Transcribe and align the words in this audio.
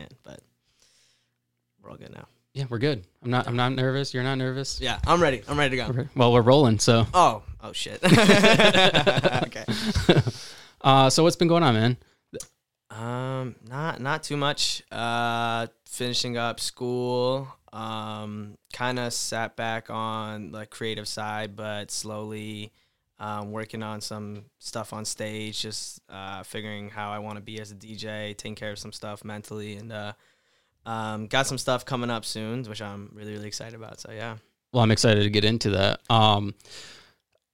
can. 0.00 0.16
But 0.22 0.40
we're 1.82 1.90
all 1.90 1.96
good 1.96 2.12
now. 2.12 2.26
Yeah, 2.54 2.64
we're 2.68 2.78
good. 2.78 3.06
I'm 3.22 3.30
not. 3.30 3.46
I'm 3.46 3.56
not 3.56 3.72
nervous. 3.72 4.12
You're 4.12 4.24
not 4.24 4.36
nervous. 4.36 4.80
Yeah, 4.80 4.98
I'm 5.06 5.22
ready. 5.22 5.42
I'm 5.48 5.58
ready 5.58 5.76
to 5.76 5.92
go. 5.92 6.08
Well, 6.16 6.32
we're 6.32 6.42
rolling. 6.42 6.78
So, 6.80 7.06
Oh, 7.14 7.42
oh 7.62 7.72
shit. 7.72 8.02
okay. 8.04 9.64
uh, 10.80 11.10
so 11.10 11.22
what's 11.22 11.36
been 11.36 11.48
going 11.48 11.62
on, 11.62 11.74
man? 11.74 11.96
Um, 12.90 13.54
not 13.68 14.00
not 14.00 14.24
too 14.24 14.36
much. 14.36 14.82
Uh, 14.90 15.68
finishing 15.86 16.36
up 16.36 16.58
school. 16.58 17.46
Um, 17.72 18.58
kind 18.72 18.98
of 18.98 19.12
sat 19.12 19.54
back 19.54 19.90
on 19.90 20.50
the 20.50 20.66
creative 20.66 21.06
side, 21.06 21.54
but 21.54 21.92
slowly, 21.92 22.72
um, 23.20 23.52
working 23.52 23.82
on 23.82 24.00
some 24.00 24.46
stuff 24.58 24.92
on 24.92 25.04
stage. 25.04 25.60
Just 25.60 26.00
uh, 26.08 26.42
figuring 26.42 26.88
how 26.88 27.12
I 27.12 27.20
want 27.20 27.36
to 27.36 27.42
be 27.42 27.60
as 27.60 27.70
a 27.70 27.74
DJ, 27.74 28.36
taking 28.36 28.56
care 28.56 28.72
of 28.72 28.78
some 28.78 28.92
stuff 28.92 29.24
mentally, 29.24 29.76
and 29.76 29.92
uh, 29.92 30.12
um, 30.86 31.26
got 31.26 31.46
some 31.46 31.58
stuff 31.58 31.84
coming 31.84 32.10
up 32.10 32.24
soon, 32.24 32.64
which 32.64 32.82
I'm 32.82 33.12
really 33.14 33.32
really 33.32 33.46
excited 33.46 33.74
about. 33.74 34.00
So 34.00 34.10
yeah. 34.10 34.38
Well, 34.72 34.82
I'm 34.82 34.90
excited 34.90 35.22
to 35.22 35.30
get 35.30 35.44
into 35.44 35.70
that. 35.70 36.00
Um, 36.08 36.54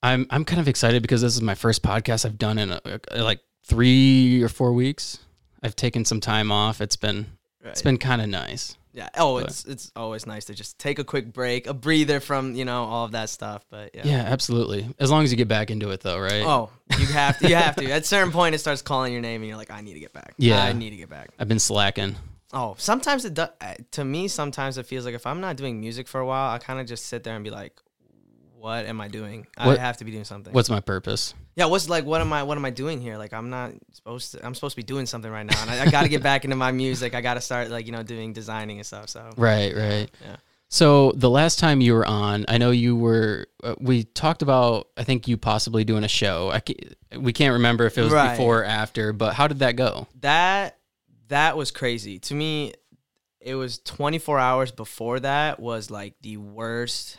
I'm 0.03 0.27
I'm 0.31 0.45
kind 0.45 0.61
of 0.61 0.69
excited 0.69 1.03
because 1.03 1.21
this 1.21 1.35
is 1.35 1.43
my 1.43 1.55
first 1.55 1.83
podcast 1.83 2.25
I've 2.25 2.39
done 2.39 2.59
in 2.59 2.71
uh 2.71 2.99
like 3.17 3.41
three 3.65 4.43
or 4.43 4.49
four 4.49 4.73
weeks. 4.73 5.19
I've 5.63 5.75
taken 5.75 6.05
some 6.05 6.21
time 6.21 6.53
off. 6.53 6.81
It's 6.81 6.97
been 6.97 7.27
it's 7.65 7.83
been 7.83 7.99
kind 7.99 8.23
of 8.23 8.29
nice. 8.29 8.77
Yeah. 8.97 9.11
Oh, 9.19 9.39
But- 9.41 9.51
it's 9.51 9.65
it's 9.67 9.93
always 9.95 10.27
nice 10.27 10.47
to 10.47 10.55
just 10.55 10.79
take 10.79 10.99
a 10.99 11.05
quick 11.05 11.31
break, 11.33 11.67
a 11.67 11.75
breather 11.75 12.19
from 12.19 12.55
you 12.55 12.65
know 12.65 12.85
all 12.85 13.05
of 13.05 13.13
that 13.13 13.29
stuff. 13.29 13.65
But 13.71 13.95
yeah. 13.95 14.03
Yeah, 14.07 14.23
absolutely. 14.23 14.89
As 14.99 15.11
long 15.11 15.23
as 15.23 15.31
you 15.31 15.37
get 15.37 15.49
back 15.49 15.71
into 15.71 15.91
it, 15.91 16.01
though, 16.01 16.19
right? 16.19 16.43
Oh, 16.43 16.71
you 16.99 17.07
have 17.09 17.39
to. 17.41 17.49
You 17.49 17.57
have 17.57 17.77
to. 17.77 17.91
At 17.93 18.03
a 18.03 18.05
certain 18.05 18.33
point, 18.33 18.55
it 18.55 18.59
starts 18.59 18.81
calling 18.81 19.13
your 19.13 19.21
name, 19.21 19.43
and 19.43 19.49
you're 19.49 19.59
like, 19.59 19.71
I 19.71 19.83
need 19.83 19.95
to 19.95 20.01
get 20.01 20.15
back. 20.15 20.33
Yeah. 20.39 20.65
I 20.65 20.73
need 20.73 20.91
to 20.91 20.97
get 20.97 21.11
back. 21.11 21.29
I've 21.39 21.47
been 21.49 21.59
slacking. 21.59 22.17
Oh, 22.55 22.75
sometimes 22.79 23.27
it 23.27 23.35
does. 23.35 23.51
To 23.93 24.05
me, 24.05 24.29
sometimes 24.29 24.79
it 24.79 24.87
feels 24.87 25.05
like 25.05 25.15
if 25.15 25.27
I'm 25.27 25.43
not 25.43 25.57
doing 25.57 25.79
music 25.79 26.09
for 26.09 26.21
a 26.21 26.27
while, 26.27 26.51
I 26.55 26.59
kind 26.59 26.81
of 26.81 26.87
just 26.87 27.05
sit 27.07 27.23
there 27.23 27.35
and 27.35 27.45
be 27.45 27.51
like, 27.51 27.79
What 28.59 28.87
am 28.87 29.01
I 29.01 29.09
doing? 29.09 29.47
What- 29.63 29.79
I 29.79 29.83
have 29.83 29.99
to 29.99 30.05
be 30.05 30.11
doing 30.11 30.25
something. 30.25 30.53
What's 30.53 30.71
my 30.71 30.81
purpose? 30.81 31.35
yeah. 31.57 31.67
What's 31.67 31.89
like? 31.89 32.05
What 32.05 32.21
am 32.21 32.33
I? 32.33 32.43
What 32.43 32.57
am 32.59 32.65
I 32.65 32.71
doing 32.71 33.01
here? 33.01 33.17
Like, 33.19 33.33
I'm 33.33 33.51
not 33.51 33.73
supposed 33.93 34.33
to. 34.33 34.45
I'm 34.45 34.55
supposed 34.55 34.73
to 34.75 34.83
be 34.83 34.87
doing 34.87 35.07
something 35.07 35.31
right 35.31 35.45
now, 35.47 35.61
and 35.63 35.71
I, 35.71 35.83
I 35.85 35.91
got 35.91 36.03
to 36.03 36.09
get 36.09 36.23
back 36.23 36.45
into 36.45 36.57
my 36.57 36.73
music. 36.73 37.15
I 37.15 37.21
got 37.21 37.35
to 37.35 37.41
start 37.41 37.71
like 37.71 37.87
you 37.87 37.93
know 37.93 38.03
doing 38.03 38.33
designing 38.33 38.79
and 38.79 38.87
stuff. 38.87 39.09
So 39.09 39.31
Right, 39.37 39.75
right. 39.77 40.11
Yeah. 40.25 40.37
So 40.69 41.13
the 41.15 41.31
last 41.31 41.61
time 41.61 41.81
you 41.81 41.95
were 41.95 42.05
on, 42.07 42.45
I 42.49 42.59
know 42.59 42.71
you 42.73 42.97
were. 42.97 43.47
Uh, 43.63 43.75
we 43.79 44.05
talked 44.05 44.43
about. 44.43 44.89
I 44.97 45.05
think 45.05 45.29
you 45.29 45.37
possibly 45.37 45.85
doing 45.85 46.03
a 46.03 46.09
show. 46.09 46.51
I 46.51 46.61
ca- 46.61 46.75
we 47.19 47.33
can't 47.33 47.53
remember 47.53 47.85
if 47.87 47.97
it 47.99 48.03
was 48.03 48.13
Right. 48.13 48.31
before 48.31 48.61
or 48.61 48.65
after, 48.65 49.13
but 49.13 49.35
how 49.35 49.47
did 49.49 49.59
that 49.61 49.77
go? 49.77 50.07
that 50.21 50.79
that 51.29 51.57
was 51.57 51.71
crazy 51.73 52.21
to 52.21 52.35
me 52.35 52.73
it 53.41 53.57
was 53.57 53.79
24 53.81 54.39
hours 54.39 54.71
before 54.71 55.19
that 55.19 55.59
was 55.59 55.91
like 55.91 56.15
the 56.23 56.37
worst 56.37 57.17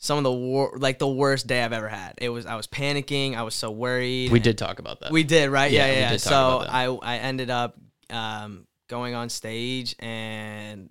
some 0.00 0.18
of 0.18 0.24
the 0.24 0.32
wor- 0.32 0.76
like 0.76 0.98
the 0.98 1.06
worst 1.08 1.46
day 1.46 1.62
i've 1.62 1.72
ever 1.72 1.88
had. 1.88 2.14
It 2.18 2.30
was 2.30 2.46
i 2.46 2.56
was 2.56 2.66
panicking. 2.66 3.36
I 3.36 3.42
was 3.42 3.54
so 3.54 3.70
worried. 3.70 4.32
We 4.32 4.40
did 4.40 4.58
talk 4.58 4.80
about 4.80 5.00
that. 5.00 5.12
we 5.12 5.22
did 5.22 5.50
right? 5.50 5.70
Yeah 5.70 5.86
Yeah, 5.86 5.92
yeah, 5.92 6.10
did 6.10 6.20
so 6.20 6.64
i 6.68 6.86
i 6.86 7.16
ended 7.18 7.50
up 7.50 7.76
um 8.10 8.66
going 8.88 9.14
on 9.14 9.28
stage 9.28 9.94
and 10.00 10.90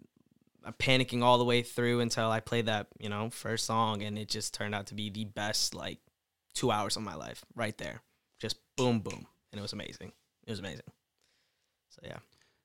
panicking 0.77 1.23
all 1.23 1.37
the 1.39 1.43
way 1.43 1.63
through 1.63 1.99
until 1.99 2.29
i 2.29 2.39
played 2.39 2.67
that 2.67 2.87
you 2.99 3.09
know 3.09 3.29
first 3.31 3.65
song 3.65 4.03
and 4.03 4.17
it 4.17 4.29
just 4.29 4.53
turned 4.53 4.75
out 4.75 4.85
to 4.87 4.93
be 4.93 5.09
the 5.09 5.25
best 5.25 5.73
like 5.73 5.97
two 6.53 6.71
hours 6.71 6.97
of 6.97 7.03
my 7.03 7.15
life 7.15 7.43
right 7.55 7.77
there. 7.77 8.01
Just 8.39 8.57
boom 8.77 8.99
boom. 8.99 9.25
And 9.51 9.59
it 9.59 9.61
was 9.61 9.73
amazing. 9.73 10.11
It 10.45 10.51
was 10.51 10.59
amazing. 10.59 10.85
So 11.89 12.01
yeah. 12.03 12.17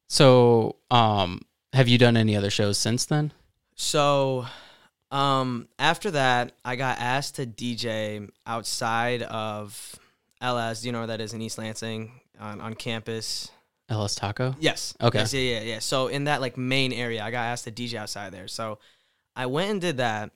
So, 0.09 0.77
um, 0.91 1.43
have 1.73 1.89
you 1.89 1.97
done 1.99 2.17
any 2.17 2.37
other 2.37 2.51
shows 2.51 2.77
since 2.79 3.07
then? 3.07 3.33
So, 3.75 4.47
um, 5.15 5.69
after 5.79 6.11
that, 6.11 6.53
I 6.65 6.75
got 6.75 6.99
asked 6.99 7.37
to 7.37 7.47
DJ 7.47 8.29
outside 8.45 9.23
of 9.23 9.95
LS. 10.41 10.81
Do 10.81 10.89
you 10.89 10.93
know 10.93 10.99
where 10.99 11.07
that 11.07 11.21
is 11.21 11.33
in 11.33 11.41
East 11.41 11.57
Lansing 11.57 12.11
on, 12.41 12.61
on 12.61 12.75
campus. 12.75 13.49
LS 13.89 14.17
Taco. 14.17 14.57
Yes. 14.59 14.93
Okay. 15.01 15.21
Yes, 15.21 15.33
yeah, 15.33 15.41
yeah, 15.41 15.61
yeah. 15.61 15.79
So 15.79 16.09
in 16.09 16.25
that 16.25 16.41
like 16.41 16.59
main 16.59 16.93
area, 16.93 17.23
I 17.23 17.31
got 17.31 17.45
asked 17.45 17.65
to 17.65 17.71
DJ 17.71 17.95
outside 17.95 18.33
there. 18.33 18.49
So 18.49 18.81
I 19.37 19.47
went 19.47 19.71
and 19.71 19.81
did 19.81 19.99
that, 19.99 20.33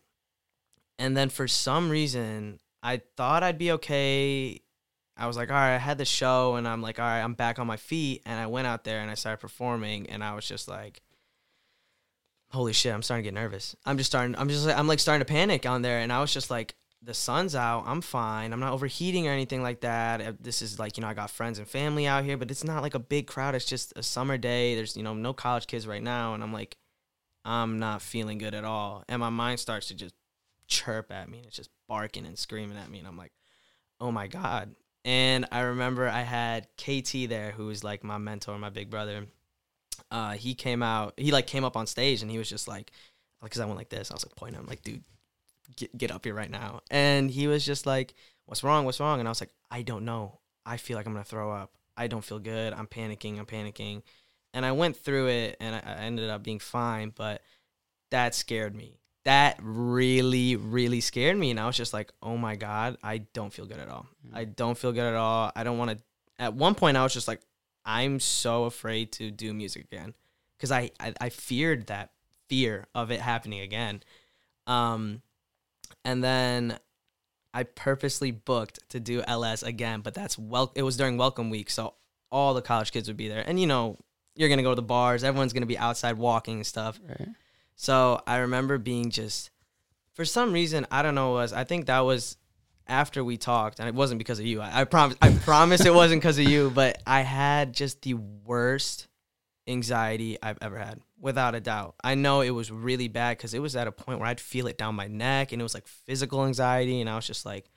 and 0.97 1.17
then 1.17 1.29
for 1.29 1.49
some 1.49 1.91
reason, 1.91 2.61
I 2.81 3.03
thought 3.17 3.43
I'd 3.43 3.59
be 3.59 3.73
okay. 3.73 4.61
I 5.17 5.27
was 5.27 5.37
like, 5.37 5.51
all 5.51 5.57
right, 5.57 5.75
I 5.75 5.79
had 5.79 5.99
the 5.99 6.05
show, 6.05 6.55
and 6.55 6.69
I'm 6.69 6.83
like, 6.83 7.01
all 7.01 7.05
right, 7.05 7.21
I'm 7.21 7.35
back 7.35 7.59
on 7.59 7.67
my 7.67 7.79
feet, 7.79 8.23
and 8.25 8.39
I 8.39 8.47
went 8.47 8.69
out 8.69 8.85
there 8.85 9.01
and 9.01 9.11
I 9.11 9.15
started 9.15 9.41
performing, 9.41 10.09
and 10.09 10.23
I 10.23 10.35
was 10.35 10.47
just 10.47 10.69
like, 10.69 11.01
holy 12.51 12.73
shit, 12.73 12.93
I'm 12.93 13.03
starting 13.03 13.25
to 13.25 13.31
get 13.31 13.35
nervous. 13.35 13.77
I'm 13.85 13.97
just 13.99 14.11
starting. 14.11 14.37
I'm 14.37 14.49
just 14.49 14.67
I'm 14.69 14.89
like 14.89 15.01
starting 15.01 15.25
to 15.25 15.31
panic 15.33 15.67
on 15.67 15.83
there, 15.83 15.99
and 16.01 16.13
I 16.13 16.21
was 16.21 16.33
just 16.33 16.51
like. 16.51 16.75
The 17.01 17.15
sun's 17.15 17.55
out. 17.55 17.85
I'm 17.87 18.01
fine. 18.01 18.53
I'm 18.53 18.59
not 18.59 18.73
overheating 18.73 19.29
or 19.29 19.31
anything 19.31 19.63
like 19.63 19.83
that. 19.83 20.21
Uh, 20.21 20.33
This 20.41 20.63
is 20.63 20.81
like, 20.81 20.97
you 20.97 21.01
know, 21.01 21.07
I 21.07 21.15
got 21.15 21.31
friends 21.31 21.61
and 21.61 21.69
family 21.69 22.09
out 22.09 22.25
here, 22.25 22.37
but 22.37 22.51
it's 22.51 22.65
not 22.65 22.83
like 22.83 22.97
a 22.97 22.99
big 22.99 23.29
crowd. 23.29 23.55
It's 23.55 23.65
just 23.65 23.93
a 23.95 24.03
summer 24.03 24.37
day. 24.37 24.75
There's, 24.75 24.97
you 24.97 25.05
know, 25.05 25.15
no 25.15 25.33
college 25.33 25.69
kids 25.69 25.87
right 25.87 26.03
now. 26.03 26.35
And 26.35 26.43
I'm 26.43 26.53
like, 26.53 26.77
I'm 27.45 27.79
not 27.79 28.03
feeling 28.03 28.39
good 28.39 28.53
at 28.53 28.65
all. 28.65 29.05
And 29.09 29.21
my 29.21 29.29
mind 29.31 29.61
starts 29.61 29.87
to 29.89 29.95
just 29.95 30.13
chirp 30.67 31.13
at 31.13 31.29
me 31.29 31.39
and 31.39 31.47
it's 31.47 31.57
just 31.57 31.71
barking 31.89 32.27
and 32.27 32.37
screaming 32.37 32.77
at 32.77 32.91
me. 32.91 32.99
And 32.99 33.07
I'm 33.07 33.17
like, 33.17 33.33
oh 34.01 34.11
my 34.11 34.27
God. 34.27 34.75
And 35.05 35.47
I 35.53 35.61
remember 35.61 36.09
I 36.09 36.23
had 36.23 36.67
KT 36.77 37.29
there, 37.29 37.53
who 37.53 37.67
was 37.67 37.85
like 37.85 38.03
my 38.03 38.19
mentor, 38.19 38.59
my 38.59 38.71
big 38.71 38.91
brother. 38.91 39.27
Uh, 40.11 40.33
he 40.33 40.55
came 40.55 40.83
out, 40.83 41.15
he 41.17 41.31
like 41.33 41.47
came 41.47 41.65
up 41.65 41.77
on 41.77 41.87
stage 41.87 42.23
and 42.23 42.31
he 42.31 42.39
was 42.39 42.49
just 42.49 42.67
like, 42.67 42.91
because 43.43 43.61
I 43.61 43.67
went 43.67 43.77
like 43.77 43.91
this. 43.91 44.11
I 44.11 44.15
was 44.15 44.25
like 44.25 44.35
pointing 44.37 44.61
him, 44.61 44.67
like, 44.67 44.83
dude, 44.83 45.05
get, 45.77 45.97
get 45.97 46.11
up 46.11 46.25
here 46.25 46.35
right 46.35 46.51
now. 46.51 46.81
And 46.91 47.31
he 47.31 47.47
was 47.47 47.65
just 47.65 47.87
like, 47.87 48.15
what's 48.47 48.65
wrong? 48.65 48.85
What's 48.85 49.01
wrong? 49.01 49.21
And 49.21 49.29
I 49.29 49.31
was 49.31 49.41
like, 49.41 49.53
I 49.71 49.83
don't 49.83 50.05
know. 50.05 50.41
I 50.65 50.77
feel 50.77 50.97
like 50.97 51.07
I'm 51.07 51.13
going 51.13 51.25
to 51.25 51.31
throw 51.31 51.53
up. 51.53 51.73
I 51.97 52.07
don't 52.07 52.25
feel 52.25 52.39
good. 52.39 52.73
I'm 52.73 52.87
panicking. 52.87 53.39
I'm 53.39 53.47
panicking. 53.47 54.03
And 54.55 54.65
I 54.65 54.73
went 54.73 54.97
through 54.97 55.29
it 55.29 55.57
and 55.61 55.75
I, 55.75 55.83
I 55.85 55.95
ended 56.05 56.31
up 56.31 56.43
being 56.43 56.59
fine, 56.59 57.13
but 57.15 57.43
that 58.11 58.35
scared 58.35 58.75
me. 58.75 58.99
That 59.25 59.59
really, 59.61 60.57
really 60.57 61.01
scared 61.01 61.37
me. 61.37 61.51
And 61.51 61.61
I 61.61 61.67
was 61.67 61.77
just 61.77 61.93
like, 61.93 62.13
oh 62.23 62.37
my 62.37 62.57
God, 62.57 62.97
I 63.03 63.19
don't 63.19 63.53
feel 63.53 63.67
good 63.67 63.79
at 63.79 63.89
all. 63.89 64.07
I 64.33 64.45
don't 64.45 64.79
feel 64.79 64.93
good 64.93 65.05
at 65.05 65.15
all. 65.15 65.53
I 65.55 65.65
don't 65.65 65.77
want 65.77 65.91
to. 65.91 65.99
At 66.39 66.55
one 66.55 66.75
point, 66.75 66.97
I 66.97 67.03
was 67.03 67.13
just 67.13 67.29
like, 67.29 67.41
I'm 67.89 68.21
so 68.21 68.65
afraid 68.65 69.13
to 69.13 69.31
do 69.31 69.55
music 69.55 69.87
again 69.91 70.13
because 70.57 70.71
I, 70.71 70.91
I, 71.01 71.15
I 71.19 71.29
feared 71.31 71.87
that 71.87 72.11
fear 72.47 72.87
of 72.95 73.11
it 73.11 73.19
happening 73.19 73.61
again. 73.61 74.03
Um, 74.67 75.23
and 76.05 76.23
then 76.23 76.79
I 77.55 77.63
purposely 77.63 78.31
booked 78.31 78.81
to 78.91 79.01
do 79.01 79.23
LS 79.27 79.63
again, 79.63 80.03
but 80.03 80.13
that's 80.13 80.39
well. 80.39 80.71
It 80.75 80.83
was 80.83 80.99
during 80.99 81.17
Welcome 81.17 81.49
Week, 81.49 81.71
so 81.71 81.95
all 82.31 82.53
the 82.53 82.61
college 82.61 82.93
kids 82.93 83.09
would 83.09 83.17
be 83.17 83.29
there, 83.29 83.43
and 83.47 83.59
you 83.59 83.67
know, 83.67 83.97
you're 84.37 84.51
gonna 84.51 84.63
go 84.63 84.73
to 84.73 84.77
the 84.77 84.83
bars. 84.83 85.25
Everyone's 85.25 85.55
gonna 85.55 85.65
be 85.65 85.79
outside 85.79 86.19
walking 86.19 86.57
and 86.57 86.67
stuff. 86.67 87.01
Right. 87.09 87.29
So 87.75 88.21
I 88.27 88.39
remember 88.39 88.77
being 88.77 89.11
just, 89.11 89.51
for 90.13 90.27
some 90.27 90.53
reason, 90.53 90.87
I 90.91 91.01
don't 91.01 91.15
know, 91.15 91.33
was 91.33 91.55
I 91.55 91.65
think 91.65 91.87
that 91.87 92.01
was 92.01 92.37
after 92.89 93.23
we 93.23 93.37
talked, 93.37 93.79
and 93.79 93.89
it 93.89 93.95
wasn't 93.95 94.19
because 94.19 94.39
of 94.39 94.47
you. 94.47 94.61
I, 94.61 94.81
I 94.81 94.85
promise, 94.85 95.17
I 95.21 95.31
promise 95.31 95.85
it 95.85 95.95
wasn't 95.95 96.23
because 96.23 96.39
of 96.39 96.45
you, 96.45 96.71
but 96.75 97.03
I 97.07 97.23
had 97.23 97.73
just 97.73 98.03
the 98.03 98.15
worst 98.15 99.09
anxiety 99.67 100.39
I've 100.43 100.59
ever 100.63 100.79
had, 100.79 101.01
without 101.21 101.55
a 101.55 101.61
doubt. 101.61 101.95
I 102.03 102.15
know 102.15 102.41
it 102.41 102.51
was 102.51 102.71
really 102.71 103.09
bad 103.09 103.37
because 103.37 103.55
it 103.55 103.61
was 103.61 103.77
at 103.77 103.87
a 103.87 103.93
point 103.93 104.21
where 104.21 104.29
I'd 104.29 104.41
feel 104.41 104.67
it 104.67 104.79
down 104.79 104.95
my 104.95 105.09
neck, 105.09 105.53
and 105.53 105.61
it 105.61 105.65
was 105.65 105.75
like 105.75 105.87
physical 105.87 106.47
anxiety, 106.47 107.01
and 107.01 107.09
I 107.09 107.17
was 107.17 107.27
just 107.27 107.45
like, 107.45 107.69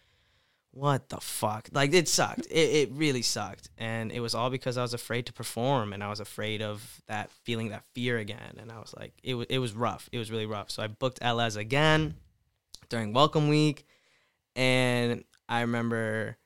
what 0.72 1.10
the 1.10 1.20
fuck? 1.20 1.70
Like 1.72 1.94
it 1.94 2.08
sucked. 2.08 2.48
It, 2.50 2.90
it 2.90 2.92
really 2.94 3.22
sucked. 3.22 3.70
And 3.78 4.12
it 4.12 4.22
was 4.22 4.34
all 4.34 4.50
because 4.50 4.78
I 4.78 4.82
was 4.82 4.94
afraid 4.94 5.26
to 5.26 5.34
perform 5.34 5.94
and 5.94 6.04
I 6.04 6.10
was 6.10 6.20
afraid 6.20 6.62
of 6.62 7.02
that 7.08 7.30
feeling 7.44 7.70
that 7.70 7.84
fear 7.94 8.18
again. 8.18 8.56
And 8.58 8.72
I 8.72 8.80
was 8.80 8.94
like, 8.98 9.14
it 9.22 9.36
was 9.36 9.48
it 9.50 9.60
was 9.60 9.74
rough. 9.74 10.10
It 10.12 10.18
was 10.18 10.32
really 10.32 10.46
rough. 10.46 10.72
So 10.72 10.82
I 10.82 10.88
booked 10.88 11.20
LS 11.22 11.58
again 11.58 12.16
during 12.90 13.14
welcome 13.14 13.50
week. 13.50 13.86
And 14.56 15.24
I 15.48 15.62
remember 15.62 16.38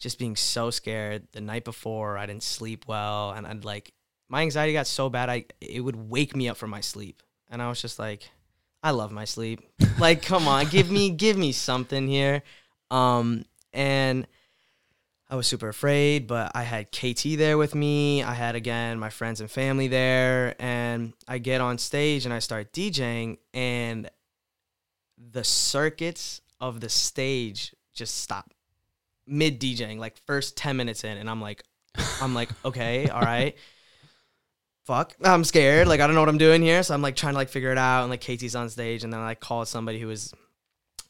just 0.00 0.18
being 0.18 0.36
so 0.36 0.70
scared 0.70 1.28
the 1.32 1.40
night 1.40 1.64
before. 1.64 2.16
I 2.18 2.26
didn't 2.26 2.42
sleep 2.42 2.84
well. 2.86 3.32
And 3.32 3.46
I'd 3.46 3.64
like 3.64 3.92
my 4.28 4.42
anxiety 4.42 4.72
got 4.72 4.86
so 4.86 5.08
bad 5.08 5.28
I 5.28 5.46
it 5.60 5.80
would 5.80 6.10
wake 6.10 6.36
me 6.36 6.48
up 6.48 6.56
from 6.56 6.70
my 6.70 6.80
sleep. 6.80 7.22
And 7.50 7.62
I 7.62 7.68
was 7.68 7.80
just 7.80 7.98
like, 7.98 8.30
I 8.82 8.90
love 8.90 9.10
my 9.10 9.24
sleep. 9.24 9.60
like, 9.98 10.22
come 10.22 10.46
on, 10.46 10.66
give 10.66 10.90
me 10.90 11.10
give 11.10 11.36
me 11.36 11.52
something 11.52 12.06
here. 12.06 12.42
Um 12.90 13.44
and 13.72 14.26
I 15.30 15.36
was 15.36 15.46
super 15.46 15.68
afraid, 15.68 16.26
but 16.26 16.52
I 16.54 16.62
had 16.62 16.90
KT 16.90 17.36
there 17.36 17.58
with 17.58 17.74
me. 17.74 18.22
I 18.22 18.32
had 18.32 18.54
again 18.54 18.98
my 18.98 19.10
friends 19.10 19.42
and 19.42 19.50
family 19.50 19.86
there, 19.86 20.54
and 20.58 21.12
I 21.26 21.36
get 21.36 21.60
on 21.60 21.76
stage 21.76 22.24
and 22.24 22.32
I 22.32 22.38
start 22.38 22.72
DJing, 22.72 23.36
and 23.52 24.08
the 25.18 25.44
circuits 25.44 26.40
of 26.60 26.80
the 26.80 26.88
stage 26.88 27.74
just 27.94 28.18
stop 28.18 28.52
mid 29.26 29.60
DJing, 29.60 29.98
like 29.98 30.16
first 30.26 30.56
ten 30.56 30.76
minutes 30.76 31.04
in, 31.04 31.16
and 31.16 31.28
I'm 31.28 31.40
like, 31.40 31.62
I'm 32.20 32.34
like, 32.34 32.48
okay, 32.64 33.08
all 33.08 33.20
right. 33.20 33.56
fuck, 34.84 35.14
I'm 35.22 35.44
scared. 35.44 35.88
Like 35.88 36.00
I 36.00 36.06
don't 36.06 36.14
know 36.14 36.22
what 36.22 36.28
I'm 36.28 36.38
doing 36.38 36.62
here. 36.62 36.82
So 36.82 36.94
I'm 36.94 37.02
like 37.02 37.16
trying 37.16 37.34
to 37.34 37.38
like 37.38 37.48
figure 37.50 37.70
it 37.70 37.78
out. 37.78 38.02
And 38.02 38.10
like 38.10 38.20
KT's 38.20 38.56
on 38.56 38.70
stage, 38.70 39.04
and 39.04 39.12
then 39.12 39.20
I 39.20 39.24
like 39.24 39.40
called 39.40 39.68
somebody 39.68 40.00
who 40.00 40.06
was 40.06 40.32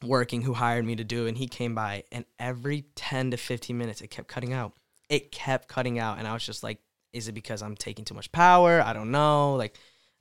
working 0.03 0.41
who 0.41 0.53
hired 0.53 0.85
me 0.85 0.95
to 0.95 1.03
do, 1.03 1.27
and 1.27 1.37
he 1.37 1.47
came 1.47 1.75
by, 1.75 2.03
and 2.11 2.25
every 2.39 2.85
10 2.95 3.31
to 3.31 3.37
15 3.37 3.77
minutes 3.77 4.01
it 4.01 4.07
kept 4.07 4.27
cutting 4.27 4.53
out. 4.53 4.73
It 5.09 5.31
kept 5.31 5.67
cutting 5.67 5.99
out, 5.99 6.19
and 6.19 6.27
I 6.27 6.33
was 6.33 6.45
just 6.45 6.63
like, 6.63 6.79
is 7.13 7.27
it 7.27 7.31
because 7.33 7.61
I'm 7.61 7.75
taking 7.75 8.05
too 8.05 8.13
much 8.13 8.31
power? 8.31 8.81
I 8.81 8.93
don't 8.93 9.11
know. 9.11 9.55
Like. 9.55 9.77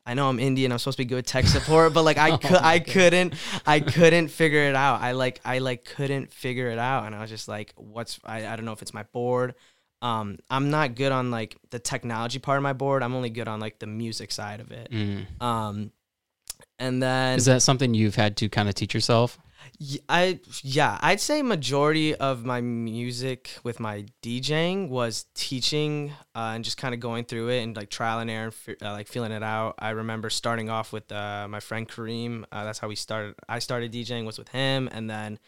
I 0.08 0.14
know 0.14 0.28
I'm 0.30 0.40
Indian. 0.40 0.72
I'm 0.72 0.78
supposed 0.78 0.96
to 0.96 1.04
be 1.04 1.08
good 1.08 1.16
with 1.16 1.26
tech 1.26 1.44
support, 1.46 1.92
but 1.92 2.02
like 2.02 2.16
I, 2.16 2.30
Oh 2.32 2.38
I 2.62 2.78
God. 2.78 2.86
couldn't, 2.86 3.34
I 3.66 3.80
couldn't 3.80 4.28
figure 4.28 4.62
it 4.62 4.74
out. 4.74 5.02
I 5.02 5.12
like, 5.12 5.40
I 5.44 5.58
like 5.58 5.84
couldn't 5.84 6.32
figure 6.32 6.70
it 6.70 6.78
out, 6.78 7.04
and 7.04 7.14
I 7.14 7.20
was 7.20 7.28
just 7.28 7.46
like, 7.46 7.74
what's? 7.76 8.18
I, 8.24 8.46
I 8.46 8.56
don't 8.56 8.64
know 8.64 8.72
if 8.72 8.80
it's 8.80 8.94
my 8.94 9.02
board. 9.12 9.54
Um, 10.00 10.38
I'm 10.48 10.70
not 10.70 10.94
good 10.94 11.12
on 11.12 11.30
like 11.30 11.58
the 11.70 11.78
technology 11.78 12.38
part 12.38 12.56
of 12.56 12.62
my 12.62 12.72
board. 12.72 13.02
I'm 13.02 13.14
only 13.14 13.30
good 13.30 13.48
on 13.48 13.60
like 13.60 13.80
the 13.80 13.86
music 13.86 14.32
side 14.32 14.60
of 14.60 14.70
it. 14.70 14.90
Mm. 14.90 15.42
Um, 15.42 15.92
and 16.78 17.02
then 17.02 17.36
Is 17.36 17.44
that 17.44 17.62
something 17.62 17.92
you've 17.94 18.14
had 18.14 18.36
to 18.38 18.48
kind 18.48 18.68
of 18.68 18.74
teach 18.74 18.94
yourself? 18.94 19.38
I 20.08 20.40
yeah, 20.62 20.98
I'd 21.00 21.20
say 21.20 21.40
majority 21.42 22.12
of 22.14 22.44
my 22.44 22.60
music 22.60 23.50
with 23.62 23.78
my 23.78 24.06
DJing 24.22 24.88
was 24.88 25.26
teaching 25.34 26.12
uh, 26.34 26.52
and 26.54 26.64
just 26.64 26.76
kind 26.76 26.94
of 26.94 27.00
going 27.00 27.24
through 27.24 27.50
it 27.50 27.62
and 27.62 27.76
like 27.76 27.88
trial 27.88 28.18
and 28.18 28.28
error, 28.28 28.52
and 28.66 28.82
uh, 28.82 28.90
like 28.90 29.06
feeling 29.06 29.30
it 29.30 29.44
out. 29.44 29.76
I 29.78 29.90
remember 29.90 30.30
starting 30.30 30.68
off 30.68 30.92
with 30.92 31.12
uh, 31.12 31.46
my 31.48 31.60
friend 31.60 31.88
Kareem. 31.88 32.44
Uh, 32.50 32.64
that's 32.64 32.80
how 32.80 32.88
we 32.88 32.96
started. 32.96 33.36
I 33.48 33.60
started 33.60 33.92
DJing 33.92 34.26
was 34.26 34.36
with 34.36 34.48
him, 34.48 34.88
and 34.90 35.08
then 35.08 35.38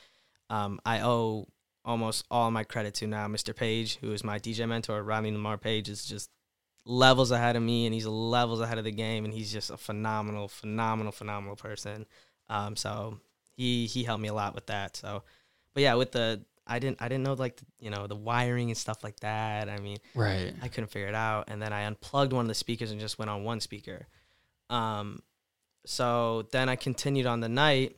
um, 0.49 0.81
I 0.85 1.00
owe 1.00 1.49
almost 1.85 2.25
all 2.31 2.53
my 2.53 2.62
credit 2.62 2.94
to 2.94 3.09
now 3.09 3.27
Mr. 3.27 3.55
Page, 3.55 3.97
who 3.97 4.12
is 4.12 4.23
my 4.23 4.38
DJ 4.38 4.69
mentor. 4.69 5.03
Rodney 5.03 5.32
Lamar 5.32 5.59
Page 5.59 5.88
is 5.88 6.05
just 6.05 6.31
levels 6.85 7.32
ahead 7.32 7.56
of 7.56 7.65
me, 7.65 7.85
and 7.85 7.93
he's 7.93 8.06
levels 8.06 8.61
ahead 8.61 8.79
of 8.79 8.85
the 8.85 8.93
game, 8.93 9.25
and 9.25 9.35
he's 9.35 9.53
just 9.53 9.71
a 9.71 9.77
phenomenal, 9.77 10.47
phenomenal, 10.47 11.11
phenomenal 11.11 11.56
person. 11.56 12.06
Um, 12.49 12.77
so 12.77 13.19
he 13.56 13.87
he 13.87 14.05
helped 14.05 14.23
me 14.23 14.29
a 14.29 14.35
lot 14.35 14.55
with 14.55 14.67
that. 14.67 14.97
So, 14.97 15.23
but 15.75 15.82
yeah, 15.82 15.94
with 15.94 16.12
the 16.12 16.44
I 16.67 16.79
didn't 16.79 17.02
I 17.02 17.08
didn't 17.08 17.25
know 17.25 17.35
like 17.35 17.56
the, 17.56 17.64
you 17.81 17.91
know 17.91 18.06
the 18.06 18.17
wiring 18.17 18.70
and 18.70 18.76
stuff 18.79 19.02
like 19.02 19.20
that. 19.20 19.69
I 19.69 19.79
mean, 19.79 19.99
Right. 20.14 20.55
I 20.62 20.69
couldn't 20.69 20.91
figure 20.91 21.08
it 21.08 21.14
out, 21.14 21.44
and 21.49 21.61
then 21.61 21.73
I 21.73 21.82
unplugged 21.82 22.32
one 22.32 22.44
of 22.44 22.49
the 22.49 22.55
speakers 22.55 22.91
and 22.91 23.00
just 23.00 23.19
went 23.19 23.31
on 23.31 23.44
one 23.44 23.61
speaker. 23.61 24.06
Um, 24.69 25.23
so 25.85 26.47
then 26.52 26.69
I 26.69 26.76
continued 26.76 27.26
on 27.26 27.41
the 27.41 27.49
night. 27.49 27.97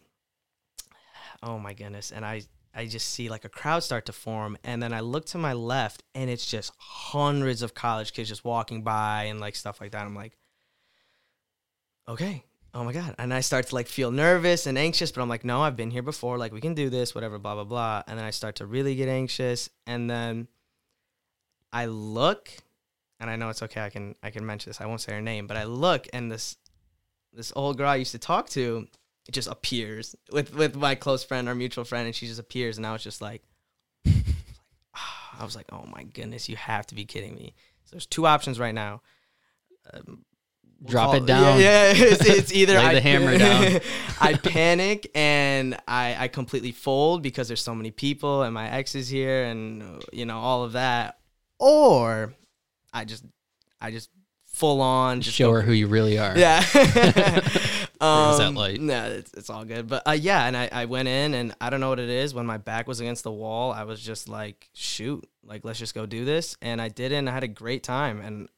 Oh 1.42 1.58
my 1.58 1.74
goodness! 1.74 2.12
And 2.12 2.24
I 2.24 2.42
I 2.74 2.86
just 2.86 3.10
see 3.10 3.28
like 3.28 3.44
a 3.44 3.50
crowd 3.50 3.82
start 3.82 4.06
to 4.06 4.12
form, 4.12 4.56
and 4.64 4.82
then 4.82 4.94
I 4.94 5.00
look 5.00 5.26
to 5.26 5.38
my 5.38 5.52
left, 5.52 6.02
and 6.14 6.30
it's 6.30 6.46
just 6.46 6.72
hundreds 6.78 7.60
of 7.62 7.74
college 7.74 8.12
kids 8.14 8.28
just 8.30 8.44
walking 8.44 8.82
by 8.82 9.24
and 9.24 9.40
like 9.40 9.56
stuff 9.56 9.80
like 9.80 9.90
that. 9.92 10.06
I'm 10.06 10.14
like, 10.14 10.38
okay, 12.08 12.44
oh 12.74 12.84
my 12.84 12.92
god! 12.92 13.14
And 13.18 13.32
I 13.32 13.40
start 13.40 13.68
to 13.68 13.74
like 13.74 13.86
feel 13.86 14.10
nervous 14.10 14.66
and 14.66 14.78
anxious, 14.78 15.12
but 15.12 15.22
I'm 15.22 15.28
like, 15.28 15.44
no, 15.44 15.62
I've 15.62 15.76
been 15.76 15.90
here 15.90 16.02
before. 16.02 16.38
Like 16.38 16.52
we 16.52 16.60
can 16.60 16.74
do 16.74 16.90
this, 16.90 17.14
whatever, 17.14 17.38
blah 17.38 17.54
blah 17.54 17.64
blah. 17.64 18.02
And 18.06 18.18
then 18.18 18.24
I 18.24 18.30
start 18.30 18.56
to 18.56 18.66
really 18.66 18.94
get 18.94 19.08
anxious, 19.08 19.68
and 19.86 20.08
then 20.08 20.48
I 21.72 21.86
look, 21.86 22.50
and 23.20 23.30
I 23.30 23.36
know 23.36 23.48
it's 23.48 23.62
okay. 23.62 23.80
I 23.80 23.90
can 23.90 24.14
I 24.22 24.30
can 24.30 24.44
mention 24.46 24.70
this. 24.70 24.80
I 24.80 24.86
won't 24.86 25.00
say 25.00 25.12
her 25.12 25.22
name, 25.22 25.46
but 25.46 25.56
I 25.56 25.64
look, 25.64 26.06
and 26.12 26.30
this 26.30 26.56
this 27.32 27.52
old 27.56 27.78
girl 27.78 27.88
I 27.88 27.96
used 27.96 28.12
to 28.12 28.18
talk 28.18 28.48
to, 28.50 28.86
it 29.26 29.32
just 29.32 29.48
appears 29.48 30.14
with 30.30 30.54
with 30.54 30.76
my 30.76 30.94
close 30.94 31.24
friend, 31.24 31.48
our 31.48 31.54
mutual 31.54 31.84
friend, 31.84 32.06
and 32.06 32.14
she 32.14 32.26
just 32.26 32.40
appears, 32.40 32.76
and 32.76 32.86
I 32.86 32.92
was 32.92 33.02
just 33.02 33.20
like, 33.20 33.42
I 34.06 35.44
was 35.44 35.56
like, 35.56 35.66
oh 35.72 35.86
my 35.94 36.04
goodness, 36.04 36.48
you 36.48 36.56
have 36.56 36.86
to 36.88 36.94
be 36.94 37.04
kidding 37.04 37.34
me. 37.34 37.54
So 37.84 37.92
there's 37.92 38.06
two 38.06 38.26
options 38.26 38.58
right 38.58 38.74
now. 38.74 39.02
Um, 39.92 40.24
Drop 40.84 41.14
it 41.14 41.26
down. 41.26 41.60
Yeah, 41.60 41.92
yeah 41.92 41.92
it's, 41.96 42.26
it's 42.26 42.52
either 42.54 42.74
Lay 42.74 42.84
I 42.84 42.94
the 42.94 43.00
hammer 43.00 43.38
down. 43.38 43.80
I 44.20 44.34
panic 44.34 45.10
and 45.14 45.78
I 45.86 46.16
I 46.18 46.28
completely 46.28 46.72
fold 46.72 47.22
because 47.22 47.48
there's 47.48 47.62
so 47.62 47.74
many 47.74 47.90
people 47.90 48.42
and 48.42 48.52
my 48.52 48.70
ex 48.70 48.94
is 48.94 49.08
here 49.08 49.44
and 49.44 50.02
you 50.12 50.26
know 50.26 50.38
all 50.38 50.64
of 50.64 50.72
that, 50.72 51.18
or 51.58 52.34
I 52.92 53.04
just 53.04 53.24
I 53.80 53.90
just 53.90 54.10
full 54.46 54.80
on 54.80 55.20
just 55.20 55.36
Show 55.36 55.48
go 55.48 55.54
her 55.54 55.62
who 55.62 55.72
you 55.72 55.86
really 55.86 56.18
are. 56.18 56.36
yeah. 56.36 56.60
was 58.00 58.38
that 58.38 58.48
um, 58.48 58.54
light? 58.54 58.80
No, 58.80 59.06
it's, 59.06 59.32
it's 59.34 59.50
all 59.50 59.64
good. 59.64 59.88
But 59.88 60.06
uh, 60.06 60.12
yeah, 60.12 60.46
and 60.46 60.56
I, 60.56 60.68
I 60.70 60.84
went 60.84 61.08
in 61.08 61.34
and 61.34 61.54
I 61.60 61.70
don't 61.70 61.80
know 61.80 61.88
what 61.88 62.00
it 62.00 62.10
is. 62.10 62.34
When 62.34 62.46
my 62.46 62.58
back 62.58 62.86
was 62.86 63.00
against 63.00 63.24
the 63.24 63.32
wall, 63.32 63.72
I 63.72 63.84
was 63.84 64.00
just 64.00 64.28
like, 64.28 64.68
shoot, 64.74 65.26
like 65.44 65.64
let's 65.64 65.78
just 65.78 65.94
go 65.94 66.06
do 66.06 66.24
this. 66.24 66.56
And 66.60 66.80
I 66.82 66.88
did 66.88 67.12
it 67.12 67.16
and 67.16 67.28
I 67.28 67.32
had 67.32 67.44
a 67.44 67.48
great 67.48 67.82
time. 67.82 68.20
And 68.20 68.48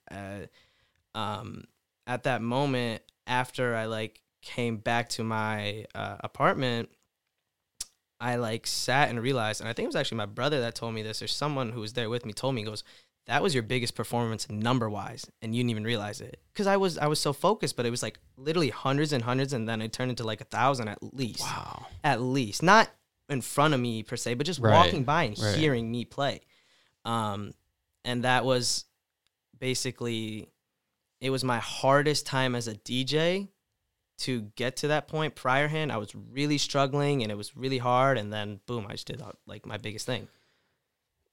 uh, 1.15 1.19
um, 1.19 1.65
at 2.06 2.24
that 2.24 2.42
moment, 2.42 3.02
after 3.26 3.74
I 3.74 3.86
like 3.86 4.20
came 4.42 4.76
back 4.76 5.08
to 5.10 5.24
my 5.24 5.86
uh, 5.94 6.16
apartment, 6.20 6.90
I 8.20 8.36
like 8.36 8.66
sat 8.66 9.10
and 9.10 9.20
realized, 9.20 9.60
and 9.60 9.68
I 9.68 9.72
think 9.72 9.84
it 9.84 9.88
was 9.88 9.96
actually 9.96 10.18
my 10.18 10.26
brother 10.26 10.60
that 10.60 10.74
told 10.74 10.94
me 10.94 11.02
this, 11.02 11.22
or 11.22 11.26
someone 11.26 11.70
who 11.70 11.80
was 11.80 11.92
there 11.94 12.08
with 12.08 12.24
me 12.24 12.32
told 12.32 12.54
me, 12.54 12.62
he 12.62 12.66
goes, 12.66 12.84
that 13.26 13.42
was 13.42 13.54
your 13.54 13.62
biggest 13.62 13.94
performance 13.94 14.50
number 14.50 14.88
wise 14.90 15.24
and 15.40 15.54
you 15.54 15.60
didn't 15.62 15.70
even 15.70 15.84
realize 15.84 16.20
it. 16.20 16.38
Because 16.52 16.66
i 16.66 16.76
was 16.76 16.98
i 16.98 17.06
was 17.06 17.18
so 17.18 17.32
focused 17.32 17.74
but 17.74 17.86
it 17.86 17.90
was 17.90 18.02
like 18.02 18.18
literally 18.36 18.68
hundreds 18.68 19.14
and 19.14 19.24
hundreds 19.24 19.54
and 19.54 19.66
then 19.66 19.80
it 19.80 19.94
turned 19.94 20.10
into 20.10 20.24
like 20.24 20.42
a 20.42 20.44
thousand 20.44 20.88
at 20.88 21.02
least. 21.14 21.40
Wow. 21.40 21.86
at 22.02 22.20
least. 22.20 22.62
Not 22.62 22.90
in 23.30 23.40
front 23.40 23.72
of 23.72 23.80
me 23.80 24.02
per 24.02 24.16
se 24.16 24.34
but 24.34 24.44
just 24.44 24.60
Right, 24.60 24.74
walking 24.74 25.04
by 25.04 25.22
and 25.24 25.38
right. 25.38 25.54
hearing 25.56 25.90
me 25.90 26.04
play. 26.04 26.42
Um 27.06 27.52
and 28.04 28.24
that 28.24 28.44
was 28.44 28.84
basically 29.58 30.48
it 31.25 31.31
was 31.31 31.43
my 31.43 31.59
hardest 31.59 32.26
time 32.26 32.55
as 32.55 32.69
a 32.69 32.75
dj 32.75 33.49
to 34.19 34.43
get 34.56 34.76
to 34.76 34.88
that 34.88 35.09
point 35.09 35.35
prior 35.35 35.67
hand 35.67 35.91
i 35.91 35.97
was 35.97 36.15
really 36.15 36.59
struggling 36.59 37.23
and 37.23 37.32
it 37.32 37.37
was 37.37 37.56
really 37.56 37.79
hard 37.79 38.19
and 38.19 38.32
then 38.32 38.61
boom 38.67 38.87
i 38.88 38.93
just 38.93 39.06
did 39.06 39.21
uh, 39.23 39.32
like 39.47 39.67
my 39.67 39.76
biggest 39.76 40.06
thing 40.06 40.29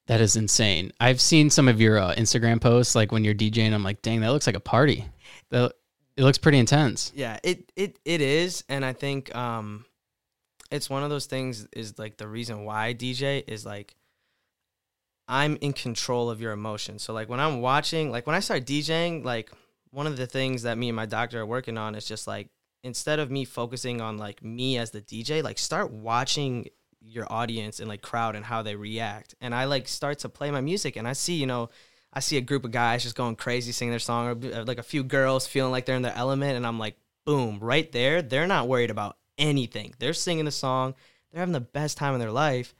That 0.08 0.20
is 0.20 0.36
insane. 0.36 0.92
I've 1.00 1.22
seen 1.22 1.50
some 1.50 1.68
of 1.68 1.80
your 1.80 2.00
uh, 2.00 2.16
Instagram 2.16 2.60
posts, 2.60 2.96
like 2.96 3.12
when 3.12 3.24
you're 3.24 3.36
DJing. 3.36 3.72
I'm 3.72 3.84
like, 3.84 4.02
dang, 4.02 4.22
that 4.22 4.32
looks 4.34 4.48
like 4.48 4.58
a 4.58 4.60
party. 4.76 5.06
That 5.52 5.74
it 6.18 6.24
looks 6.24 6.40
pretty 6.40 6.58
intense. 6.58 7.12
Yeah, 7.16 7.38
it 7.44 7.72
it 7.76 8.00
it 8.04 8.20
is, 8.20 8.64
and 8.68 8.84
I 8.84 8.94
think 8.94 9.34
um, 9.36 9.86
it's 10.72 10.90
one 10.90 11.04
of 11.04 11.12
those 11.12 11.28
things. 11.28 11.68
Is 11.72 12.00
like 12.00 12.18
the 12.18 12.28
reason 12.28 12.66
why 12.66 12.88
I 12.88 12.94
DJ 12.94 13.44
is 13.48 13.64
like 13.64 13.96
I'm 15.28 15.56
in 15.62 15.72
control 15.72 16.30
of 16.30 16.42
your 16.42 16.52
emotions. 16.52 17.04
So 17.04 17.14
like 17.14 17.30
when 17.30 17.40
I'm 17.40 17.62
watching, 17.62 18.12
like 18.12 18.28
when 18.28 18.36
I 18.36 18.42
start 18.42 18.66
DJing, 18.66 19.24
like 19.24 19.52
one 19.92 20.08
of 20.08 20.18
the 20.18 20.28
things 20.28 20.64
that 20.64 20.78
me 20.78 20.90
and 20.90 20.96
my 20.96 21.06
doctor 21.06 21.42
are 21.42 21.46
working 21.46 21.78
on 21.78 21.96
is 21.96 22.06
just 22.06 22.28
like 22.28 22.50
instead 22.84 23.20
of 23.20 23.30
me 23.30 23.46
focusing 23.46 24.02
on 24.02 24.18
like 24.18 24.44
me 24.44 24.78
as 24.78 24.92
the 24.92 25.02
DJ, 25.02 25.44
like 25.44 25.60
start 25.60 25.92
watching 25.92 26.68
your 27.02 27.32
audience 27.32 27.80
and 27.80 27.90
like 27.90 28.02
crowd 28.02 28.36
and 28.36 28.46
how 28.46 28.62
they 28.62 28.76
react. 28.76 29.36
And 29.42 29.54
I 29.54 29.66
like 29.66 29.88
start 29.88 30.20
to 30.20 30.30
play 30.30 30.52
my 30.52 30.62
music 30.62 30.96
and 30.96 31.08
I 31.08 31.14
see, 31.14 31.36
you 31.36 31.46
know, 31.46 31.70
I 32.14 32.20
see 32.20 32.38
a 32.38 32.42
group 32.42 32.66
of 32.66 32.72
guys 32.72 33.04
just 33.04 33.16
going 33.16 33.36
crazy 33.36 33.72
singing 33.72 33.92
their 33.92 34.00
song 34.00 34.28
or 34.28 34.54
uh, 34.54 34.64
like 34.66 34.80
a 34.80 34.84
few 34.84 35.04
girls 35.04 35.48
feeling 35.48 35.72
like 35.72 35.86
they're 35.86 35.96
in 35.96 36.02
their 36.02 36.16
element 36.16 36.58
and 36.58 36.66
I'm 36.66 36.80
like, 36.80 36.96
boom, 37.26 37.60
right 37.60 37.90
there, 37.92 38.22
they're 38.22 38.48
not 38.48 38.68
worried 38.68 38.90
about 38.90 39.18
anything. 39.38 39.94
They're 40.00 40.14
singing 40.14 40.46
the 40.46 40.52
song, 40.52 40.96
they're 41.32 41.40
having 41.40 41.54
the 41.54 41.62
best 41.62 41.98
time 41.98 42.14
in 42.14 42.20
their 42.20 42.32
life 42.32 42.74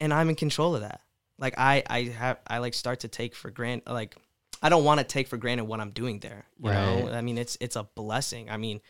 and 0.00 0.12
I'm 0.12 0.28
in 0.28 0.34
control 0.34 0.74
of 0.74 0.82
that. 0.82 1.00
Like 1.38 1.54
I 1.56 1.82
I 1.86 2.02
have 2.04 2.38
I 2.46 2.58
like 2.58 2.74
start 2.74 3.00
to 3.00 3.08
take 3.08 3.34
for 3.34 3.50
granted 3.50 3.90
like 3.90 4.16
I 4.62 4.68
don't 4.68 4.84
want 4.84 4.98
to 5.00 5.04
take 5.04 5.28
for 5.28 5.36
granted 5.36 5.64
what 5.64 5.80
I'm 5.80 5.90
doing 5.90 6.18
there. 6.20 6.46
You 6.62 6.70
know? 6.70 7.08
I 7.12 7.20
mean 7.20 7.38
it's 7.38 7.56
it's 7.60 7.76
a 7.76 7.84
blessing. 7.84 8.50
I 8.50 8.56
mean 8.56 8.80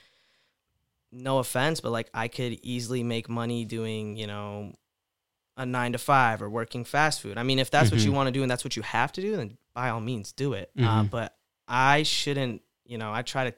no 1.10 1.38
offense, 1.38 1.80
but 1.80 1.90
like 1.90 2.10
I 2.12 2.28
could 2.28 2.58
easily 2.62 3.02
make 3.02 3.28
money 3.28 3.64
doing, 3.64 4.16
you 4.16 4.26
know, 4.26 4.74
a 5.56 5.64
nine 5.66 5.92
to 5.92 5.98
five 5.98 6.42
or 6.42 6.48
working 6.50 6.84
fast 6.84 7.20
food. 7.22 7.36
I 7.38 7.42
mean, 7.42 7.58
if 7.58 7.70
that's 7.70 7.90
what 7.90 8.00
you 8.00 8.12
Mhm. 8.12 8.14
want 8.14 8.26
to 8.28 8.32
do 8.32 8.42
and 8.42 8.50
that's 8.50 8.62
what 8.62 8.76
you 8.76 8.82
have 8.82 9.10
to 9.12 9.20
do, 9.20 9.36
then 9.36 9.56
by 9.74 9.88
all 9.88 10.00
means 10.00 10.32
do 10.32 10.52
it. 10.52 10.70
Uh, 10.78 11.02
Mhm. 11.04 11.10
but 11.10 11.36
I 11.66 12.02
shouldn't, 12.04 12.62
you 12.84 12.96
know, 12.98 13.12
I 13.12 13.22
try 13.22 13.50
to 13.50 13.56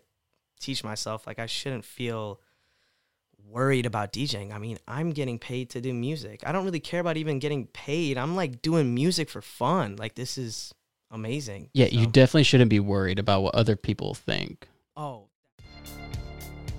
teach 0.61 0.83
myself 0.85 1.27
like 1.27 1.39
I 1.39 1.47
shouldn't 1.47 1.85
feel 1.85 2.41
worried 3.45 3.87
about 3.87 4.13
DJing. 4.13 4.53
I 4.53 4.59
mean, 4.59 4.79
I'm 4.87 5.11
getting 5.11 5.39
paid 5.39 5.71
to 5.71 5.81
do 5.81 5.93
music. 5.93 6.43
I 6.47 6.53
don't 6.53 6.65
really 6.65 6.81
care 6.81 7.01
about 7.01 7.17
even 7.17 7.39
getting 7.39 7.67
paid. 7.67 8.17
I'm 8.17 8.37
like 8.37 8.63
doing 8.63 8.95
music 8.95 9.29
for 9.29 9.43
fun. 9.43 9.97
Like 9.97 10.15
this 10.15 10.39
is 10.39 10.73
amazing. 11.11 11.69
Yeah, 11.75 11.87
you 11.87 12.07
definitely 12.07 12.45
shouldn't 12.45 12.71
be 12.71 12.81
worried 12.81 13.19
about 13.19 13.43
what 13.43 13.55
other 13.55 13.77
people 13.77 14.15
think. 14.15 14.69
oh, 14.97 15.25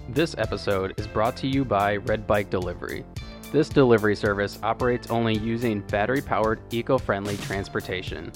This 0.10 0.36
episode 0.38 0.94
is 0.98 1.08
brought 1.08 1.38
to 1.38 1.48
you 1.48 1.64
by 1.66 1.98
Red 1.98 2.28
Bike 2.28 2.50
Delivery. 2.50 3.06
This 3.52 3.70
delivery 3.70 4.16
service 4.16 4.60
operates 4.64 5.10
only 5.10 5.38
using 5.38 5.82
battery 5.82 6.22
powered, 6.22 6.62
eco 6.72 6.98
friendly 6.98 7.38
transportation. 7.38 8.32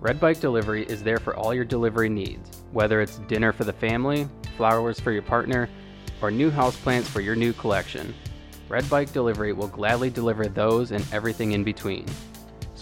Red 0.00 0.18
Bike 0.18 0.40
Delivery 0.40 0.84
is 0.86 1.02
there 1.02 1.18
for 1.18 1.36
all 1.36 1.54
your 1.54 1.64
delivery 1.64 2.08
needs, 2.08 2.62
whether 2.72 3.00
it's 3.00 3.18
dinner 3.28 3.52
for 3.52 3.62
the 3.64 3.72
family, 3.72 4.28
flowers 4.56 4.98
for 4.98 5.12
your 5.12 5.22
partner, 5.22 5.68
or 6.20 6.30
new 6.32 6.50
houseplants 6.50 7.04
for 7.04 7.20
your 7.20 7.36
new 7.36 7.52
collection. 7.52 8.12
Red 8.68 8.88
Bike 8.90 9.12
Delivery 9.12 9.52
will 9.52 9.68
gladly 9.68 10.10
deliver 10.10 10.46
those 10.46 10.90
and 10.90 11.04
everything 11.12 11.52
in 11.52 11.62
between. 11.62 12.06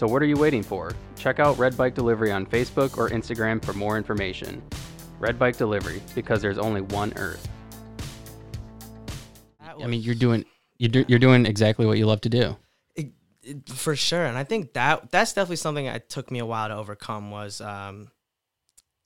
So, 0.01 0.07
what 0.07 0.23
are 0.23 0.25
you 0.25 0.35
waiting 0.35 0.63
for? 0.63 0.95
Check 1.15 1.39
out 1.39 1.59
Red 1.59 1.77
Bike 1.77 1.93
Delivery 1.93 2.31
on 2.31 2.43
Facebook 2.47 2.97
or 2.97 3.11
Instagram 3.11 3.63
for 3.63 3.73
more 3.73 3.97
information. 3.97 4.59
Red 5.19 5.37
Bike 5.37 5.57
Delivery, 5.57 6.01
because 6.15 6.41
there's 6.41 6.57
only 6.57 6.81
one 6.81 7.13
Earth. 7.17 7.47
I 9.59 9.85
mean, 9.85 10.01
you're 10.01 10.15
doing 10.15 10.43
you're 10.79 10.89
do, 10.89 11.05
you're 11.07 11.19
doing 11.19 11.45
exactly 11.45 11.85
what 11.85 11.99
you 11.99 12.07
love 12.07 12.19
to 12.21 12.29
do. 12.29 12.57
It- 12.95 13.11
it- 13.43 13.69
for 13.69 13.95
sure 13.95 14.25
and 14.25 14.39
i 14.39 14.43
think 14.43 14.73
that 14.73 15.11
that's 15.11 15.33
definitely 15.33 15.57
something 15.57 15.85
that 15.85 16.09
took 16.09 16.31
me 16.31 16.39
a 16.39 16.45
while 16.47 16.67
to 16.69 16.75
overcome 16.75 17.29
was 17.29 17.61
um 17.61 18.09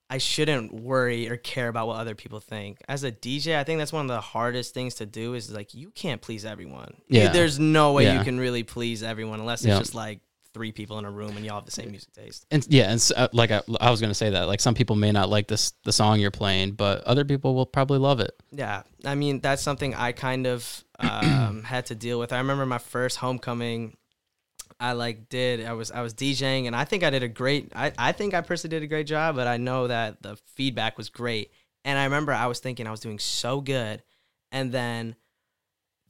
i 0.09 0.17
shouldn't 0.17 0.73
worry 0.73 1.29
or 1.29 1.35
care 1.35 1.67
about 1.67 1.87
what 1.87 1.97
other 1.97 2.15
people 2.15 2.39
think 2.39 2.81
as 2.87 3.03
a 3.03 3.11
dj 3.11 3.57
i 3.57 3.65
think 3.65 3.79
that's 3.79 3.91
one 3.93 4.05
of 4.05 4.07
the 4.09 4.21
hardest 4.21 4.73
things 4.73 4.95
to 4.95 5.05
do 5.05 5.33
is 5.33 5.51
like 5.51 5.73
you 5.73 5.89
can't 5.91 6.21
please 6.21 6.45
everyone 6.45 6.93
Yeah. 7.09 7.31
there's 7.33 7.59
no 7.59 7.91
way 7.93 8.03
Yeah. 8.05 8.17
you 8.17 8.23
can 8.23 8.39
really 8.39 8.63
please 8.63 9.03
everyone 9.03 9.41
unless 9.41 9.61
it's 9.61 9.67
Yeah. 9.69 9.79
just 9.79 9.93
like 9.95 10.19
three 10.55 10.71
people 10.71 10.97
in 10.97 11.03
a 11.03 11.11
room 11.11 11.35
and 11.35 11.45
y'all 11.45 11.55
have 11.55 11.65
the 11.65 11.71
same 11.71 11.91
music 11.91 12.13
taste 12.13 12.45
And 12.49 12.65
yeah, 12.69 12.85
and 12.85 12.95
s 12.95 13.11
uh, 13.11 13.27
like 13.33 13.51
I, 13.51 13.61
I 13.81 13.91
was 13.91 13.99
gonna 13.99 14.13
say 14.13 14.29
that, 14.29 14.47
like 14.47 14.61
some 14.61 14.73
people 14.73 14.95
may 14.95 15.11
not 15.11 15.27
like 15.27 15.47
this 15.49 15.73
the 15.83 15.91
song 15.91 16.21
you're 16.21 16.31
playing, 16.31 16.71
but 16.71 17.03
other 17.03 17.25
people 17.25 17.55
will 17.55 17.65
probably 17.65 17.99
love 17.99 18.21
it. 18.21 18.31
Yeah, 18.51 18.83
I 19.03 19.15
mean 19.15 19.41
that's 19.41 19.61
something 19.61 19.93
I 19.93 20.13
kind 20.13 20.47
of 20.47 20.85
um, 20.97 21.63
had 21.73 21.87
to 21.87 21.95
deal 21.95 22.19
with. 22.19 22.31
I 22.31 22.37
remember 22.37 22.65
my 22.65 22.77
first 22.77 23.17
homecoming. 23.17 23.97
I 24.79 24.93
like 24.93 25.27
did 25.27 25.65
I 25.65 25.73
was 25.73 25.91
I 25.91 26.01
was 26.01 26.13
DJing 26.13 26.67
and 26.67 26.75
I 26.75 26.85
think 26.85 27.03
I 27.03 27.09
did 27.09 27.23
a 27.23 27.27
great 27.27 27.73
I, 27.75 27.91
I 27.97 28.11
think 28.13 28.33
I 28.33 28.39
personally 28.39 28.77
did 28.77 28.83
a 28.83 28.87
great 28.87 29.07
job, 29.07 29.35
but 29.35 29.47
I 29.47 29.57
know 29.57 29.87
that 29.87 30.21
the 30.21 30.37
feedback 30.55 30.97
was 30.97 31.09
great. 31.09 31.51
And 31.83 31.99
I 31.99 32.05
remember 32.05 32.31
I 32.31 32.47
was 32.47 32.59
thinking 32.59 32.87
I 32.87 32.91
was 32.91 33.01
doing 33.01 33.19
so 33.19 33.59
good, 33.59 34.03
and 34.53 34.71
then 34.71 35.15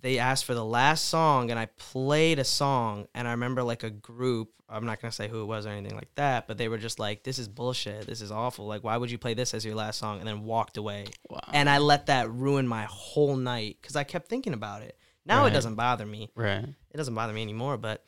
they 0.06 0.20
asked 0.20 0.46
for 0.46 0.54
the 0.54 0.64
last 0.64 1.06
song 1.06 1.50
and 1.50 1.60
I 1.60 1.66
played 1.66 2.38
a 2.38 2.44
song 2.44 3.08
and 3.16 3.28
I 3.28 3.32
remember 3.32 3.64
like 3.64 3.82
a 3.82 3.90
group 3.90 4.52
I'm 4.70 4.86
not 4.86 5.02
gonna 5.02 5.12
say 5.12 5.28
who 5.28 5.42
it 5.42 5.46
was 5.46 5.66
or 5.66 5.70
anything 5.70 5.96
like 5.96 6.14
that, 6.14 6.48
but 6.48 6.60
they 6.60 6.68
were 6.68 6.78
just 6.78 7.00
like, 7.00 7.24
This 7.24 7.40
is 7.40 7.48
bullshit, 7.48 8.06
this 8.06 8.22
is 8.22 8.32
awful. 8.32 8.68
Like 8.68 8.84
why 8.84 8.98
would 8.98 9.10
you 9.10 9.18
play 9.18 9.34
this 9.34 9.56
as 9.56 9.66
your 9.66 9.74
last 9.74 9.98
song 9.98 10.20
and 10.20 10.28
then 10.28 10.44
walked 10.44 10.78
away. 10.78 11.06
Wow. 11.28 11.40
And 11.54 11.68
I 11.68 11.80
let 11.80 12.06
that 12.06 12.30
ruin 12.30 12.68
my 12.68 12.84
whole 12.88 13.36
night 13.36 13.78
because 13.82 13.96
I 13.96 14.04
kept 14.04 14.28
thinking 14.30 14.54
about 14.54 14.84
it. 14.84 14.96
Now 15.26 15.42
Right. 15.42 15.52
it 15.52 15.56
doesn't 15.56 15.74
bother 15.76 16.06
me. 16.06 16.30
right. 16.36 16.66
It 16.92 16.98
doesn't 16.98 17.16
bother 17.16 17.34
me 17.34 17.42
anymore, 17.42 17.78
but 17.78 18.06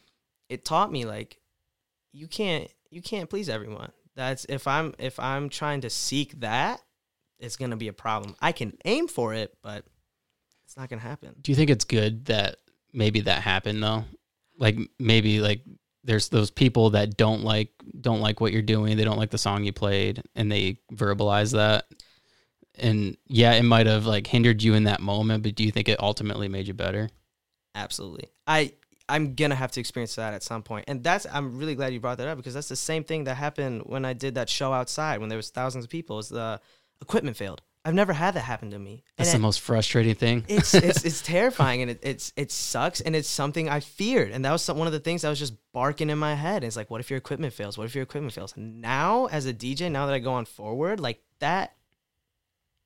it 0.50 0.64
taught 0.66 0.92
me 0.92 1.06
like 1.06 1.40
you 2.14 2.28
can't 2.28 2.70
you 2.92 3.02
can't 3.02 3.28
please 3.28 3.50
everyone. 3.50 3.92
That's 4.16 4.46
if 4.50 4.68
I'm 4.68 4.94
if 5.00 5.20
I'm 5.20 5.50
trying 5.50 5.82
to 5.82 5.90
seek 5.90 6.42
that, 6.42 6.80
it's 7.40 7.58
gonna 7.58 7.76
be 7.76 7.88
a 7.88 7.94
problem. 7.94 8.36
I 8.40 8.52
can 8.52 8.78
aim 8.86 9.08
for 9.08 9.34
it, 9.34 9.58
but 9.64 9.84
it's 10.68 10.76
not 10.76 10.90
gonna 10.90 11.02
happen. 11.02 11.34
Do 11.40 11.52
you 11.52 11.56
think 11.56 11.70
it's 11.70 11.86
good 11.86 12.26
that 12.26 12.58
maybe 12.92 13.22
that 13.22 13.42
happened 13.42 13.82
though? 13.82 14.04
Like 14.60 14.78
maybe 15.00 15.40
like 15.40 15.62
there's 16.04 16.28
those 16.28 16.52
people 16.52 16.90
that 16.90 17.16
don't 17.16 17.42
like 17.46 17.72
don't 18.02 18.20
like 18.20 18.42
what 18.42 18.52
you're 18.52 18.62
doing, 18.62 18.98
they 18.98 19.06
don't 19.06 19.18
like 19.18 19.32
the 19.32 19.38
song 19.38 19.64
you 19.64 19.72
played, 19.72 20.24
and 20.36 20.52
they 20.52 20.80
verbalize 20.92 21.54
that. 21.54 21.86
And 22.78 23.16
yeah, 23.28 23.54
it 23.54 23.64
might 23.64 23.88
have 23.88 24.06
like 24.06 24.28
hindered 24.28 24.62
you 24.62 24.74
in 24.74 24.84
that 24.84 25.00
moment, 25.00 25.44
but 25.44 25.56
do 25.56 25.64
you 25.64 25.72
think 25.72 25.88
it 25.88 26.04
ultimately 26.04 26.50
made 26.50 26.68
you 26.68 26.74
better? 26.74 27.10
Absolutely. 27.74 28.28
I 28.46 28.74
I'm 29.08 29.36
gonna 29.36 29.56
have 29.56 29.72
to 29.72 29.80
experience 29.80 30.16
that 30.16 30.34
at 30.34 30.44
some 30.44 30.64
point. 30.64 30.84
And 30.90 31.02
that's 31.02 31.26
I'm 31.32 31.58
really 31.58 31.76
glad 31.76 31.94
you 31.94 32.02
brought 32.02 32.18
that 32.18 32.28
up 32.28 32.36
because 32.36 32.54
that's 32.54 32.68
the 32.68 32.76
same 32.76 33.06
thing 33.06 33.24
that 33.24 33.36
happened 33.36 33.84
when 33.86 34.04
I 34.04 34.12
did 34.12 34.36
that 34.36 34.50
show 34.50 34.74
outside 34.74 35.22
when 35.22 35.30
there 35.30 35.38
was 35.38 35.50
thousands 35.50 35.86
of 35.86 35.90
people. 35.90 36.20
Is 36.20 36.28
the 36.28 36.60
equipment 37.02 37.38
failed. 37.38 37.62
I've 37.88 37.94
never 37.94 38.12
had 38.12 38.34
that 38.34 38.42
happen 38.42 38.72
to 38.72 38.80
me. 38.80 39.02
That's 39.16 39.34
and 39.34 39.40
the 39.40 39.48
most 39.48 39.62
frustrating 39.62 40.14
thing. 40.14 40.44
it's 40.50 40.74
it's 40.74 41.06
it's 41.06 41.22
terrifying 41.24 41.82
and 41.82 41.92
it, 41.92 42.00
it's 42.02 42.34
it 42.36 42.52
sucks 42.52 43.00
and 43.00 43.16
it's 43.16 43.30
something 43.30 43.70
I 43.70 43.80
feared 43.80 44.32
and 44.32 44.44
that 44.44 44.52
was 44.52 44.62
some, 44.62 44.78
one 44.78 44.88
of 44.88 44.94
the 44.94 45.00
things 45.00 45.24
I 45.24 45.30
was 45.30 45.40
just 45.40 45.54
barking 45.72 46.10
in 46.10 46.18
my 46.18 46.36
head. 46.36 46.66
It's 46.66 46.76
like, 46.76 46.90
what 46.90 47.00
if 47.00 47.10
your 47.10 47.16
equipment 47.16 47.54
fails? 47.54 47.78
What 47.78 47.86
if 47.86 47.96
your 47.96 48.04
equipment 48.04 48.34
fails? 48.34 48.54
Now, 48.58 49.28
as 49.28 49.46
a 49.46 49.54
DJ, 49.54 49.90
now 49.90 50.06
that 50.06 50.14
I 50.14 50.20
go 50.20 50.34
on 50.34 50.44
forward, 50.44 51.00
like 51.00 51.22
that 51.40 51.76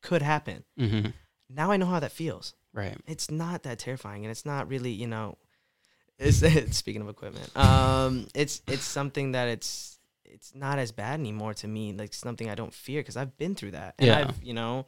could 0.03 0.21
happen. 0.21 0.65
hmm 0.77 1.07
Now 1.49 1.71
I 1.71 1.77
know 1.77 1.87
how 1.87 1.99
that 1.99 2.11
feels. 2.11 2.53
Right. 2.71 2.95
It's 3.07 3.31
not 3.31 3.63
that 3.63 3.79
terrifying 3.79 4.23
and 4.23 4.29
it's 4.29 4.45
not 4.45 4.69
really, 4.69 4.91
you 4.91 5.07
know. 5.07 5.39
It's, 6.23 6.77
speaking 6.77 7.01
of 7.01 7.09
equipment, 7.09 7.57
um, 7.57 8.27
it's 8.35 8.61
it's 8.67 8.83
something 8.83 9.31
that 9.31 9.47
it's 9.47 9.97
it's 10.31 10.55
not 10.55 10.79
as 10.79 10.91
bad 10.91 11.19
anymore 11.19 11.53
to 11.55 11.67
me. 11.67 11.93
Like 11.93 12.13
something 12.13 12.49
I 12.49 12.55
don't 12.55 12.73
fear 12.73 13.01
because 13.01 13.17
I've 13.17 13.37
been 13.37 13.55
through 13.55 13.71
that. 13.71 13.95
And 13.99 14.07
Yeah. 14.07 14.19
I've, 14.19 14.43
you 14.43 14.53
know, 14.53 14.85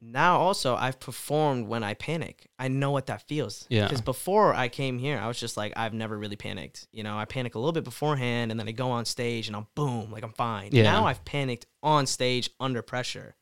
now 0.00 0.38
also 0.38 0.74
I've 0.74 0.98
performed 1.00 1.68
when 1.68 1.82
I 1.82 1.94
panic. 1.94 2.48
I 2.58 2.68
know 2.68 2.90
what 2.90 3.06
that 3.06 3.22
feels. 3.28 3.66
Yeah. 3.68 3.84
Because 3.84 4.00
before 4.00 4.54
I 4.54 4.68
came 4.68 4.98
here, 4.98 5.18
I 5.18 5.28
was 5.28 5.38
just 5.38 5.56
like, 5.56 5.72
I've 5.76 5.94
never 5.94 6.18
really 6.18 6.36
panicked. 6.36 6.86
You 6.92 7.02
know, 7.02 7.16
I 7.16 7.24
panic 7.24 7.54
a 7.54 7.58
little 7.58 7.72
bit 7.72 7.84
beforehand 7.84 8.50
and 8.50 8.58
then 8.58 8.68
I 8.68 8.72
go 8.72 8.90
on 8.90 9.04
stage 9.04 9.46
and 9.46 9.56
I'm 9.56 9.66
boom, 9.74 10.10
like 10.10 10.24
I'm 10.24 10.32
fine. 10.32 10.70
Yeah. 10.72 10.82
Now 10.84 11.06
I've 11.06 11.24
panicked 11.24 11.66
on 11.82 12.06
stage 12.06 12.50
under 12.60 12.82
pressure. 12.82 13.36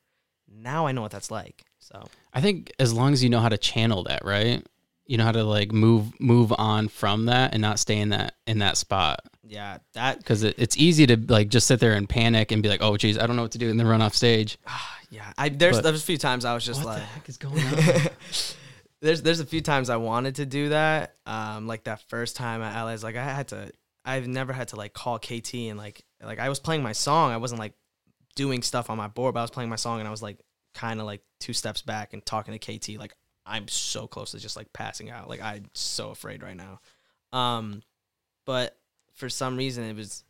Now 0.48 0.86
I 0.86 0.92
know 0.92 1.02
what 1.02 1.10
that's 1.12 1.30
like. 1.30 1.64
So 1.78 2.04
I 2.32 2.40
think 2.40 2.72
as 2.78 2.92
long 2.92 3.12
as 3.12 3.24
you 3.24 3.30
know 3.30 3.40
how 3.40 3.48
to 3.48 3.58
channel 3.58 4.04
that, 4.04 4.24
right? 4.24 4.64
You 5.12 5.19
know 5.19 5.25
how 5.25 5.33
to 5.33 5.45
like 5.45 5.73
move 5.73 6.19
move 6.21 6.52
on 6.57 6.88
from 6.88 7.26
that 7.26 7.52
and 7.52 7.61
not 7.61 7.78
stay 7.78 7.99
in 7.99 8.09
that 8.09 8.35
in 8.47 8.61
that 8.61 8.76
spot 8.76 9.21
yeah, 9.52 9.78
that 9.92 10.16
because 10.16 10.45
it, 10.45 10.54
it's 10.57 10.78
easy 10.78 11.07
to 11.07 11.16
like 11.28 11.49
just 11.49 11.66
sit 11.66 11.78
there 11.78 11.92
and 11.92 12.09
panic 12.09 12.52
and 12.52 12.62
be 12.62 12.71
like, 12.71 12.81
oh 12.81 12.97
geez, 12.97 13.19
I 13.19 13.26
don't 13.26 13.37
know 13.37 13.42
what 13.42 13.52
to 13.52 13.59
do, 13.59 13.69
and 13.69 13.78
then 13.78 13.87
run 13.87 14.00
off 14.00 14.14
stage. 14.14 14.57
yeah. 15.11 15.31
I 15.37 15.50
there's 15.50 15.76
But- 15.76 15.85
there's 15.85 16.02
a 16.02 16.07
few 16.07 16.16
times 16.16 16.47
I 16.47 16.54
was 16.54 16.64
just 16.64 16.85
like 16.85 17.02
heck 17.02 17.28
is 17.28 17.37
going 17.37 17.62
on? 17.62 17.75
there's 19.02 19.21
there's 19.21 19.40
a 19.40 19.47
few 19.47 19.61
times 19.61 19.90
I 19.90 19.97
wanted 19.97 20.37
to 20.37 20.47
do 20.47 20.71
that. 20.71 21.16
Um, 21.26 21.66
like 21.66 21.85
that 21.85 22.00
first 22.09 22.35
time 22.37 22.62
at 22.62 22.75
LS, 22.75 23.02
like 23.02 23.16
I 23.16 23.25
had 23.25 23.49
to. 23.49 23.71
I've 24.04 24.26
never 24.26 24.52
had 24.54 24.69
to 24.69 24.76
like 24.76 24.95
call 24.95 25.19
KT 25.19 25.54
and 25.54 25.76
like 25.76 26.02
like 26.23 26.38
I 26.38 26.49
was 26.49 26.59
playing 26.59 26.83
my 26.83 26.92
song. 26.92 27.33
I 27.33 27.37
wasn't 27.37 27.59
like 27.59 27.75
doing 28.37 28.62
stuff 28.62 28.88
on 28.88 28.97
my 28.97 29.09
board, 29.09 29.35
but 29.35 29.40
I 29.40 29.42
was 29.42 29.50
playing 29.50 29.69
my 29.69 29.76
song 29.76 29.99
and 29.99 30.09
I 30.09 30.11
was 30.11 30.23
like 30.23 30.38
kind 30.73 30.99
of 30.99 31.04
like 31.04 31.21
two 31.40 31.52
steps 31.52 31.83
back 31.83 32.14
and 32.14 32.25
talking 32.25 32.59
to 32.59 32.78
KT. 32.78 32.99
Like 32.99 33.14
I'm 33.44 33.68
so 33.68 34.06
close 34.06 34.30
to 34.32 34.38
just 34.38 34.56
like 34.56 34.72
passing 34.72 35.11
out. 35.11 35.28
Like 35.28 35.42
I'm 35.42 35.64
so 35.75 36.11
afraid 36.11 36.42
right 36.42 36.56
now. 36.56 36.80
Um, 37.37 37.82
but 38.46 38.76
for 39.14 39.28
some 39.28 39.56
reason 39.56 39.84
it 39.84 39.96
was. 39.96 40.25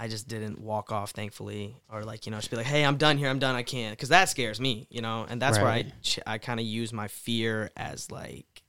I 0.00 0.06
just 0.06 0.28
didn't 0.28 0.60
walk 0.60 0.92
off, 0.92 1.10
thankfully, 1.10 1.74
or 1.92 2.04
like 2.04 2.24
you 2.24 2.30
know, 2.30 2.38
just 2.38 2.50
be 2.52 2.56
like, 2.56 2.66
"Hey, 2.66 2.84
I'm 2.84 2.98
done 2.98 3.18
here. 3.18 3.28
I'm 3.28 3.40
done. 3.40 3.56
I 3.56 3.64
can't," 3.64 3.90
because 3.96 4.10
that 4.10 4.28
scares 4.28 4.60
me, 4.60 4.86
you 4.90 5.02
know. 5.02 5.26
And 5.28 5.42
that's 5.42 5.58
where 5.64 5.72
I 5.72 5.92
ch- 6.02 6.20
I 6.24 6.38
kind 6.38 6.60
of 6.60 6.66
use 6.66 6.92
my 6.92 7.08
fear 7.08 7.72
as 7.76 8.08
like 8.08 8.62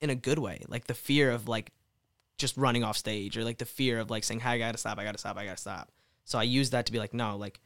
in 0.00 0.08
a 0.08 0.14
good 0.14 0.38
way, 0.38 0.64
like 0.68 0.86
the 0.86 0.94
fear 0.94 1.30
of 1.30 1.48
like 1.48 1.70
just 2.38 2.56
running 2.56 2.82
off 2.82 2.96
stage, 2.96 3.36
or 3.36 3.44
like 3.44 3.58
the 3.58 3.66
fear 3.66 3.98
of 3.98 4.08
like 4.10 4.24
saying, 4.24 4.40
"Hey, 4.40 4.52
I 4.52 4.58
gotta 4.58 4.78
stop. 4.78 4.98
I 4.98 5.04
gotta 5.04 5.18
stop. 5.18 5.36
I 5.36 5.44
gotta 5.44 5.58
stop." 5.58 5.90
So 6.24 6.38
I 6.38 6.44
use 6.44 6.70
that 6.70 6.86
to 6.86 6.92
be 6.92 6.98
like, 6.98 7.12
no, 7.12 7.36
like 7.36 7.60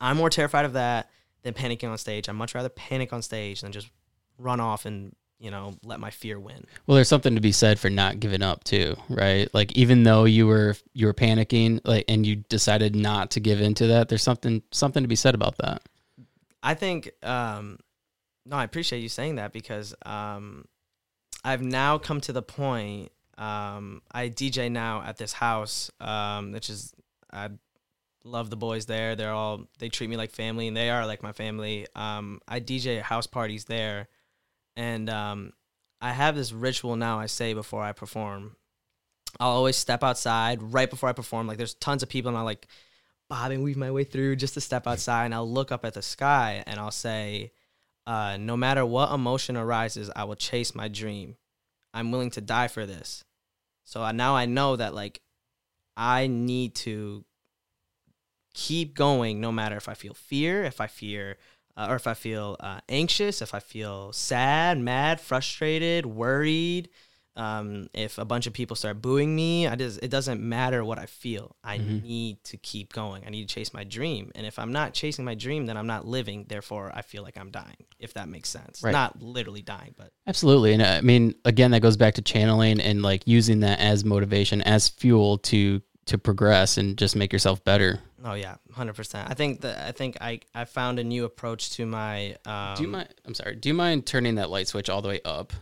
I'm 0.00 0.16
more 0.16 0.30
terrified 0.30 0.64
of 0.64 0.74
that 0.74 1.10
than 1.42 1.54
panicking 1.54 1.90
on 1.90 1.98
stage. 1.98 2.28
I'd 2.28 2.32
much 2.32 2.54
rather 2.54 2.68
panic 2.68 3.12
on 3.12 3.22
stage 3.22 3.60
than 3.62 3.72
just 3.72 3.90
run 4.38 4.60
off 4.60 4.86
and 4.86 5.14
you 5.38 5.50
know 5.50 5.74
let 5.84 6.00
my 6.00 6.10
fear 6.10 6.38
win. 6.38 6.64
Well, 6.86 6.96
there's 6.96 7.08
something 7.08 7.34
to 7.34 7.40
be 7.40 7.52
said 7.52 7.78
for 7.78 7.90
not 7.90 8.20
giving 8.20 8.42
up 8.42 8.64
too, 8.64 8.96
right? 9.08 9.52
Like 9.54 9.76
even 9.76 10.02
though 10.02 10.24
you 10.24 10.46
were 10.46 10.76
you 10.92 11.06
were 11.06 11.14
panicking, 11.14 11.80
like 11.84 12.04
and 12.08 12.26
you 12.26 12.36
decided 12.36 12.96
not 12.96 13.30
to 13.32 13.40
give 13.40 13.60
into 13.60 13.86
that, 13.88 14.08
there's 14.08 14.22
something 14.22 14.62
something 14.72 15.02
to 15.02 15.08
be 15.08 15.16
said 15.16 15.34
about 15.34 15.58
that. 15.58 15.82
I 16.62 16.74
think 16.74 17.10
um 17.22 17.78
no, 18.46 18.56
I 18.56 18.64
appreciate 18.64 19.00
you 19.00 19.08
saying 19.08 19.36
that 19.36 19.52
because 19.52 19.94
um 20.04 20.64
I've 21.44 21.62
now 21.62 21.98
come 21.98 22.20
to 22.22 22.32
the 22.32 22.42
point 22.42 23.12
um 23.36 24.02
I 24.10 24.28
DJ 24.28 24.70
now 24.70 25.02
at 25.02 25.18
this 25.18 25.32
house 25.32 25.90
um 26.00 26.52
which 26.52 26.68
is 26.68 26.92
I 27.32 27.50
love 28.24 28.50
the 28.50 28.56
boys 28.56 28.86
there. 28.86 29.16
They're 29.16 29.32
all 29.32 29.64
they 29.78 29.88
treat 29.88 30.10
me 30.10 30.16
like 30.16 30.30
family 30.30 30.68
and 30.68 30.76
they 30.76 30.90
are 30.90 31.06
like 31.06 31.22
my 31.22 31.32
family. 31.32 31.86
Um 31.94 32.40
I 32.46 32.60
DJ 32.60 33.00
house 33.00 33.26
parties 33.26 33.64
there 33.64 34.08
and 34.76 35.08
um 35.08 35.52
I 36.00 36.12
have 36.12 36.36
this 36.36 36.52
ritual 36.52 36.96
now 36.96 37.18
I 37.18 37.26
say 37.26 37.54
before 37.54 37.82
I 37.82 37.92
perform. 37.92 38.56
I'll 39.40 39.50
always 39.50 39.76
step 39.76 40.02
outside 40.02 40.62
right 40.62 40.88
before 40.88 41.08
I 41.08 41.12
perform. 41.12 41.46
Like 41.46 41.58
there's 41.58 41.74
tons 41.74 42.02
of 42.02 42.08
people 42.08 42.28
and 42.28 42.38
I 42.38 42.42
like 42.42 42.66
bob 43.28 43.50
and 43.50 43.62
weave 43.62 43.76
my 43.76 43.90
way 43.90 44.04
through 44.04 44.36
just 44.36 44.54
to 44.54 44.60
step 44.60 44.86
outside 44.86 45.26
and 45.26 45.34
I'll 45.34 45.50
look 45.50 45.70
up 45.70 45.84
at 45.84 45.94
the 45.94 46.02
sky 46.02 46.64
and 46.66 46.80
I'll 46.80 46.90
say, 46.90 47.52
uh, 48.06 48.38
no 48.38 48.56
matter 48.56 48.86
what 48.86 49.12
emotion 49.12 49.56
arises, 49.56 50.10
I 50.16 50.24
will 50.24 50.34
chase 50.34 50.74
my 50.74 50.88
dream. 50.88 51.36
I'm 51.92 52.10
willing 52.10 52.30
to 52.32 52.40
die 52.40 52.68
for 52.68 52.86
this. 52.86 53.24
So 53.84 54.02
I, 54.02 54.12
now 54.12 54.34
I 54.34 54.46
know 54.46 54.76
that 54.76 54.94
like 54.94 55.20
I 55.96 56.26
need 56.26 56.74
to 56.76 57.24
keep 58.54 58.94
going 58.94 59.40
no 59.40 59.52
matter 59.52 59.76
if 59.76 59.88
I 59.88 59.94
feel 59.94 60.14
fear, 60.14 60.64
if 60.64 60.80
I 60.80 60.86
fear 60.86 61.36
uh, 61.76 61.86
or 61.90 61.96
if 61.96 62.06
I 62.06 62.14
feel 62.14 62.56
uh, 62.60 62.80
anxious, 62.88 63.40
if 63.40 63.54
I 63.54 63.60
feel 63.60 64.12
sad, 64.12 64.78
mad, 64.78 65.20
frustrated, 65.20 66.06
worried, 66.06 66.88
um, 67.36 67.88
if 67.94 68.18
a 68.18 68.24
bunch 68.24 68.48
of 68.48 68.52
people 68.52 68.74
start 68.74 69.00
booing 69.00 69.36
me, 69.36 69.68
I 69.68 69.76
just, 69.76 70.02
it 70.02 70.10
doesn't 70.10 70.40
matter 70.40 70.84
what 70.84 70.98
I 70.98 71.06
feel. 71.06 71.54
I 71.62 71.78
Mhm. 71.78 72.02
need 72.02 72.44
to 72.44 72.56
keep 72.56 72.92
going. 72.92 73.22
I 73.24 73.30
need 73.30 73.48
to 73.48 73.54
chase 73.54 73.72
my 73.72 73.84
dream. 73.84 74.32
And 74.34 74.44
if 74.44 74.58
I'm 74.58 74.72
not 74.72 74.92
chasing 74.92 75.24
my 75.24 75.36
dream, 75.36 75.66
then 75.66 75.76
I'm 75.76 75.86
not 75.86 76.04
living. 76.04 76.46
Therefore, 76.48 76.90
I 76.92 77.02
feel 77.02 77.22
like 77.22 77.38
I'm 77.38 77.52
dying, 77.52 77.86
if 78.00 78.14
that 78.14 78.28
makes 78.28 78.48
sense. 78.48 78.82
Right. 78.82 78.90
Not 78.90 79.22
literally 79.22 79.62
dying, 79.62 79.94
but 79.96 80.10
Absolutely. 80.26 80.72
And 80.72 80.82
uh, 80.82 80.86
I 80.86 81.00
mean, 81.00 81.36
again, 81.44 81.70
that 81.70 81.80
goes 81.80 81.96
back 81.96 82.14
to 82.14 82.22
channeling 82.22 82.80
and 82.80 83.02
like 83.02 83.22
using 83.28 83.60
that 83.60 83.78
as 83.78 84.04
motivation, 84.04 84.60
as 84.62 84.88
fuel 84.88 85.38
to 85.38 85.80
to 86.08 86.18
progress 86.18 86.76
and 86.76 86.96
just 86.98 87.16
make 87.16 87.32
yourself 87.32 87.62
better. 87.64 88.00
Oh 88.24 88.34
yeah, 88.34 88.56
hundred 88.72 88.96
percent. 88.96 89.30
I 89.30 89.34
think 89.34 89.60
that 89.62 89.86
I 89.86 89.92
think 89.92 90.18
I 90.20 90.40
I 90.54 90.64
found 90.64 90.98
a 90.98 91.04
new 91.04 91.24
approach 91.24 91.70
to 91.72 91.86
my. 91.86 92.36
Um, 92.44 92.74
do 92.76 92.82
you 92.82 92.88
mind? 92.88 93.08
I'm 93.24 93.34
sorry. 93.34 93.56
Do 93.56 93.68
you 93.68 93.74
mind 93.74 94.06
turning 94.06 94.36
that 94.36 94.50
light 94.50 94.68
switch 94.68 94.88
all 94.88 95.02
the 95.02 95.08
way 95.08 95.20
up? 95.24 95.52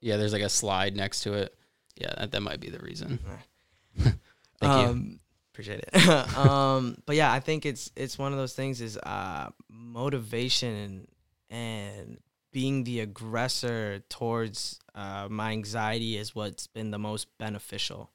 Yeah, 0.00 0.16
there's 0.16 0.32
like 0.32 0.42
a 0.42 0.48
slide 0.48 0.96
next 0.96 1.22
to 1.22 1.34
it. 1.34 1.54
Yeah, 1.96 2.14
that, 2.18 2.32
that 2.32 2.40
might 2.40 2.60
be 2.60 2.70
the 2.70 2.78
reason. 2.78 3.18
Thank 3.98 4.16
you. 4.62 4.68
um, 4.68 5.20
Appreciate 5.52 5.80
it. 5.92 6.08
um, 6.38 6.96
but 7.04 7.16
yeah, 7.16 7.32
I 7.32 7.40
think 7.40 7.66
it's 7.66 7.90
it's 7.96 8.16
one 8.16 8.32
of 8.32 8.38
those 8.38 8.54
things 8.54 8.80
is 8.80 8.96
uh, 8.96 9.50
motivation 9.68 11.08
and 11.50 12.18
being 12.52 12.84
the 12.84 13.00
aggressor 13.00 14.02
towards 14.08 14.78
uh, 14.94 15.26
my 15.28 15.52
anxiety 15.52 16.16
is 16.16 16.34
what's 16.34 16.66
been 16.68 16.90
the 16.92 16.98
most 16.98 17.26
beneficial. 17.38 18.10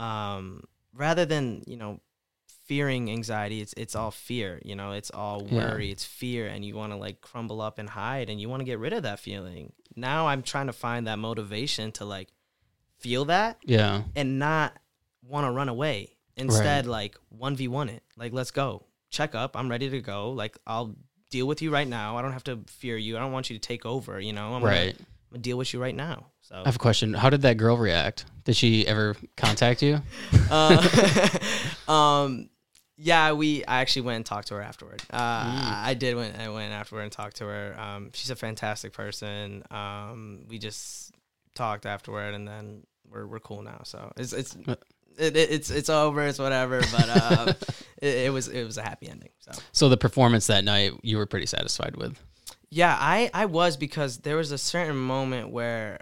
Um, 0.00 0.64
rather 0.94 1.24
than 1.26 1.62
you 1.66 1.76
know 1.76 2.00
fearing 2.66 3.10
anxiety, 3.10 3.60
it's 3.60 3.72
it's 3.76 3.94
all 3.94 4.10
fear. 4.10 4.60
You 4.64 4.76
know, 4.76 4.92
it's 4.92 5.10
all 5.10 5.46
Yeah. 5.46 5.54
worry, 5.72 5.90
it's 5.90 6.04
fear, 6.04 6.46
and 6.46 6.64
you 6.64 6.74
want 6.76 6.92
to 6.92 6.96
like 6.96 7.20
crumble 7.20 7.60
up 7.60 7.78
and 7.78 7.88
hide, 7.88 8.30
and 8.30 8.40
you 8.40 8.48
want 8.48 8.60
to 8.60 8.64
get 8.64 8.78
rid 8.78 8.92
of 8.92 9.02
that 9.02 9.18
feeling. 9.20 9.72
Now 9.96 10.28
I'm 10.28 10.42
trying 10.42 10.66
to 10.68 10.72
find 10.72 11.06
that 11.06 11.18
motivation 11.18 11.92
to 11.92 12.04
like 12.04 12.28
feel 12.98 13.24
that 13.26 13.58
Yeah. 13.64 14.02
and 14.14 14.38
not 14.38 14.76
want 15.22 15.46
to 15.46 15.50
run 15.50 15.68
away. 15.68 16.16
Instead, 16.36 16.86
like 16.86 17.16
one 17.28 17.54
v 17.56 17.68
one 17.68 17.88
it. 17.88 18.02
Like 18.16 18.32
let's 18.32 18.50
go. 18.50 18.86
Check 19.10 19.34
up. 19.34 19.56
I'm 19.56 19.68
ready 19.68 19.90
to 19.90 20.00
go. 20.00 20.30
Like 20.30 20.56
I'll 20.66 20.94
deal 21.30 21.46
with 21.46 21.60
you 21.60 21.70
right 21.70 21.86
now. 21.88 22.16
I 22.16 22.22
don't 22.22 22.32
have 22.32 22.44
to 22.44 22.60
fear 22.68 22.96
you. 22.96 23.16
I 23.16 23.20
don't 23.20 23.32
want 23.32 23.50
you 23.50 23.56
to 23.58 23.60
take 23.60 23.84
over. 23.84 24.18
You 24.20 24.32
know. 24.32 24.54
I'm 24.54 24.62
Right. 24.64 24.96
Gonna, 24.96 25.06
gonna 25.30 25.42
deal 25.42 25.58
with 25.58 25.72
you 25.72 25.80
right 25.80 25.94
now. 25.94 26.26
So. 26.42 26.56
I 26.56 26.68
have 26.68 26.76
a 26.76 26.80
question. 26.80 27.14
How 27.14 27.30
did 27.30 27.42
that 27.42 27.56
girl 27.56 27.76
react? 27.76 28.24
Did 28.44 28.56
she 28.56 28.86
ever 28.86 29.16
contact 29.36 29.82
you? 29.82 30.00
uh, 30.50 31.28
um. 31.88 32.50
Yeah, 33.02 33.32
we. 33.32 33.64
I 33.64 33.80
actually 33.80 34.02
went 34.02 34.16
and 34.16 34.26
talked 34.26 34.48
to 34.48 34.54
her 34.54 34.62
afterward. 34.62 35.02
Uh, 35.10 35.16
I 35.16 35.82
I 35.86 35.94
did 35.94 36.16
went. 36.16 36.38
I 36.38 36.50
went 36.50 36.72
afterward 36.72 37.02
and 37.02 37.12
talked 37.12 37.36
to 37.36 37.46
her. 37.46 37.74
Um, 37.78 38.10
she's 38.12 38.30
a 38.30 38.36
fantastic 38.36 38.92
person. 38.92 39.62
Um, 39.70 40.44
we 40.48 40.58
just 40.58 41.12
talked 41.54 41.86
afterward, 41.86 42.34
and 42.34 42.46
then 42.46 42.84
we're 43.08 43.26
we're 43.26 43.40
cool 43.40 43.62
now. 43.62 43.80
So 43.84 44.12
it's 44.16 44.34
it's 44.34 44.54
Uh, 44.66 44.74
it, 45.18 45.36
it, 45.36 45.50
it's 45.50 45.70
it's 45.70 45.90
over. 45.90 46.26
It's 46.26 46.38
whatever. 46.38 46.80
But 46.80 47.08
uh, 47.08 47.52
it, 48.02 48.26
it 48.26 48.32
was 48.32 48.48
it 48.48 48.64
was 48.64 48.78
a 48.78 48.82
happy 48.82 49.08
ending. 49.08 49.30
So 49.38 49.52
So 49.72 49.88
the 49.88 49.96
performance 49.96 50.46
that 50.48 50.64
night, 50.64 50.92
you 51.02 51.16
were 51.16 51.26
pretty 51.26 51.46
satisfied 51.46 51.96
with. 51.96 52.22
Yeah, 52.70 52.96
I 52.98 53.30
I 53.34 53.46
was 53.46 53.76
because 53.76 54.18
there 54.18 54.36
was 54.36 54.52
a 54.52 54.58
certain 54.58 54.96
moment 54.96 55.50
where 55.50 56.00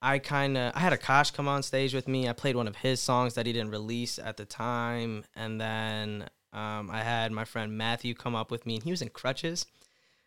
I 0.00 0.18
kind 0.18 0.56
of 0.56 0.72
I 0.74 0.80
had 0.80 0.92
Akash 0.92 1.32
come 1.32 1.48
on 1.48 1.62
stage 1.62 1.94
with 1.94 2.08
me. 2.08 2.28
I 2.28 2.32
played 2.32 2.56
one 2.56 2.68
of 2.68 2.76
his 2.76 3.00
songs 3.00 3.34
that 3.34 3.46
he 3.46 3.52
didn't 3.52 3.70
release 3.70 4.18
at 4.18 4.36
the 4.36 4.44
time, 4.44 5.24
and 5.36 5.60
then 5.60 6.28
um, 6.52 6.90
I 6.90 7.02
had 7.02 7.32
my 7.32 7.44
friend 7.44 7.76
Matthew 7.78 8.14
come 8.14 8.34
up 8.34 8.50
with 8.50 8.66
me, 8.66 8.74
and 8.76 8.84
he 8.84 8.90
was 8.90 9.02
in 9.02 9.08
crutches. 9.10 9.66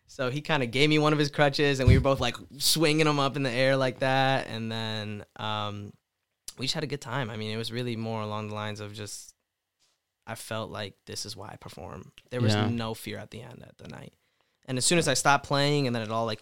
So 0.07 0.29
he 0.29 0.39
kind 0.41 0.61
of 0.61 0.69
gave 0.71 0.89
me 0.89 0.99
one 0.99 1.13
of 1.13 1.19
his 1.19 1.31
crutches, 1.31 1.79
and 1.79 1.89
we 1.89 1.95
were 1.95 2.01
both 2.01 2.19
like 2.19 2.35
swinging 2.57 3.05
them 3.05 3.19
up 3.19 3.35
in 3.35 3.43
the 3.43 3.49
air 3.51 3.75
like 3.75 3.99
that. 3.99 4.47
And 4.47 4.71
then 4.71 5.25
um, 5.37 5.93
we 6.59 6.65
just 6.65 6.75
had 6.75 6.83
a 6.83 6.87
good 6.87 7.01
time. 7.01 7.29
I 7.31 7.37
mean, 7.37 7.51
it 7.51 7.57
was 7.57 7.71
really 7.71 7.95
more 7.95 8.21
along 8.21 8.49
the 8.49 8.55
lines 8.55 8.79
of 8.79 8.93
just 8.93 9.33
I 10.27 10.35
felt 10.35 10.69
like 10.71 10.93
this 11.05 11.25
is 11.25 11.35
why 11.35 11.49
I 11.51 11.55
perform. 11.55 12.11
There 12.29 12.41
was 12.41 12.53
Yeah. 12.53 12.69
no 12.69 12.93
fear 12.93 13.17
at 13.17 13.31
the 13.31 13.41
end 13.41 13.63
at 13.67 13.77
the 13.77 13.87
night. 13.87 14.13
And 14.67 14.77
as 14.77 14.85
soon 14.85 14.97
as 14.97 15.07
I 15.07 15.13
stopped 15.13 15.45
playing, 15.45 15.87
and 15.87 15.95
then 15.95 16.01
it 16.03 16.09
all 16.11 16.25
like 16.25 16.41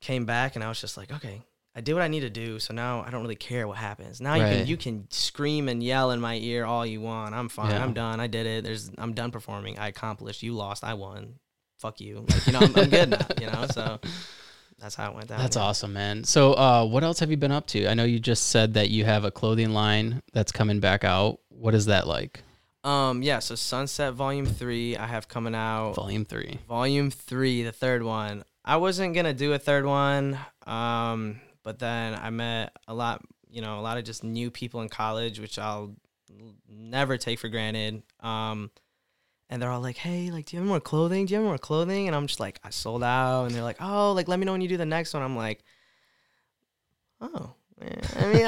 came 0.00 0.24
back, 0.26 0.54
and 0.54 0.64
I 0.64 0.68
was 0.68 0.80
just 0.80 0.96
like, 0.96 1.12
okay, 1.12 1.42
I 1.74 1.80
did 1.80 1.94
what 1.94 2.02
I 2.02 2.08
need 2.08 2.20
to 2.20 2.30
do. 2.30 2.58
So 2.58 2.72
now 2.74 3.02
I 3.06 3.10
don't 3.10 3.22
really 3.22 3.34
care 3.36 3.66
what 3.66 3.78
happens. 3.78 4.20
Now 4.20 4.34
you 4.34 4.42
Right. 4.42 4.58
can 4.58 4.66
you 4.66 4.76
can 4.76 5.06
scream 5.10 5.68
and 5.68 5.82
yell 5.82 6.10
in 6.12 6.20
my 6.20 6.36
ear 6.36 6.64
all 6.64 6.86
you 6.86 7.00
want. 7.00 7.34
I'm 7.34 7.48
fine. 7.48 7.70
Yeah. 7.70 7.82
I'm 7.82 7.94
done. 7.94 8.20
I 8.20 8.26
did 8.26 8.46
it. 8.46 8.64
There's 8.64 8.90
I'm 8.98 9.12
done 9.14 9.30
performing. 9.30 9.78
I 9.78 9.88
accomplished. 9.88 10.42
You 10.42 10.52
lost. 10.54 10.84
I 10.84 10.94
won. 10.94 11.34
Fuck 11.78 12.00
you. 12.00 12.24
Like, 12.28 12.46
you 12.46 12.52
know, 12.52 12.60
I'm, 12.60 12.76
I'm 12.76 12.88
good 12.90 13.10
now. 13.10 13.26
You 13.40 13.50
know, 13.50 13.66
so 13.66 13.98
that's 14.78 14.94
how 14.94 15.10
it 15.10 15.16
went 15.16 15.28
down. 15.28 15.38
That's 15.40 15.56
awesome, 15.56 15.92
man. 15.92 16.22
So, 16.24 16.52
uh, 16.54 16.84
what 16.86 17.02
else 17.02 17.18
have 17.18 17.30
you 17.30 17.36
been 17.36 17.50
up 17.52 17.66
to? 17.68 17.88
I 17.88 17.94
know 17.94 18.04
you 18.04 18.20
just 18.20 18.48
said 18.50 18.74
that 18.74 18.90
you 18.90 19.04
have 19.04 19.24
a 19.24 19.30
clothing 19.30 19.70
line 19.72 20.22
that's 20.32 20.52
coming 20.52 20.78
back 20.80 21.02
out. 21.04 21.40
What 21.48 21.74
is 21.74 21.86
that 21.86 22.06
like? 22.06 22.42
Um, 22.84 23.22
yeah. 23.22 23.38
So 23.38 23.54
Sunset 23.54 24.12
Volume 24.12 24.46
Three, 24.46 24.96
I 24.96 25.06
have 25.06 25.26
coming 25.26 25.54
out. 25.54 25.94
Volume 25.94 26.24
three. 26.24 26.58
Volume 26.68 27.10
three, 27.10 27.62
the 27.62 27.72
third 27.72 28.02
one. 28.02 28.44
I 28.64 28.76
wasn't 28.76 29.14
gonna 29.14 29.34
do 29.34 29.52
a 29.54 29.58
third 29.58 29.86
one, 29.86 30.38
um, 30.66 31.40
but 31.62 31.78
then 31.78 32.14
I 32.14 32.30
met 32.30 32.76
a 32.86 32.94
lot, 32.94 33.22
you 33.50 33.62
know, 33.62 33.78
a 33.78 33.82
lot 33.82 33.98
of 33.98 34.04
just 34.04 34.22
new 34.22 34.50
people 34.50 34.82
in 34.82 34.88
college, 34.88 35.40
which 35.40 35.58
I'll 35.58 35.94
never 36.68 37.16
take 37.16 37.38
for 37.38 37.48
granted. 37.48 38.02
Um, 38.20 38.70
and 39.48 39.60
they're 39.60 39.70
all 39.70 39.80
like, 39.80 39.96
"Hey, 39.96 40.30
like, 40.30 40.46
do 40.46 40.56
you 40.56 40.60
have 40.60 40.68
more 40.68 40.80
clothing? 40.80 41.26
Do 41.26 41.34
you 41.34 41.40
have 41.40 41.46
more 41.46 41.58
clothing?" 41.58 42.06
And 42.06 42.16
I'm 42.16 42.26
just 42.26 42.40
like, 42.40 42.58
"I 42.64 42.70
sold 42.70 43.02
out." 43.02 43.44
And 43.44 43.54
they're 43.54 43.62
like, 43.62 43.80
"Oh, 43.80 44.12
like, 44.12 44.28
let 44.28 44.38
me 44.38 44.44
know 44.44 44.52
when 44.52 44.60
you 44.60 44.68
do 44.68 44.76
the 44.76 44.86
next 44.86 45.14
one." 45.14 45.22
I'm 45.22 45.36
like, 45.36 45.62
"Oh." 47.20 47.53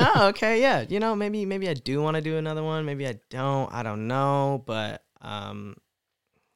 Yeah, 0.07 0.13
I 0.13 0.15
mean, 0.15 0.23
oh, 0.25 0.29
okay, 0.29 0.61
yeah. 0.61 0.85
You 0.89 1.01
know, 1.01 1.15
maybe 1.17 1.45
maybe 1.47 1.69
I 1.69 1.75
do 1.75 2.03
want 2.03 2.17
to 2.17 2.21
do 2.21 2.37
another 2.37 2.63
one. 2.63 2.85
Maybe 2.85 3.07
I 3.07 3.19
don't. 3.31 3.73
I 3.73 3.83
don't 3.83 4.07
know. 4.09 4.63
But 4.67 5.03
um, 5.21 5.77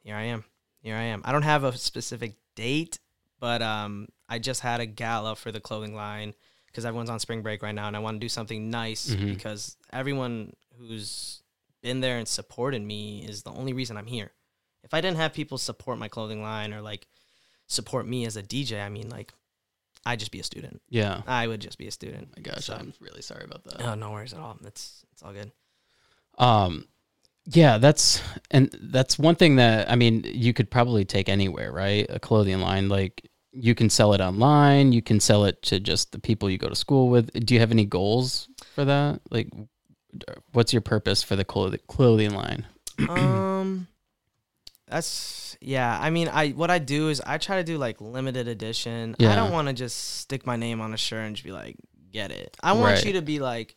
here 0.03 0.17
I 0.17 0.23
am. 0.25 0.45
Here 0.83 0.97
I 0.97 1.03
am. 1.03 1.23
I 1.25 1.33
don't 1.33 1.43
have 1.43 1.65
a 1.65 1.77
specific 1.77 2.35
date, 2.55 2.99
but 3.39 3.63
um, 3.63 4.09
I 4.29 4.39
just 4.39 4.61
had 4.61 4.81
a 4.81 4.87
gala 4.87 5.37
for 5.37 5.53
the 5.53 5.61
clothing 5.61 5.95
line 5.95 6.35
because 6.67 6.85
everyone's 6.87 7.11
on 7.11 7.19
spring 7.21 7.43
break 7.43 7.63
right 7.63 7.75
now, 7.75 7.87
and 7.87 7.97
I 7.97 8.01
want 8.01 8.17
to 8.17 8.21
do 8.25 8.29
something 8.29 8.71
nice 8.71 9.09
Mhm. 9.11 9.35
because 9.35 9.77
everyone 9.93 10.55
who's 10.79 11.43
been 11.83 12.01
there 12.01 12.19
and 12.19 12.29
supported 12.29 12.81
me 12.83 13.25
is 13.27 13.43
the 13.43 13.51
only 13.51 13.73
reason 13.73 13.97
I'm 13.97 14.07
here. 14.07 14.31
If 14.85 14.95
I 14.95 15.01
didn't 15.01 15.17
have 15.19 15.33
people 15.33 15.59
support 15.59 15.99
my 15.99 16.09
clothing 16.09 16.43
line 16.43 16.73
or 16.73 16.81
like 16.81 17.07
support 17.67 18.07
me 18.07 18.25
as 18.25 18.37
a 18.37 18.43
DJ, 18.43 18.81
I 18.85 18.89
mean, 18.89 19.09
like, 19.11 19.33
I'd 20.07 20.19
just 20.19 20.31
be 20.33 20.41
a 20.41 20.45
student. 20.45 20.81
Yeah. 20.89 21.23
I 21.27 21.47
would 21.47 21.61
just 21.61 21.79
be 21.79 21.87
a 21.87 21.91
student. 21.91 22.29
my 22.37 22.43
gosh, 22.43 22.67
So- 22.67 22.75
I'm 22.75 22.95
really 23.01 23.23
sorry 23.23 23.45
about 23.45 23.65
that. 23.65 23.83
Oh, 23.83 23.95
no 23.95 24.11
worries 24.13 24.33
at 24.33 24.41
all. 24.41 24.57
It's 24.65 25.05
it's 25.13 25.23
all 25.23 25.33
good. 25.33 25.53
Um, 26.39 26.87
yeah, 27.47 27.79
that's 27.79 28.23
and 28.51 28.71
that's 28.81 29.19
one 29.19 29.35
thing 29.35 29.57
that 29.57 29.91
I 29.91 29.97
mean, 29.97 30.23
you 30.25 30.53
could 30.53 30.71
probably 30.71 31.05
take 31.05 31.29
anywhere, 31.29 31.73
right? 31.73 32.07
A 32.09 32.19
clothing 32.21 32.61
line, 32.61 32.89
like 32.89 33.29
you 33.53 33.75
can 33.75 33.91
sell 33.91 34.13
it 34.15 34.21
online, 34.21 34.93
you 34.93 35.03
can 35.03 35.19
sell 35.21 35.45
it 35.45 35.61
to 35.63 35.81
just 35.81 36.13
the 36.13 36.19
people 36.21 36.49
you 36.49 36.57
go 36.59 36.69
to 36.69 36.77
school 36.77 37.09
with. 37.09 37.31
Do 37.45 37.55
you 37.55 37.61
have 37.61 37.73
any 37.73 37.85
goals 37.85 38.49
for 38.75 38.85
that? 38.85 39.21
Like, 39.31 39.49
what's 40.53 40.73
your 40.73 40.83
purpose 40.83 41.23
for 41.23 41.37
the 41.37 41.45
clothing 41.45 41.81
clothing 41.89 42.35
line? 42.35 42.67
um 43.09 43.87
that's 44.87 45.50
yeah 45.61 45.99
i 46.01 46.09
mean 46.11 46.29
i 46.29 46.51
what 46.51 46.71
i 46.71 46.79
do 46.79 47.09
is 47.09 47.21
i 47.27 47.37
try 47.39 47.57
to 47.57 47.65
do 47.65 47.77
like 47.79 48.01
limited 48.01 48.49
edition. 48.49 49.15
I 49.21 49.35
don't 49.35 49.53
want 49.53 49.69
to 49.69 49.75
just 49.75 50.19
stick 50.21 50.47
my 50.47 50.57
name 50.57 50.81
on 50.81 50.95
a 50.95 50.97
shirt 50.97 51.27
and 51.27 51.37
just 51.37 51.45
be 51.45 51.53
like 51.53 51.77
get 52.11 52.31
it. 52.33 52.57
I 52.63 52.73
want 52.73 52.95
Right. 52.97 53.05
you 53.05 53.13
to 53.15 53.23
be 53.23 53.39
like 53.39 53.77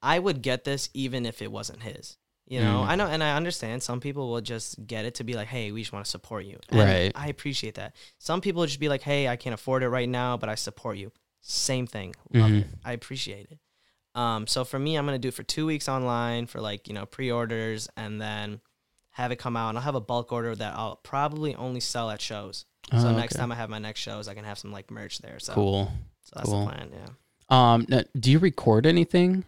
i 0.00 0.18
would 0.18 0.42
get 0.42 0.64
this 0.64 0.88
even 0.94 1.26
if 1.26 1.42
it 1.42 1.50
wasn't 1.50 1.82
his. 1.82 2.16
You 2.46 2.60
know 2.60 2.82
Mm. 2.84 2.88
i 2.88 2.94
know 2.94 3.06
and 3.06 3.22
i 3.22 3.36
understand 3.36 3.82
some 3.82 4.00
people 4.00 4.30
will 4.30 4.40
just 4.40 4.86
get 4.86 5.04
it 5.04 5.16
to 5.16 5.24
be 5.24 5.34
like 5.34 5.48
hey 5.48 5.70
we 5.72 5.82
just 5.82 5.92
want 5.92 6.04
to 6.04 6.10
support 6.10 6.44
you. 6.46 6.58
And 6.70 6.78
Right. 6.80 7.12
i 7.14 7.28
appreciate 7.28 7.74
that. 7.74 7.94
Some 8.18 8.40
people 8.40 8.64
just 8.64 8.80
be 8.80 8.88
like 8.88 9.02
hey 9.02 9.28
i 9.28 9.36
can't 9.36 9.54
afford 9.54 9.82
it 9.82 9.88
right 9.88 10.08
now 10.08 10.36
but 10.36 10.48
i 10.48 10.54
support 10.54 10.96
you. 10.98 11.12
Same 11.42 11.86
thing. 11.86 12.14
Love 12.32 12.50
Mhm. 12.50 12.60
it. 12.62 12.66
I 12.84 12.92
appreciate 12.92 13.48
it. 13.50 13.58
Um, 14.14 14.46
so 14.48 14.64
for 14.64 14.78
me, 14.78 14.96
I'm 14.96 15.04
gonna 15.04 15.18
do 15.18 15.28
it 15.28 15.34
for 15.34 15.44
two 15.44 15.66
weeks 15.66 15.88
online 15.88 16.46
for 16.46 16.60
like 16.60 16.88
you 16.88 16.94
know 16.94 17.06
pre-orders, 17.06 17.88
and 17.96 18.20
then 18.20 18.60
have 19.18 19.32
it 19.32 19.36
come 19.36 19.56
out, 19.56 19.68
and 19.70 19.78
I'll 19.78 19.84
have 19.84 19.94
a 19.96 20.00
bulk 20.00 20.32
order 20.32 20.54
that 20.54 20.74
I'll 20.74 20.96
probably 21.02 21.54
only 21.56 21.80
sell 21.80 22.08
at 22.10 22.20
shows. 22.20 22.64
So 22.90 23.08
Oh, 23.08 23.12
next 23.16 23.34
okay. 23.34 23.40
time 23.40 23.52
I 23.52 23.56
have 23.56 23.68
my 23.68 23.78
next 23.78 24.00
shows, 24.00 24.28
I 24.28 24.34
can 24.34 24.44
have 24.44 24.58
some 24.58 24.72
like 24.72 24.90
merch 24.90 25.18
there. 25.18 25.38
So, 25.38 25.52
cool. 25.52 25.92
so 26.22 26.32
that's 26.36 26.48
cool. 26.48 26.60
the 26.64 26.70
plan. 26.70 26.90
Yeah. 26.92 27.08
Um, 27.74 27.86
now, 27.88 28.02
do 28.18 28.30
you 28.30 28.38
record 28.38 28.86
anything 28.86 29.44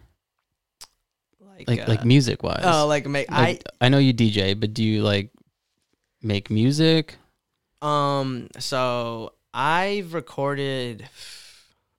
Like 1.39 1.67
like 1.67 1.81
uh, 1.81 1.85
like 1.87 2.05
music 2.05 2.43
wise? 2.43 2.61
oh, 2.63 2.85
like 2.87 3.07
make 3.07 3.31
Like, 3.31 3.63
I 3.79 3.89
know 3.89 3.97
you 3.97 4.13
DJ, 4.13 4.59
but 4.59 4.73
do 4.73 4.83
you 4.83 5.01
like 5.03 5.31
make 6.21 6.49
music? 6.51 7.15
Um. 7.81 8.47
So 8.59 9.33
I've 9.53 10.13
recorded 10.13 11.07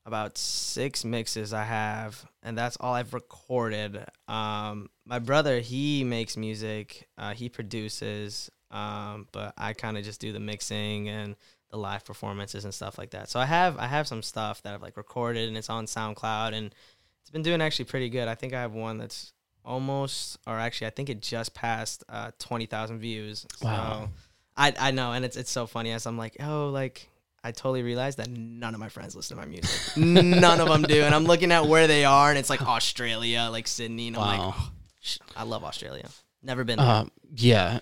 about 0.06 0.36
six 0.38 1.04
mixes 1.04 1.52
I 1.52 1.64
have, 1.64 2.24
and 2.42 2.56
that's 2.56 2.76
all 2.80 2.94
I've 2.94 3.14
recorded. 3.14 4.04
Um, 4.28 4.88
my 5.04 5.18
brother 5.18 5.60
he 5.60 6.04
makes 6.04 6.36
music, 6.36 7.08
uh, 7.18 7.34
he 7.34 7.48
produces, 7.48 8.50
um, 8.70 9.28
but 9.32 9.54
I 9.56 9.72
kind 9.72 9.96
of 9.96 10.04
just 10.04 10.20
do 10.20 10.32
the 10.32 10.40
mixing 10.40 11.08
and 11.08 11.36
the 11.70 11.78
live 11.78 12.04
performances 12.04 12.64
and 12.64 12.74
stuff 12.74 12.98
like 12.98 13.10
that. 13.10 13.30
So 13.30 13.40
I 13.40 13.46
have 13.46 13.78
I 13.78 13.86
have 13.86 14.06
some 14.06 14.22
stuff 14.22 14.62
that 14.62 14.74
I've 14.74 14.82
like 14.82 14.96
recorded 14.96 15.48
and 15.48 15.56
it's 15.56 15.70
on 15.70 15.86
SoundCloud 15.86 16.52
and 16.52 16.74
it's 17.20 17.30
been 17.30 17.42
doing 17.42 17.62
actually 17.62 17.86
pretty 17.86 18.10
good. 18.10 18.28
I 18.28 18.34
think 18.34 18.52
I 18.52 18.60
have 18.60 18.72
one 18.72 18.98
that's 18.98 19.32
almost, 19.64 20.38
or 20.46 20.58
actually 20.58 20.88
I 20.88 20.90
think 20.90 21.08
it 21.08 21.22
just 21.22 21.54
passed 21.54 22.04
uh, 22.08 22.32
twenty 22.38 22.66
thousand 22.66 22.98
views. 22.98 23.46
Wow. 23.62 24.02
So 24.04 24.10
I 24.56 24.74
I 24.78 24.90
know, 24.90 25.12
and 25.12 25.24
it's 25.24 25.36
it's 25.36 25.50
so 25.50 25.66
funny 25.66 25.92
as 25.92 26.06
I'm 26.06 26.18
like, 26.18 26.36
oh, 26.40 26.68
like 26.68 27.08
I 27.44 27.50
totally 27.50 27.82
realized 27.82 28.18
that 28.18 28.28
none 28.30 28.72
of 28.74 28.80
my 28.80 28.88
friends 28.88 29.16
listen 29.16 29.36
to 29.36 29.42
my 29.42 29.48
music. 29.48 29.96
none 29.96 30.60
of 30.60 30.68
them 30.68 30.82
do, 30.82 31.02
and 31.02 31.14
I'm 31.14 31.24
looking 31.24 31.50
at 31.52 31.66
where 31.66 31.86
they 31.86 32.04
are, 32.04 32.28
and 32.30 32.38
it's 32.38 32.48
like 32.50 32.62
Australia, 32.62 33.48
like 33.50 33.66
Sydney, 33.66 34.08
and 34.08 34.16
I'm 34.16 34.22
like, 34.22 34.38
Wow. 34.38 34.54
oh, 34.56 34.70
sh- 35.00 35.18
I 35.36 35.42
love 35.42 35.64
Australia. 35.64 36.08
Never 36.42 36.62
been 36.64 36.78
there. 36.78 36.86
Uh, 36.86 37.04
yeah, 37.34 37.80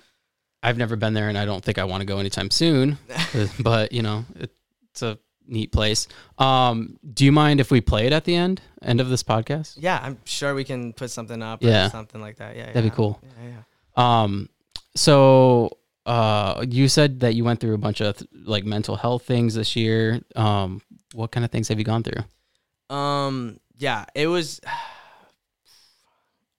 I've 0.63 0.79
never 0.79 0.97
been 0.97 1.13
there, 1.15 1.29
and 1.29 1.37
I 1.37 1.45
don't 1.45 1.63
think 1.65 1.79
I 1.79 1.85
want 1.85 2.01
to 2.01 2.07
go 2.07 2.19
anytime 2.19 2.51
soon. 2.51 2.99
but 3.61 3.93
you 3.93 4.03
know, 4.03 4.25
it, 4.39 4.51
it's 4.93 5.03
a 5.03 5.19
neat 5.47 5.73
place. 5.73 6.09
Um, 6.39 6.99
do 7.13 7.25
you 7.25 7.33
mind 7.33 7.61
if 7.61 7.71
we 7.71 7.81
play 7.81 8.07
it 8.07 8.13
at 8.15 8.25
the 8.25 8.37
end 8.37 8.63
end 8.83 9.01
of 9.01 9.09
this 9.11 9.23
podcast? 9.23 9.75
yeah, 9.79 9.99
I'm 10.03 10.19
sure 10.25 10.55
we 10.55 10.65
can 10.65 10.93
put 10.95 11.11
something 11.11 11.43
up 11.43 11.63
Yeah. 11.63 11.87
or 11.87 11.91
something 11.91 12.21
like 12.21 12.37
that. 12.37 12.57
Yeah, 12.57 12.67
That'd 12.73 12.85
be 12.91 12.95
cool. 12.97 13.21
Yeah, 13.43 13.51
yeah. 13.97 14.23
Um, 14.23 14.49
so 14.97 15.77
uh, 16.07 16.65
you 16.69 16.89
said 16.89 17.21
that 17.21 17.35
you 17.35 17.45
went 17.45 17.61
through 17.61 17.75
a 17.75 17.79
bunch 17.79 18.01
of 18.01 18.23
like 18.33 18.65
mental 18.65 18.97
health 18.97 19.25
things 19.25 19.55
this 19.55 19.77
year. 19.77 20.21
Um, 20.35 20.83
what 21.13 21.31
kind 21.31 21.45
of 21.45 21.51
things 21.51 21.69
have 21.69 21.79
you 21.79 21.85
gone 21.85 22.03
through? 22.03 22.95
Um, 22.95 23.61
yeah, 23.77 24.05
it 24.15 24.27
was. 24.27 24.61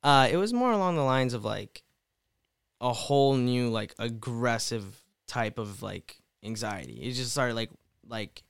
Uh, 0.04 0.28
it 0.32 0.36
was 0.36 0.52
more 0.52 0.72
along 0.72 0.96
the 0.96 1.04
lines 1.04 1.36
of 1.36 1.46
like 1.46 1.84
a 2.80 2.92
whole 2.92 3.36
new 3.36 3.70
like 3.70 3.94
aggressive 4.00 5.00
type 5.28 5.60
of 5.60 5.84
like 5.84 6.18
anxiety. 6.44 6.94
It 7.04 7.12
just 7.12 7.34
started 7.34 7.54
like 7.54 7.70
like 8.08 8.42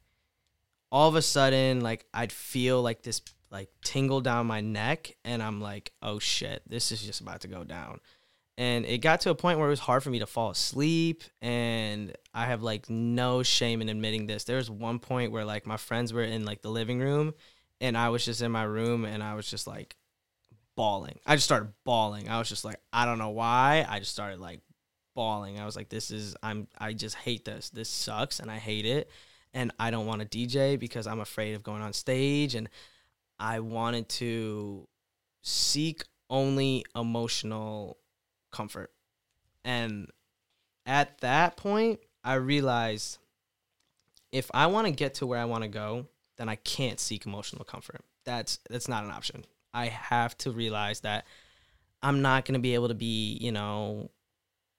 all 0.93 1.09
of 1.09 1.15
a 1.15 1.21
sudden 1.21 1.81
like 1.81 2.05
I'd 2.13 2.31
feel 2.31 2.81
like 2.81 3.03
this 3.03 3.21
like 3.51 3.69
tingle 3.83 4.21
down 4.21 4.47
my 4.47 4.61
neck, 4.61 5.15
and 5.25 5.43
I'm 5.43 5.59
like, 5.59 5.91
oh 6.01 6.19
shit, 6.19 6.63
this 6.67 6.91
is 6.91 7.01
just 7.01 7.19
about 7.19 7.41
to 7.41 7.49
go 7.49 7.63
down. 7.65 7.99
And 8.57 8.85
it 8.85 8.99
got 8.99 9.21
to 9.21 9.29
a 9.31 9.35
point 9.35 9.57
where 9.57 9.67
it 9.67 9.71
was 9.71 9.79
hard 9.79 10.03
for 10.03 10.09
me 10.09 10.19
to 10.19 10.27
fall 10.27 10.51
asleep, 10.51 11.23
and 11.41 12.15
I 12.33 12.45
have 12.45 12.61
like 12.61 12.89
no 12.89 13.43
shame 13.43 13.81
in 13.81 13.89
admitting 13.89 14.27
this. 14.27 14.43
There 14.43 14.57
was 14.57 14.69
one 14.69 14.99
point 14.99 15.31
where 15.31 15.45
like 15.45 15.65
my 15.65 15.77
friends 15.77 16.13
were 16.13 16.23
in 16.23 16.45
like 16.45 16.61
the 16.61 16.69
living 16.69 16.99
room, 16.99 17.33
and 17.79 17.97
I 17.97 18.09
was 18.09 18.23
just 18.25 18.41
in 18.41 18.51
my 18.51 18.63
room, 18.63 19.05
and 19.05 19.23
I 19.23 19.35
was 19.35 19.49
just 19.49 19.67
like 19.67 19.95
bawling. 20.75 21.19
I 21.25 21.35
just 21.35 21.45
started 21.45 21.73
bawling. 21.85 22.29
I 22.29 22.39
was 22.39 22.49
just 22.49 22.65
like, 22.65 22.79
I 22.91 23.05
don't 23.05 23.17
know 23.17 23.29
why. 23.29 23.85
I 23.87 23.99
just 23.99 24.11
started 24.11 24.39
like 24.39 24.61
bawling. 25.15 25.59
I 25.59 25.65
was 25.65 25.75
like, 25.75 25.89
this 25.89 26.11
is 26.11 26.35
I'm 26.41 26.67
I 26.77 26.93
just 26.93 27.15
hate 27.15 27.45
this. 27.45 27.69
This 27.69 27.89
sucks 27.89 28.39
and 28.39 28.49
I 28.49 28.57
hate 28.57 28.85
it. 28.85 29.09
And 29.53 29.71
I 29.79 29.91
don't 29.91 30.05
want 30.05 30.21
to 30.21 30.27
DJ 30.27 30.79
because 30.79 31.07
I'm 31.07 31.19
afraid 31.19 31.55
of 31.55 31.63
going 31.63 31.81
on 31.81 31.93
stage 31.93 32.55
and 32.55 32.69
I 33.37 33.59
wanted 33.59 34.07
to 34.09 34.87
seek 35.41 36.03
only 36.29 36.85
emotional 36.95 37.97
comfort. 38.51 38.91
And 39.63 40.09
at 40.85 41.19
that 41.19 41.57
point, 41.57 41.99
I 42.23 42.35
realized 42.35 43.17
if 44.31 44.49
I 44.53 44.67
want 44.67 44.87
to 44.87 44.91
get 44.91 45.15
to 45.15 45.25
where 45.25 45.39
I 45.39 45.45
want 45.45 45.63
to 45.63 45.69
go, 45.69 46.07
then 46.37 46.49
I 46.49 46.55
can't 46.55 46.99
seek 46.99 47.25
emotional 47.25 47.65
comfort. 47.65 48.01
That's 48.25 48.59
that's 48.69 48.87
not 48.87 49.03
an 49.03 49.11
option. 49.11 49.45
I 49.73 49.87
have 49.87 50.37
to 50.39 50.51
realize 50.51 51.01
that 51.01 51.25
I'm 52.03 52.21
not 52.21 52.45
going 52.45 52.53
to 52.53 52.59
be 52.59 52.73
able 52.73 52.87
to 52.89 52.93
be, 52.93 53.37
you 53.39 53.51
know, 53.51 54.09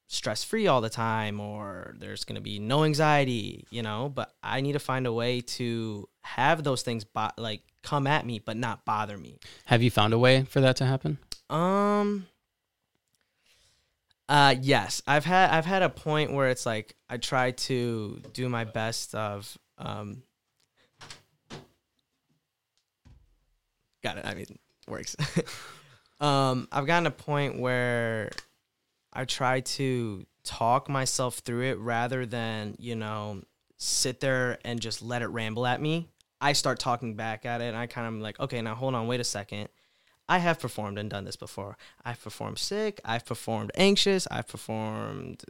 stress 0.09 0.45
free 0.45 0.67
all 0.67 0.81
the 0.81 0.91
time 0.91 1.41
or 1.41 1.95
there's 1.99 2.25
going 2.25 2.35
to 2.35 2.43
be 2.43 2.59
no 2.59 2.85
anxiety, 2.85 3.65
you 3.71 3.83
know, 3.83 4.11
but 4.15 4.35
I 4.43 4.61
need 4.61 4.73
to 4.73 4.79
find 4.79 5.07
a 5.07 5.13
way 5.13 5.41
to 5.41 6.09
have 6.21 6.63
those 6.65 6.83
things 6.83 7.05
bo- 7.05 7.31
like 7.39 7.63
come 7.83 8.07
at 8.07 8.27
me 8.27 8.39
but 8.39 8.57
not 8.57 8.85
bother 8.85 9.17
me. 9.17 9.39
Have 9.65 9.83
you 9.83 9.91
found 9.91 10.13
a 10.13 10.19
way 10.19 10.45
for 10.45 10.61
that 10.61 10.77
to 10.77 10.85
happen? 10.85 11.19
Um 11.49 12.27
uh 14.33 14.55
yes, 14.63 15.03
I've 15.07 15.27
had 15.27 15.51
I've 15.51 15.67
had 15.67 15.83
a 15.83 15.91
point 15.91 16.33
where 16.33 16.49
it's 16.49 16.65
like 16.65 16.97
I 17.07 17.19
try 17.19 17.51
to 17.51 18.23
do 18.33 18.49
my 18.49 18.65
best 18.65 19.15
of 19.15 19.59
um 19.77 20.23
Got 24.03 24.17
it. 24.17 24.25
I 24.25 24.33
mean, 24.35 24.59
works. 24.89 25.17
um 26.21 26.67
I've 26.73 26.87
gotten 26.87 27.07
a 27.07 27.11
point 27.11 27.61
where 27.61 28.31
I 29.13 29.27
try 29.27 29.61
to 29.61 30.25
talk 30.45 30.89
myself 30.89 31.41
through 31.41 31.65
it 31.65 31.79
rather 31.79 32.25
than, 32.25 32.75
you 32.79 32.97
know, 32.97 33.43
sit 33.77 34.21
there 34.21 34.57
and 34.65 34.81
just 34.81 35.03
let 35.03 35.21
it 35.21 35.27
ramble 35.29 35.67
at 35.67 35.79
me. 35.79 36.09
I 36.41 36.55
start 36.55 36.79
talking 36.79 37.17
back 37.17 37.45
at 37.45 37.61
it 37.61 37.67
and 37.67 37.77
I 37.77 37.87
kind 37.87 38.07
of 38.07 38.23
like, 38.23 38.41
okay, 38.41 38.63
now 38.63 38.77
hold 38.77 38.95
on, 38.95 39.09
wait 39.09 39.21
a 39.21 39.25
second. 39.25 39.69
I 40.29 40.39
have 40.39 40.61
performed 40.61 40.99
and 40.99 41.11
done 41.11 41.25
this 41.25 41.37
before. 41.37 41.77
I've 42.05 42.23
performed 42.23 42.59
sick. 42.59 43.01
I've 43.05 43.25
performed 43.25 43.73
anxious. 43.75 44.27
I've 44.31 44.49
performed 44.49 45.45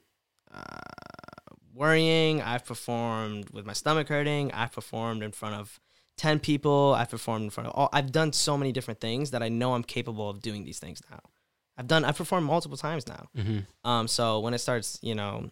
uh, 0.52 1.54
worrying. 1.74 2.42
I've 2.42 2.64
performed 2.64 3.50
with 3.50 3.66
my 3.66 3.72
stomach 3.74 4.08
hurting. 4.08 4.50
I've 4.52 4.72
performed 4.72 5.22
in 5.22 5.32
front 5.32 5.56
of 5.56 5.78
10 6.18 6.40
people. 6.40 6.94
I've 6.96 7.10
performed 7.10 7.44
in 7.44 7.50
front 7.50 7.68
of 7.68 7.74
all. 7.74 7.88
I've 7.92 8.12
done 8.12 8.32
so 8.32 8.56
many 8.56 8.72
different 8.72 9.00
things 9.00 9.30
that 9.30 9.42
I 9.42 9.48
know 9.48 9.74
I'm 9.74 9.84
capable 9.84 10.28
of 10.28 10.40
doing 10.40 10.64
these 10.64 10.78
things 10.78 11.00
now. 11.10 11.20
I've 11.76 11.86
done, 11.86 12.04
I've 12.04 12.16
performed 12.16 12.46
multiple 12.46 12.76
times 12.76 13.06
now. 13.06 13.28
Mm-hmm. 13.36 13.88
Um, 13.88 14.08
so 14.08 14.40
when 14.40 14.54
it 14.54 14.58
starts, 14.58 14.98
you 15.02 15.14
know, 15.14 15.50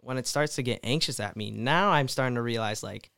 when 0.00 0.18
it 0.18 0.26
starts 0.26 0.56
to 0.56 0.62
get 0.62 0.80
anxious 0.82 1.18
at 1.18 1.36
me, 1.36 1.50
now 1.50 1.90
I'm 1.90 2.08
starting 2.08 2.36
to 2.36 2.42
realize 2.42 2.82
like 2.82 3.10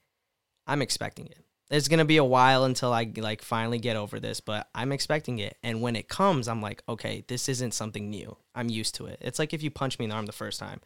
I'm 0.66 0.83
expecting 0.83 1.27
it. 1.27 1.44
It's 1.70 1.88
gonna 1.88 2.04
be 2.04 2.16
a 2.16 2.24
while 2.24 2.64
until 2.64 2.92
I 2.92 3.11
like 3.16 3.42
finally 3.42 3.78
get 3.78 3.96
over 3.96 4.18
this, 4.18 4.40
but 4.40 4.68
I'm 4.74 4.92
expecting 4.92 5.38
it. 5.38 5.59
And 5.62 5.83
when 5.83 5.96
it 5.96 6.09
comes, 6.09 6.48
I'm 6.48 6.62
like, 6.62 6.83
okay, 6.88 7.24
this 7.28 7.48
isn't 7.48 7.74
something 7.74 8.09
new. 8.09 8.37
I'm 8.54 8.70
used 8.70 8.94
to 8.96 9.07
it. 9.07 9.18
It's 9.20 9.38
like 9.38 9.52
if 9.52 9.62
you 9.62 9.70
punch 9.70 9.98
me 9.98 10.04
in 10.04 10.11
the 10.11 10.16
arm 10.16 10.26
the 10.26 10.33
first 10.33 10.59
time, 10.59 10.81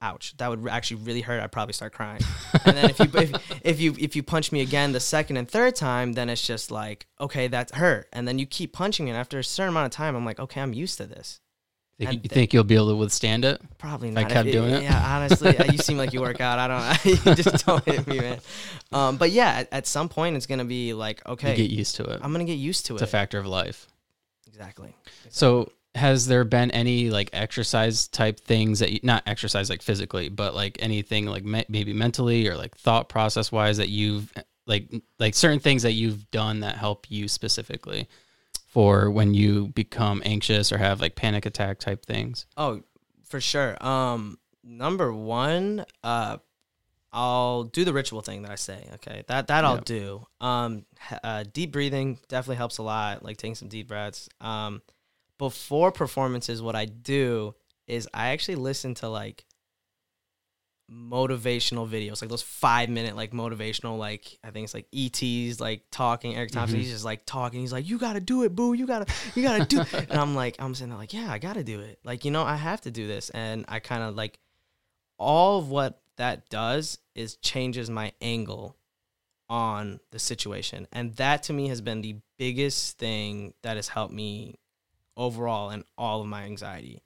ouch, 0.00 0.34
that 0.38 0.48
would 0.48 0.66
actually 0.68 1.02
really 1.02 1.20
hurt. 1.20 1.42
I'd 1.42 1.52
probably 1.52 1.74
start 1.74 1.92
crying. 1.92 2.22
and 2.64 2.76
then 2.76 2.90
if 2.90 2.98
you 2.98 3.10
if, 3.14 3.60
if 3.62 3.80
you 3.80 3.94
if 3.98 4.16
you 4.16 4.22
punch 4.22 4.52
me 4.52 4.62
again 4.62 4.92
the 4.92 5.00
second 5.00 5.36
and 5.36 5.48
third 5.48 5.76
time, 5.76 6.14
then 6.14 6.30
it's 6.30 6.46
just 6.46 6.70
like, 6.70 7.06
okay, 7.20 7.46
that's 7.46 7.72
hurt. 7.72 8.08
And 8.12 8.26
then 8.26 8.38
you 8.38 8.46
keep 8.46 8.72
punching 8.72 9.04
me, 9.04 9.10
and 9.10 9.18
after 9.18 9.38
a 9.38 9.44
certain 9.44 9.70
amount 9.70 9.86
of 9.86 9.92
time, 9.92 10.16
I'm 10.16 10.24
like, 10.24 10.40
okay, 10.40 10.62
I'm 10.62 10.72
used 10.72 10.96
to 10.96 11.06
this. 11.06 11.41
Think, 12.06 12.22
you 12.24 12.28
th- 12.28 12.32
think 12.32 12.52
you'll 12.52 12.64
be 12.64 12.74
able 12.74 12.88
to 12.90 12.96
withstand 12.96 13.44
it? 13.44 13.60
Probably 13.78 14.10
not. 14.10 14.24
I 14.24 14.28
kept 14.28 14.48
If- 14.48 14.52
doing 14.52 14.70
it? 14.74 14.82
Yeah, 14.82 15.16
honestly, 15.16 15.54
you 15.72 15.78
seem 15.78 15.96
like 15.98 16.12
you 16.12 16.20
work 16.20 16.40
out. 16.40 16.58
I 16.58 16.68
don't. 16.68 17.04
you 17.26 17.34
just 17.34 17.66
don't 17.66 17.84
hit 17.84 18.06
me, 18.06 18.20
man. 18.20 18.40
Um, 18.92 19.16
but 19.16 19.30
yeah, 19.30 19.50
at, 19.60 19.68
at 19.72 19.86
some 19.86 20.08
point, 20.08 20.36
it's 20.36 20.46
gonna 20.46 20.64
be 20.64 20.92
like, 20.94 21.26
okay, 21.26 21.50
You 21.50 21.56
get 21.68 21.70
used 21.70 21.96
to 21.96 22.04
it. 22.04 22.20
I'm 22.22 22.32
gonna 22.32 22.44
get 22.44 22.54
used 22.58 22.86
to 22.86 22.94
It's 22.94 23.02
it. 23.02 23.04
It's 23.04 23.10
a 23.10 23.12
factor 23.12 23.38
of 23.38 23.46
life. 23.46 23.86
exactly. 24.46 24.94
So, 25.30 25.72
has 25.94 26.26
there 26.26 26.44
been 26.44 26.70
any 26.70 27.10
like 27.10 27.30
exercise 27.32 28.08
type 28.08 28.40
things 28.40 28.78
that 28.78 28.92
you 28.92 29.00
not 29.02 29.22
exercise 29.26 29.68
like 29.70 29.82
physically, 29.82 30.28
but 30.28 30.54
like 30.54 30.78
anything 30.80 31.26
like 31.26 31.44
me, 31.44 31.64
maybe 31.68 31.92
mentally 31.92 32.48
or 32.48 32.56
like 32.56 32.76
thought 32.76 33.08
process 33.08 33.52
wise 33.52 33.76
that 33.76 33.88
you've 33.88 34.32
like 34.66 34.90
like 35.18 35.34
certain 35.34 35.58
things 35.60 35.82
that 35.82 35.92
you've 35.92 36.30
done 36.30 36.60
that 36.60 36.76
help 36.76 37.10
you 37.10 37.28
specifically 37.28 38.08
for 38.72 39.10
when 39.10 39.34
you 39.34 39.68
become 39.68 40.22
anxious 40.24 40.72
or 40.72 40.78
have 40.78 40.98
like 41.00 41.14
panic 41.14 41.44
attack 41.44 41.78
type 41.78 42.06
things? 42.06 42.46
Oh, 42.56 42.82
for 43.22 43.38
sure. 43.38 43.76
Um, 43.84 44.38
number 44.64 45.12
one, 45.12 45.84
uh, 46.02 46.38
I'll 47.12 47.64
do 47.64 47.84
the 47.84 47.92
ritual 47.92 48.22
thing 48.22 48.40
that 48.42 48.50
I 48.50 48.54
say. 48.54 48.88
Okay, 48.94 49.24
that 49.28 49.48
that 49.48 49.66
I'll 49.66 49.74
Yeah. 49.76 49.82
do. 49.84 50.26
Um, 50.40 50.86
uh, 51.22 51.44
deep 51.52 51.70
breathing 51.70 52.18
definitely 52.28 52.56
helps 52.56 52.78
a 52.78 52.82
lot. 52.82 53.22
Like 53.22 53.36
taking 53.36 53.54
some 53.54 53.68
deep 53.68 53.88
breaths. 53.88 54.30
Um, 54.40 54.80
before 55.36 55.92
performances, 55.92 56.62
what 56.62 56.74
I 56.74 56.86
do 56.86 57.54
is 57.86 58.08
I 58.14 58.28
actually 58.28 58.54
listen 58.54 58.94
to 58.94 59.08
like 59.08 59.44
motivational 60.90 61.88
videos, 61.88 62.20
like 62.22 62.30
those 62.30 62.42
five 62.42 62.88
minute 62.88 63.16
like 63.16 63.32
motivational, 63.32 63.98
like 63.98 64.38
I 64.44 64.50
think 64.50 64.64
it's 64.64 64.74
like 64.74 64.86
ET's 64.92 65.60
like 65.60 65.82
talking. 65.90 66.34
Eric 66.36 66.50
Thomas, 66.50 66.72
Mhm. 66.72 66.78
he's 66.78 66.90
just 66.90 67.04
like 67.04 67.24
talking. 67.26 67.60
He's 67.60 67.72
like, 67.72 67.88
"You 67.88 67.98
gotta 67.98 68.20
do 68.20 68.42
it, 68.44 68.54
boo. 68.54 68.72
You 68.74 68.86
gotta, 68.86 69.12
you 69.34 69.42
gotta 69.42 69.64
do." 69.64 69.80
and 69.92 70.12
I'm 70.12 70.34
like, 70.34 70.56
I'm 70.58 70.74
sitting 70.74 70.90
there 70.90 70.98
like, 70.98 71.12
"Yeah, 71.12 71.30
I 71.32 71.38
gotta 71.38 71.64
do 71.64 71.80
it. 71.80 71.98
Like, 72.04 72.24
you 72.24 72.30
know, 72.30 72.42
I 72.42 72.56
have 72.56 72.80
to 72.82 72.90
do 72.90 73.06
this." 73.06 73.30
And 73.30 73.64
I 73.68 73.78
kind 73.80 74.02
of 74.02 74.14
like 74.16 74.38
all 75.18 75.58
of 75.58 75.68
what 75.68 76.02
that 76.16 76.48
does 76.50 76.98
is 77.14 77.36
changes 77.36 77.88
my 77.88 78.12
angle 78.20 78.76
on 79.48 80.00
the 80.10 80.18
situation, 80.18 80.86
and 80.92 81.14
that 81.16 81.42
to 81.44 81.52
me 81.52 81.68
has 81.68 81.80
been 81.80 82.00
the 82.00 82.16
biggest 82.38 82.98
thing 82.98 83.54
that 83.62 83.76
has 83.76 83.88
helped 83.88 84.12
me 84.14 84.58
overall 85.16 85.68
and 85.70 85.84
all 85.98 86.22
of 86.22 86.26
my 86.26 86.44
anxiety 86.44 87.02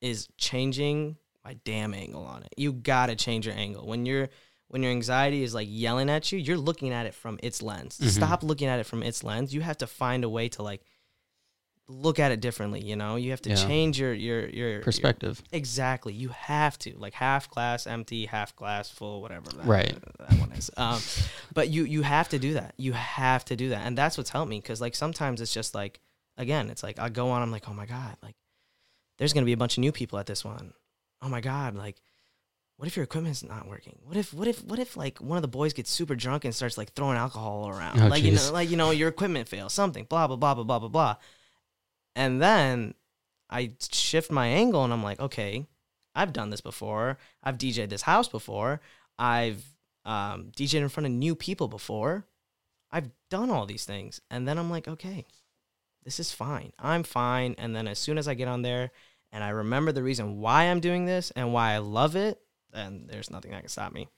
is 0.00 0.28
changing 0.36 1.16
my 1.48 1.54
damn 1.64 1.94
angle 1.94 2.24
on 2.24 2.42
it. 2.42 2.52
You 2.58 2.72
gotta 2.74 3.16
change 3.16 3.46
your 3.46 3.54
angle 3.56 3.86
when 3.86 4.04
you're 4.04 4.28
when 4.66 4.82
your 4.82 4.92
anxiety 4.92 5.42
is 5.42 5.54
like 5.54 5.66
yelling 5.70 6.10
at 6.10 6.30
you. 6.30 6.38
You're 6.38 6.58
looking 6.58 6.92
at 6.92 7.06
it 7.06 7.14
from 7.14 7.38
its 7.42 7.62
lens. 7.62 7.98
Mhm. 7.98 8.08
Stop 8.10 8.42
looking 8.42 8.68
at 8.68 8.78
it 8.78 8.84
from 8.84 9.02
its 9.02 9.24
lens. 9.24 9.54
You 9.54 9.62
have 9.62 9.78
to 9.78 9.86
find 9.86 10.24
a 10.24 10.28
way 10.28 10.50
to 10.50 10.62
like 10.62 10.82
look 11.88 12.18
at 12.18 12.32
it 12.32 12.40
differently. 12.40 12.82
You 12.84 12.96
know, 12.96 13.16
you 13.16 13.30
have 13.30 13.40
to 13.42 13.48
Yeah. 13.50 13.56
change 13.66 13.98
your 13.98 14.12
your 14.12 14.46
your 14.50 14.70
your- 14.72 14.82
Perspective. 14.82 15.42
Exactly. 15.52 16.12
You 16.12 16.28
have 16.28 16.78
to 16.80 16.94
like 16.98 17.14
half 17.14 17.48
glass 17.48 17.86
empty, 17.86 18.26
half 18.26 18.54
glass 18.54 18.90
full, 18.90 19.22
whatever 19.22 19.48
that, 19.52 19.64
Right. 19.64 19.96
that 20.18 20.32
one 20.38 20.52
is. 20.52 20.70
Um, 20.76 21.00
but 21.54 21.70
you 21.70 21.84
you 21.84 22.02
have 22.02 22.28
to 22.28 22.38
do 22.38 22.52
that. 22.54 22.74
You 22.76 22.92
have 22.92 23.46
to 23.46 23.56
do 23.56 23.70
that, 23.70 23.86
and 23.86 23.96
that's 23.96 24.18
what's 24.18 24.28
helped 24.30 24.50
me 24.50 24.60
because 24.60 24.82
like 24.82 24.94
sometimes 24.94 25.40
it's 25.40 25.54
just 25.54 25.74
like 25.74 26.00
again, 26.36 26.68
it's 26.68 26.82
like 26.82 26.98
I 26.98 27.08
go 27.08 27.30
on, 27.30 27.40
I'm 27.40 27.50
like, 27.50 27.66
oh 27.70 27.74
my 27.74 27.86
god, 27.86 28.18
like 28.22 28.36
there's 29.16 29.32
gonna 29.32 29.46
be 29.46 29.54
a 29.54 29.56
bunch 29.56 29.78
of 29.78 29.80
new 29.80 29.92
people 29.92 30.18
at 30.18 30.26
this 30.26 30.44
one. 30.44 30.74
Oh 31.22 31.28
my 31.28 31.40
god, 31.40 31.74
like 31.74 32.00
what 32.78 32.86
if 32.86 32.96
your 32.96 33.02
equipment's 33.02 33.42
not 33.42 33.66
working? 33.66 33.98
What 34.04 34.16
if 34.16 34.32
what 34.32 34.46
if 34.46 34.62
what 34.64 34.78
if 34.78 34.96
like 34.96 35.18
one 35.18 35.36
of 35.36 35.42
the 35.42 35.48
boys 35.48 35.72
gets 35.72 35.90
super 35.90 36.14
drunk 36.14 36.44
and 36.44 36.54
starts 36.54 36.78
like 36.78 36.92
throwing 36.92 37.16
alcohol 37.16 37.68
around? 37.68 38.00
Oh, 38.00 38.06
like 38.06 38.22
you 38.22 38.32
know, 38.32 38.50
like 38.52 38.70
you 38.70 38.76
know, 38.76 38.92
your 38.92 39.08
equipment 39.08 39.48
fails, 39.48 39.74
something, 39.74 40.04
blah 40.04 40.28
blah 40.28 40.36
blah 40.36 40.54
blah 40.54 40.64
blah 40.64 40.78
blah 40.78 40.88
blah. 40.88 41.16
And 42.14 42.40
then 42.40 42.94
I 43.50 43.72
shift 43.90 44.30
my 44.30 44.46
angle 44.46 44.84
and 44.84 44.92
I'm 44.92 45.02
like, 45.02 45.18
okay, 45.18 45.66
I've 46.14 46.32
done 46.32 46.50
this 46.50 46.60
before. 46.60 47.18
I've 47.42 47.58
DJed 47.58 47.88
this 47.88 48.02
house 48.02 48.28
before. 48.28 48.80
I've 49.18 49.64
um, 50.04 50.52
DJed 50.56 50.80
in 50.82 50.88
front 50.88 51.06
of 51.06 51.12
new 51.12 51.34
people 51.34 51.66
before. 51.66 52.26
I've 52.92 53.10
done 53.28 53.50
all 53.50 53.66
these 53.66 53.84
things. 53.84 54.20
And 54.30 54.46
then 54.46 54.56
I'm 54.56 54.70
like, 54.70 54.86
okay, 54.86 55.26
this 56.04 56.20
is 56.20 56.30
fine. 56.30 56.72
I'm 56.78 57.02
fine. 57.02 57.56
And 57.58 57.74
then 57.74 57.88
as 57.88 57.98
soon 57.98 58.18
as 58.18 58.28
I 58.28 58.34
get 58.34 58.48
on 58.48 58.62
there 58.62 58.92
and 59.32 59.44
I 59.44 59.50
remember 59.50 59.92
the 59.92 60.02
reason 60.02 60.38
why 60.38 60.64
I'm 60.64 60.80
doing 60.80 61.06
this 61.06 61.30
and 61.32 61.52
why 61.52 61.72
I 61.72 61.78
love 61.78 62.16
it, 62.16 62.40
then 62.72 63.06
there's 63.10 63.30
nothing 63.30 63.50
that 63.52 63.60
can 63.60 63.68
stop 63.68 63.92
me. 63.92 64.08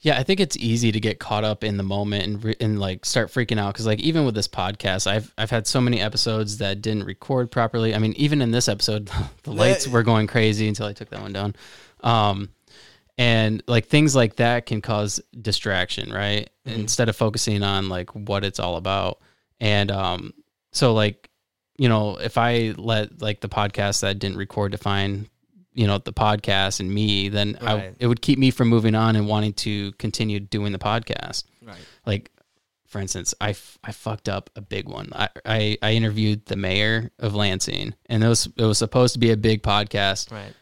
Yeah, 0.00 0.18
I 0.18 0.22
think 0.22 0.40
it's 0.40 0.56
easy 0.56 0.92
to 0.92 1.00
get 1.00 1.18
caught 1.18 1.44
up 1.44 1.64
in 1.64 1.76
the 1.76 1.82
moment 1.82 2.24
and 2.24 2.44
re- 2.44 2.56
and 2.60 2.78
like 2.78 3.04
start 3.04 3.28
freaking 3.28 3.58
out 3.58 3.74
because 3.74 3.86
like 3.86 4.00
even 4.00 4.24
with 4.24 4.34
this 4.34 4.48
podcast, 4.48 5.06
I've 5.06 5.32
I've 5.36 5.50
had 5.50 5.66
so 5.66 5.80
many 5.80 6.00
episodes 6.00 6.58
that 6.58 6.80
didn't 6.80 7.04
record 7.04 7.50
properly. 7.50 7.94
I 7.94 7.98
mean, 7.98 8.12
even 8.14 8.40
in 8.40 8.50
this 8.50 8.68
episode, 8.68 9.10
the 9.42 9.52
lights 9.52 9.88
were 9.88 10.02
going 10.02 10.26
crazy 10.26 10.68
until 10.68 10.86
I 10.86 10.92
took 10.92 11.10
that 11.10 11.20
one 11.20 11.32
down. 11.32 11.56
Um, 12.02 12.50
and 13.18 13.62
like 13.66 13.86
things 13.86 14.14
like 14.14 14.36
that 14.36 14.66
can 14.66 14.80
cause 14.80 15.20
distraction, 15.40 16.12
right? 16.12 16.48
Mhm. 16.66 16.74
Instead 16.74 17.08
of 17.08 17.16
focusing 17.16 17.62
on 17.64 17.88
like 17.88 18.10
what 18.14 18.44
it's 18.44 18.60
all 18.60 18.76
about. 18.76 19.18
And 19.60 19.90
um, 19.90 20.32
so 20.70 20.94
like 20.94 21.28
you 21.78 21.88
know, 21.88 22.16
if 22.16 22.36
I 22.36 22.74
let 22.76 23.22
like 23.22 23.40
the 23.40 23.48
podcast 23.48 24.00
that 24.02 24.18
didn't 24.18 24.36
record 24.36 24.72
define 24.72 25.28
you 25.74 25.86
know 25.86 25.98
the 25.98 26.12
podcast 26.12 26.80
and 26.80 26.92
me 26.92 27.28
then 27.28 27.56
I, 27.60 27.92
it 28.00 28.08
would 28.08 28.20
keep 28.20 28.36
me 28.36 28.50
from 28.50 28.66
moving 28.66 28.96
on 28.96 29.14
and 29.14 29.28
wanting 29.28 29.52
to 29.54 29.92
continue 29.92 30.40
doing 30.40 30.72
the 30.72 30.78
podcast. 30.78 31.44
Right. 31.62 31.76
like 32.04 32.32
for 32.86 33.00
instance 33.00 33.32
i, 33.40 33.50
f- 33.50 33.78
I 33.84 33.92
fucked 33.92 34.28
up 34.28 34.50
a 34.56 34.60
big 34.60 34.88
one. 34.88 35.10
I, 35.14 35.28
I 35.46 35.78
i 35.80 35.92
interviewed 35.92 36.46
the 36.46 36.56
mayor 36.56 37.12
of 37.20 37.36
lansing 37.36 37.94
and 38.06 38.24
it 38.24 38.28
was 38.28 38.48
it 38.56 38.64
was 38.64 38.78
supposed 38.78 39.12
to 39.12 39.20
be 39.20 39.30
a 39.30 39.36
big 39.36 39.62
podcast. 39.62 40.32
Right. 40.32 40.52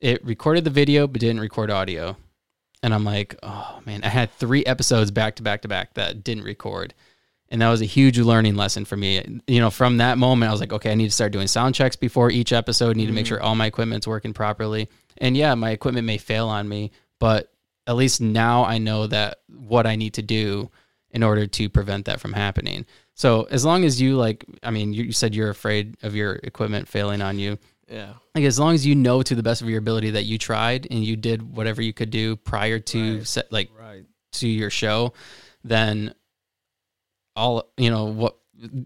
it 0.00 0.24
recorded 0.24 0.62
the 0.62 0.70
video 0.70 1.08
but 1.08 1.20
didn't 1.20 1.40
record 1.40 1.68
audio. 1.70 2.16
And 2.84 2.94
i'm 2.94 3.04
like 3.04 3.34
oh 3.42 3.80
man 3.84 4.04
i 4.04 4.08
had 4.08 4.30
three 4.32 4.64
episodes 4.64 5.10
back 5.10 5.34
to 5.36 5.42
back 5.42 5.62
to 5.62 5.68
back 5.68 5.94
that 5.94 6.22
didn't 6.22 6.44
record 6.44 6.94
and 7.52 7.60
that 7.62 7.68
was 7.68 7.80
a 7.82 7.84
huge 7.86 8.18
learning 8.18 8.56
lesson 8.56 8.84
for 8.84 8.96
me 8.96 9.40
you 9.46 9.60
know 9.60 9.70
from 9.70 9.98
that 9.98 10.18
moment 10.18 10.48
i 10.48 10.52
was 10.52 10.60
like 10.60 10.72
okay 10.72 10.90
i 10.90 10.94
need 10.94 11.06
to 11.06 11.12
start 11.12 11.30
doing 11.32 11.46
sound 11.46 11.74
checks 11.74 11.94
before 11.94 12.30
each 12.30 12.52
episode 12.52 12.90
I 12.96 12.98
need 12.98 13.06
to 13.06 13.12
make 13.12 13.26
Mhm. 13.26 13.28
sure 13.28 13.42
all 13.42 13.54
my 13.54 13.66
equipment's 13.66 14.06
working 14.08 14.32
properly 14.32 14.88
and 15.18 15.36
yeah 15.36 15.54
my 15.54 15.70
equipment 15.70 16.06
may 16.06 16.18
fail 16.18 16.48
on 16.48 16.68
me 16.68 16.90
but 17.20 17.52
at 17.86 17.94
least 17.96 18.20
now 18.20 18.64
i 18.64 18.78
know 18.78 19.06
that 19.06 19.38
what 19.48 19.86
i 19.86 19.94
need 19.94 20.14
to 20.14 20.22
do 20.22 20.70
in 21.10 21.22
order 21.22 21.46
to 21.46 21.68
prevent 21.68 22.06
that 22.06 22.20
from 22.20 22.32
happening 22.32 22.86
so 23.14 23.42
as 23.50 23.64
long 23.64 23.84
as 23.84 24.00
you 24.00 24.16
like 24.16 24.44
i 24.62 24.70
mean 24.70 24.92
you, 24.94 25.04
you 25.04 25.12
said 25.12 25.34
you're 25.34 25.50
afraid 25.50 25.96
of 26.02 26.14
your 26.16 26.34
equipment 26.42 26.88
failing 26.88 27.20
on 27.20 27.38
you 27.38 27.58
Yeah. 27.90 28.14
like 28.34 28.44
as 28.44 28.58
long 28.58 28.74
as 28.74 28.86
you 28.86 28.94
know 28.94 29.22
to 29.22 29.34
the 29.34 29.42
best 29.42 29.60
of 29.60 29.68
your 29.68 29.78
ability 29.78 30.10
that 30.12 30.24
you 30.24 30.38
tried 30.38 30.86
and 30.90 31.04
you 31.04 31.16
did 31.16 31.42
whatever 31.54 31.82
you 31.82 31.92
could 31.92 32.08
do 32.10 32.36
prior 32.36 32.78
to 32.78 33.16
Right. 33.18 33.26
set 33.26 33.52
like 33.52 33.68
Right. 33.78 34.04
to 34.40 34.48
your 34.48 34.70
show 34.70 35.12
then 35.64 36.14
all 37.36 37.70
you 37.76 37.90
know 37.90 38.04
what 38.06 38.36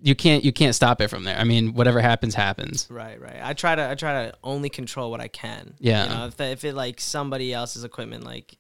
you 0.03 0.15
can't 0.15 0.45
you 0.45 0.53
can't 0.53 0.75
stop 0.75 1.01
it 1.01 1.09
from 1.09 1.25
there 1.25 1.37
i 1.39 1.45
mean 1.45 1.75
whatever 1.75 2.01
happens 2.01 2.35
happens 2.35 2.87
Right, 2.91 3.21
right. 3.21 3.41
I 3.43 3.53
try 3.53 3.75
to 3.75 3.91
I 3.91 3.95
try 3.95 4.27
to 4.27 4.35
only 4.43 4.69
control 4.71 5.11
what 5.11 5.21
I 5.21 5.29
can. 5.29 5.75
Yeah. 5.79 6.05
You 6.05 6.11
know, 6.11 6.27
if 6.27 6.41
if 6.41 6.65
it 6.65 6.75
like 6.75 7.01
somebody 7.01 7.53
else's 7.53 7.85
equipment 7.85 8.25
like 8.25 8.57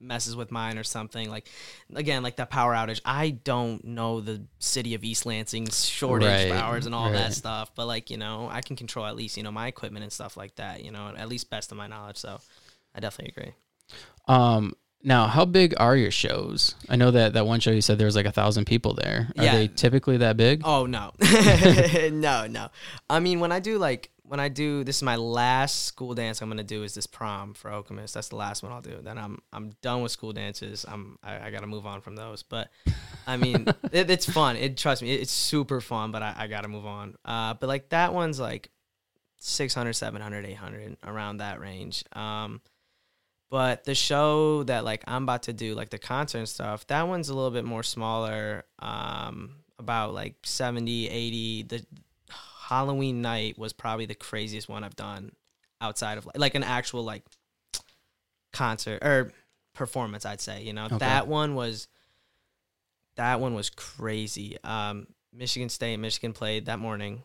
messes 0.00 0.36
with 0.36 0.50
mine 0.52 0.78
or 0.78 0.84
something, 0.84 1.28
like 1.28 1.48
again, 1.94 2.22
like 2.22 2.36
that 2.36 2.48
power 2.50 2.72
outage, 2.72 3.00
I 3.04 3.30
don't 3.30 3.84
know 3.84 4.20
the 4.20 4.46
city 4.58 4.94
of 4.94 5.02
East 5.04 5.26
Lansing's 5.26 5.84
shortage 5.84 6.28
Right, 6.28 6.50
hours 6.52 6.86
and 6.86 6.94
all 6.94 7.06
right. 7.06 7.14
that 7.14 7.34
stuff. 7.34 7.72
But 7.74 7.86
like, 7.86 8.08
you 8.08 8.16
know, 8.16 8.48
I 8.50 8.60
can 8.62 8.76
control 8.76 9.04
at 9.06 9.16
least, 9.16 9.36
you 9.36 9.42
know, 9.42 9.50
my 9.52 9.66
equipment 9.66 10.04
and 10.04 10.12
stuff 10.12 10.36
like 10.36 10.54
that, 10.56 10.84
you 10.84 10.92
know, 10.92 11.12
at 11.16 11.28
least 11.28 11.50
best 11.50 11.72
of 11.72 11.76
my 11.78 11.88
knowledge. 11.88 12.16
So 12.16 12.38
I 12.94 13.00
definitely 13.00 13.34
agree. 13.36 13.54
um 14.28 14.74
now 15.02 15.26
how 15.26 15.44
big 15.44 15.74
are 15.78 15.96
your 15.96 16.10
shows 16.10 16.74
i 16.88 16.96
know 16.96 17.10
that 17.10 17.32
that 17.34 17.46
one 17.46 17.60
show 17.60 17.70
you 17.70 17.80
said 17.80 17.98
there 17.98 18.06
was 18.06 18.16
like 18.16 18.26
a 18.26 18.32
thousand 18.32 18.64
people 18.64 18.94
there 18.94 19.28
are 19.38 19.44
Yeah. 19.44 19.52
they 19.56 19.68
typically 19.68 20.16
that 20.18 20.36
big 20.36 20.62
Oh 20.64 20.86
no, 20.86 21.12
no, 22.12 22.46
no. 22.46 22.68
I 23.08 23.20
mean, 23.20 23.40
when 23.40 23.52
I 23.52 23.60
do 23.60 23.78
like 23.78 24.10
when 24.22 24.40
I 24.40 24.48
do 24.50 24.84
this 24.84 24.96
is 24.96 25.02
my 25.02 25.16
last 25.16 25.86
school 25.86 26.14
dance 26.14 26.42
I'm 26.42 26.48
gonna 26.50 26.62
do 26.62 26.82
is 26.82 26.94
this 26.94 27.06
prom 27.06 27.54
for 27.54 27.70
Okemos. 27.70 28.12
That's 28.12 28.28
the 28.28 28.36
last 28.36 28.62
one 28.62 28.72
I'll 28.72 28.82
do. 28.82 28.98
Then 29.02 29.16
I'm 29.18 29.38
I'm 29.52 29.70
done 29.80 30.02
with 30.02 30.12
school 30.12 30.32
dances. 30.32 30.84
I'm 30.86 31.18
I, 31.22 31.46
I 31.46 31.50
gotta 31.50 31.66
move 31.66 31.86
on 31.86 32.00
from 32.02 32.16
those. 32.16 32.42
But 32.42 32.68
I 33.26 33.36
mean, 33.38 33.66
it, 33.92 34.10
it's 34.10 34.26
fun. 34.30 34.56
It 34.56 34.76
trust 34.76 35.00
me, 35.02 35.12
it, 35.14 35.20
it's 35.22 35.32
super 35.32 35.80
fun. 35.80 36.10
But 36.12 36.22
I, 36.22 36.34
I 36.36 36.46
gotta 36.48 36.68
move 36.68 36.84
on. 36.86 37.16
Uh, 37.24 37.54
but 37.54 37.68
like 37.68 37.88
that 37.90 38.12
one's 38.12 38.38
like 38.38 38.68
600, 39.38 39.92
700, 39.94 40.44
800 40.44 40.96
around 41.04 41.38
that 41.38 41.60
range. 41.60 42.04
Um, 42.12 42.60
but 43.50 43.84
the 43.84 43.94
show 43.94 44.62
that 44.64 44.84
like 44.84 45.02
I'm 45.06 45.22
about 45.22 45.44
to 45.44 45.52
do, 45.52 45.74
like 45.74 45.90
the 45.90 45.98
concert 45.98 46.38
and 46.38 46.48
stuff, 46.48 46.86
that 46.88 47.08
one's 47.08 47.28
a 47.28 47.34
little 47.34 47.50
bit 47.50 47.64
more 47.64 47.82
smaller. 47.82 48.64
Um, 48.78 49.56
about 49.78 50.12
like 50.12 50.34
70, 50.44 51.08
80. 51.08 51.62
The 51.62 51.86
Halloween 52.68 53.22
night 53.22 53.56
was 53.56 53.72
probably 53.72 54.06
the 54.06 54.14
craziest 54.14 54.68
one 54.68 54.82
I've 54.84 54.96
done 54.96 55.32
outside 55.80 56.18
of 56.18 56.28
like 56.34 56.54
an 56.56 56.64
actual 56.64 57.04
like 57.04 57.22
concert 58.52 59.02
or 59.02 59.32
performance, 59.74 60.26
I'd 60.26 60.40
say. 60.40 60.62
You 60.62 60.72
know, 60.72 60.86
Okay. 60.86 60.98
that 60.98 61.26
one 61.28 61.54
was 61.54 61.88
that 63.16 63.40
one 63.40 63.54
was 63.54 63.70
crazy. 63.70 64.56
Um, 64.62 65.06
Michigan 65.32 65.68
State, 65.68 65.96
Michigan 65.98 66.32
played 66.32 66.66
that 66.66 66.78
morning. 66.78 67.22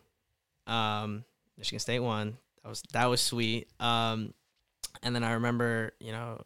Um, 0.66 1.24
Michigan 1.58 1.80
State 1.80 2.00
won. 2.00 2.36
That 2.62 2.68
was 2.68 2.82
that 2.92 3.06
was 3.06 3.20
sweet. 3.20 3.68
Um, 3.80 4.32
and 5.02 5.14
then 5.14 5.24
I 5.24 5.32
remember, 5.32 5.92
you 6.00 6.12
know, 6.12 6.40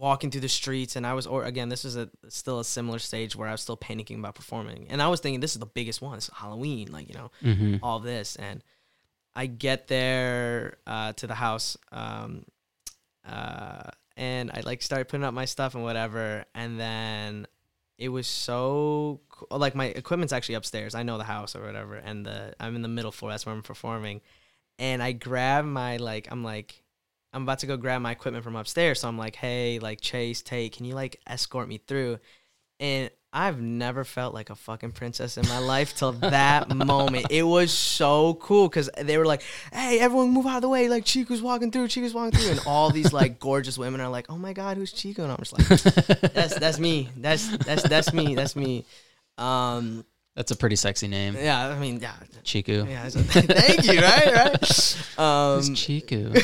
walking 0.00 0.30
through 0.30 0.40
the 0.40 0.48
streets, 0.48 0.96
and 0.96 1.06
I 1.06 1.12
was, 1.12 1.26
or 1.26 1.44
again, 1.44 1.68
this 1.68 1.84
is 1.84 1.96
a 1.96 2.08
still 2.28 2.58
a 2.58 2.64
similar 2.64 2.98
stage 2.98 3.36
where 3.36 3.48
I 3.48 3.52
was 3.52 3.60
still 3.60 3.76
panicking 3.76 4.18
about 4.18 4.34
performing, 4.34 4.86
and 4.88 5.02
I 5.02 5.08
was 5.08 5.20
thinking 5.20 5.40
this 5.40 5.52
is 5.52 5.60
the 5.60 5.66
biggest 5.66 6.00
one. 6.00 6.16
It's 6.16 6.30
Halloween, 6.34 6.90
like 6.90 7.08
you 7.08 7.14
know, 7.14 7.30
mm-hmm. 7.42 7.76
all 7.82 8.00
this, 8.00 8.36
and 8.36 8.64
I 9.34 9.46
get 9.46 9.88
there 9.88 10.78
uh, 10.86 11.12
to 11.14 11.26
the 11.26 11.34
house, 11.34 11.76
um, 11.92 12.44
uh, 13.28 13.90
and 14.16 14.50
I 14.50 14.60
like 14.60 14.82
start 14.82 15.08
putting 15.08 15.24
up 15.24 15.34
my 15.34 15.44
stuff 15.44 15.74
and 15.74 15.84
whatever, 15.84 16.44
and 16.54 16.80
then 16.80 17.46
it 17.98 18.08
was 18.08 18.26
so 18.26 19.20
co- 19.28 19.56
like 19.56 19.74
my 19.74 19.86
equipment's 19.86 20.32
actually 20.32 20.54
upstairs. 20.56 20.94
I 20.94 21.02
know 21.02 21.18
the 21.18 21.24
house 21.24 21.54
or 21.54 21.62
whatever, 21.62 21.96
and 21.96 22.24
the 22.24 22.54
I'm 22.58 22.74
in 22.74 22.82
the 22.82 22.88
middle 22.88 23.12
floor. 23.12 23.30
That's 23.30 23.44
where 23.44 23.54
I'm 23.54 23.62
performing, 23.62 24.22
and 24.78 25.02
I 25.02 25.12
grab 25.12 25.66
my 25.66 25.98
like 25.98 26.28
I'm 26.30 26.42
like 26.42 26.82
I'm 27.32 27.42
about 27.42 27.60
to 27.60 27.66
go 27.66 27.76
grab 27.76 28.02
my 28.02 28.12
equipment 28.12 28.44
from 28.44 28.56
upstairs. 28.56 29.00
So 29.00 29.08
I'm 29.08 29.18
like, 29.18 29.36
hey, 29.36 29.78
like 29.78 30.00
Chase, 30.00 30.42
Tate, 30.42 30.72
can 30.76 30.84
you 30.84 30.94
like 30.94 31.20
escort 31.26 31.68
me 31.68 31.78
through? 31.78 32.18
And 32.80 33.10
I've 33.32 33.60
never 33.60 34.02
felt 34.02 34.34
like 34.34 34.50
a 34.50 34.56
fucking 34.56 34.92
princess 34.92 35.36
in 35.36 35.46
my 35.46 35.58
life 35.58 35.94
till 35.94 36.12
that 36.12 36.68
moment. 36.74 37.26
It 37.30 37.44
was 37.44 37.70
so 37.72 38.34
cool 38.34 38.68
because 38.68 38.90
they 39.00 39.18
were 39.18 39.26
like, 39.26 39.42
hey, 39.72 40.00
everyone 40.00 40.30
move 40.30 40.46
out 40.46 40.56
of 40.56 40.62
the 40.62 40.68
way. 40.68 40.88
Like 40.88 41.04
Cheeku's 41.04 41.40
walking 41.40 41.70
through, 41.70 41.86
Cheeku's 41.86 42.14
walking 42.14 42.38
through. 42.38 42.50
And 42.50 42.60
all 42.66 42.90
these 42.90 43.12
like 43.12 43.38
gorgeous 43.38 43.78
women 43.78 44.00
are 44.00 44.08
like, 44.08 44.26
oh 44.28 44.38
my 44.38 44.52
God, 44.52 44.76
who's 44.76 44.92
Cheeku? 44.92 45.18
And 45.20 45.30
I'm 45.30 45.38
just 45.38 45.52
like, 45.52 46.32
that's 46.32 46.58
that's 46.58 46.80
me. 46.80 47.08
That's 47.16 47.56
that's 47.58 47.84
that's 47.84 48.12
me. 48.12 48.34
That's 48.34 48.56
me. 48.56 48.84
Um, 49.38 50.04
that's 50.40 50.50
a 50.52 50.56
pretty 50.56 50.76
sexy 50.76 51.06
name 51.06 51.36
yeah, 51.38 51.68
I 51.68 51.78
mean, 51.78 52.00
yeah, 52.00 52.14
Cheeku 52.44 52.88
yeah. 52.88 53.08
so- 53.08 53.20
thank 53.22 53.84
you. 53.84 54.00
Right, 54.00 54.32
right. 54.32 55.18
Um, 55.18 55.58
Who's 55.58 55.68
Cheeku 55.70 56.34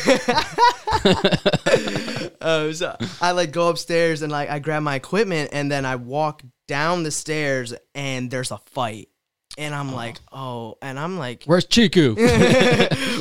uh, 2.42 2.72
so 2.74 2.94
I 3.22 3.30
like 3.32 3.52
go 3.52 3.68
upstairs 3.70 4.20
and 4.20 4.30
like 4.30 4.50
I 4.50 4.58
grab 4.58 4.82
my 4.82 4.96
equipment 4.96 5.50
and 5.52 5.72
then 5.72 5.86
I 5.86 5.96
walk 5.96 6.42
down 6.68 7.04
the 7.04 7.10
stairs 7.10 7.72
and 7.94 8.30
there's 8.30 8.50
a 8.50 8.58
fight. 8.58 9.08
And 9.56 9.74
I'm 9.74 9.94
like, 9.94 10.18
oh, 10.30 10.76
and 10.82 10.98
I'm 10.98 11.16
like, 11.16 11.44
where's 11.46 11.64
Cheeku 11.64 12.14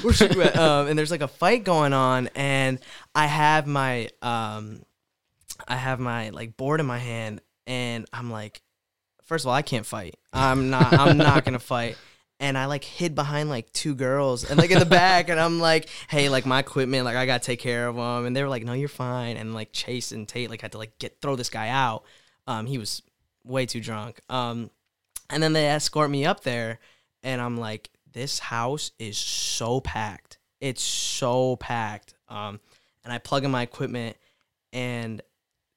Where's 0.04 0.22
at? 0.22 0.58
Um, 0.58 0.88
and 0.88 1.00
there's 1.00 1.12
like 1.12 1.22
a 1.22 1.30
fight 1.30 1.64
going 1.64 1.94
on, 1.94 2.30
and 2.36 2.80
I 3.14 3.26
have 3.26 3.68
my 3.68 4.10
um, 4.22 4.82
I 5.66 5.78
have 5.78 6.02
my 6.02 6.32
like 6.32 6.58
board 6.58 6.82
in 6.82 6.88
my 6.88 6.98
hand, 6.98 7.40
and 7.68 8.06
I'm 8.12 8.30
like, 8.32 8.62
first 9.26 9.46
of 9.46 9.50
all, 9.50 9.54
I 9.54 9.62
can't 9.62 9.86
fight. 9.86 10.16
I'm 10.32 10.70
not. 10.70 10.94
I'm 10.94 11.18
not 11.18 11.46
gonna 11.46 11.60
fight. 11.60 11.98
And 12.40 12.58
I 12.58 12.66
like 12.66 12.84
hid 12.84 13.16
behind 13.16 13.50
like 13.50 13.72
two 13.72 13.96
girls 13.96 14.44
and 14.50 14.58
like 14.60 14.72
in 14.72 14.80
the 14.80 14.86
back, 14.86 15.30
and 15.30 15.40
I'm 15.40 15.60
like, 15.60 15.90
hey, 16.10 16.30
like 16.30 16.46
my 16.46 16.60
equipment, 16.60 17.06
like 17.06 17.16
I 17.16 17.26
gotta 17.26 17.44
take 17.44 17.60
care 17.60 17.88
of 17.88 17.96
them. 17.96 18.26
And 18.26 18.36
they 18.36 18.44
were 18.44 18.50
like, 18.50 18.64
no, 18.64 18.74
you're 18.74 18.90
fine. 18.90 19.38
And 19.38 19.54
like 19.54 19.72
Chase 19.72 20.12
and 20.12 20.28
Tate 20.28 20.50
like 20.50 20.62
had 20.62 20.74
to 20.74 20.78
like 20.78 20.98
get 21.00 21.22
throw 21.22 21.36
this 21.36 21.50
guy 21.50 21.70
out. 21.70 22.04
Um, 22.48 22.66
he 22.66 22.78
was 22.78 23.02
way 23.44 23.66
too 23.66 23.82
drunk. 23.82 24.20
Um, 24.30 24.70
and 25.30 25.42
then 25.42 25.54
they 25.54 25.68
escort 25.68 26.10
me 26.10 26.26
up 26.26 26.44
there, 26.44 26.80
and 27.24 27.42
I'm 27.42 27.58
like, 27.58 27.90
this 28.12 28.40
house 28.40 28.92
is 29.00 29.18
so 29.18 29.82
packed. 29.82 30.38
It's 30.62 30.84
so 30.84 31.56
packed. 31.58 32.14
Um, 32.30 32.60
and 33.04 33.14
I 33.14 33.18
plug 33.18 33.44
in 33.44 33.52
my 33.52 33.62
equipment, 33.62 34.18
and 34.74 35.22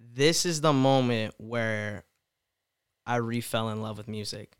this 0.00 0.46
is 0.46 0.60
the 0.60 0.72
moment 0.72 1.34
where 1.38 2.04
I 3.08 3.18
refell 3.18 3.72
in 3.72 3.82
love 3.82 3.98
with 3.98 4.06
music. 4.08 4.56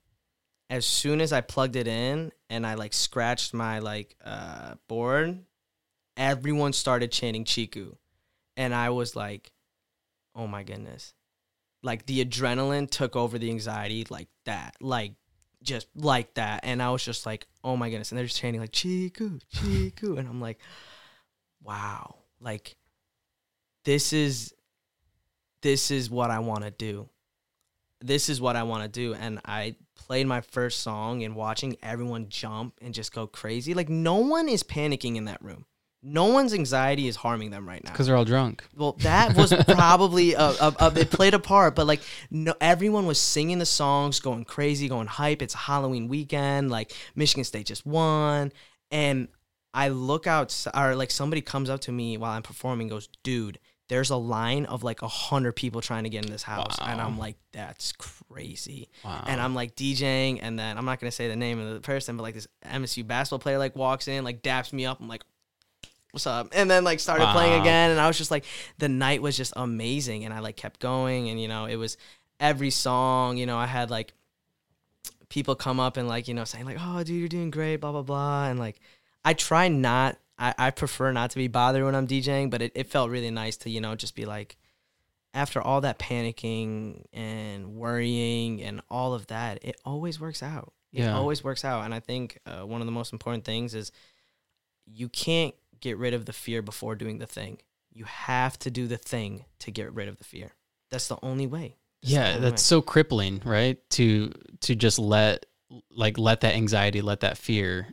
as 0.71 0.85
soon 0.87 1.21
as 1.21 1.33
I 1.33 1.41
plugged 1.41 1.77
it 1.77 1.89
in 1.89 2.33
and 2.51 2.67
I 2.67 2.75
like 2.75 2.93
scratched 2.93 3.55
my 3.55 3.79
like 3.81 4.17
uh 4.25 4.75
board, 4.89 5.45
everyone 6.17 6.73
started 6.75 7.13
chanting 7.13 7.45
Cheeku. 7.45 7.97
And 8.57 8.75
I 8.75 8.91
was 8.91 9.15
like, 9.17 9.53
"Oh 10.35 10.47
my 10.47 10.63
goodness." 10.65 11.15
Like 11.83 12.07
the 12.07 12.25
adrenaline 12.25 12.91
took 12.91 13.17
over 13.17 13.39
the 13.39 13.51
anxiety 13.51 14.07
like 14.11 14.29
that. 14.47 14.77
Like 14.81 15.15
just 15.63 15.89
like 15.95 16.35
that. 16.35 16.61
And 16.65 16.83
I 16.83 16.91
was 16.91 17.05
just 17.05 17.25
like, 17.27 17.47
"Oh 17.65 17.77
my 17.77 17.89
goodness." 17.91 18.11
And 18.13 18.19
they're 18.19 18.27
just 18.27 18.41
chanting 18.41 18.61
like 18.61 18.73
Cheeku, 18.73 19.41
Cheeku, 19.55 20.19
and 20.19 20.29
I'm 20.29 20.41
like, 20.41 20.59
"Wow." 21.63 22.17
Like 22.41 22.77
this 23.85 24.13
is 24.13 24.55
this 25.63 25.91
is 25.91 26.11
what 26.11 26.31
I 26.31 26.39
want 26.41 26.65
to 26.65 26.71
do. 26.71 27.09
This 28.01 28.29
is 28.29 28.41
what 28.41 28.57
I 28.57 28.63
want 28.63 28.85
to 28.85 28.89
do. 28.89 29.15
And 29.15 29.41
I 29.45 29.77
played 29.97 30.27
my 30.27 30.41
first 30.41 30.81
song 30.81 31.23
and 31.25 31.35
watching 31.35 31.77
everyone 31.83 32.29
jump 32.29 32.75
and 32.81 32.95
just 32.95 33.13
go 33.13 33.27
crazy. 33.27 33.75
Like 33.75 33.89
no 33.89 34.17
one 34.17 34.49
is 34.49 34.63
panicking 34.63 35.17
in 35.17 35.25
that 35.27 35.43
room. 35.43 35.65
No 36.01 36.27
one's 36.27 36.55
anxiety 36.55 37.09
is 37.09 37.17
harming 37.17 37.51
them 37.51 37.69
right 37.69 37.83
now. 37.83 37.91
Because 37.91 38.07
they're 38.07 38.15
all 38.15 38.25
drunk. 38.25 38.65
Well, 38.77 38.93
that 39.01 39.37
was 39.37 39.53
probably 39.69 40.35
a, 40.35 40.41
a, 40.41 40.75
a, 40.79 40.93
it 40.97 41.11
played 41.11 41.35
a 41.35 41.41
part, 41.41 41.75
but 41.75 41.89
like 41.89 42.01
no, 42.31 42.55
everyone 42.61 43.05
was 43.07 43.19
singing 43.19 43.59
the 43.59 43.67
songs, 43.67 44.21
going 44.21 44.45
crazy, 44.45 44.89
going 44.89 45.09
hype. 45.09 45.43
It's 45.43 45.55
a 45.55 45.59
Halloween 45.59 46.07
weekend. 46.07 46.71
Like 46.71 46.93
Michigan 47.17 47.43
State 47.43 47.67
just 47.67 47.85
won, 47.85 48.53
and 48.93 49.27
I 49.75 49.89
look 49.89 50.29
out, 50.29 50.67
or 50.73 50.95
like 50.95 51.11
somebody 51.11 51.41
comes 51.41 51.69
up 51.69 51.81
to 51.81 51.93
me 51.93 52.17
while 52.17 52.31
I'm 52.31 52.43
performing, 52.43 52.87
goes, 52.87 53.09
"Dude, 53.25 53.59
there's 53.89 54.11
a 54.11 54.17
line 54.17 54.67
of 54.67 54.83
like 54.83 55.03
a 55.03 55.09
hundred 55.09 55.53
people 55.53 55.81
trying 55.81 56.05
to 56.05 56.11
get 56.11 56.25
in 56.25 56.31
this 56.31 56.43
house," 56.43 56.77
and 56.81 57.01
I'm 57.01 57.19
like, 57.19 57.37
"That's 57.53 57.93
crazy." 57.93 58.89
Wow. 59.05 59.25
And 59.27 59.41
I'm 59.41 59.55
like 59.55 59.75
DJing, 59.75 60.41
and 60.43 60.59
then 60.59 60.79
I'm 60.79 60.85
not 60.85 61.01
gonna 61.01 61.11
say 61.11 61.29
the 61.29 61.37
name 61.37 61.59
of 61.59 61.73
the 61.73 61.81
person, 61.81 62.17
but 62.17 62.23
like 62.23 62.35
this 62.35 62.47
MSU 62.65 63.07
basketball 63.07 63.39
player 63.39 63.59
like 63.59 63.75
walks 63.77 64.07
in, 64.09 64.25
like 64.25 64.43
daps 64.43 64.73
me 64.73 64.87
up. 64.87 65.01
I'm 65.01 65.09
like, 65.09 65.25
"What's 66.13 66.27
up?" 66.27 66.49
And 66.53 66.71
then 66.71 66.85
like 66.85 67.01
started 67.01 67.27
playing 67.33 67.61
again, 67.61 67.91
and 67.91 68.01
I 68.01 68.07
was 68.07 68.19
just 68.19 68.31
like, 68.31 68.45
the 68.79 68.89
night 68.89 69.23
was 69.23 69.37
just 69.37 69.53
amazing, 69.57 70.25
and 70.25 70.35
I 70.35 70.41
like 70.41 70.57
kept 70.57 70.81
going, 70.81 71.31
and 71.31 71.41
you 71.41 71.49
know, 71.49 71.65
it 71.65 71.77
was 71.77 71.97
every 72.39 72.71
song. 72.71 73.39
You 73.39 73.47
know, 73.47 73.57
I 73.57 73.67
had 73.67 73.91
like 73.91 74.13
people 75.29 75.55
come 75.55 75.81
up 75.81 75.97
and 75.97 76.09
like 76.09 76.29
you 76.29 76.35
know 76.35 76.45
saying 76.45 76.65
like, 76.65 76.79
"Oh, 76.81 77.03
dude, 77.03 77.19
you're 77.19 77.29
doing 77.29 77.51
great," 77.51 77.77
blah 77.77 77.93
blah 77.93 78.03
blah, 78.03 78.49
and 78.49 78.59
like 78.59 78.81
I 79.25 79.35
try 79.35 79.69
not. 79.69 80.19
I, 80.39 80.55
I 80.59 80.71
prefer 80.71 81.11
not 81.13 81.31
to 81.31 81.37
be 81.37 81.49
bothered 81.49 81.85
when 81.85 81.95
I'm 81.95 82.07
DJing, 82.07 82.51
but 82.51 82.63
it, 82.63 82.73
it 82.75 82.87
felt 82.89 83.11
really 83.11 83.31
nice 83.31 83.57
to, 83.59 83.71
you 83.71 83.81
know, 83.81 83.95
just 83.97 84.15
be 84.15 84.25
like, 84.25 84.57
after 85.35 85.61
all 85.61 85.81
that 85.83 85.99
panicking 85.99 87.05
and 87.13 87.75
worrying 87.75 88.63
and 88.63 88.81
all 88.89 89.15
of 89.15 89.27
that, 89.29 89.59
it 89.65 89.77
always 89.85 90.19
works 90.21 90.43
out. 90.43 90.73
It 90.93 91.01
Yeah. 91.01 91.15
always 91.17 91.45
works 91.45 91.65
out. 91.65 91.85
And 91.85 91.93
I 91.95 92.01
think 92.01 92.39
uh, 92.47 92.61
one 92.63 92.81
of 92.81 92.87
the 92.87 92.93
most 92.93 93.13
important 93.13 93.45
things 93.45 93.75
is 93.75 93.93
you 94.87 95.09
can't 95.09 95.55
get 95.81 95.99
rid 95.99 96.15
of 96.15 96.25
the 96.25 96.33
fear 96.33 96.63
before 96.63 96.95
doing 96.95 97.19
the 97.19 97.27
thing. 97.27 97.59
You 97.93 98.05
have 98.05 98.59
to 98.61 98.71
do 98.71 98.87
the 98.87 98.97
thing 98.97 99.45
to 99.61 99.71
get 99.71 99.93
rid 99.93 100.09
of 100.09 100.17
the 100.19 100.25
fear. 100.25 100.55
That's 100.91 101.09
the 101.09 101.19
only 101.23 101.47
way. 101.47 101.77
That's 102.03 102.13
yeah 102.15 102.29
only 102.29 102.41
that's 102.43 102.63
way. 102.63 102.77
so 102.77 102.81
crippling 102.81 103.43
right 103.45 103.79
to 103.91 104.33
to 104.61 104.75
just 104.77 104.99
let 105.01 105.47
like 105.91 106.17
let 106.17 106.41
that 106.43 106.55
anxiety 106.55 107.03
let 107.03 107.21
that 107.21 107.37
fear 107.37 107.89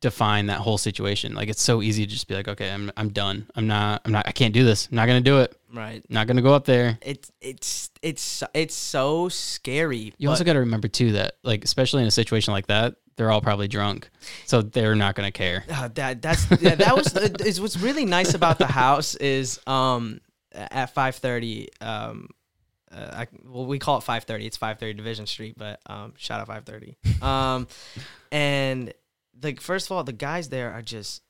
define 0.00 0.46
that 0.46 0.58
whole 0.58 0.78
situation. 0.78 1.34
Like 1.34 1.48
it's 1.48 1.62
so 1.62 1.82
easy 1.82 2.06
to 2.06 2.12
just 2.12 2.28
be 2.28 2.34
like 2.34 2.48
okay 2.48 2.70
i'm 2.70 2.90
i'm 2.96 3.10
done. 3.10 3.46
I'm 3.54 3.66
not 3.66 4.02
i'm 4.04 4.12
not 4.12 4.26
i 4.26 4.32
can't 4.32 4.54
do 4.54 4.64
this. 4.64 4.88
I'm 4.90 4.96
not 4.96 5.06
gonna 5.06 5.20
do 5.20 5.40
it. 5.40 5.56
Right. 5.72 6.02
Not 6.08 6.26
gonna 6.26 6.42
go 6.42 6.54
up 6.54 6.64
there. 6.64 6.98
It's 7.02 7.30
it's 7.40 7.90
it's 8.02 8.42
it's 8.54 8.74
so 8.74 9.28
scary. 9.28 10.14
you 10.18 10.30
also 10.30 10.44
got 10.44 10.54
to 10.54 10.60
remember 10.60 10.88
too 10.88 11.12
that 11.12 11.36
like 11.42 11.64
especially 11.64 12.02
in 12.02 12.08
a 12.08 12.12
situation 12.12 12.52
like 12.52 12.66
that 12.68 12.94
they're 13.18 13.30
all 13.32 13.40
probably 13.40 13.68
drunk. 13.68 14.08
So 14.46 14.62
they're 14.62 14.94
not 14.94 15.14
gonna 15.14 15.32
care. 15.32 15.64
Uh, 15.68 15.88
that 15.94 16.22
that's 16.22 16.48
yeah, 16.62 16.76
that 16.76 16.96
was 16.96 17.14
is 17.44 17.60
what's 17.60 17.76
really 17.76 18.04
nice 18.04 18.32
about 18.34 18.58
the 18.58 18.66
house 18.66 19.14
is 19.16 19.60
um 19.66 20.20
at 20.52 20.94
five 20.94 21.16
thirty 21.16 21.68
um 21.80 22.30
uh, 22.90 23.10
I, 23.12 23.26
well 23.44 23.66
we 23.66 23.78
call 23.78 23.98
it 23.98 24.02
five 24.02 24.24
thirty. 24.24 24.46
It's 24.46 24.56
five 24.56 24.78
thirty 24.78 24.94
Division 24.94 25.26
Street 25.26 25.56
but 25.58 25.80
um 25.86 26.14
shout 26.16 26.40
out 26.40 26.46
five 26.46 26.64
thirty. 26.64 26.96
Um 27.20 27.66
and 28.30 28.94
like 29.42 29.60
first 29.60 29.86
of 29.86 29.92
all 29.92 30.04
the 30.04 30.12
guys 30.12 30.48
there 30.48 30.72
are 30.72 30.82
just 30.82 31.22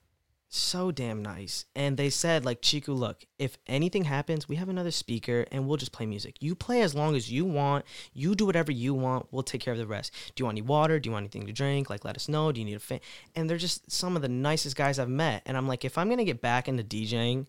so 0.51 0.91
damn 0.91 1.23
nice. 1.23 1.67
And 1.77 1.97
they 1.97 2.09
said 2.09 2.45
like 2.45 2.63
Cheeku 2.63 2.97
look 2.97 3.25
if 3.39 3.59
anything 3.67 4.05
happens 4.05 4.49
we 4.49 4.57
have 4.57 4.71
another 4.71 4.91
speaker 4.91 5.45
and 5.53 5.67
we'll 5.67 5.77
just 5.77 5.93
play 5.93 6.07
music. 6.07 6.37
You 6.41 6.55
play 6.55 6.81
as 6.81 6.95
long 6.95 7.15
as 7.17 7.31
you 7.31 7.45
want. 7.45 7.85
You 8.13 8.35
do 8.35 8.47
whatever 8.47 8.73
you 8.73 8.95
want. 8.95 9.27
We'll 9.31 9.43
take 9.43 9.61
care 9.61 9.73
of 9.73 9.79
the 9.79 9.87
rest. 9.87 10.13
Do 10.35 10.41
you 10.41 10.45
want 10.47 10.55
any 10.57 10.67
water? 10.67 10.99
Do 10.99 11.09
you 11.09 11.13
want 11.13 11.25
anything 11.25 11.47
to 11.47 11.53
drink? 11.53 11.91
Like 11.91 12.05
let 12.05 12.17
us 12.17 12.29
know. 12.29 12.51
Do 12.51 12.61
you 12.61 12.67
need 12.67 12.77
a 12.77 12.81
fan? 12.81 13.01
And 13.35 13.49
they're 13.49 13.59
just 13.59 13.91
some 13.91 14.17
of 14.17 14.23
the 14.23 14.29
nicest 14.29 14.75
guys 14.75 14.99
I've 14.99 15.11
met. 15.11 15.43
And 15.45 15.57
I'm 15.57 15.69
like 15.69 15.85
if 15.85 15.99
I'm 15.99 16.09
gonna 16.09 16.25
get 16.25 16.41
back 16.41 16.67
into 16.67 16.83
DJing 16.83 17.47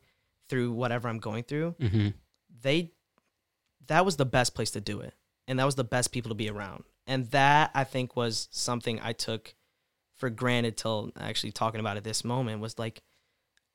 through 0.50 0.74
whatever 0.74 1.08
I'm 1.08 1.20
going 1.20 1.44
through 1.44 1.76
hmm 1.80 2.10
they 2.62 2.92
that 3.88 4.04
was 4.06 4.18
the 4.18 4.26
best 4.26 4.54
place 4.54 4.72
to 4.72 4.82
do 4.82 5.00
it. 5.00 5.14
And 5.48 5.58
that 5.58 5.66
was 5.66 5.76
the 5.76 5.84
best 5.84 6.12
people 6.12 6.30
to 6.30 6.36
be 6.36 6.50
around. 6.50 6.84
And 7.08 7.28
that 7.32 7.72
i 7.74 7.86
think 7.86 8.16
was 8.18 8.50
something 8.52 9.00
i 9.02 9.14
took 9.14 9.56
for 10.20 10.30
granted 10.30 10.78
till 10.78 11.12
actually 11.20 11.52
talking 11.52 11.80
about 11.80 11.98
it 11.98 12.04
this 12.04 12.24
moment 12.24 12.62
was 12.62 12.78
like 12.78 13.02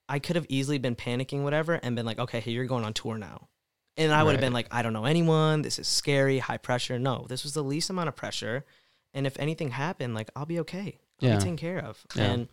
i 0.09 0.19
could 0.19 0.37
have 0.37 0.47
easily 0.49 0.79
been 0.79 0.95
panicking 0.95 1.43
whatever 1.43 1.75
and 1.83 1.97
been 1.97 2.07
like 2.07 2.19
okay 2.19 2.39
hey 2.41 2.51
you're 2.53 2.67
going 2.67 2.85
on 2.85 2.93
tour 2.93 3.17
now 3.19 3.49
and 3.97 4.13
i 4.13 4.23
would 4.23 4.33
have 4.33 4.41
Right. 4.41 4.47
been 4.47 4.53
like 4.53 4.69
i 4.71 4.83
don't 4.83 4.93
know 4.93 5.07
anyone 5.07 5.63
this 5.63 5.79
is 5.79 5.89
scary 5.89 6.39
high 6.39 6.59
pressure 6.59 6.99
no 6.99 7.27
this 7.29 7.43
was 7.43 7.55
the 7.55 7.65
least 7.65 7.91
amount 7.91 8.09
of 8.09 8.15
pressure 8.17 8.65
and 9.15 9.27
if 9.27 9.39
anything 9.39 9.71
happened 9.71 10.15
like 10.15 10.31
i'll 10.37 10.47
be 10.47 10.61
okay 10.61 10.99
i'll 11.23 11.29
Yeah. 11.29 11.37
be 11.37 11.41
taken 11.41 11.57
care 11.57 11.79
of 11.79 12.05
Yeah. 12.15 12.25
and 12.33 12.49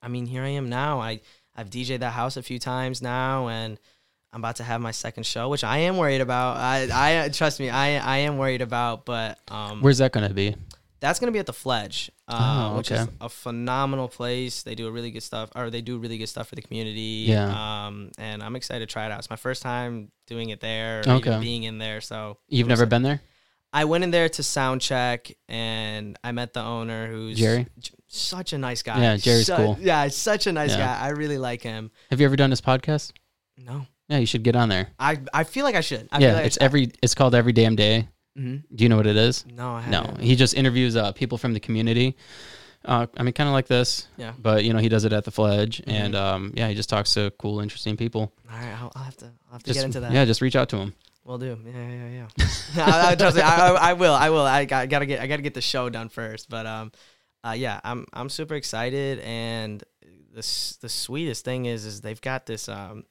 i 0.00 0.08
mean 0.08 0.26
here 0.26 0.42
i 0.44 0.48
am 0.48 0.68
now 0.68 1.00
i 1.00 1.20
i've 1.56 1.68
dj'd 1.70 2.00
that 2.00 2.12
house 2.12 2.36
a 2.36 2.42
few 2.42 2.58
times 2.58 3.02
now 3.02 3.48
and 3.48 3.78
I'm 4.34 4.40
about 4.40 4.56
to 4.56 4.64
have 4.64 4.80
my 4.80 4.92
second 4.92 5.24
show, 5.26 5.50
which 5.50 5.62
I 5.62 5.76
am 5.80 5.98
worried 5.98 6.22
about. 6.22 6.56
I, 6.56 7.24
I 7.24 7.28
trust 7.28 7.60
me, 7.60 7.68
I, 7.68 7.98
I 7.98 8.16
am 8.20 8.38
worried 8.38 8.62
about, 8.62 9.04
but 9.04 9.38
um, 9.50 9.82
where's 9.82 9.98
that 9.98 10.10
gonna 10.12 10.32
be 10.32 10.56
that's 11.02 11.18
gonna 11.20 11.32
be 11.32 11.38
at 11.38 11.44
the 11.46 11.52
Fledge, 11.52 12.10
uh, 12.28 12.70
Oh, 12.72 12.76
which 12.78 12.90
is 12.90 13.06
a 13.20 13.28
phenomenal 13.28 14.08
place. 14.08 14.62
They 14.62 14.74
do 14.74 14.86
a 14.86 14.90
really 14.90 15.10
good 15.10 15.22
stuff, 15.22 15.50
or 15.54 15.68
they 15.68 15.82
do 15.82 15.98
really 15.98 16.16
good 16.16 16.28
stuff 16.28 16.48
for 16.48 16.54
the 16.54 16.62
community. 16.62 17.26
Yeah. 17.28 17.86
Um, 17.86 18.10
and 18.16 18.42
I'm 18.42 18.56
excited 18.56 18.88
to 18.88 18.90
try 18.92 19.04
it 19.06 19.12
out. 19.12 19.18
It's 19.18 19.28
my 19.28 19.36
first 19.36 19.62
time 19.62 20.10
doing 20.26 20.48
it 20.48 20.60
there, 20.60 21.02
Okay. 21.06 21.38
being 21.40 21.64
in 21.64 21.76
there. 21.76 22.00
So 22.00 22.38
you've 22.48 22.68
never 22.68 22.86
been 22.86 23.02
there 23.02 23.20
I 23.74 23.86
went 23.86 24.04
in 24.04 24.10
there 24.10 24.28
to 24.28 24.42
sound 24.42 24.82
check, 24.82 25.32
and 25.48 26.18
I 26.22 26.32
met 26.32 26.52
the 26.52 26.60
owner, 26.62 27.06
who's 27.06 27.38
Jerry? 27.38 27.66
j- 27.78 27.94
such 28.06 28.52
a 28.52 28.58
nice 28.58 28.82
guy. 28.82 29.00
Yeah, 29.00 29.16
Jerry's 29.16 29.46
Su- 29.46 29.56
cool. 29.56 29.78
Yeah, 29.80 30.08
such 30.08 30.46
a 30.46 30.52
nice 30.52 30.72
Yeah. 30.72 30.78
guy. 30.98 31.06
I 31.06 31.08
really 31.08 31.38
like 31.38 31.62
him. 31.62 31.90
have 32.10 32.20
you 32.20 32.26
ever 32.26 32.36
done 32.36 32.50
his 32.50 32.60
podcast 32.60 33.12
No, 33.56 33.86
yeah 34.10 34.18
you 34.18 34.26
should 34.26 34.42
get 34.42 34.56
on 34.56 34.68
there 34.68 34.88
I 34.98 35.18
I 35.32 35.44
feel 35.44 35.64
like 35.64 35.74
I 35.74 35.80
should. 35.80 36.06
I 36.12 36.18
yeah 36.18 36.28
feel 36.28 36.36
like 36.36 36.46
it's 36.46 36.58
every 36.60 36.92
it's 37.02 37.14
called 37.14 37.34
every 37.34 37.52
damn 37.54 37.74
day 37.74 38.08
Mhm. 38.38 38.62
do 38.74 38.82
you 38.84 38.88
know 38.88 38.96
what 38.96 39.06
it 39.06 39.16
is 39.16 39.44
No, 39.46 39.72
I 39.74 39.86
No, 39.90 40.16
he 40.20 40.36
just 40.36 40.54
interviews 40.54 40.96
uh, 40.96 41.12
people 41.12 41.36
from 41.38 41.52
the 41.52 41.60
community. 41.60 42.16
Uh, 42.84 43.06
I 43.16 43.22
mean, 43.22 43.32
kind 43.32 43.46
of 43.48 43.52
like 43.52 43.68
this. 43.68 44.08
Yeah. 44.16 44.32
But 44.38 44.64
you 44.64 44.72
know, 44.72 44.80
he 44.80 44.88
does 44.88 45.04
it 45.04 45.12
at 45.12 45.24
the 45.24 45.30
Fledge, 45.30 45.82
Mhm. 45.82 45.92
and 45.92 46.14
um, 46.16 46.52
yeah, 46.56 46.66
he 46.68 46.74
just 46.74 46.88
talks 46.88 47.14
to 47.14 47.30
cool, 47.38 47.60
interesting 47.60 47.96
people. 47.96 48.32
All 48.50 48.58
right, 48.58 48.72
I'll, 48.80 48.90
I'll 48.96 49.04
have 49.04 49.16
to. 49.18 49.26
I'll 49.26 49.52
have 49.52 49.62
to 49.62 49.66
Just 49.68 49.78
get 49.78 49.84
into 49.86 50.00
that. 50.00 50.12
yeah, 50.12 50.24
just 50.24 50.40
reach 50.40 50.56
out 50.56 50.68
to 50.70 50.76
him. 50.78 50.94
We'll 51.24 51.38
do. 51.38 51.56
Yeah, 51.64 51.88
yeah, 51.88 52.26
yeah. 52.38 52.48
I, 52.84 53.12
I, 53.12 53.14
trust 53.14 53.36
me, 53.36 53.42
I, 53.42 53.68
I, 53.68 53.90
I 53.90 53.92
will. 53.92 54.12
I 54.14 54.30
will. 54.30 54.40
I 54.42 54.64
got, 54.64 54.88
gotta 54.88 55.06
get. 55.06 55.20
I 55.20 55.28
gotta 55.28 55.42
get 55.42 55.54
the 55.54 55.60
show 55.60 55.88
done 55.90 56.08
first. 56.08 56.48
But 56.50 56.66
um, 56.66 56.90
uh, 57.44 57.54
yeah, 57.56 57.78
I'm 57.84 58.06
I'm 58.12 58.28
super 58.28 58.54
excited, 58.56 59.20
and 59.20 59.84
the 60.34 60.40
the 60.80 60.88
sweetest 60.88 61.44
thing 61.44 61.66
is 61.66 61.84
is 61.84 62.00
they've 62.00 62.20
got 62.20 62.46
this 62.46 62.68
um 62.68 63.04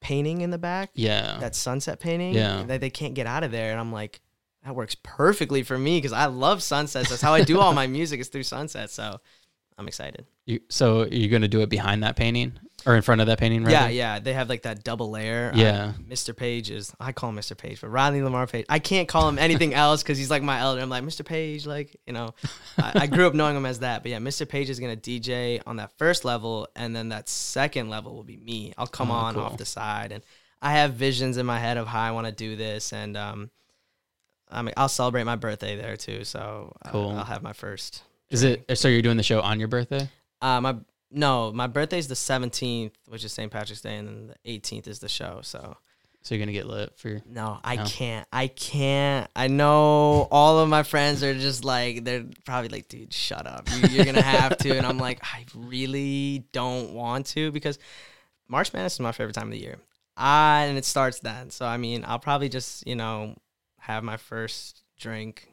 painting 0.00 0.40
in 0.40 0.50
the 0.50 0.58
back. 0.58 0.90
Yeah. 0.94 1.36
That 1.38 1.54
sunset 1.54 2.00
painting. 2.00 2.34
Yeah. 2.34 2.64
That 2.64 2.80
they 2.80 2.90
can't 2.90 3.14
get 3.14 3.26
out 3.28 3.44
of 3.44 3.52
there, 3.52 3.70
and 3.70 3.78
I'm 3.78 3.92
like, 3.92 4.20
that 4.64 4.74
works 4.74 4.96
perfectly 5.02 5.62
for 5.62 5.78
me 5.78 5.98
because 5.98 6.12
I 6.12 6.26
love 6.26 6.62
sunsets. 6.62 7.10
That's 7.10 7.22
how 7.22 7.34
I 7.34 7.42
do 7.44 7.60
all 7.60 7.72
my 7.72 7.86
music 7.98 8.20
is 8.20 8.28
through 8.28 8.44
sunsets. 8.44 8.94
So 8.94 9.20
I'm 9.78 9.88
excited. 9.88 10.26
You, 10.46 10.60
so 10.68 11.06
you're 11.06 11.30
gonna 11.30 11.48
do 11.48 11.60
it 11.62 11.68
behind 11.68 12.02
that 12.02 12.16
painting 12.16 12.52
or 12.86 12.94
in 12.96 13.02
front 13.02 13.20
of 13.22 13.26
that 13.28 13.38
painting? 13.38 13.64
Right? 13.64 13.72
Yeah, 13.72 13.88
yeah. 13.88 14.18
They 14.20 14.34
have 14.34 14.48
like 14.48 14.62
that 14.62 14.84
double 14.84 15.10
layer. 15.10 15.50
Uh, 15.54 15.56
Yeah. 15.58 15.92
Mr. 16.08 16.36
Page 16.36 16.70
is 16.70 16.92
I 17.00 17.12
call 17.12 17.30
him 17.30 17.36
Mr. 17.36 17.56
Page, 17.56 17.80
but 17.80 17.88
Rodney 17.88 18.22
Lamar 18.22 18.46
Page. 18.46 18.66
I 18.68 18.78
can't 18.78 19.08
call 19.08 19.26
him 19.28 19.38
anything 19.38 19.72
else 19.84 20.02
because 20.02 20.18
he's 20.18 20.30
like 20.30 20.42
my 20.42 20.60
elder. 20.60 20.80
I'm 20.82 20.90
like 20.90 21.02
Mr. 21.02 21.24
Page, 21.24 21.66
like 21.66 21.96
you 22.06 22.12
know. 22.12 22.34
I, 22.78 22.92
I 23.02 23.06
grew 23.06 23.26
up 23.26 23.34
knowing 23.34 23.56
him 23.56 23.66
as 23.66 23.78
that, 23.80 24.02
but 24.02 24.10
yeah, 24.10 24.18
Mr. 24.18 24.46
Page 24.48 24.68
is 24.70 24.78
gonna 24.80 24.96
DJ 24.96 25.60
on 25.66 25.76
that 25.76 25.92
first 25.98 26.24
level, 26.24 26.68
and 26.76 26.94
then 26.94 27.08
that 27.08 27.28
second 27.28 27.88
level 27.90 28.14
will 28.14 28.22
be 28.24 28.36
me. 28.36 28.72
I'll 28.78 28.86
come 28.86 29.10
Oh, 29.10 29.14
on 29.14 29.34
cool. 29.34 29.42
off 29.44 29.56
the 29.56 29.64
side, 29.66 30.12
and 30.12 30.22
I 30.62 30.72
have 30.72 30.94
visions 30.94 31.36
in 31.38 31.46
my 31.46 31.58
head 31.58 31.76
of 31.78 31.86
how 31.86 32.00
I 32.00 32.10
want 32.12 32.26
to 32.26 32.32
do 32.32 32.54
this, 32.54 32.92
and 32.92 33.16
um, 33.16 33.50
I 34.54 34.62
mean 34.62 34.74
I'll 34.76 34.88
celebrate 34.88 35.24
my 35.24 35.36
birthday 35.36 35.76
there 35.76 35.96
too. 35.96 36.24
So 36.24 36.74
uh, 36.84 36.90
Cool. 36.90 37.10
I'll 37.10 37.24
have 37.24 37.42
my 37.42 37.52
first. 37.52 38.02
Is 38.30 38.42
it 38.42 38.64
so? 38.78 38.88
You're 38.88 39.02
doing 39.02 39.16
the 39.16 39.22
show 39.22 39.40
on 39.40 39.58
your 39.58 39.68
birthday? 39.68 40.08
Uh, 40.40 40.60
my 40.60 40.76
no, 41.10 41.52
my 41.52 41.66
birthday's 41.68 42.08
the 42.08 42.14
17th, 42.16 42.90
which 43.08 43.24
is 43.24 43.32
St. 43.32 43.52
Patrick's 43.52 43.82
Day, 43.82 43.96
and 43.96 44.08
then 44.08 44.34
the 44.44 44.58
18th 44.58 44.88
is 44.88 44.98
the 44.98 45.08
show. 45.08 45.40
So. 45.42 45.76
So 46.22 46.34
you're 46.34 46.40
gonna 46.42 46.52
get 46.52 46.66
lit 46.66 46.96
for 46.96 47.20
No, 47.28 47.58
I 47.62 47.76
No? 47.76 47.84
can't. 47.84 48.26
I 48.32 48.46
can't. 48.46 49.30
I 49.36 49.48
know 49.48 50.26
all 50.30 50.58
of 50.58 50.70
my 50.70 50.82
friends 50.82 51.22
are 51.22 51.34
just 51.34 51.64
like 51.64 52.02
they're 52.02 52.24
probably 52.46 52.70
like, 52.70 52.88
dude, 52.88 53.12
shut 53.12 53.46
up. 53.46 53.68
You, 53.70 53.88
you're 53.90 54.04
gonna 54.06 54.22
have 54.22 54.56
to, 54.58 54.74
and 54.74 54.86
I'm 54.86 54.96
like, 54.96 55.20
I 55.22 55.44
really 55.54 56.44
don't 56.52 56.94
want 56.94 57.26
to 57.26 57.52
because 57.52 57.78
March 58.48 58.72
Madness 58.72 58.94
is 58.94 59.00
my 59.00 59.12
favorite 59.12 59.34
time 59.34 59.48
of 59.48 59.52
the 59.52 59.58
year. 59.60 59.76
I 60.16 60.64
and 60.64 60.78
it 60.78 60.86
starts 60.86 61.20
then. 61.20 61.50
So 61.50 61.66
I 61.66 61.76
mean, 61.76 62.04
I'll 62.08 62.18
probably 62.18 62.48
just 62.48 62.86
you 62.86 62.96
know 62.96 63.36
have 63.86 64.02
my 64.04 64.16
first 64.16 64.82
drink. 64.98 65.48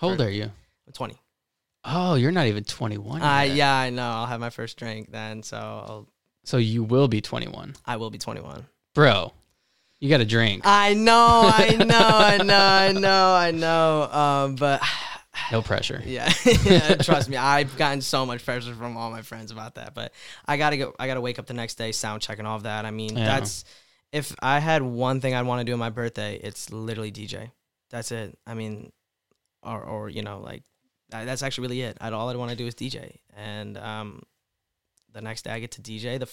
How 0.00 0.08
old 0.08 0.20
are 0.20 0.30
you? 0.30 0.44
I'm 0.86 0.92
20. 0.92 1.16
Oh, 1.84 2.14
you're 2.14 2.32
not 2.32 2.46
even 2.46 2.64
21. 2.64 3.22
Uh, 3.22 3.40
yet. 3.42 3.56
yeah, 3.56 3.74
I 3.74 3.90
know. 3.90 4.02
I'll 4.02 4.26
have 4.26 4.40
my 4.40 4.50
first 4.50 4.76
drink 4.76 5.10
then. 5.10 5.42
So 5.42 5.56
I'll, 5.56 6.08
So 6.44 6.56
you 6.58 6.82
will 6.84 7.08
be 7.08 7.20
21, 7.20 7.76
I 7.86 7.96
will 7.96 8.10
be 8.10 8.18
21. 8.18 8.66
bro. 8.94 9.32
You 9.98 10.08
got 10.08 10.18
to 10.18 10.24
drink. 10.24 10.62
I 10.64 10.94
know. 10.94 11.42
I 11.52 11.76
know. 11.84 11.98
I 11.98 12.38
know. 12.38 12.56
I 12.58 12.92
know. 12.92 13.34
I 13.34 13.50
know. 13.50 14.02
Um, 14.10 14.54
but. 14.56 14.82
No 15.52 15.62
pressure. 15.62 16.02
Yeah, 16.06 16.30
Yeah, 16.64 16.96
trust 16.96 17.28
me, 17.28 17.36
I've 17.36 17.76
gotten 17.76 18.00
so 18.00 18.26
much 18.26 18.44
pressure 18.44 18.74
from 18.74 18.96
all 18.96 19.10
my 19.10 19.22
friends 19.22 19.50
about 19.52 19.76
that. 19.76 19.94
But 19.94 20.12
I 20.46 20.56
gotta 20.56 20.76
go. 20.76 20.92
I 20.98 21.06
gotta 21.06 21.20
wake 21.20 21.38
up 21.38 21.46
the 21.46 21.54
next 21.54 21.76
day, 21.76 21.92
sound 21.92 22.20
check 22.22 22.38
and 22.40 22.46
all 22.48 22.56
of 22.56 22.64
that. 22.64 22.84
I 22.84 22.90
mean, 22.90 23.16
Yeah. 23.16 23.24
that's 23.26 23.64
if 24.12 24.34
I 24.42 24.58
had 24.58 24.82
one 24.82 25.20
thing 25.20 25.34
I'd 25.34 25.46
want 25.46 25.60
to 25.60 25.64
do 25.64 25.72
on 25.72 25.78
my 25.78 25.90
birthday, 25.90 26.40
it's 26.42 26.72
literally 26.72 27.12
DJ. 27.12 27.52
That's 27.90 28.12
it. 28.12 28.38
I 28.46 28.54
mean, 28.54 28.92
or 29.62 29.82
or 29.82 30.08
you 30.08 30.22
know, 30.22 30.40
like 30.40 30.62
that's 31.10 31.42
actually 31.42 31.62
really 31.62 31.82
it. 31.82 31.98
I'd 32.00 32.12
all 32.12 32.28
I'd 32.28 32.36
want 32.36 32.50
to 32.50 32.56
do 32.56 32.66
is 32.66 32.74
DJ, 32.74 33.16
and 33.36 33.76
um, 33.78 34.22
the 35.12 35.20
next 35.20 35.42
day 35.42 35.50
I 35.50 35.60
get 35.60 35.72
to 35.72 35.82
DJ. 35.82 36.18
The 36.18 36.28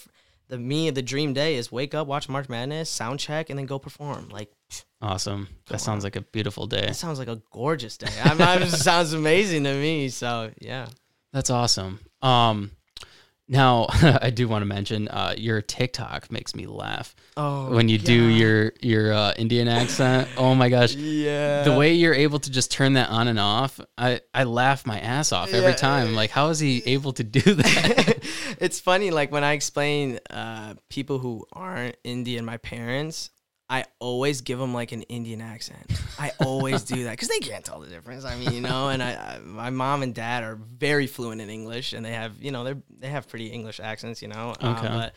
the 0.48 0.58
me 0.58 0.90
the 0.90 1.02
dream 1.02 1.34
day 1.34 1.56
is 1.56 1.70
wake 1.70 1.94
up, 1.94 2.06
watch 2.06 2.28
March 2.28 2.48
Madness, 2.48 2.88
sound 2.88 3.20
check, 3.20 3.50
and 3.50 3.58
then 3.58 3.66
go 3.66 3.78
perform. 3.78 4.28
Like 4.30 4.50
Awesome. 5.00 5.48
That 5.68 5.80
sounds 5.80 6.04
like 6.04 6.16
a 6.16 6.22
beautiful 6.22 6.66
day. 6.66 6.86
that 6.86 6.96
sounds 6.96 7.18
like 7.18 7.28
a 7.28 7.40
gorgeous 7.52 7.96
day. 7.96 8.08
I'm 8.22 8.66
sounds 8.68 9.12
amazing 9.12 9.64
to 9.64 9.74
me. 9.74 10.08
So 10.08 10.50
yeah. 10.60 10.86
That's 11.32 11.50
awesome. 11.50 12.00
Um, 12.22 12.72
now 13.48 13.86
I 14.22 14.30
do 14.30 14.46
want 14.48 14.62
to 14.62 14.66
mention 14.66 15.08
uh, 15.08 15.34
your 15.36 15.62
TikTok 15.62 16.30
makes 16.30 16.54
me 16.54 16.66
laugh 16.66 17.14
Oh, 17.36 17.70
when 17.74 17.88
you 17.88 17.98
do 17.98 18.12
your 18.12 18.72
your 18.80 19.12
uh, 19.12 19.32
Indian 19.36 19.68
accent. 19.68 20.28
Oh 20.36 20.54
my 20.54 20.68
gosh, 20.68 20.94
yeah. 20.94 21.62
the 21.62 21.72
way 21.72 21.94
you're 21.94 22.14
able 22.14 22.38
to 22.40 22.50
just 22.50 22.70
turn 22.70 22.94
that 22.94 23.08
on 23.10 23.28
and 23.28 23.38
off, 23.38 23.80
I 23.96 24.20
I 24.34 24.44
laugh 24.44 24.86
my 24.86 24.98
ass 25.00 25.32
off 25.32 25.52
every 25.54 25.70
Yeah. 25.70 25.76
time. 25.76 26.14
Like, 26.14 26.30
how 26.30 26.48
is 26.48 26.58
he 26.58 26.82
able 26.86 27.12
to 27.14 27.24
do 27.24 27.40
that? 27.54 28.18
it's 28.60 28.80
funny, 28.80 29.10
like 29.10 29.30
when 29.32 29.44
I 29.44 29.52
explain 29.52 30.18
uh, 30.30 30.74
people 30.90 31.18
who 31.18 31.46
aren't 31.52 31.96
Indian, 32.04 32.44
my 32.44 32.56
parents, 32.58 33.30
I 33.70 33.84
always 33.98 34.40
give 34.40 34.58
them 34.58 34.72
like 34.72 34.92
an 34.92 35.02
Indian 35.02 35.40
accent. 35.40 35.92
I 36.18 36.32
always 36.38 36.84
do 36.84 37.04
that 37.04 37.12
because 37.12 37.28
they 37.28 37.38
can't 37.40 37.64
tell 37.64 37.80
the 37.80 37.86
difference. 37.88 38.24
I 38.24 38.36
mean, 38.36 38.52
you 38.52 38.60
know, 38.60 38.88
and 38.88 39.02
I, 39.02 39.10
I, 39.12 39.38
my 39.44 39.70
mom 39.70 40.02
and 40.02 40.14
dad 40.14 40.42
are 40.42 40.56
very 40.56 41.06
fluent 41.06 41.40
in 41.40 41.50
English, 41.50 41.92
and 41.92 42.04
they 42.04 42.12
have, 42.12 42.42
you 42.42 42.50
know, 42.50 42.64
they're 42.64 42.78
they 42.98 43.08
have 43.08 43.28
pretty 43.28 43.48
English 43.48 43.78
accents, 43.78 44.22
you 44.22 44.28
know. 44.28 44.54
Um, 44.58 44.76
Okay. 44.78 44.88
but 44.88 45.14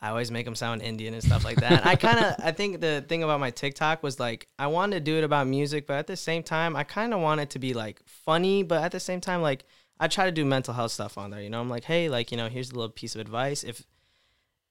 I 0.00 0.08
always 0.08 0.32
make 0.32 0.44
them 0.44 0.56
sound 0.56 0.82
Indian 0.82 1.14
and 1.14 1.22
stuff 1.22 1.44
like 1.44 1.60
that. 1.60 1.86
I 1.86 1.94
kind 1.94 2.18
of, 2.18 2.34
I 2.42 2.50
think 2.50 2.80
the 2.80 3.04
thing 3.08 3.22
about 3.22 3.38
my 3.38 3.50
TikTok 3.50 4.02
was 4.02 4.18
like, 4.18 4.48
I 4.58 4.66
wanted 4.66 4.96
to 4.96 5.00
do 5.00 5.16
it 5.16 5.22
about 5.22 5.46
music, 5.46 5.86
but 5.86 5.94
at 5.94 6.08
the 6.08 6.16
same 6.16 6.42
time, 6.42 6.74
I 6.74 6.82
kind 6.82 7.14
of 7.14 7.20
want 7.20 7.40
it 7.40 7.50
to 7.50 7.60
be 7.60 7.72
like 7.72 8.00
funny, 8.04 8.64
but 8.64 8.82
at 8.82 8.90
the 8.90 8.98
same 8.98 9.20
time, 9.20 9.42
like, 9.42 9.64
I 10.00 10.08
try 10.08 10.24
to 10.24 10.32
do 10.32 10.44
mental 10.44 10.74
health 10.74 10.90
stuff 10.90 11.16
on 11.16 11.30
there. 11.30 11.40
You 11.40 11.50
know, 11.50 11.60
I'm 11.60 11.70
like, 11.70 11.84
hey, 11.84 12.08
like, 12.08 12.32
you 12.32 12.36
know, 12.36 12.48
here's 12.48 12.72
a 12.72 12.74
little 12.74 12.90
piece 12.90 13.14
of 13.14 13.20
advice. 13.20 13.62
If 13.62 13.86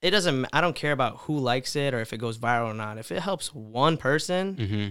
it 0.02 0.12
doesn't, 0.12 0.47
I 0.52 0.62
don't 0.62 0.76
care 0.76 0.91
about 0.91 1.18
who 1.20 1.38
likes 1.38 1.76
it 1.76 1.93
or 1.93 2.02
if 2.02 2.14
it 2.14 2.18
goes 2.18 2.38
viral 2.38 2.72
or 2.72 2.74
not. 2.74 2.97
If 2.97 3.12
it 3.12 3.20
helps 3.20 3.54
one 3.54 3.97
person, 3.97 4.56
hmm 4.56 4.88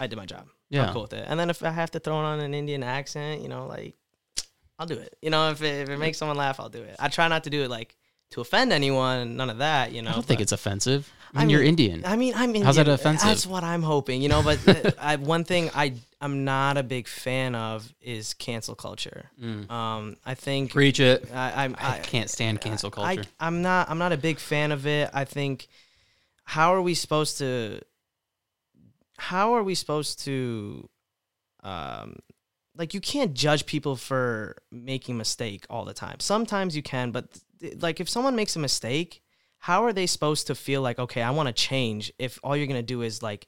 I 0.00 0.06
did 0.06 0.16
my 0.16 0.26
job. 0.26 0.46
Yeah. 0.70 0.86
I'm 0.86 0.92
cool 0.92 1.02
with 1.02 1.12
it. 1.12 1.24
And 1.28 1.38
then 1.38 1.50
if 1.50 1.62
I 1.62 1.70
have 1.70 1.90
to 1.92 2.00
throw 2.00 2.16
on 2.16 2.40
an 2.40 2.54
Indian 2.54 2.82
accent, 2.82 3.42
you 3.42 3.48
know, 3.48 3.66
like, 3.66 3.94
I'll 4.78 4.86
do 4.86 4.98
it. 4.98 5.14
You 5.20 5.30
know, 5.30 5.50
if 5.50 5.62
it, 5.62 5.82
if 5.82 5.88
it 5.90 5.98
makes 5.98 6.18
someone 6.18 6.36
laugh, 6.36 6.58
I'll 6.58 6.70
do 6.70 6.82
it. 6.82 6.96
I 6.98 7.08
try 7.08 7.28
not 7.28 7.44
to 7.44 7.50
do 7.50 7.62
it 7.62 7.70
like 7.70 7.94
to 8.32 8.40
offend 8.40 8.72
anyone, 8.72 9.36
none 9.36 9.50
of 9.50 9.58
that, 9.58 9.92
you 9.92 10.02
know. 10.02 10.10
I 10.10 10.14
don't 10.14 10.24
think 10.24 10.40
it's 10.40 10.52
offensive. 10.52 11.10
I 11.34 11.38
I 11.38 11.40
mean, 11.40 11.50
you're 11.50 11.62
Indian. 11.62 12.02
I 12.04 12.16
mean, 12.16 12.34
I'm 12.34 12.50
Indian. 12.50 12.66
How's 12.66 12.76
that 12.76 12.88
offensive? 12.88 13.26
That's 13.26 13.46
what 13.46 13.64
I'm 13.64 13.82
hoping, 13.82 14.20
you 14.20 14.28
know. 14.28 14.42
But 14.42 14.98
I, 15.00 15.16
one 15.16 15.44
thing 15.44 15.70
I 15.74 15.94
I'm 16.20 16.44
not 16.44 16.76
a 16.76 16.82
big 16.82 17.08
fan 17.08 17.54
of 17.54 17.92
is 18.00 18.34
cancel 18.34 18.74
culture. 18.74 19.30
Mm. 19.40 19.70
Um, 19.70 20.16
I 20.26 20.34
think 20.34 20.72
Preach 20.72 21.00
it. 21.00 21.28
I, 21.32 21.64
I'm, 21.64 21.76
I 21.78 21.98
can't 21.98 22.28
stand 22.28 22.60
cancel 22.60 22.90
culture. 22.90 23.22
I, 23.40 23.46
I'm 23.46 23.62
not 23.62 23.88
I'm 23.88 23.98
not 23.98 24.12
a 24.12 24.18
big 24.18 24.38
fan 24.38 24.72
of 24.72 24.86
it. 24.86 25.10
I 25.14 25.24
think 25.24 25.68
how 26.44 26.74
are 26.74 26.82
we 26.82 26.94
supposed 26.94 27.38
to 27.38 27.80
how 29.16 29.54
are 29.54 29.62
we 29.62 29.74
supposed 29.74 30.24
to 30.24 30.88
um 31.62 32.16
like 32.76 32.94
you 32.94 33.00
can't 33.00 33.34
judge 33.34 33.66
people 33.66 33.96
for 33.96 34.56
making 34.70 35.14
a 35.14 35.18
mistake 35.18 35.66
all 35.68 35.84
the 35.84 35.94
time. 35.94 36.20
Sometimes 36.20 36.76
you 36.76 36.82
can, 36.82 37.10
but 37.10 37.26
like 37.80 38.00
if 38.00 38.08
someone 38.08 38.34
makes 38.36 38.56
a 38.56 38.58
mistake, 38.58 39.22
how 39.58 39.84
are 39.84 39.92
they 39.92 40.06
supposed 40.06 40.46
to 40.48 40.54
feel 40.54 40.82
like 40.82 40.98
okay, 40.98 41.22
I 41.22 41.30
want 41.30 41.46
to 41.48 41.52
change 41.52 42.12
if 42.18 42.38
all 42.42 42.56
you're 42.56 42.66
going 42.66 42.78
to 42.80 42.82
do 42.82 43.02
is 43.02 43.22
like 43.22 43.46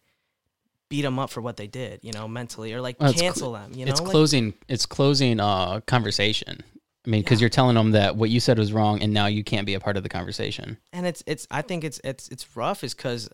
beat 0.89 1.03
them 1.03 1.19
up 1.19 1.31
for 1.31 1.41
what 1.41 1.57
they 1.57 1.67
did, 1.67 2.01
you 2.03 2.13
know, 2.13 2.29
mentally 2.29 2.73
or 2.75 2.81
like 2.81 3.01
Well, 3.01 3.11
it's 3.11 3.19
cl- 3.19 3.33
cancel 3.33 3.53
them, 3.53 3.73
you 3.75 3.85
know? 3.85 3.91
it's 3.91 4.01
Like- 4.01 4.11
closing. 4.11 4.55
It's 4.69 4.87
closing 4.87 5.41
uh 5.41 5.81
conversation. 5.87 6.63
I 7.07 7.11
mean, 7.11 7.21
because 7.23 7.41
Yeah. 7.41 7.45
you're 7.45 7.51
telling 7.51 7.75
them 7.75 7.91
that 7.91 8.17
what 8.17 8.31
you 8.31 8.41
said 8.41 8.59
was 8.59 8.73
wrong, 8.73 9.03
and 9.03 9.13
now 9.13 9.27
you 9.27 9.45
can't 9.45 9.67
be 9.67 9.75
a 9.75 9.81
part 9.81 9.97
of 9.99 10.03
the 10.03 10.09
conversation. 10.09 10.79
and 10.93 11.07
it's 11.07 11.23
it's 11.27 11.47
I 11.51 11.63
think 11.63 11.85
it's 11.85 12.01
it's 12.05 12.29
it's 12.29 12.57
rough 12.57 12.83
is 12.85 12.95
because 12.95 13.29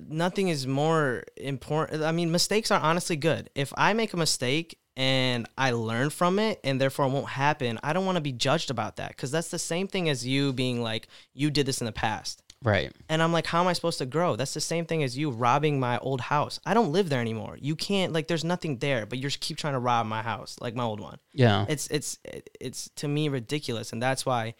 nothing 0.00 0.48
is 0.48 0.66
more 0.66 1.24
important. 1.36 2.02
I 2.02 2.12
mean, 2.12 2.30
mistakes 2.30 2.70
are 2.70 2.80
honestly 2.80 3.16
good. 3.16 3.50
If 3.54 3.72
I 3.76 3.92
make 3.92 4.12
a 4.12 4.16
mistake 4.16 4.78
and 4.96 5.46
I 5.58 5.72
learn 5.72 6.10
from 6.10 6.38
it, 6.38 6.60
and 6.64 6.80
therefore 6.80 7.06
it 7.06 7.10
won't 7.10 7.28
happen, 7.28 7.78
I 7.82 7.92
don't 7.92 8.06
want 8.06 8.16
to 8.16 8.22
be 8.22 8.32
judged 8.32 8.70
about 8.70 8.96
that 8.96 9.08
because 9.08 9.30
that's 9.30 9.48
the 9.48 9.58
same 9.58 9.88
thing 9.88 10.08
as 10.08 10.26
you 10.26 10.52
being 10.52 10.82
like 10.82 11.08
you 11.32 11.50
did 11.50 11.66
this 11.66 11.80
in 11.80 11.86
the 11.86 11.92
past. 11.92 12.40
Right. 12.62 12.92
And 13.10 13.22
I'm 13.22 13.30
like, 13.32 13.44
how 13.46 13.60
am 13.60 13.66
I 13.66 13.74
supposed 13.74 13.98
to 13.98 14.06
grow? 14.06 14.36
That's 14.36 14.54
the 14.54 14.60
same 14.60 14.86
thing 14.86 15.02
as 15.02 15.18
you 15.18 15.30
robbing 15.30 15.78
my 15.78 15.98
old 15.98 16.22
house. 16.22 16.60
I 16.64 16.72
don't 16.72 16.92
live 16.92 17.10
there 17.10 17.20
anymore. 17.20 17.58
You 17.60 17.76
can't 17.76 18.14
like, 18.14 18.26
there's 18.26 18.44
nothing 18.44 18.78
there, 18.78 19.04
but 19.04 19.18
you 19.18 19.24
just 19.24 19.40
keep 19.40 19.58
trying 19.58 19.74
to 19.74 19.78
rob 19.80 20.06
my 20.06 20.22
house, 20.22 20.56
like 20.62 20.74
my 20.74 20.82
old 20.84 20.98
one 21.00 21.18
Yeah. 21.34 21.66
it's 21.68 21.88
it's 21.88 22.18
it's 22.58 22.88
to 22.96 23.06
me 23.08 23.28
ridiculous 23.28 23.92
and 23.92 24.02
that's 24.02 24.24
why 24.24 24.54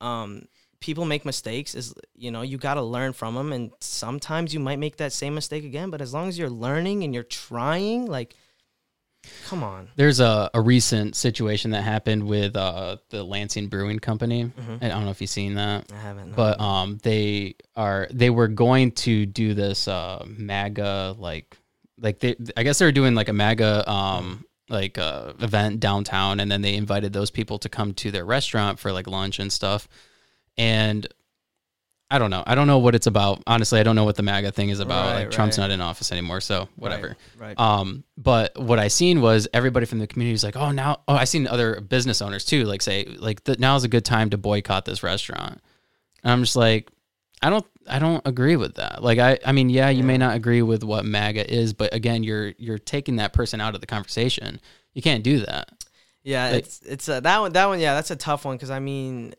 um 0.00 0.48
people 0.80 1.04
make 1.04 1.24
mistakes 1.24 1.74
is 1.76 1.94
you 2.16 2.30
know 2.32 2.42
you 2.42 2.58
got 2.58 2.74
to 2.74 2.82
learn 2.82 3.12
from 3.12 3.34
them 3.36 3.52
and 3.52 3.70
sometimes 3.80 4.52
you 4.52 4.58
might 4.60 4.78
make 4.80 4.96
that 4.96 5.12
same 5.12 5.34
mistake 5.34 5.64
again 5.64 5.90
but 5.90 6.00
as 6.00 6.12
long 6.12 6.28
as 6.28 6.36
you're 6.38 6.50
learning 6.50 7.04
and 7.04 7.14
you're 7.14 7.22
trying 7.22 8.04
like 8.06 8.34
come 9.46 9.62
on 9.62 9.88
There's 9.96 10.20
a, 10.20 10.50
a 10.54 10.60
recent 10.60 11.16
situation 11.16 11.70
that 11.72 11.82
happened 11.82 12.24
with 12.26 12.56
uh, 12.56 12.96
the 13.10 13.22
Lansing 13.22 13.68
Brewing 13.68 13.98
Company. 13.98 14.44
Mhm. 14.44 14.82
I 14.82 14.88
don't 14.88 15.04
know 15.04 15.10
if 15.10 15.20
you've 15.20 15.30
seen 15.30 15.54
that, 15.54 15.90
i 15.92 15.96
haven't 15.96 16.30
no. 16.30 16.36
but 16.36 16.60
um, 16.60 16.98
they 17.02 17.56
are 17.76 18.08
they 18.12 18.30
were 18.30 18.48
going 18.48 18.92
to 18.92 19.26
do 19.26 19.54
this 19.54 19.88
uh, 19.88 20.24
MAGA 20.26 21.16
like 21.18 21.56
like 22.00 22.18
they 22.20 22.36
I 22.56 22.62
guess 22.62 22.78
they 22.78 22.84
were 22.86 22.92
doing 22.92 23.14
like 23.14 23.28
a 23.28 23.32
MAGA 23.32 23.88
um 23.90 24.44
like 24.68 24.96
uh, 24.98 25.34
event 25.40 25.80
downtown, 25.80 26.40
and 26.40 26.50
then 26.50 26.62
they 26.62 26.74
invited 26.74 27.12
those 27.12 27.30
people 27.30 27.58
to 27.58 27.68
come 27.68 27.92
to 27.94 28.10
their 28.10 28.24
restaurant 28.24 28.78
for 28.78 28.92
like 28.92 29.06
lunch 29.06 29.38
and 29.38 29.52
stuff, 29.52 29.88
and. 30.56 31.06
I 32.10 32.18
don't 32.18 32.30
know. 32.30 32.44
I 32.46 32.54
don't 32.54 32.66
know 32.66 32.78
what 32.78 32.94
it's 32.94 33.06
about. 33.06 33.42
Honestly, 33.46 33.80
I 33.80 33.82
don't 33.82 33.96
know 33.96 34.04
what 34.04 34.16
the 34.16 34.22
MAGA 34.22 34.52
thing 34.52 34.68
is 34.68 34.78
about. 34.78 35.06
Right, 35.06 35.20
like 35.20 35.30
Trump's 35.30 35.58
right. 35.58 35.64
not 35.64 35.70
in 35.70 35.80
office 35.80 36.12
anymore, 36.12 36.40
so 36.40 36.68
whatever. 36.76 37.16
right, 37.38 37.56
right. 37.56 37.60
Um, 37.60 38.04
but 38.16 38.56
what 38.60 38.78
I 38.78 38.88
seen 38.88 39.20
was 39.20 39.48
everybody 39.52 39.86
from 39.86 39.98
the 39.98 40.06
community 40.06 40.32
was 40.32 40.44
like, 40.44 40.56
"Oh, 40.56 40.70
now, 40.70 41.00
oh, 41.08 41.14
I 41.14 41.24
seen 41.24 41.46
other 41.46 41.80
business 41.80 42.20
owners 42.22 42.44
too, 42.44 42.64
like 42.64 42.82
say, 42.82 43.06
like 43.18 43.44
the, 43.44 43.56
now's 43.58 43.84
a 43.84 43.88
good 43.88 44.04
time 44.04 44.30
to 44.30 44.38
boycott 44.38 44.84
this 44.84 45.02
restaurant." 45.02 45.60
And 46.22 46.32
I'm 46.32 46.42
just 46.42 46.56
like, 46.56 46.90
I 47.42 47.50
don't, 47.50 47.66
I 47.88 47.98
don't 47.98 48.22
agree 48.26 48.56
with 48.56 48.76
that. 48.76 49.02
Like, 49.02 49.18
I, 49.18 49.38
I 49.44 49.52
mean, 49.52 49.68
yeah, 49.68 49.88
you 49.88 50.04
may 50.04 50.16
not 50.16 50.36
agree 50.36 50.62
with 50.62 50.84
what 50.84 51.04
MAGA 51.04 51.52
is, 51.52 51.72
but 51.72 51.92
again, 51.92 52.22
you're, 52.22 52.54
you're 52.58 52.78
taking 52.78 53.16
that 53.16 53.32
person 53.32 53.60
out 53.60 53.74
of 53.74 53.80
the 53.80 53.86
conversation. 53.86 54.60
You 54.94 55.02
can't 55.02 55.22
do 55.24 55.40
that. 55.40 55.68
yeah 56.22 56.50
like- 56.50 56.64
it's 56.64 56.80
it's 56.82 57.08
uh, 57.08 57.20
that 57.20 57.40
one 57.40 57.52
that 57.52 57.66
one 57.66 57.80
yeah 57.80 57.94
that's 57.94 58.10
a 58.10 58.16
tough 58.16 58.46
one 58.46 58.56
because 58.56 58.70
i 58.70 58.78
mean 58.78 59.34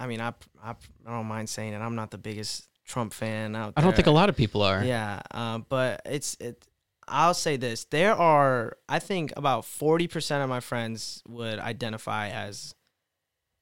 i 0.00 0.06
mean 0.06 0.20
I, 0.20 0.32
I 0.62 0.70
i 1.06 1.10
don't 1.10 1.26
mind 1.26 1.48
saying 1.48 1.72
it 1.72 1.78
i'm 1.78 1.94
not 1.94 2.10
the 2.10 2.18
biggest 2.18 2.68
trump 2.86 3.12
fan 3.14 3.56
out 3.56 3.74
there. 3.74 3.82
I 3.82 3.86
don't 3.86 3.96
think 3.96 4.08
a 4.08 4.10
lot 4.10 4.28
of 4.28 4.36
people 4.36 4.60
are. 4.62 4.84
Yeah, 4.84 5.22
um, 5.30 5.64
but 5.70 6.02
it's 6.04 6.36
it. 6.38 6.66
I'll 7.08 7.32
say 7.32 7.56
this: 7.56 7.84
there 7.86 8.14
are, 8.14 8.76
I 8.90 8.98
think, 8.98 9.32
about 9.38 9.64
forty 9.64 10.06
percent 10.06 10.42
of 10.42 10.50
my 10.50 10.60
friends 10.60 11.22
would 11.26 11.58
identify 11.58 12.28
as 12.28 12.74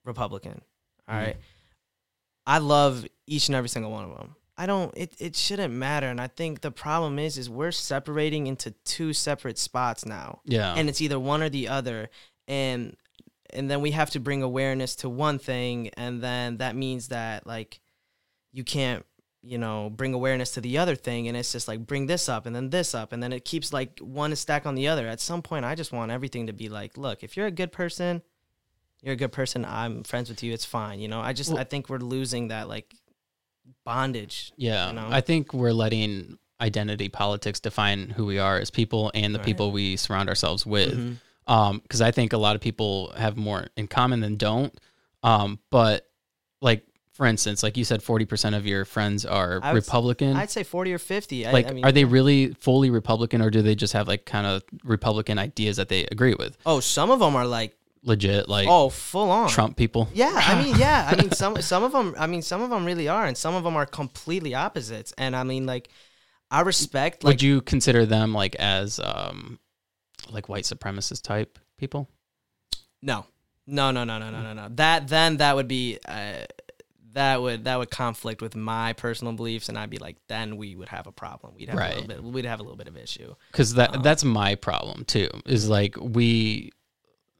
Republican. 0.05 0.62
All 1.09 1.14
Mhm. 1.14 1.18
right, 1.26 1.37
I 2.47 2.59
love 2.59 3.07
each 3.26 3.49
and 3.49 3.55
every 3.55 3.68
single 3.68 3.91
one 3.93 4.05
of 4.11 4.16
them. 4.16 4.35
I 4.57 4.66
don't. 4.66 4.93
It 4.97 5.14
it 5.18 5.37
shouldn't 5.37 5.72
matter, 5.72 6.09
and 6.09 6.20
I 6.20 6.26
think 6.26 6.61
the 6.61 6.70
problem 6.72 7.18
is, 7.18 7.39
is 7.39 7.49
we're 7.49 7.72
separating 7.72 8.47
into 8.49 8.72
two 8.85 9.12
separate 9.12 9.59
spots 9.59 10.05
now 10.05 10.41
Yeah. 10.45 10.74
and 10.74 10.89
it's 10.89 11.01
either 11.01 11.18
one 11.18 11.43
or 11.43 11.49
the 11.49 11.68
other 11.68 12.11
and 12.49 12.97
and 13.53 13.70
then 13.70 13.80
we 13.80 13.90
have 13.92 14.11
to 14.11 14.20
bring 14.20 14.42
awareness 14.42 14.96
to 14.96 15.09
one 15.09 15.38
thing 15.38 15.88
and 15.96 16.22
then 16.22 16.57
that 16.59 16.74
means 16.76 17.09
that 17.09 17.46
like 17.46 17.80
you 18.53 18.64
can't 18.64 19.05
you 19.42 19.59
know 19.59 19.90
bring 19.90 20.14
awareness 20.14 20.53
to 20.53 20.61
the 20.61 20.78
other 20.78 20.94
thing 20.94 21.26
and 21.28 21.36
it's 21.36 21.53
just 21.53 21.66
like 21.68 21.84
bring 21.86 22.07
this 22.07 22.28
up 22.28 22.46
and 22.46 22.55
then 22.55 22.70
this 22.70 22.94
up 22.94 23.12
and 23.12 23.22
then 23.22 23.32
it 23.32 23.44
keeps 23.44 23.72
like 23.72 23.98
one 24.00 24.34
stack 24.36 24.66
on 24.66 24.74
the 24.74 24.86
other 24.88 25.07
at 25.09 25.20
some 25.20 25.42
point 25.42 25.64
i 25.64 25.74
just 25.74 25.92
want 25.92 26.11
everything 26.12 26.46
to 26.46 26.53
be 26.53 26.68
like 26.68 26.96
look 26.96 27.22
if 27.24 27.36
you're 27.36 27.46
a 27.46 27.50
good 27.50 27.72
person 27.72 28.22
you're 29.03 29.14
a 29.14 29.16
good 29.16 29.32
person 29.32 29.64
i'm 29.64 30.05
friends 30.05 30.28
with 30.28 30.42
you 30.44 30.53
it's 30.53 30.64
fine 30.64 31.00
you 31.00 31.09
know 31.09 31.20
i 31.20 31.32
just 31.32 31.50
Well- 31.50 31.59
i 31.61 31.64
think 31.64 31.88
we're 31.88 31.98
losing 31.98 32.48
that 32.48 32.68
like 32.68 32.94
bondage 33.84 34.53
Yeah, 34.57 34.88
you 34.88 34.94
know? 34.94 35.09
I 35.11 35.20
think 35.20 35.53
we're 35.53 35.72
letting 35.72 36.38
identity 36.61 37.09
politics 37.09 37.59
define 37.61 38.11
who 38.11 38.24
we 38.26 38.38
are 38.38 38.59
as 38.59 38.70
people 38.70 39.11
and 39.14 39.34
the 39.34 39.38
Right. 39.38 39.46
people 39.46 39.72
we 39.72 39.96
surround 39.96 40.28
ourselves 40.28 40.64
with. 40.64 40.92
Mm-hmm. 40.92 41.12
Mhm. 41.49 41.53
Um, 41.53 41.78
because 41.80 42.01
I 42.01 42.11
think 42.11 42.32
a 42.32 42.38
lot 42.38 42.55
of 42.57 42.62
people 42.62 43.12
have 43.16 43.36
more 43.36 43.66
in 43.76 43.88
common 43.88 44.20
than 44.20 44.36
don't. 44.36 44.72
Um, 45.22 45.59
but 45.70 46.09
like 46.61 46.84
for 47.12 47.26
instance, 47.26 47.62
like 47.62 47.76
you 47.76 47.84
said, 47.84 48.03
forty 48.03 48.24
percent 48.24 48.55
of 48.55 48.66
your 48.66 48.84
friends 48.84 49.26
are 49.26 49.61
I 49.62 49.72
would 49.74 49.84
Republican. 49.84 50.34
i'd 50.36 50.51
say 50.51 50.62
40 50.62 50.95
or 50.95 50.99
50 50.99 51.45
like, 51.47 51.66
I, 51.66 51.68
I 51.68 51.72
mean, 51.72 51.84
are 51.84 51.93
they 51.93 52.05
really 52.05 52.55
fully 52.55 52.88
Republican, 52.90 53.43
or 53.43 53.51
do 53.51 53.61
they 53.62 53.74
just 53.74 53.93
have 53.93 54.09
like 54.09 54.24
kind 54.24 54.47
of 54.47 54.62
Republican 54.82 55.38
ideas 55.38 55.76
that 55.76 55.88
they 55.88 56.05
agree 56.11 56.34
with? 56.34 56.57
oh 56.64 56.80
some 56.80 57.11
of 57.11 57.20
them 57.20 57.36
are 57.36 57.47
like 57.47 57.76
Legit, 58.05 58.49
like 58.49 58.66
oh 58.68 58.88
full 58.88 59.30
on 59.30 59.49
Trump 59.49 59.76
people. 59.76 60.09
Yeah, 60.12 60.32
I 60.34 60.61
mean, 60.61 60.76
yeah, 60.76 61.09
I 61.09 61.20
mean, 61.20 61.30
some 61.43 61.61
some 61.62 61.84
of 61.84 61.93
them, 61.93 62.16
I 62.18 62.26
mean, 62.26 62.43
some 62.43 62.61
of 62.61 62.68
them 62.68 62.84
really 62.84 63.07
are, 63.07 63.26
and 63.26 63.36
some 63.36 63.55
of 63.55 63.62
them 63.62 63.76
are 63.76 63.86
completely 63.86 64.57
opposites. 64.57 65.14
And 65.16 65.36
I 65.36 65.45
mean, 65.45 65.66
like, 65.66 65.88
I 66.51 66.62
respect. 66.62 67.22
Like, 67.22 67.34
Would 67.34 67.43
you 67.43 67.61
consider 67.61 68.05
them 68.05 68.34
like 68.34 68.57
as 68.57 68.99
um, 68.99 69.61
like 70.31 70.49
white 70.49 70.64
supremacist 70.64 71.23
type 71.23 71.59
people? 71.79 72.09
no, 73.03 73.27
no, 73.66 73.91
no, 73.91 74.05
no, 74.05 74.18
no, 74.18 74.31
no, 74.31 74.43
no, 74.43 74.53
no. 74.53 74.68
That 74.70 75.09
then 75.09 75.39
that 75.39 75.57
would 75.57 75.68
be 75.68 75.99
uh, 76.07 76.45
that 77.12 77.43
would 77.43 77.64
that 77.64 77.79
would 77.79 77.91
conflict 77.91 78.41
with 78.43 78.57
my 78.57 78.93
personal 78.93 79.33
beliefs, 79.33 79.68
and 79.68 79.79
I'd 79.79 79.91
be 79.91 79.99
like, 79.99 80.16
then 80.29 80.57
we 80.57 80.75
would 80.75 80.89
have 80.89 81.07
a 81.07 81.12
problem. 81.12 81.55
We'd 81.57 81.68
have 81.68 81.79
a 81.79 81.89
little 81.89 82.07
bit. 82.07 82.23
We'd 82.23 82.45
have 82.45 82.61
a 82.61 82.62
little 82.62 82.77
bit 82.77 82.89
of 82.89 82.97
issue. 82.97 83.35
because 83.51 83.75
that 83.75 83.97
Um, 83.97 84.03
that's 84.03 84.25
my 84.25 84.55
problem 84.55 85.05
too 85.05 85.29
is 85.47 85.68
like 85.68 85.97
we 85.99 86.73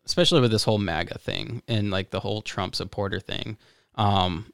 especially 0.05 0.41
with 0.41 0.51
this 0.51 0.64
whole 0.64 0.78
maga 0.78 1.16
thing 1.18 1.62
and 1.68 1.91
like 1.91 2.11
the 2.11 2.18
whole 2.20 2.43
trump 2.43 2.74
supporter 2.74 3.20
thing 3.20 3.57
um 3.95 4.51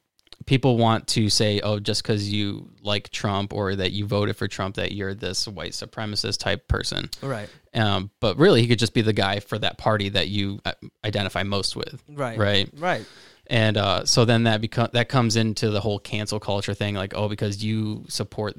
people 0.48 0.78
want 0.78 1.06
to 1.06 1.28
say 1.28 1.60
oh 1.60 1.78
just 1.78 2.02
because 2.02 2.32
you 2.32 2.70
like 2.82 3.10
trump 3.10 3.52
or 3.52 3.76
that 3.76 3.92
you 3.92 4.06
voted 4.06 4.34
for 4.34 4.48
trump 4.48 4.76
that 4.76 4.92
you're 4.92 5.12
this 5.14 5.46
white 5.46 5.72
supremacist 5.72 6.38
type 6.38 6.66
person 6.68 7.10
Right. 7.22 7.48
um 7.74 8.10
but 8.18 8.38
really 8.38 8.62
he 8.62 8.66
could 8.66 8.78
just 8.78 8.94
be 8.94 9.02
the 9.02 9.12
guy 9.12 9.40
for 9.40 9.58
that 9.58 9.76
party 9.76 10.08
that 10.08 10.28
you 10.28 10.58
uh, 10.64 10.72
identify 11.04 11.42
most 11.42 11.76
with 11.76 12.02
Right. 12.08 12.38
right 12.38 12.70
Right. 12.78 13.04
and 13.46 13.76
uh, 13.76 14.06
so 14.06 14.24
then 14.24 14.44
that 14.44 14.60
become 14.62 14.88
that 14.94 15.08
comes 15.10 15.36
into 15.36 15.68
the 15.70 15.80
whole 15.80 15.98
cancel 15.98 16.40
culture 16.40 16.74
thing, 16.74 16.94
like 16.94 17.12
oh, 17.14 17.28
because 17.28 17.62
you 17.62 18.04
support 18.08 18.56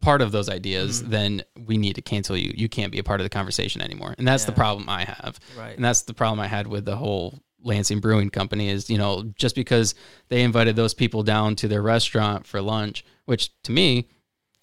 part 0.00 0.20
of 0.20 0.32
those 0.32 0.48
ideas, 0.50 1.02
Mhm. 1.02 1.08
then 1.10 1.42
we 1.66 1.76
need 1.78 1.94
to 1.94 2.02
cancel 2.02 2.36
you. 2.36 2.52
You 2.54 2.68
can't 2.68 2.92
be 2.92 2.98
a 2.98 3.02
part 3.02 3.20
of 3.20 3.24
the 3.24 3.30
conversation 3.30 3.80
anymore, 3.80 4.14
and 4.18 4.28
that's 4.28 4.44
the 4.44 4.52
problem 4.52 4.88
I 4.88 5.04
have, 5.04 5.40
Right. 5.56 5.74
and 5.76 5.84
that's 5.84 6.02
the 6.02 6.12
problem 6.14 6.40
I 6.40 6.46
had 6.46 6.66
with 6.66 6.84
the 6.84 6.96
whole 6.96 7.40
Lansing 7.64 8.00
Brewing 8.00 8.30
Company 8.30 8.68
is 8.68 8.88
you 8.90 8.98
know 8.98 9.22
just 9.36 9.54
because 9.54 9.94
they 10.28 10.42
invited 10.42 10.76
those 10.76 10.94
people 10.94 11.22
down 11.22 11.56
to 11.56 11.68
their 11.68 11.82
restaurant 11.82 12.46
for 12.46 12.60
lunch, 12.60 13.04
which 13.24 13.50
to 13.62 13.72
me, 13.72 14.08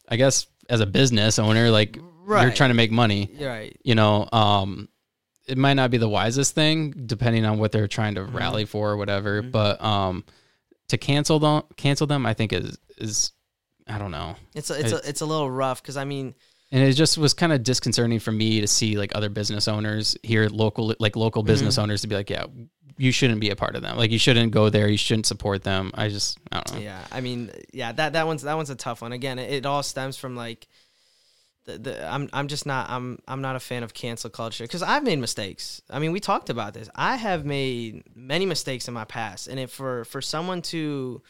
I 0.08 0.16
guess 0.16 0.48
as 0.70 0.80
a 0.80 0.86
business 0.86 1.40
owner, 1.40 1.70
like 1.72 1.98
you're 1.98 2.52
trying 2.52 2.70
to 2.70 2.76
make 2.76 2.92
money, 2.92 3.30
right. 3.42 3.76
you 3.84 3.96
know 3.96 4.30
um 4.32 4.88
it 5.48 5.58
might 5.58 5.74
not 5.74 5.90
be 5.92 5.98
the 5.98 6.08
wisest 6.08 6.54
thing 6.56 6.92
depending 7.08 7.46
on 7.46 7.58
what 7.58 7.72
they're 7.72 7.88
trying 7.88 8.16
to 8.16 8.22
Mhm. 8.22 8.34
rally 8.34 8.66
for 8.66 8.92
or 8.92 8.96
whatever 8.98 9.42
Mhm. 9.42 9.52
but 9.52 9.84
um 9.84 10.24
to 10.88 10.98
cancel 10.98 11.40
them 11.40 11.64
cancel 11.78 12.06
them 12.08 12.26
i 12.26 12.34
think 12.34 12.54
is 12.54 12.78
is 13.00 13.32
i 13.88 13.98
don't 13.98 14.12
know 14.12 14.36
It's 14.54 14.70
a, 14.70 14.76
it's 14.76 14.84
It's- 14.92 15.06
a, 15.06 15.10
it's 15.10 15.22
a 15.22 15.26
little 15.26 15.50
rough 15.50 15.82
because 15.82 15.98
I 15.98 16.06
mean, 16.06 16.36
and 16.72 16.82
it 16.84 16.94
just 16.94 17.18
was 17.18 17.34
kind 17.34 17.52
of 17.52 17.64
disconcerting 17.64 18.20
for 18.20 18.32
me 18.32 18.62
to 18.62 18.68
see 18.68 18.98
like 18.98 19.12
other 19.16 19.30
business 19.30 19.68
owners 19.68 20.18
here 20.24 20.48
local 20.50 20.94
like 21.00 21.16
local 21.16 21.44
business 21.44 21.76
Mm-hmm. 21.76 21.84
owners 21.84 22.02
to 22.02 22.08
be 22.08 22.16
like 22.16 22.30
yeah 22.30 22.46
you 22.98 23.12
shouldn't 23.12 23.40
be 23.42 23.50
a 23.50 23.56
part 23.56 23.76
of 23.76 23.82
them 23.82 23.98
like 23.98 24.12
you 24.12 24.20
shouldn't 24.20 24.52
go 24.52 24.70
there 24.70 24.88
you 24.88 24.98
shouldn't 24.98 25.26
support 25.26 25.64
them 25.64 25.92
i 25.96 26.08
just 26.10 26.38
i 26.52 26.58
don't 26.62 26.74
know 26.76 26.82
Yeah, 26.84 27.04
I 27.12 27.22
mean, 27.22 27.50
yeah, 27.74 27.92
that 27.94 28.14
that 28.14 28.28
one's 28.28 28.44
that 28.44 28.56
one's 28.56 28.70
a 28.70 28.76
tough 28.76 29.02
one. 29.02 29.12
Again, 29.12 29.40
it, 29.40 29.52
it 29.52 29.66
all 29.66 29.82
stems 29.82 30.18
from 30.18 30.36
like 30.36 30.68
the, 31.66 31.78
the 31.78 32.12
I'm 32.14 32.30
I'm 32.34 32.48
just 32.48 32.66
not 32.66 32.90
I'm 32.90 33.20
I'm 33.28 33.42
not 33.42 33.56
a 33.56 33.60
fan 33.60 33.84
of 33.84 33.94
cancel 33.94 34.30
culture 34.30 34.64
because 34.66 34.84
I've 34.84 35.04
made 35.04 35.20
mistakes. 35.20 35.82
I 35.90 36.00
mean, 36.00 36.12
we 36.12 36.20
talked 36.20 36.50
about 36.50 36.74
this. 36.74 36.90
I 36.96 37.16
have 37.16 37.46
made 37.46 38.04
many 38.16 38.46
mistakes 38.46 38.88
in 38.88 38.94
my 38.94 39.06
past, 39.06 39.48
and 39.48 39.60
if 39.60 39.72
for 39.72 40.04
for 40.06 40.22
someone 40.22 40.62
to 40.74 41.22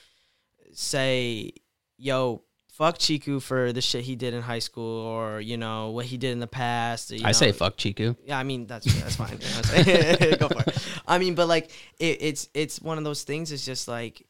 say, 0.73 1.51
"Yo." 1.97 2.43
Fuck 2.81 2.97
Cheeku 2.97 3.39
for 3.39 3.71
the 3.71 3.79
shit 3.79 4.03
he 4.05 4.15
did 4.15 4.33
in 4.33 4.41
high 4.41 4.57
school, 4.57 5.05
or 5.05 5.39
you 5.39 5.55
know 5.55 5.91
what 5.91 6.07
he 6.07 6.17
did 6.17 6.31
in 6.31 6.39
the 6.39 6.47
past. 6.47 7.11
you 7.11 7.21
i 7.23 7.31
say 7.31 7.51
fuck 7.51 7.77
cheeku 7.77 8.15
yeah, 8.25 8.39
I 8.39 8.41
mean 8.41 8.65
that's 8.65 8.91
that's 8.99 9.17
fine. 9.17 9.37
Know? 9.37 10.37
Go 10.37 10.49
for 10.49 10.63
it. 10.67 10.87
I 11.07 11.19
mean, 11.19 11.35
but 11.35 11.47
like 11.47 11.69
it, 11.99 12.17
it's 12.21 12.49
it's 12.55 12.81
one 12.81 12.97
of 12.97 13.03
those 13.03 13.21
things. 13.21 13.51
It's 13.51 13.63
just 13.63 13.87
like 13.87 14.25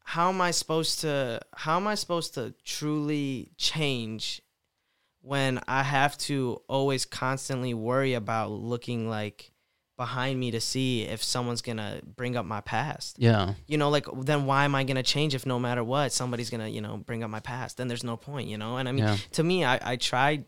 how 0.00 0.28
am 0.28 0.42
I 0.42 0.50
supposed 0.50 1.00
to 1.00 1.40
how 1.54 1.76
am 1.76 1.86
I 1.86 1.94
supposed 1.94 2.34
to 2.34 2.52
truly 2.62 3.52
change 3.56 4.42
when 5.22 5.58
I 5.66 5.82
have 5.82 6.18
to 6.28 6.60
always 6.68 7.06
constantly 7.06 7.72
worry 7.72 8.12
about 8.12 8.50
looking 8.50 9.08
like 9.08 9.50
behind 9.96 10.38
me 10.40 10.50
to 10.50 10.60
see 10.60 11.02
if 11.02 11.22
someone's 11.22 11.62
gonna 11.62 12.00
bring 12.16 12.36
up 12.36 12.44
my 12.44 12.60
past. 12.60 13.16
yeah 13.18 13.54
You 13.66 13.78
know, 13.78 13.90
like 13.90 14.06
then 14.22 14.46
why 14.46 14.64
am 14.64 14.74
I 14.74 14.84
gonna 14.84 15.02
change 15.02 15.34
if 15.34 15.46
no 15.46 15.58
matter 15.58 15.84
what 15.84 16.12
somebody's 16.12 16.50
gonna 16.50 16.68
you 16.68 16.80
know 16.80 16.96
bring 16.96 17.22
up 17.22 17.30
my 17.30 17.40
past? 17.40 17.76
Then 17.76 17.88
there's 17.88 18.04
no 18.04 18.16
point. 18.16 18.48
You 18.48 18.58
know, 18.58 18.76
and 18.76 18.88
I 18.88 18.92
mean 18.92 19.04
yeah 19.04 19.16
to 19.32 19.42
me, 19.44 19.64
I, 19.64 19.92
I 19.92 19.96
try 19.96 20.44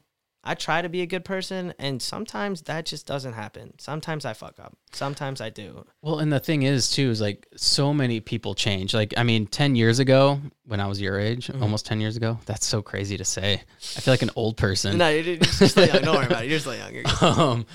I 0.48 0.54
try 0.54 0.80
to 0.80 0.88
be 0.88 1.02
a 1.02 1.06
good 1.06 1.24
person 1.24 1.74
and 1.78 2.00
sometimes 2.00 2.62
that 2.62 2.86
just 2.86 3.04
doesn't 3.04 3.32
happen. 3.32 3.74
Sometimes 3.78 4.24
I 4.24 4.32
fuck 4.32 4.60
up. 4.60 4.76
Sometimes 4.92 5.40
I 5.40 5.50
do. 5.50 5.84
Well, 6.02 6.20
and 6.20 6.32
the 6.32 6.38
thing 6.38 6.62
is 6.62 6.88
too 6.88 7.10
is 7.10 7.20
like 7.20 7.48
so 7.56 7.92
many 7.92 8.20
people 8.20 8.54
change. 8.54 8.94
Like 8.94 9.12
I 9.16 9.24
mean, 9.24 9.46
ten 9.46 9.74
years 9.74 9.98
ago 9.98 10.40
when 10.64 10.78
I 10.80 10.86
was 10.86 11.00
your 11.00 11.18
age, 11.18 11.48
Mhm. 11.48 11.62
almost 11.62 11.84
ten 11.86 12.00
years 12.00 12.16
ago. 12.16 12.38
That's 12.46 12.64
so 12.66 12.80
crazy 12.80 13.16
to 13.16 13.24
say. 13.24 13.62
I 13.96 14.00
feel 14.00 14.12
like 14.14 14.22
an 14.22 14.30
old 14.36 14.56
person. 14.56 14.98
No, 14.98 15.08
you're, 15.08 15.34
you're 15.34 15.42
still 15.44 15.86
young. 15.86 16.02
Don't 16.02 16.14
worry 16.16 16.26
about 16.26 16.44
it. 16.44 16.50
You're 16.50 16.60
still 16.60 16.76
young. 16.76 16.94
You're 16.94 17.04
um, 17.22 17.66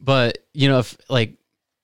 but 0.00 0.38
you 0.52 0.68
know, 0.68 0.78
if 0.78 0.96
like 1.08 1.36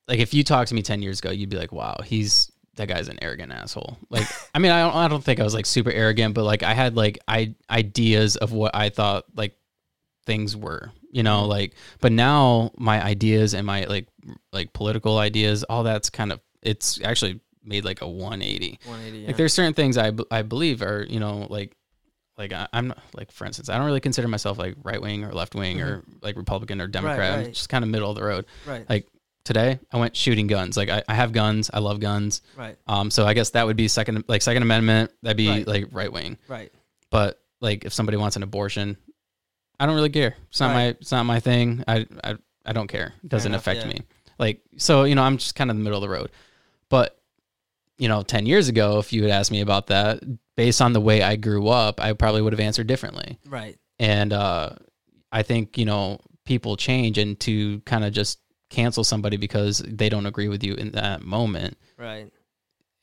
like 0.09 0.19
if 0.19 0.35
you 0.35 0.45
talked 0.45 0.69
to 0.69 0.75
me 0.75 0.83
ten 0.83 1.03
years 1.03 1.21
ago, 1.21 1.31
you'd 1.31 1.51
be 1.51 1.57
like, 1.57 1.73
"Wow, 1.73 1.99
he's 2.05 2.51
that 2.77 2.89
guy's 2.89 3.09
an 3.09 3.19
arrogant 3.23 3.53
asshole." 3.53 3.99
Like, 4.11 4.27
I 4.55 4.59
mean, 4.59 4.73
I 4.73 4.83
don't, 4.83 4.95
I 4.95 5.09
don't 5.09 5.23
think 5.23 5.41
I 5.41 5.45
was 5.45 5.55
like 5.55 5.67
super 5.67 5.91
arrogant, 5.91 6.35
but 6.35 6.45
like 6.45 6.63
I 6.63 6.75
had 6.75 6.97
like 6.97 7.19
I 7.29 7.55
ideas 7.69 8.37
of 8.37 8.53
what 8.53 8.75
I 8.75 8.89
thought 8.89 9.25
like 9.35 9.57
things 10.27 10.57
were, 10.57 10.93
you 11.11 11.23
know, 11.23 11.41
mm-hmm. 11.41 11.51
like. 11.51 11.75
But 12.01 12.13
now 12.13 12.73
my 12.77 13.03
ideas 13.03 13.55
and 13.55 13.67
my 13.67 13.85
like 13.85 14.09
like 14.53 14.73
political 14.73 15.19
ideas, 15.19 15.65
all 15.65 15.83
that's 15.83 16.11
kind 16.11 16.33
of 16.33 16.41
it's 16.63 17.01
actually 17.03 17.41
made 17.65 17.85
like 17.85 18.01
a 18.01 18.09
180. 18.09 18.79
180. 18.85 19.19
Yeah. 19.19 19.27
Like 19.29 19.37
there's 19.37 19.55
certain 19.55 19.75
things 19.75 19.97
I, 19.97 20.11
b- 20.11 20.25
I 20.31 20.43
believe 20.43 20.83
are, 20.83 21.07
you 21.09 21.21
know, 21.21 21.47
like 21.49 21.77
like 22.41 22.53
I, 22.53 22.67
I'm 22.73 22.89
not 22.89 22.99
like 23.15 23.31
for 23.31 23.45
instance, 23.45 23.69
I 23.69 23.77
don't 23.77 23.87
really 23.87 24.01
consider 24.01 24.27
myself 24.29 24.59
like 24.59 24.75
right 24.83 25.01
wing 25.01 25.25
or 25.25 25.33
left 25.33 25.55
wing 25.55 25.81
or 25.81 26.03
like 26.23 26.37
Republican 26.37 26.81
or 26.81 26.87
Democrat. 26.89 27.39
I'm 27.39 27.53
just 27.53 27.69
kind 27.69 27.85
of 27.85 27.91
middle 27.91 28.11
of 28.11 28.17
the 28.17 28.25
road. 28.25 28.47
right. 28.67 28.89
Like 28.89 29.07
today, 29.45 29.79
I 29.93 29.99
went 29.99 30.17
shooting 30.17 30.47
guns. 30.47 30.77
Like 30.77 30.89
I, 30.89 31.03
I 31.09 31.15
have 31.15 31.33
guns. 31.33 31.71
I 31.73 31.79
love 31.81 32.01
guns. 32.01 32.43
right. 32.57 32.77
Um, 32.87 33.11
so 33.11 33.27
I 33.27 33.35
guess 33.35 33.51
that 33.51 33.67
would 33.67 33.77
be 33.77 33.89
second 33.89 34.25
like 34.27 34.43
Second 34.43 34.63
Amendment. 34.63 35.13
That'd 35.23 35.37
be 35.37 35.49
Right. 35.49 35.67
like 35.67 35.87
right 35.93 36.13
wing. 36.13 36.39
Right. 36.49 36.73
But 37.11 37.41
like 37.61 37.85
if 37.85 37.93
somebody 37.93 38.17
wants 38.17 38.37
an 38.37 38.43
abortion, 38.43 38.97
I 39.79 39.87
don't 39.87 39.95
really 39.95 40.11
care. 40.11 40.35
It's 40.49 40.61
not 40.61 40.69
Right. 40.69 40.75
my 40.75 40.85
it's 40.87 41.13
not 41.13 41.25
my 41.25 41.41
thing. 41.41 41.85
I 41.87 42.07
I, 42.25 42.37
I 42.65 42.73
don't 42.73 42.89
care. 42.89 43.13
It 43.23 43.29
doesn't 43.29 43.53
enough, 43.53 43.63
affect 43.63 43.81
yeah. 43.83 43.93
me. 43.93 44.01
Like 44.39 44.63
so, 44.79 45.05
you 45.05 45.15
know, 45.15 45.23
I'm 45.23 45.37
just 45.37 45.55
kind 45.55 45.71
of 45.71 45.77
in 45.77 45.81
the 45.83 45.85
middle 45.85 46.03
of 46.03 46.09
the 46.09 46.15
road. 46.15 46.31
But 46.89 47.17
you 47.99 48.09
know, 48.09 48.23
10 48.23 48.47
years 48.47 48.69
ago 48.69 48.99
if 48.99 49.13
you 49.13 49.23
had 49.25 49.31
asked 49.31 49.51
me 49.53 49.61
about 49.61 49.89
that, 49.89 50.21
based 50.61 50.83
on 50.83 50.93
the 50.93 51.01
way 51.01 51.23
I 51.23 51.37
grew 51.37 51.69
up, 51.69 52.03
I 52.03 52.13
probably 52.13 52.43
would 52.43 52.53
have 52.53 52.61
answered 52.61 52.87
differently. 52.87 53.39
Right. 53.49 53.79
And 53.99 54.33
uh 54.33 54.71
I 55.33 55.43
think, 55.43 55.79
you 55.79 55.87
know, 55.87 56.21
people 56.45 56.77
change 56.77 57.17
and 57.17 57.39
to 57.41 57.81
kind 57.93 58.05
of 58.05 58.13
just 58.13 58.41
cancel 58.69 59.03
somebody 59.05 59.37
because 59.39 59.79
they 59.87 60.09
don't 60.11 60.27
agree 60.27 60.49
with 60.49 60.63
you 60.63 60.75
in 60.75 60.91
that 60.93 61.23
moment 61.23 61.79
Right. 61.97 62.31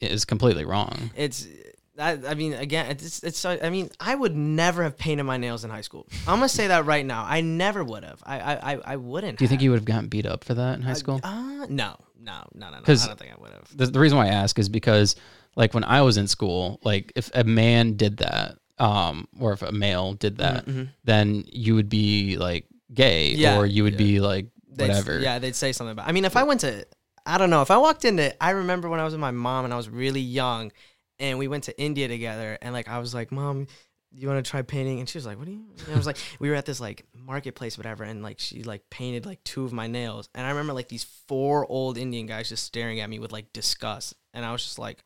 is 0.01 0.23
completely 0.25 0.65
wrong. 0.65 1.09
It's 1.15 1.47
that. 1.95 2.25
I 2.27 2.35
mean, 2.35 2.53
again, 2.53 2.91
it's 2.91 3.23
it's. 3.23 3.43
I 3.43 3.69
mean, 3.71 3.89
I 3.99 4.13
would 4.13 4.35
never 4.35 4.83
have 4.83 4.95
painted 4.97 5.23
my 5.23 5.37
nails 5.37 5.63
in 5.65 5.71
high 5.71 5.81
school. 5.81 6.05
I'm 6.27 6.37
gonna 6.37 6.49
say 6.49 6.67
that 6.67 6.85
right 6.85 7.05
now. 7.05 7.25
I 7.27 7.41
never 7.41 7.83
would 7.83 8.03
have. 8.03 8.21
I 8.23 8.39
I 8.39 8.53
I, 8.73 8.79
I 8.93 8.95
wouldn't. 8.97 9.39
Do 9.39 9.43
you 9.45 9.49
think 9.49 9.61
you 9.63 9.71
would 9.71 9.77
have 9.79 9.85
gotten 9.85 10.07
beat 10.07 10.27
up 10.27 10.43
for 10.43 10.53
that 10.53 10.75
in 10.75 10.83
high 10.83 10.93
school? 10.93 11.19
Uh, 11.23 11.65
no, 11.69 11.95
no, 12.19 12.43
no, 12.53 12.69
no, 12.69 12.69
no. 12.69 12.77
I 12.87 12.93
don't 13.07 13.19
think 13.19 13.31
I 13.35 13.41
would 13.41 13.51
have. 13.51 13.75
the, 13.75 13.87
the 13.87 13.99
reason 13.99 14.15
why 14.17 14.25
I 14.27 14.33
ask 14.43 14.59
is 14.59 14.69
because 14.69 15.15
like 15.57 15.73
when 15.73 15.83
I 15.83 16.01
was 16.03 16.15
in 16.15 16.27
school, 16.27 16.79
like 16.83 17.11
if 17.15 17.29
a 17.35 17.43
man 17.43 17.97
did 17.97 18.17
that, 18.17 18.57
um, 18.77 19.27
or 19.39 19.51
if 19.53 19.61
a 19.61 19.71
male 19.73 20.13
did 20.13 20.37
that, 20.37 20.65
Mhm. 20.65 20.89
then 21.03 21.43
you 21.51 21.75
would 21.75 21.89
be 21.89 22.37
like 22.37 22.65
gay, 22.93 23.31
Yeah, 23.33 23.57
or 23.57 23.65
you 23.65 23.83
would 23.83 23.93
yeah. 23.93 23.97
be 23.97 24.19
like 24.21 24.45
They'd- 24.69 24.87
whatever. 24.87 25.19
Yeah, 25.19 25.39
they'd 25.39 25.55
say 25.55 25.71
something 25.73 25.91
about. 25.91 26.07
I 26.07 26.11
mean, 26.13 26.23
if 26.25 26.37
I 26.37 26.43
went 26.43 26.61
to, 26.61 26.85
I 27.25 27.37
don't 27.37 27.49
know, 27.49 27.61
if 27.63 27.71
I 27.71 27.77
walked 27.77 28.05
into, 28.05 28.31
I 28.41 28.51
remember 28.51 28.87
when 28.87 28.99
I 28.99 29.03
was 29.03 29.13
with 29.13 29.19
my 29.19 29.31
mom 29.31 29.65
and 29.65 29.73
I 29.73 29.77
was 29.77 29.89
really 29.89 30.21
young, 30.21 30.71
and 31.19 31.39
we 31.39 31.47
went 31.47 31.63
to 31.65 31.77
India 31.81 32.07
together. 32.07 32.57
And 32.61 32.71
like 32.73 32.87
I 32.87 32.99
was 32.99 33.13
like, 33.15 33.31
Mom, 33.31 33.65
you 34.13 34.27
want 34.27 34.43
to 34.45 34.49
try 34.49 34.61
painting? 34.61 34.99
And 34.99 35.09
she 35.09 35.17
was 35.17 35.25
like, 35.25 35.37
What 35.39 35.45
do 35.47 35.51
you? 35.53 35.65
And 35.85 35.93
I 35.95 35.97
was 35.97 36.05
like, 36.05 36.17
we 36.39 36.49
were 36.49 36.55
at 36.55 36.65
this 36.67 36.79
like 36.79 37.03
marketplace, 37.15 37.75
whatever, 37.77 38.03
and 38.03 38.21
like 38.21 38.39
she 38.39 38.61
like 38.63 38.87
painted 38.91 39.25
like 39.25 39.43
two 39.43 39.65
of 39.65 39.73
my 39.73 39.87
nails. 39.87 40.29
And 40.35 40.45
I 40.45 40.51
remember 40.51 40.73
like 40.73 40.87
these 40.89 41.03
four 41.27 41.65
old 41.69 41.97
Indian 41.97 42.27
guys 42.27 42.49
just 42.49 42.63
staring 42.63 42.99
at 42.99 43.09
me 43.09 43.17
with 43.17 43.31
like 43.31 43.51
disgust. 43.51 44.13
And 44.35 44.45
I 44.45 44.51
was 44.51 44.63
just 44.63 44.77
like, 44.77 45.03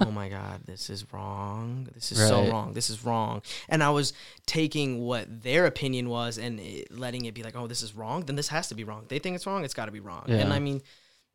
oh 0.00 0.10
my 0.10 0.28
god 0.28 0.60
this 0.66 0.90
is 0.90 1.12
wrong. 1.12 1.88
This 1.94 2.12
is 2.12 2.18
so 2.18 2.48
wrong. 2.50 2.72
This 2.72 2.90
is 2.90 3.04
wrong. 3.04 3.42
And 3.68 3.82
i 3.82 3.90
was 3.90 4.12
taking 4.46 5.00
what 5.00 5.42
their 5.42 5.66
opinion 5.66 6.08
was 6.08 6.38
and 6.38 6.60
it, 6.60 6.90
letting 6.90 7.24
it 7.24 7.34
be 7.34 7.42
like 7.42 7.56
oh 7.56 7.66
this 7.66 7.82
is 7.82 7.94
wrong. 7.94 8.24
Then 8.24 8.36
this 8.36 8.48
has 8.48 8.68
to 8.68 8.74
be 8.74 8.84
wrong. 8.84 9.04
They 9.08 9.18
think 9.18 9.36
it's 9.36 9.46
wrong 9.46 9.64
it's 9.64 9.74
got 9.74 9.86
to 9.86 9.92
be 9.92 10.00
wrong. 10.00 10.24
And 10.28 10.52
i 10.52 10.58
mean 10.58 10.82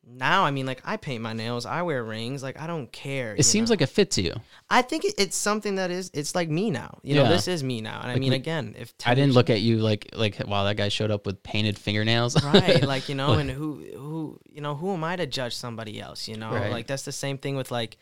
now 0.03 0.43
i 0.43 0.51
mean 0.51 0.65
like 0.65 0.81
i 0.83 0.97
paint 0.97 1.21
my 1.21 1.31
nails 1.31 1.65
i 1.65 1.81
wear 1.83 2.03
rings 2.03 2.41
like 2.41 2.59
i 2.59 2.65
don't 2.65 2.91
care 2.91 3.35
It 3.37 3.43
seems 3.43 3.69
like 3.69 3.81
it 3.81 3.87
fits 3.87 4.17
you. 4.17 4.33
i 4.69 4.81
think 4.81 5.05
it, 5.05 5.13
it's 5.17 5.37
something 5.37 5.75
that 5.75 5.91
is 5.91 6.09
it's 6.13 6.33
like 6.33 6.49
me 6.49 6.71
now 6.71 6.97
you 7.03 7.13
know 7.15 7.29
this 7.29 7.47
is 7.47 7.63
me 7.63 7.81
now 7.81 7.99
and 8.01 8.11
i 8.11 8.15
mean 8.15 8.31
we- 8.31 8.35
again 8.35 8.75
if 8.79 8.93
I 9.05 9.13
didn't 9.13 9.33
look 9.33 9.49
at 9.51 9.61
you 9.61 9.77
like 9.77 10.09
like 10.13 10.41
wow 10.47 10.63
that 10.63 10.75
guy 10.77 10.89
showed 10.89 11.11
up 11.11 11.25
with 11.27 11.43
painted 11.43 11.77
fingernails. 11.77 12.43
right 12.43 12.81
like 12.83 13.09
you 13.09 13.15
know 13.21 13.29
Like- 13.29 13.41
and 13.41 13.51
who 13.51 13.85
who 13.95 14.39
you 14.49 14.61
know 14.61 14.73
who 14.75 14.91
am 14.93 15.03
i 15.03 15.15
to 15.15 15.27
judge 15.27 15.55
somebody 15.55 16.01
else 16.01 16.27
you 16.27 16.35
know 16.37 16.51
Right. 16.51 16.71
like 16.71 16.87
that's 16.87 17.03
the 17.03 17.11
same 17.11 17.37
thing 17.37 17.55
with 17.55 17.69
like 17.69 17.97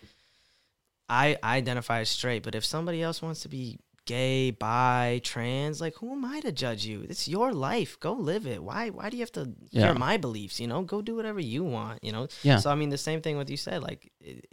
i 1.09 1.37
I 1.43 1.57
identify 1.57 1.99
as 1.99 2.09
straight 2.09 2.43
but 2.43 2.55
if 2.55 2.63
somebody 2.63 3.01
else 3.01 3.21
wants 3.21 3.41
to 3.41 3.49
be 3.49 3.77
gay 4.13 4.49
bi 4.51 5.21
trans 5.31 5.79
like 5.83 5.95
who 5.99 6.07
am 6.17 6.23
i 6.25 6.37
to 6.47 6.51
judge 6.63 6.83
you? 6.91 6.97
It's 7.11 7.27
your 7.35 7.49
life. 7.69 7.91
Go 7.99 8.13
live 8.31 8.45
it. 8.53 8.61
Why 8.69 8.89
why 8.97 9.05
do 9.09 9.15
you 9.17 9.23
have 9.27 9.37
to 9.39 9.45
Yeah. 9.71 9.85
hear 9.85 9.93
my 10.07 10.15
beliefs 10.25 10.59
you 10.61 10.67
know? 10.71 10.81
Go 10.93 10.97
do 11.09 11.15
whatever 11.19 11.39
you 11.53 11.61
want 11.63 11.97
you 12.03 12.11
know? 12.15 12.27
Yeah. 12.49 12.57
so 12.63 12.67
i 12.73 12.75
mean 12.79 12.89
the 12.97 13.03
same 13.09 13.21
thing 13.21 13.37
with 13.37 13.49
you 13.53 13.57
said 13.67 13.79
like 13.89 14.01
it, 14.29 14.45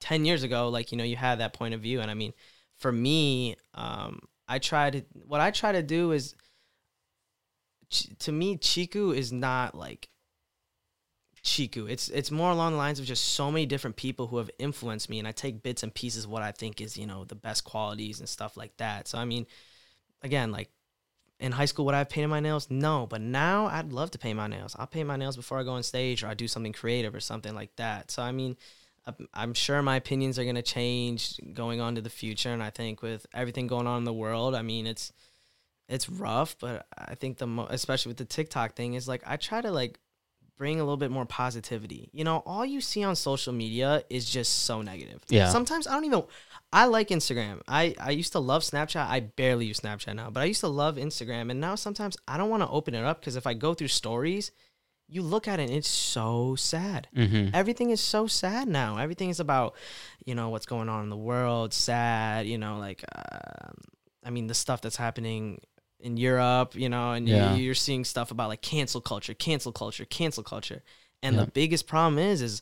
10 0.00 0.24
years 0.28 0.42
ago 0.48 0.60
like 0.76 0.86
you 0.92 0.98
know 0.98 1.04
you 1.12 1.16
had 1.16 1.36
that 1.40 1.52
point 1.60 1.74
of 1.74 1.80
view. 1.86 2.00
And 2.02 2.10
i 2.10 2.14
mean 2.22 2.32
for 2.82 2.90
me 3.06 3.56
um 3.74 4.12
i 4.54 4.58
try 4.70 4.84
to 4.94 5.00
what 5.32 5.40
i 5.40 5.50
try 5.60 5.70
to 5.72 5.82
do 5.82 6.12
is 6.18 6.34
Ch- 7.94 8.08
to 8.20 8.32
me 8.32 8.56
cheeku 8.56 9.14
is 9.22 9.32
not 9.32 9.74
like 9.86 10.08
cheeku. 11.42 11.90
It's 11.90 12.08
it's 12.08 12.30
more 12.30 12.50
along 12.50 12.72
the 12.72 12.78
lines 12.78 13.00
of 13.00 13.04
just 13.06 13.24
so 13.24 13.50
many 13.50 13.66
different 13.66 13.96
people 13.96 14.28
who 14.28 14.38
have 14.38 14.50
influenced 14.58 15.10
me 15.10 15.18
and 15.18 15.26
i 15.26 15.32
take 15.32 15.62
bits 15.62 15.82
and 15.82 15.92
pieces 15.92 16.26
what 16.26 16.42
i 16.42 16.52
think 16.52 16.80
is 16.80 16.96
you 16.96 17.06
know 17.06 17.24
the 17.24 17.34
best 17.34 17.64
qualities 17.64 18.20
and 18.20 18.28
stuff 18.28 18.56
like 18.56 18.76
that. 18.76 19.08
So 19.08 19.18
i 19.18 19.24
mean 19.24 19.46
again 20.22 20.52
like 20.52 20.70
in 21.40 21.50
high 21.52 21.64
school 21.64 21.84
would 21.86 21.94
i 21.94 21.98
have 21.98 22.08
painted 22.08 22.28
my 22.28 22.40
nails? 22.40 22.70
No 22.70 23.06
but 23.08 23.20
now 23.20 23.66
i'd 23.66 23.92
love 23.92 24.12
to 24.12 24.18
paint 24.18 24.36
my 24.36 24.46
nails. 24.46 24.76
I'll 24.78 24.86
paint 24.86 25.08
my 25.08 25.16
nails 25.16 25.36
before 25.36 25.58
i 25.58 25.64
go 25.64 25.72
on 25.72 25.82
stage 25.82 26.22
or 26.22 26.28
i 26.28 26.34
do 26.34 26.46
something 26.46 26.72
creative 26.72 27.14
or 27.14 27.20
something 27.20 27.54
like 27.54 27.74
that. 27.76 28.10
So 28.10 28.22
i 28.22 28.30
mean 28.32 28.56
I'm- 29.04 29.28
i'm 29.34 29.54
sure 29.54 29.82
my 29.82 29.96
opinions 29.96 30.38
are 30.38 30.44
going 30.44 30.54
to 30.54 30.62
change 30.62 31.40
going 31.52 31.80
on 31.80 31.96
to 31.96 32.00
the 32.00 32.08
future 32.10 32.50
and 32.50 32.62
i 32.62 32.70
think 32.70 33.02
with 33.02 33.26
everything 33.34 33.66
going 33.66 33.88
on 33.88 33.98
in 33.98 34.04
the 34.04 34.12
world 34.12 34.54
i 34.54 34.62
mean 34.62 34.86
it's 34.86 35.12
it's 35.88 36.08
rough 36.08 36.56
but 36.60 36.86
i 36.96 37.16
think 37.16 37.38
the 37.38 37.48
mo- 37.48 37.66
especially 37.68 38.10
with 38.10 38.16
the 38.18 38.24
tiktok 38.24 38.76
thing 38.76 38.94
is 38.94 39.08
like 39.08 39.22
i 39.26 39.36
try 39.36 39.60
to 39.60 39.72
like 39.72 39.98
bring 40.58 40.78
a 40.78 40.82
little 40.82 40.96
bit 40.96 41.10
more 41.10 41.24
positivity 41.24 42.08
you 42.12 42.24
know 42.24 42.42
all 42.46 42.64
you 42.64 42.80
see 42.80 43.02
on 43.02 43.16
social 43.16 43.52
media 43.52 44.02
is 44.10 44.28
just 44.28 44.62
so 44.62 44.82
negative 44.82 45.20
Yeah. 45.28 45.48
sometimes 45.48 45.86
i 45.86 45.92
don't 45.92 46.04
even 46.04 46.22
i 46.72 46.84
like 46.84 47.08
instagram 47.08 47.60
i 47.66 47.94
i 48.00 48.10
used 48.10 48.32
to 48.32 48.38
love 48.38 48.62
snapchat 48.62 49.08
i 49.08 49.20
barely 49.20 49.66
use 49.66 49.80
snapchat 49.80 50.14
now 50.14 50.30
but 50.30 50.40
i 50.40 50.44
used 50.44 50.60
to 50.60 50.68
love 50.68 50.96
instagram 50.96 51.50
and 51.50 51.60
now 51.60 51.74
sometimes 51.74 52.16
i 52.28 52.36
don't 52.36 52.50
want 52.50 52.62
to 52.62 52.68
open 52.68 52.94
it 52.94 53.04
up 53.04 53.20
because 53.20 53.36
if 53.36 53.46
i 53.46 53.54
go 53.54 53.74
through 53.74 53.88
stories 53.88 54.52
you 55.08 55.20
look 55.22 55.46
at 55.46 55.60
it 55.60 55.64
and 55.64 55.72
it's 55.72 55.88
so 55.88 56.54
sad 56.56 57.06
mm-hmm. 57.14 57.48
everything 57.54 57.90
is 57.90 58.00
so 58.00 58.26
sad 58.26 58.66
now. 58.66 58.96
Everything 58.96 59.28
is 59.28 59.40
about, 59.40 59.74
you 60.24 60.34
know, 60.34 60.48
what's 60.48 60.64
going 60.64 60.88
on 60.88 61.04
in 61.04 61.10
the 61.10 61.16
world, 61.16 61.74
sad, 61.74 62.46
you 62.46 62.56
know, 62.56 62.78
like, 62.78 63.04
um, 63.14 63.74
I 64.24 64.30
mean, 64.30 64.46
the 64.46 64.54
stuff 64.54 64.80
that's 64.80 64.96
happening 64.96 65.60
in 66.02 66.16
Europe, 66.16 66.74
you 66.74 66.88
know, 66.88 67.12
and 67.12 67.28
Yeah. 67.28 67.54
you, 67.54 67.62
you're 67.62 67.74
seeing 67.74 68.04
stuff 68.04 68.30
about 68.30 68.48
like 68.48 68.60
cancel 68.60 69.00
culture, 69.00 69.32
cancel 69.34 69.72
culture, 69.72 70.04
cancel 70.04 70.42
culture. 70.42 70.82
And 71.22 71.36
Yeah. 71.36 71.44
the 71.44 71.50
biggest 71.50 71.86
problem 71.86 72.18
is, 72.18 72.42
is 72.42 72.60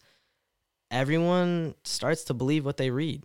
everyone 0.91 1.75
starts 1.85 2.25
to 2.25 2.35
believe 2.35 2.65
what 2.65 2.77
they 2.77 2.91
read. 2.91 3.25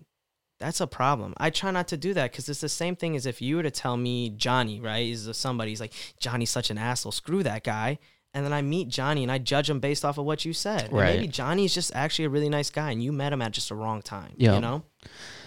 That's 0.59 0.79
a 0.79 0.87
problem. 0.87 1.33
I 1.37 1.49
try 1.49 1.71
not 1.71 1.87
to 1.89 1.97
do 1.97 2.13
that 2.13 2.31
because 2.31 2.47
it's 2.47 2.61
the 2.61 2.69
same 2.69 2.95
thing 2.95 3.15
as 3.15 3.25
if 3.25 3.41
you 3.41 3.57
were 3.57 3.63
to 3.63 3.71
tell 3.71 3.97
me 3.97 4.29
Johnny, 4.29 4.79
right, 4.79 5.05
is 5.07 5.29
somebody, 5.35 5.71
he's 5.71 5.81
like, 5.81 5.93
Johnny's 6.19 6.49
such 6.49 6.69
an 6.69 6.77
asshole, 6.77 7.11
screw 7.11 7.43
that 7.43 7.63
guy. 7.63 7.99
And 8.33 8.45
then 8.45 8.53
I 8.53 8.61
meet 8.61 8.87
Johnny 8.89 9.23
and 9.23 9.31
I 9.31 9.37
judge 9.37 9.69
him 9.69 9.79
based 9.79 10.03
off 10.05 10.17
of 10.17 10.25
what 10.25 10.43
you 10.45 10.53
said. 10.53 10.85
And 10.85 10.93
Right. 10.93 11.15
maybe 11.15 11.27
Johnny's 11.27 11.73
just 11.73 11.93
actually 11.95 12.25
a 12.25 12.29
really 12.29 12.49
nice 12.49 12.69
guy 12.69 12.91
and 12.91 13.01
you 13.03 13.11
met 13.11 13.33
him 13.33 13.41
at 13.41 13.51
just 13.51 13.69
the 13.69 13.75
wrong 13.75 14.01
time. 14.01 14.33
Yeah. 14.37 14.55
You 14.55 14.61
know? 14.61 14.83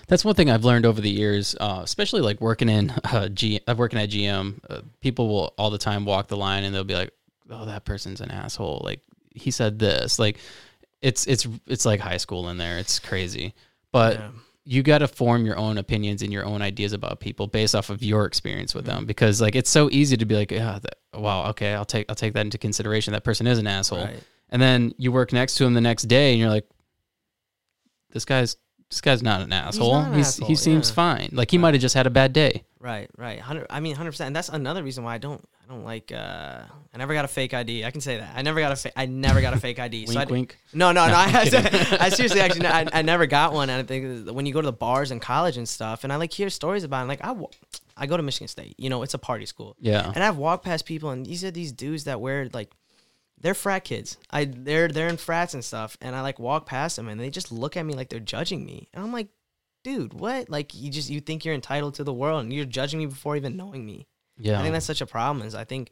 That's 0.08 0.24
one 0.24 0.34
thing 0.34 0.50
I've 0.50 0.64
learned 0.64 0.86
over 0.86 1.00
the 1.00 1.10
years, 1.10 1.54
uh, 1.60 1.80
especially 1.84 2.20
like 2.22 2.40
working 2.40 2.68
in 2.68 2.90
uh, 3.04 3.28
G, 3.28 3.60
uh, 3.68 3.74
working 3.76 3.98
at 4.00 4.10
GM. 4.10 4.58
Uh, 4.68 4.80
people 5.00 5.28
will 5.28 5.54
all 5.58 5.70
the 5.70 5.78
time 5.78 6.04
walk 6.04 6.28
the 6.28 6.36
line 6.36 6.64
and 6.64 6.74
they'll 6.74 6.82
be 6.84 6.94
like, 6.94 7.12
"Oh, 7.50 7.66
that 7.66 7.84
person's 7.84 8.20
an 8.20 8.30
asshole." 8.30 8.80
Like 8.84 9.00
he 9.34 9.50
said 9.50 9.78
this. 9.78 10.18
Like 10.18 10.38
it's 11.02 11.26
it's 11.26 11.46
it's 11.66 11.84
like 11.84 12.00
high 12.00 12.16
school 12.16 12.48
in 12.48 12.56
there. 12.56 12.78
It's 12.78 12.98
crazy, 12.98 13.54
but 13.92 14.14
Yeah. 14.14 14.30
you 14.64 14.82
got 14.82 14.98
to 14.98 15.08
form 15.08 15.44
your 15.46 15.56
own 15.58 15.78
opinions 15.78 16.22
and 16.22 16.32
your 16.32 16.44
own 16.44 16.62
ideas 16.62 16.92
about 16.92 17.20
people 17.20 17.46
based 17.46 17.74
off 17.74 17.90
of 17.90 18.02
your 18.02 18.24
experience 18.24 18.74
with 18.74 18.86
them. 18.86 19.04
Because 19.06 19.40
like 19.40 19.54
it's 19.54 19.70
so 19.70 19.88
easy 19.92 20.16
to 20.16 20.24
be 20.24 20.34
like, 20.34 20.50
"Yeah, 20.50 20.78
that, 20.82 21.20
wow, 21.20 21.50
okay, 21.50 21.74
I'll 21.74 21.84
take 21.84 22.06
I'll 22.08 22.14
take 22.16 22.32
that 22.32 22.40
into 22.46 22.56
consideration. 22.58 23.12
That 23.12 23.24
person 23.24 23.46
is 23.46 23.58
an 23.58 23.66
asshole." 23.66 24.04
Right. 24.06 24.22
And 24.50 24.62
then 24.62 24.94
you 24.96 25.12
work 25.12 25.34
next 25.34 25.56
to 25.56 25.64
him 25.66 25.74
the 25.74 25.80
next 25.82 26.04
day 26.04 26.30
and 26.32 26.40
you're 26.40 26.48
like, 26.48 26.66
this 28.10 28.24
guy's 28.24 28.56
this 28.90 29.00
guy's 29.00 29.22
not 29.22 29.42
an 29.42 29.52
asshole. 29.52 29.92
not 29.92 30.08
an 30.08 30.14
He's, 30.14 30.28
asshole, 30.28 30.48
he 30.48 30.54
seems 30.54 30.88
yeah. 30.88 30.94
fine. 30.94 31.28
Like 31.32 31.50
he 31.50 31.58
might 31.58 31.74
have 31.74 31.80
just 31.80 31.94
had 31.94 32.06
a 32.06 32.10
bad 32.10 32.32
day. 32.32 32.64
Right, 32.80 33.10
right. 33.16 33.40
Hundred. 33.40 33.66
I 33.68 33.80
mean, 33.80 33.94
hundred 33.96 34.12
percent. 34.12 34.28
And 34.28 34.36
that's 34.36 34.48
another 34.48 34.82
reason 34.82 35.04
why 35.04 35.14
I 35.14 35.18
don't. 35.18 35.44
I 35.64 35.70
don't 35.70 35.84
like. 35.84 36.10
uh 36.12 36.62
I 36.94 36.96
never 36.96 37.12
got 37.12 37.24
a 37.24 37.28
fake 37.28 37.52
ID. 37.52 37.84
I 37.84 37.90
can 37.90 38.00
say 38.00 38.16
that. 38.16 38.32
I 38.34 38.42
never 38.42 38.60
got 38.60 38.72
a. 38.72 38.76
Fa- 38.76 38.98
I 38.98 39.06
never 39.06 39.40
got 39.40 39.52
a 39.52 39.60
fake 39.60 39.78
ID. 39.78 40.06
wink, 40.08 40.18
I, 40.18 40.24
wink. 40.24 40.58
No, 40.72 40.92
no, 40.92 41.06
no. 41.06 41.14
I. 41.16 41.28
I 42.00 42.08
seriously 42.08 42.40
actually, 42.40 42.66
I, 42.66 42.86
I 42.92 43.02
never 43.02 43.26
got 43.26 43.52
one. 43.52 43.68
And 43.68 43.80
I 43.80 43.84
think 43.84 44.30
when 44.30 44.46
you 44.46 44.54
go 44.54 44.60
to 44.60 44.66
the 44.66 44.72
bars 44.72 45.10
in 45.10 45.20
college 45.20 45.56
and 45.58 45.68
stuff, 45.68 46.04
and 46.04 46.12
I 46.12 46.16
like 46.16 46.32
hear 46.32 46.48
stories 46.48 46.84
about 46.84 47.04
it. 47.04 47.08
Like 47.08 47.20
I, 47.22 47.34
I 47.96 48.06
go 48.06 48.16
to 48.16 48.22
Michigan 48.22 48.48
State. 48.48 48.76
You 48.78 48.88
know, 48.88 49.02
it's 49.02 49.14
a 49.14 49.18
party 49.18 49.44
school. 49.44 49.76
Yeah. 49.80 50.10
And 50.14 50.24
I've 50.24 50.36
walked 50.36 50.64
past 50.64 50.86
people, 50.86 51.10
and 51.10 51.26
these 51.26 51.44
are 51.44 51.50
these 51.50 51.72
dudes 51.72 52.04
that 52.04 52.20
wear 52.20 52.48
like, 52.52 52.70
they're 53.40 53.54
frat 53.54 53.84
kids. 53.84 54.16
I 54.30 54.44
they're 54.44 54.88
they're 54.88 55.08
in 55.08 55.16
frats 55.16 55.54
and 55.54 55.64
stuff, 55.64 55.96
and 56.00 56.14
I 56.14 56.22
like 56.22 56.38
walk 56.38 56.66
past 56.66 56.96
them, 56.96 57.08
and 57.08 57.20
they 57.20 57.30
just 57.30 57.52
look 57.52 57.76
at 57.76 57.84
me 57.84 57.94
like 57.94 58.08
they're 58.08 58.20
judging 58.20 58.64
me, 58.64 58.88
and 58.92 59.02
I'm 59.02 59.12
like, 59.12 59.28
dude, 59.84 60.14
what? 60.14 60.50
Like 60.50 60.74
you 60.74 60.90
just 60.90 61.10
you 61.10 61.20
think 61.20 61.44
you're 61.44 61.54
entitled 61.54 61.94
to 61.94 62.04
the 62.04 62.12
world, 62.12 62.42
and 62.42 62.52
you're 62.52 62.64
judging 62.64 62.98
me 62.98 63.06
before 63.06 63.36
even 63.36 63.56
knowing 63.56 63.84
me. 63.84 64.06
Yeah. 64.38 64.58
I 64.58 64.62
think 64.62 64.72
that's 64.72 64.86
such 64.86 65.00
a 65.00 65.06
problem. 65.06 65.46
Is 65.46 65.54
I 65.54 65.64
think 65.64 65.90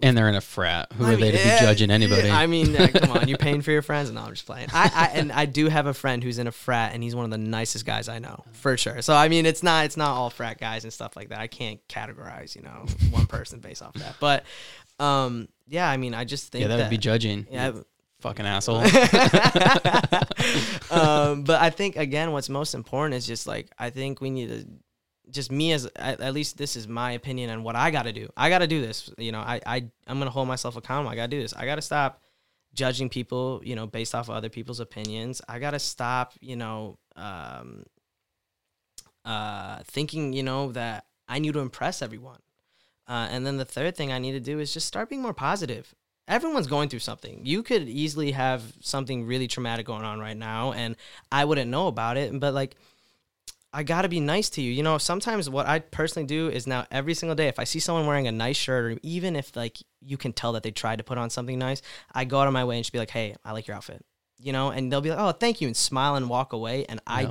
and 0.00 0.16
they're 0.16 0.28
in 0.28 0.34
a 0.34 0.40
frat. 0.40 0.92
Who 0.94 1.04
I 1.04 1.12
are 1.12 1.16
they 1.16 1.22
mean, 1.22 1.32
to 1.32 1.38
be 1.38 1.44
yeah, 1.44 1.60
judging 1.60 1.90
anybody? 1.90 2.30
I 2.30 2.46
mean, 2.46 2.74
uh, 2.74 2.88
come 2.88 3.10
on, 3.12 3.28
you're 3.28 3.38
paying 3.38 3.62
for 3.62 3.70
your 3.70 3.82
friends. 3.82 4.10
No, 4.10 4.22
I'm 4.22 4.30
just 4.30 4.46
playing. 4.46 4.68
I, 4.72 4.90
I 4.92 5.18
and 5.18 5.30
I 5.30 5.46
do 5.46 5.68
have 5.68 5.86
a 5.86 5.94
friend 5.94 6.24
who's 6.24 6.38
in 6.38 6.46
a 6.46 6.52
frat, 6.52 6.92
and 6.94 7.02
he's 7.02 7.14
one 7.14 7.24
of 7.24 7.30
the 7.30 7.38
nicest 7.38 7.86
guys 7.86 8.08
I 8.08 8.18
know 8.18 8.44
for 8.52 8.76
sure. 8.76 9.02
So 9.02 9.14
I 9.14 9.28
mean, 9.28 9.46
it's 9.46 9.62
not 9.62 9.84
it's 9.84 9.96
not 9.96 10.10
all 10.10 10.30
frat 10.30 10.58
guys 10.58 10.84
and 10.84 10.92
stuff 10.92 11.14
like 11.14 11.28
that. 11.28 11.38
I 11.38 11.46
can't 11.46 11.80
categorize, 11.88 12.56
you 12.56 12.62
know, 12.62 12.86
one 13.10 13.26
person 13.26 13.60
based 13.60 13.82
off 13.82 13.94
that. 13.94 14.16
But 14.18 14.44
um, 14.98 15.48
yeah, 15.66 15.88
I 15.88 15.96
mean, 15.96 16.14
I 16.14 16.24
just 16.24 16.52
think 16.52 16.62
yeah, 16.62 16.68
that, 16.68 16.76
that 16.76 16.82
would 16.84 16.90
be 16.90 16.98
judging. 16.98 17.46
Yeah. 17.50 17.72
Fucking 18.20 18.46
asshole. 18.46 18.76
um, 20.90 21.42
but 21.42 21.60
I 21.60 21.70
think 21.70 21.96
again, 21.96 22.30
what's 22.30 22.48
most 22.48 22.74
important 22.74 23.14
is 23.14 23.26
just 23.26 23.48
like 23.48 23.68
I 23.78 23.90
think 23.90 24.20
we 24.20 24.30
need 24.30 24.48
to, 24.48 24.64
just 25.30 25.50
me 25.50 25.72
as 25.72 25.86
at, 25.96 26.20
at 26.20 26.32
least 26.32 26.56
this 26.56 26.76
is 26.76 26.86
my 26.86 27.12
opinion 27.12 27.50
on 27.50 27.64
what 27.64 27.74
I 27.74 27.90
got 27.90 28.04
to 28.04 28.12
do. 28.12 28.28
I 28.36 28.48
got 28.48 28.58
to 28.58 28.68
do 28.68 28.80
this. 28.80 29.10
You 29.18 29.32
know, 29.32 29.40
I 29.40 29.60
I 29.66 29.76
I'm 30.06 30.18
gonna 30.18 30.30
hold 30.30 30.46
myself 30.46 30.76
accountable. 30.76 31.10
I 31.10 31.16
got 31.16 31.30
to 31.30 31.36
do 31.36 31.42
this. 31.42 31.52
I 31.52 31.66
got 31.66 31.76
to 31.76 31.82
stop 31.82 32.20
judging 32.74 33.08
people. 33.08 33.60
You 33.64 33.74
know, 33.74 33.88
based 33.88 34.14
off 34.14 34.28
of 34.28 34.36
other 34.36 34.50
people's 34.50 34.78
opinions. 34.78 35.42
I 35.48 35.58
got 35.58 35.72
to 35.72 35.80
stop. 35.80 36.34
You 36.40 36.54
know, 36.54 36.98
um, 37.16 37.82
uh, 39.24 39.80
thinking 39.84 40.32
you 40.32 40.44
know 40.44 40.70
that 40.72 41.06
I 41.26 41.40
need 41.40 41.54
to 41.54 41.60
impress 41.60 42.02
everyone. 42.02 42.38
Uh, 43.08 43.28
and 43.30 43.46
then 43.46 43.56
the 43.56 43.64
third 43.64 43.96
thing 43.96 44.12
I 44.12 44.18
need 44.18 44.32
to 44.32 44.40
do 44.40 44.58
is 44.58 44.72
just 44.72 44.86
start 44.86 45.08
being 45.08 45.22
more 45.22 45.34
positive. 45.34 45.94
Everyone's 46.28 46.68
going 46.68 46.88
through 46.88 47.00
something. 47.00 47.40
You 47.44 47.62
could 47.62 47.88
easily 47.88 48.30
have 48.32 48.62
something 48.80 49.26
really 49.26 49.48
traumatic 49.48 49.86
going 49.86 50.04
on 50.04 50.20
right 50.20 50.36
now, 50.36 50.72
and 50.72 50.96
I 51.32 51.44
wouldn't 51.44 51.70
know 51.70 51.88
about 51.88 52.16
it. 52.16 52.38
But 52.38 52.54
like, 52.54 52.76
I 53.74 53.82
gotta 53.82 54.08
be 54.08 54.20
nice 54.20 54.50
to 54.50 54.62
you. 54.62 54.70
You 54.70 54.82
know, 54.82 54.98
sometimes 54.98 55.48
what 55.48 55.66
I 55.66 55.78
personally 55.80 56.26
do 56.26 56.48
is 56.48 56.66
now 56.66 56.86
every 56.90 57.14
single 57.14 57.34
day, 57.34 57.48
if 57.48 57.58
I 57.58 57.64
see 57.64 57.80
someone 57.80 58.06
wearing 58.06 58.28
a 58.28 58.32
nice 58.32 58.56
shirt, 58.56 58.84
or 58.92 58.98
even 59.02 59.34
if 59.34 59.56
like 59.56 59.78
you 60.00 60.16
can 60.16 60.32
tell 60.32 60.52
that 60.52 60.62
they 60.62 60.70
tried 60.70 60.96
to 60.98 61.04
put 61.04 61.18
on 61.18 61.30
something 61.30 61.58
nice, 61.58 61.82
I 62.14 62.24
go 62.24 62.38
out 62.40 62.46
of 62.46 62.52
my 62.52 62.64
way 62.64 62.76
and 62.76 62.84
just 62.84 62.92
be 62.92 62.98
like, 62.98 63.10
"Hey, 63.10 63.34
I 63.44 63.52
like 63.52 63.66
your 63.66 63.76
outfit," 63.76 64.04
you 64.38 64.52
know, 64.52 64.70
and 64.70 64.92
they'll 64.92 65.00
be 65.00 65.10
like, 65.10 65.18
"Oh, 65.18 65.32
thank 65.32 65.60
you," 65.60 65.66
and 65.66 65.76
smile 65.76 66.14
and 66.16 66.28
walk 66.28 66.52
away. 66.52 66.84
And 66.86 67.00
I, 67.06 67.22
Yeah. 67.22 67.30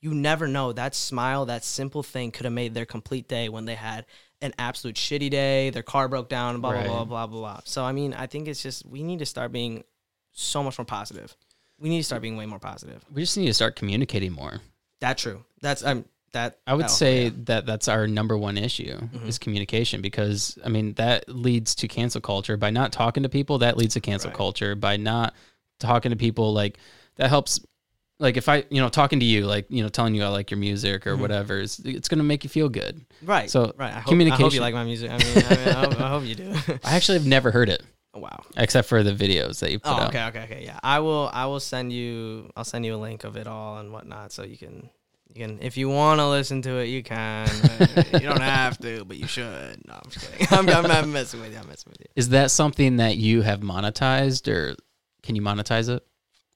you 0.00 0.14
never 0.14 0.48
know 0.48 0.72
that 0.72 0.94
smile, 0.94 1.44
that 1.46 1.62
simple 1.62 2.02
thing 2.02 2.32
could 2.32 2.44
have 2.44 2.52
made 2.54 2.72
their 2.74 2.86
complete 2.86 3.28
day 3.28 3.48
when 3.50 3.66
they 3.66 3.74
had 3.76 4.06
an 4.42 4.52
absolute 4.58 4.96
shitty 4.96 5.30
day, 5.30 5.70
their 5.70 5.82
car 5.82 6.08
broke 6.08 6.28
down, 6.28 6.60
blah 6.60 6.70
blah 6.72 6.80
Right. 6.80 6.86
blah 6.88 7.04
blah 7.04 7.26
blah 7.26 7.40
blah. 7.40 7.60
So 7.64 7.84
I 7.84 7.92
mean, 7.92 8.12
I 8.14 8.26
think 8.26 8.48
it's 8.48 8.62
just 8.62 8.84
we 8.86 9.02
need 9.02 9.18
to 9.20 9.26
start 9.26 9.52
being 9.52 9.84
so 10.32 10.62
much 10.62 10.78
more 10.78 10.84
positive. 10.84 11.36
we 11.78 11.90
need 11.90 11.98
to 11.98 12.04
start 12.04 12.22
being 12.22 12.38
way 12.38 12.46
more 12.46 12.58
positive. 12.58 13.04
We 13.12 13.20
just 13.22 13.36
need 13.36 13.46
to 13.46 13.52
start 13.54 13.76
communicating 13.76 14.32
more. 14.32 14.62
That 15.00 15.18
true. 15.18 15.44
That's 15.60 15.84
I'm, 15.84 16.06
that 16.32 16.58
I 16.66 16.72
would 16.72 16.86
oh, 16.86 16.88
say 16.88 17.24
yeah. 17.24 17.30
that 17.44 17.66
that's 17.66 17.86
our 17.86 18.06
number 18.06 18.36
one 18.38 18.56
issue 18.56 18.96
Mhm. 18.98 19.26
is 19.28 19.38
communication 19.38 20.00
because 20.00 20.58
I 20.64 20.68
mean 20.70 20.94
that 20.94 21.28
leads 21.28 21.74
to 21.76 21.88
cancel 21.88 22.20
culture 22.22 22.56
by 22.56 22.70
not 22.70 22.92
talking 22.92 23.22
to 23.24 23.28
people 23.28 23.58
that 23.58 23.76
leads 23.76 23.92
to 23.94 24.00
cancel 24.00 24.30
Right. 24.30 24.36
culture 24.36 24.74
by 24.74 24.96
not 24.96 25.34
talking 25.78 26.10
to 26.10 26.16
people 26.16 26.52
like 26.54 26.78
that 27.16 27.28
helps 27.28 27.60
like 28.18 28.36
if 28.36 28.48
I 28.48 28.64
you 28.70 28.80
know 28.80 28.88
talking 28.88 29.20
to 29.20 29.26
you 29.26 29.46
like 29.46 29.66
you 29.68 29.82
know 29.82 29.88
telling 29.88 30.14
you 30.14 30.22
I 30.24 30.28
like 30.28 30.50
your 30.50 30.58
music 30.58 31.06
or 31.06 31.16
Mhm. 31.16 31.20
whatever 31.20 31.60
it's, 31.60 31.78
it's 31.80 32.08
going 32.08 32.18
to 32.18 32.24
make 32.24 32.44
you 32.44 32.50
feel 32.50 32.68
good. 32.68 33.04
right. 33.22 33.50
so, 33.50 33.72
right. 33.76 33.88
I 33.88 33.88
hope, 33.88 33.96
I 33.96 34.00
hope 34.00 34.08
communication- 34.08 34.50
you 34.52 34.60
like 34.60 34.74
my 34.74 34.84
music. 34.84 35.10
I 35.10 35.18
mean, 35.18 35.36
I, 35.36 35.56
mean, 35.56 35.68
I, 35.68 35.72
hope, 35.72 36.00
I 36.00 36.08
hope 36.08 36.24
you 36.24 36.34
do. 36.34 36.54
I 36.84 36.96
actually 36.96 37.18
have 37.18 37.26
never 37.26 37.50
heard 37.50 37.68
it 37.68 37.82
oh, 38.14 38.20
wow. 38.20 38.42
except 38.56 38.88
for 38.88 39.02
the 39.02 39.12
videos 39.12 39.58
that 39.60 39.70
you 39.72 39.78
put 39.78 39.90
Oh, 39.92 39.96
out. 39.96 40.08
okay, 40.08 40.24
okay, 40.26 40.44
okay. 40.44 40.64
Yeah, 40.64 40.78
I 40.82 41.00
will. 41.00 41.28
I 41.32 41.46
will 41.46 41.60
send 41.60 41.92
you. 41.92 42.50
I'll 42.56 42.64
send 42.64 42.84
you 42.86 42.94
a 42.94 42.98
link 42.98 43.24
of 43.24 43.36
it 43.36 43.46
all 43.46 43.78
and 43.78 43.92
whatnot, 43.92 44.32
so 44.32 44.42
you 44.44 44.56
can. 44.56 44.88
You 45.34 45.44
can, 45.46 45.58
if 45.60 45.76
you 45.76 45.90
want 45.90 46.18
to 46.20 46.26
listen 46.28 46.62
to 46.62 46.78
it, 46.78 46.86
you 46.86 47.02
can. 47.02 47.46
you 48.14 48.20
don't 48.20 48.40
have 48.40 48.78
to, 48.78 49.04
but 49.04 49.18
you 49.18 49.26
should. 49.26 49.86
No, 49.86 49.94
I'm 50.02 50.10
just 50.10 50.32
kidding. 50.32 50.46
I'm, 50.50 50.66
I'm, 50.70 50.90
I'm 50.90 51.12
messing 51.12 51.42
with 51.42 51.52
you. 51.52 51.58
I'm 51.58 51.66
messing 51.68 51.90
with 51.90 52.00
you. 52.00 52.06
Is 52.14 52.30
that 52.30 52.50
something 52.50 52.96
that 52.98 53.18
you 53.18 53.42
have 53.42 53.60
monetized 53.60 54.48
or 54.50 54.76
can 55.22 55.36
you 55.36 55.42
monetize 55.42 55.90
it? 55.94 56.02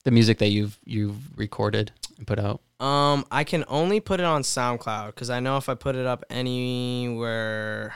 The 0.04 0.10
music 0.10 0.38
that 0.38 0.48
you've 0.48 0.78
you've 0.84 1.38
recorded 1.38 1.92
and 2.16 2.26
put 2.26 2.38
out? 2.38 2.60
Um, 2.80 3.26
I 3.30 3.44
can 3.44 3.64
only 3.68 4.00
put 4.00 4.20
it 4.20 4.26
on 4.26 4.42
SoundCloud 4.42 5.08
because 5.08 5.28
I 5.28 5.40
know 5.40 5.58
if 5.58 5.68
I 5.68 5.74
put 5.74 5.96
it 5.96 6.06
up 6.06 6.24
anywhere, 6.30 7.94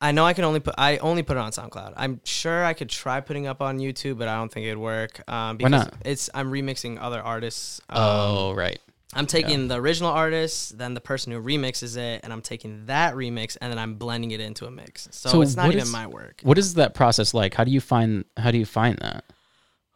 I 0.00 0.12
know 0.12 0.24
I 0.24 0.32
can 0.32 0.44
only 0.44 0.60
put. 0.60 0.74
I 0.78 0.98
only 0.98 1.24
put 1.24 1.36
it 1.36 1.40
on 1.40 1.50
SoundCloud. 1.50 1.94
I'm 1.96 2.20
sure 2.22 2.64
I 2.64 2.72
could 2.74 2.88
try 2.88 3.20
putting 3.20 3.48
up 3.48 3.60
on 3.60 3.78
YouTube, 3.78 4.18
but 4.18 4.28
I 4.28 4.36
don't 4.36 4.52
think 4.52 4.66
it'd 4.66 4.78
work. 4.78 5.28
Um, 5.28 5.56
because 5.56 5.70
not? 5.72 5.94
It's 6.04 6.30
I'm 6.32 6.52
remixing 6.52 6.98
other 7.00 7.20
artists. 7.20 7.80
Um, 7.90 7.98
oh, 8.00 8.54
right. 8.54 8.78
I'm 9.14 9.26
taking 9.26 9.68
the 9.68 9.76
original 9.76 10.10
artist, 10.10 10.76
then 10.76 10.92
the 10.92 11.00
person 11.00 11.32
who 11.32 11.40
remixes 11.40 11.96
it, 11.96 12.20
and 12.22 12.32
I'm 12.32 12.42
taking 12.42 12.86
that 12.86 13.14
remix 13.14 13.56
and 13.58 13.72
then 13.72 13.78
I'm 13.78 13.94
blending 13.94 14.32
it 14.32 14.40
into 14.40 14.66
a 14.66 14.70
mix. 14.70 15.08
So, 15.10 15.30
So 15.30 15.42
it's 15.42 15.56
not 15.56 15.68
even 15.68 15.78
is- 15.80 15.90
my 15.90 16.06
work. 16.06 16.40
What 16.42 16.58
is 16.58 16.74
that 16.74 16.94
process 16.94 17.32
like? 17.32 17.54
How 17.54 17.64
do 17.64 17.70
you 17.70 17.80
find 17.80 18.26
how 18.36 18.50
do 18.50 18.58
you 18.58 18.66
find 18.66 18.98
that? 18.98 19.24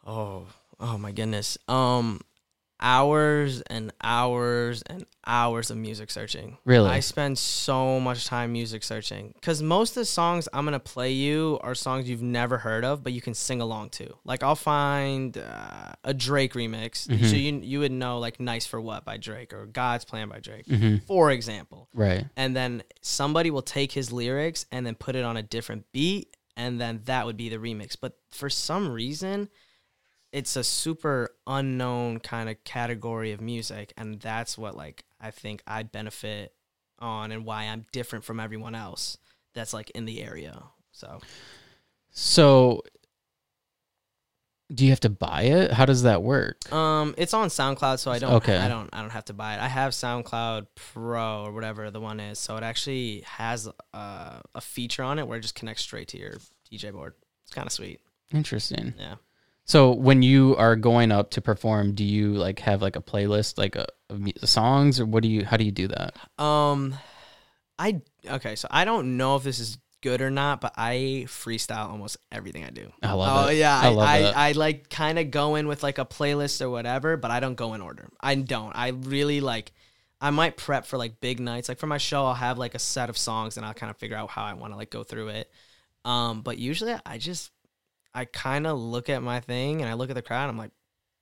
Oh, 0.07 0.47
oh 0.81 0.99
my 0.99 1.13
goodness. 1.13 1.59
Um, 1.69 2.21
hours 2.81 3.61
and 3.63 3.93
hours 4.03 4.83
and 4.83 5.07
hours 5.25 5.71
of 5.71 5.77
music 5.77 6.11
searching. 6.11 6.59
Really? 6.65 6.89
I 6.91 6.99
spend 6.99 7.39
so 7.39 8.01
much 8.01 8.27
time 8.27 8.53
music 8.53 8.83
searching 8.83 9.33
because 9.35 9.63
most 9.63 9.91
of 9.91 10.01
the 10.01 10.05
songs 10.05 10.49
I'm 10.53 10.65
gonna 10.65 10.81
play 10.81 11.13
you 11.13 11.61
are 11.63 11.77
songs 11.77 12.11
you've 12.11 12.23
never 12.23 12.59
heard 12.59 12.85
of, 12.85 13.05
but 13.05 13.13
you 13.13 13.21
can 13.21 13.35
sing 13.35 13.61
along 13.61 13.91
to. 13.91 14.13
Like 14.25 14.43
I'll 14.43 14.57
find 14.57 15.39
uh, 15.39 15.93
a 16.03 16.13
Drake 16.13 16.55
remix, 16.55 17.07
Mhm. 17.07 17.25
so 17.31 17.37
you 17.37 17.61
you 17.63 17.79
would 17.79 17.93
know 17.93 18.19
like 18.19 18.41
"Nice 18.41 18.67
for 18.67 18.81
What" 18.81 19.05
by 19.05 19.17
Drake 19.17 19.53
or 19.53 19.67
"God's 19.67 20.05
Plan" 20.05 20.29
by 20.29 20.41
Drake, 20.41 20.67
hmm 20.67 20.97
for 21.07 21.31
example. 21.31 21.89
Right. 21.95 22.25
And 22.37 22.57
then 22.57 22.83
somebody 23.01 23.53
will 23.53 23.63
take 23.63 23.93
his 23.93 24.11
lyrics 24.11 24.67
and 24.73 24.85
then 24.85 24.97
put 24.97 25.15
it 25.15 25.25
on 25.25 25.37
a 25.37 25.43
different 25.45 25.85
beat, 25.93 26.37
and 26.57 26.81
then 26.81 27.03
that 27.05 27.27
would 27.27 27.37
be 27.37 27.49
the 27.49 27.59
remix. 27.59 27.97
But 28.01 28.19
for 28.33 28.51
some 28.51 28.91
reason, 28.91 29.49
it's 30.33 30.57
a 30.57 30.65
super 30.65 31.31
unknown 31.47 32.19
kind 32.21 32.49
of 32.49 32.63
category 32.65 33.33
of 33.33 33.41
music, 33.41 33.93
and 33.97 34.19
that's 34.21 34.57
what 34.57 34.77
like 34.77 35.05
I 35.21 35.31
think 35.31 35.63
I 35.67 35.83
benefit 35.83 36.55
on, 36.99 37.33
and 37.33 37.45
why 37.45 37.65
I'm 37.65 37.87
different 37.93 38.25
from 38.25 38.41
everyone 38.41 38.75
else 38.75 39.19
that's 39.55 39.73
like 39.75 39.91
in 39.91 40.07
the 40.07 40.23
area. 40.23 40.63
So 40.93 41.21
So 42.11 42.83
do 44.75 44.85
you 44.85 44.91
have 44.91 45.01
to 45.01 45.11
buy 45.11 45.43
it? 45.43 45.73
How 45.73 45.85
does 45.85 46.05
that 46.05 46.23
work? 46.23 46.73
Um, 46.73 47.15
it's 47.19 47.35
on 47.35 47.49
SoundCloud, 47.49 47.99
so 47.99 48.11
I 48.11 48.19
don't. 48.19 48.33
Okay. 48.35 48.57
I 48.57 48.69
don't. 48.69 48.89
I 48.93 49.01
don't 49.01 49.11
have 49.11 49.27
to 49.27 49.35
buy 49.35 49.55
it. 49.55 49.61
I 49.61 49.69
have 49.69 49.93
SoundCloud 49.93 50.67
Pro 50.75 51.45
or 51.45 51.53
whatever 51.53 51.91
the 51.91 52.01
one 52.01 52.21
is, 52.21 52.39
so 52.39 52.57
it 52.57 52.63
actually 52.63 53.23
has 53.27 53.69
uh, 53.93 54.41
a 54.55 54.61
feature 54.61 55.03
on 55.03 55.19
it 55.19 55.27
where 55.27 55.39
it 55.39 55.43
just 55.43 55.55
connects 55.55 55.83
straight 55.83 56.09
to 56.09 56.19
your 56.19 56.35
DJ 56.71 56.93
board. 56.93 57.15
It's 57.45 57.55
kind 57.55 57.67
of 57.67 57.73
sweet. 57.73 58.01
Interesting. 58.33 58.95
Yeah. 58.99 59.17
So 59.65 59.93
when 59.93 60.23
you 60.23 60.57
are 60.57 60.77
going 60.77 61.13
up 61.13 61.31
to 61.33 61.41
perform, 61.41 61.95
do 61.95 62.05
you 62.05 62.35
like 62.35 62.59
have 62.61 62.83
like 62.83 62.97
a 62.97 63.01
playlist 63.01 63.59
like 63.59 63.77
a, 63.77 63.87
of 64.11 64.21
mu- 64.21 64.33
songs 64.45 64.99
or 64.99 65.07
what 65.07 65.23
do 65.23 65.29
you 65.29 65.45
how 65.45 65.57
do 65.57 65.65
you 65.65 65.73
do 65.73 65.89
that? 65.89 66.17
Um, 66.43 66.95
I 67.79 68.01
okay. 68.29 68.57
So 68.57 68.69
I 68.71 68.85
don't 68.85 69.17
know 69.17 69.37
if 69.37 69.45
this 69.45 69.59
is 69.61 69.79
good 70.03 70.21
or 70.21 70.31
not, 70.31 70.61
but 70.61 70.75
I 70.77 71.25
freestyle 71.29 71.89
almost 71.89 72.17
everything 72.31 72.65
I 72.65 72.71
do. 72.71 72.93
I 73.03 73.13
love 73.13 73.47
oh 73.47 73.49
it. 73.51 73.57
yeah, 73.57 73.79
I 73.79 73.87
I 73.87 73.89
love 73.89 74.09
I, 74.09 74.23
that. 74.23 74.37
I 74.37 74.53
like 74.53 74.91
kind 74.91 75.19
of 75.19 75.31
go 75.31 75.55
in 75.55 75.69
with 75.69 75.83
like 75.83 75.99
a 75.99 76.05
playlist 76.05 76.61
or 76.61 76.69
whatever, 76.69 77.17
but 77.17 77.31
I 77.31 77.41
don't 77.41 77.55
go 77.55 77.75
in 77.75 77.81
order. 77.81 78.09
I 78.21 78.35
don't. 78.35 78.73
I 78.77 78.89
really 78.89 79.41
like. 79.41 79.73
I 80.21 80.31
might 80.31 80.57
prep 80.57 80.87
for 80.87 80.99
like 80.99 81.21
big 81.21 81.41
nights. 81.41 81.69
Like 81.69 81.79
for 81.79 81.87
my 81.87 81.99
show, 81.99 82.27
I'll 82.27 82.35
have 82.35 82.59
like 82.59 82.75
a 82.75 82.79
set 82.79 83.11
of 83.11 83.17
songs 83.17 83.57
and 83.57 83.65
I'll 83.65 83.75
kind 83.75 83.91
of 83.91 83.97
figure 83.97 84.17
out 84.17 84.31
how 84.31 84.45
I 84.45 84.53
want 84.55 84.73
to 84.73 84.77
like 84.77 84.91
go 84.91 85.03
through 85.03 85.29
it. 85.29 85.51
Um, 86.05 86.43
but 86.43 86.59
usually 86.59 86.95
I 87.07 87.19
just 87.19 87.52
I 88.15 88.25
kind 88.27 88.67
of 88.67 88.79
look 88.79 89.09
at 89.09 89.23
my 89.23 89.41
thing 89.41 89.81
and 89.81 89.91
I 89.91 89.95
look 89.95 90.11
at 90.11 90.15
the 90.15 90.23
crowd. 90.23 90.43
And 90.43 90.51
I'm 90.51 90.59
like, 90.59 90.73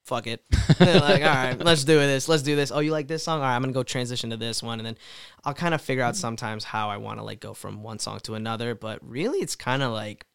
fuck 0.05 0.26
it. 0.26 0.43
like, 0.80 1.22
all 1.22 1.28
right, 1.28 1.59
let's 1.59 1.84
do 1.84 1.99
this. 1.99 2.28
Let's 2.28 2.43
do 2.43 2.57
this. 2.57 2.70
Oh, 2.72 2.80
you 2.80 2.91
like 2.91 3.09
this 3.09 3.22
song? 3.22 3.41
All 3.41 3.47
right, 3.47 3.55
I'm 3.55 3.62
gonna 3.62 3.72
go 3.72 3.82
transition 3.82 4.30
to 4.30 4.36
this 4.36 4.62
one, 4.62 4.78
and 4.78 4.86
then 4.86 4.99
I'll 5.45 5.55
kind 5.55 5.74
of 5.74 5.80
figure 5.80 6.03
out 6.03 6.16
sometimes 6.16 6.64
how 6.64 6.88
I 6.88 6.97
want 6.97 7.18
to 7.18 7.24
like 7.24 7.41
go 7.41 7.55
from 7.55 7.82
one 7.82 7.99
song 7.99 8.20
to 8.20 8.34
another. 8.34 8.74
But 8.74 8.99
really, 9.09 9.38
it's 9.38 9.57
kind 9.57 9.82
of 9.82 9.93
like, 9.93 10.26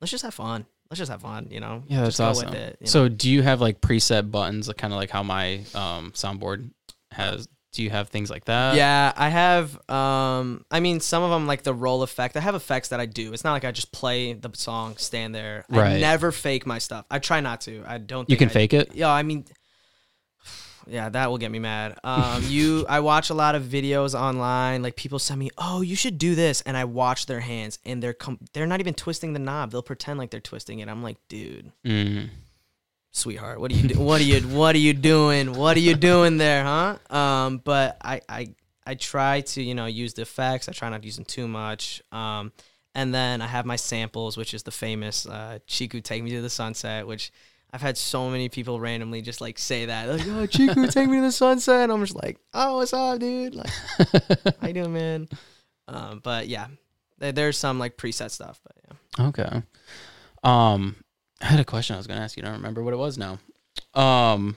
let's 0.00 0.10
just 0.10 0.24
have 0.24 0.34
fun. 0.34 0.66
Let's 0.90 0.98
just 0.98 1.10
have 1.10 1.22
fun. 1.22 1.48
You 1.50 1.60
know? 1.60 1.82
Yeah, 1.86 2.02
that's 2.02 2.16
just 2.16 2.18
go 2.18 2.26
awesome. 2.26 2.50
With 2.50 2.58
it, 2.58 2.76
you 2.80 2.84
know? 2.86 2.90
So 2.90 3.08
do 3.08 3.30
you 3.30 3.42
have 3.42 3.60
like 3.60 3.80
preset 3.80 4.30
buttons, 4.30 4.68
like 4.68 4.76
kind 4.76 4.92
of 4.92 4.98
like 4.98 5.10
how 5.10 5.22
my 5.22 5.64
um, 5.74 6.12
soundboard 6.12 6.70
has? 7.10 7.48
Do 7.76 7.82
you 7.82 7.90
have 7.90 8.08
things 8.08 8.30
like 8.30 8.46
that? 8.46 8.74
yeah, 8.74 9.12
I 9.16 9.28
have. 9.28 9.78
Um, 9.90 10.64
I 10.70 10.80
mean, 10.80 11.00
some 11.00 11.22
of 11.22 11.30
them 11.30 11.46
like 11.46 11.62
the 11.62 11.74
roll 11.74 12.02
effect. 12.02 12.34
I 12.36 12.40
have 12.40 12.54
effects 12.54 12.88
that 12.88 13.00
I 13.00 13.06
do. 13.06 13.34
It's 13.34 13.44
not 13.44 13.52
like 13.52 13.64
I 13.66 13.70
just 13.70 13.92
play 13.92 14.32
the 14.32 14.48
song, 14.54 14.96
stand 14.96 15.34
there. 15.34 15.66
I 15.70 15.76
Right. 15.78 16.00
never 16.00 16.32
fake 16.32 16.64
my 16.66 16.78
stuff. 16.78 17.04
I 17.10 17.18
try 17.18 17.40
not 17.40 17.60
to. 17.62 17.84
I 17.86 17.98
don't. 17.98 18.30
You 18.30 18.38
can 18.38 18.48
I- 18.48 18.52
fake 18.52 18.72
it. 18.72 18.94
Yeah, 18.94 19.10
I 19.10 19.22
mean, 19.22 19.44
yeah, 20.88 21.08
that 21.10 21.28
will 21.30 21.38
get 21.38 21.50
me 21.50 21.58
mad. 21.58 21.98
Um, 22.04 22.44
you, 22.46 22.86
I 22.88 23.00
watch 23.00 23.28
a 23.30 23.34
lot 23.34 23.54
of 23.56 23.64
videos 23.64 24.18
online. 24.18 24.82
Like 24.82 24.96
people 24.96 25.18
send 25.18 25.40
me, 25.40 25.50
"Oh, 25.58 25.80
you 25.82 25.96
should 25.96 26.16
do 26.16 26.34
this," 26.34 26.62
and 26.62 26.76
I 26.76 26.84
watch 26.84 27.26
their 27.26 27.40
hands, 27.40 27.78
and 27.84 28.02
they're 28.02 28.14
com- 28.14 28.38
they're 28.52 28.66
not 28.66 28.80
even 28.80 28.94
twisting 28.94 29.32
the 29.32 29.38
knob. 29.40 29.70
They'll 29.72 29.82
pretend 29.82 30.18
like 30.18 30.30
they're 30.30 30.40
twisting 30.40 30.78
it. 30.78 30.88
I'm 30.88 31.02
like, 31.02 31.16
dude, 31.28 31.72
Mm. 31.84 32.30
Sweetheart, 33.16 33.60
what 33.60 33.70
are 33.70 33.74
you, 33.74 33.88
do- 33.88 34.00
what 34.00 34.20
are 34.20 34.24
you, 34.24 34.40
what 34.42 34.74
are 34.74 34.78
you 34.78 34.92
doing? 34.92 35.54
What 35.54 35.76
are 35.76 35.80
you 35.80 35.94
doing 35.94 36.36
there, 36.36 36.62
huh? 36.64 36.98
Um, 37.08 37.58
but 37.64 37.96
I, 38.02 38.20
I, 38.28 38.48
I 38.86 38.94
try 38.94 39.40
to, 39.40 39.62
you 39.62 39.74
know, 39.74 39.86
use 39.86 40.14
the 40.14 40.22
effects. 40.22 40.68
I 40.68 40.72
try 40.72 40.90
not 40.90 41.00
to 41.00 41.06
use 41.06 41.16
them 41.16 41.24
too 41.24 41.48
much. 41.48 42.02
Um, 42.12 42.52
and 42.94 43.14
then 43.14 43.40
I 43.42 43.46
have 43.46 43.64
my 43.64 43.76
samples, 43.76 44.36
which 44.36 44.52
is 44.54 44.62
the 44.64 44.70
famous 44.70 45.26
uh, 45.26 45.58
Cheeku 45.66 46.02
"Take 46.02 46.22
Me 46.22 46.30
to 46.30 46.40
the 46.42 46.48
Sunset," 46.50 47.06
which 47.06 47.30
I've 47.70 47.82
had 47.82 47.98
so 47.98 48.30
many 48.30 48.48
people 48.48 48.80
randomly 48.80 49.20
just 49.22 49.40
like 49.40 49.58
say 49.58 49.86
that, 49.86 50.08
like, 50.08 50.22
"Oh, 50.28 50.46
Cheeku, 50.46 50.90
take 50.92 51.08
me 51.08 51.16
to 51.16 51.22
the 51.22 51.32
sunset." 51.32 51.84
And 51.84 51.92
I'm 51.92 52.00
just 52.02 52.14
like, 52.22 52.38
"Oh, 52.54 52.76
what's 52.78 52.92
up, 52.94 53.18
dude? 53.18 53.54
Like, 53.54 53.70
how 54.60 54.68
you 54.68 54.72
doing, 54.74 54.92
man?" 54.94 55.28
Um, 55.88 56.20
but 56.22 56.48
yeah, 56.48 56.68
there's 57.18 57.58
some 57.58 57.78
like 57.78 57.96
preset 57.98 58.30
stuff, 58.30 58.60
but 58.62 58.76
yeah. 59.18 59.26
Okay. 59.28 59.62
Um, 60.42 60.96
I 61.40 61.46
had 61.46 61.60
a 61.60 61.64
question 61.64 61.94
I 61.94 61.98
was 61.98 62.06
going 62.06 62.18
to 62.18 62.24
ask 62.24 62.36
you. 62.36 62.42
I 62.42 62.46
don't 62.46 62.56
remember 62.56 62.82
what 62.82 62.94
it 62.94 62.98
was 62.98 63.18
now. 63.18 63.38
Um, 63.94 64.56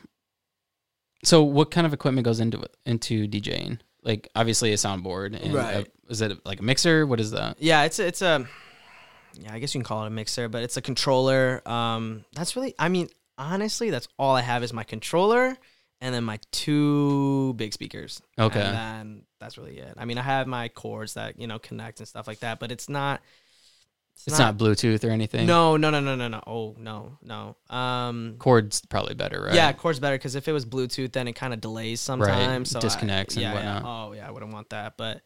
so 1.24 1.44
what 1.44 1.72
kind 1.72 1.86
of 1.86 1.94
equipment 1.94 2.26
goes 2.26 2.40
into 2.40 2.64
into 2.86 3.28
DJing? 3.28 3.80
Like 4.04 4.30
obviously 4.36 4.72
a 4.72 4.76
soundboard. 4.76 5.42
And 5.42 5.54
Right. 5.54 5.88
A, 5.88 6.12
is 6.12 6.22
it 6.22 6.46
like 6.46 6.60
a 6.60 6.64
mixer? 6.64 7.06
What 7.06 7.20
is 7.20 7.32
that? 7.32 7.58
Yeah, 7.60 7.84
it's 7.84 8.00
a, 8.00 8.08
it's 8.08 8.22
a 8.22 8.48
yeah, 9.36 9.54
I 9.54 9.60
guess 9.60 9.74
you 9.76 9.80
can 9.80 9.86
call 9.86 10.04
it 10.04 10.08
a 10.08 10.12
mixer, 10.12 10.50
but 10.50 10.64
it's 10.64 10.78
a 10.78 10.82
controller. 10.82 11.62
Um, 11.68 12.26
that's 12.34 12.56
really, 12.56 12.74
I 12.80 12.90
mean, 12.90 13.10
honestly, 13.38 13.90
that's 13.90 14.08
all 14.18 14.36
I 14.36 14.42
have 14.42 14.64
is 14.64 14.74
my 14.74 14.84
controller 14.84 15.58
and 16.02 16.16
then 16.16 16.24
my 16.24 16.40
two 16.52 17.54
big 17.56 17.74
speakers. 17.74 18.22
Okay. 18.38 18.62
and 18.62 18.76
then 18.76 19.22
that's 19.40 19.58
really 19.58 19.78
it. 19.80 19.94
I 19.98 20.06
mean, 20.06 20.18
I 20.18 20.24
have 20.24 20.48
my 20.48 20.70
cords 20.70 21.14
that 21.16 21.40
you 21.40 21.48
know 21.48 21.60
connect 21.60 22.00
and 22.00 22.08
stuff 22.08 22.28
like 22.28 22.40
that, 22.40 22.60
but 22.60 22.72
it's 22.72 22.90
not. 22.90 23.22
It's 24.28 24.38
not, 24.38 24.58
Bluetooth 24.58 25.04
or 25.04 25.10
anything. 25.12 25.46
No, 25.48 25.78
no, 25.78 25.90
no, 25.90 26.00
no, 26.02 26.16
no, 26.16 26.28
no. 26.28 26.44
Oh, 26.46 26.76
no, 26.78 27.18
no. 27.24 27.56
Um, 27.76 28.36
Chords 28.38 28.82
probably 28.86 29.16
better, 29.16 29.42
right? 29.44 29.54
yeah, 29.56 29.72
chords 29.72 30.00
better 30.00 30.16
because 30.18 30.36
if 30.36 30.48
it 30.48 30.52
was 30.52 30.66
Bluetooth, 30.66 31.14
then 31.14 31.28
it 31.28 31.34
kind 31.34 31.54
of 31.54 31.62
delays 31.62 32.02
sometimes. 32.02 32.70
So 32.72 32.80
I- 32.80 32.82
disconnects 32.82 33.36
and 33.36 33.44
yeah, 33.44 33.54
yeah. 33.54 33.74
whatnot. 33.76 33.84
Oh, 34.10 34.14
yeah, 34.14 34.28
I 34.28 34.32
wouldn't 34.32 34.52
want 34.54 34.70
that. 34.72 34.98
But 34.98 35.22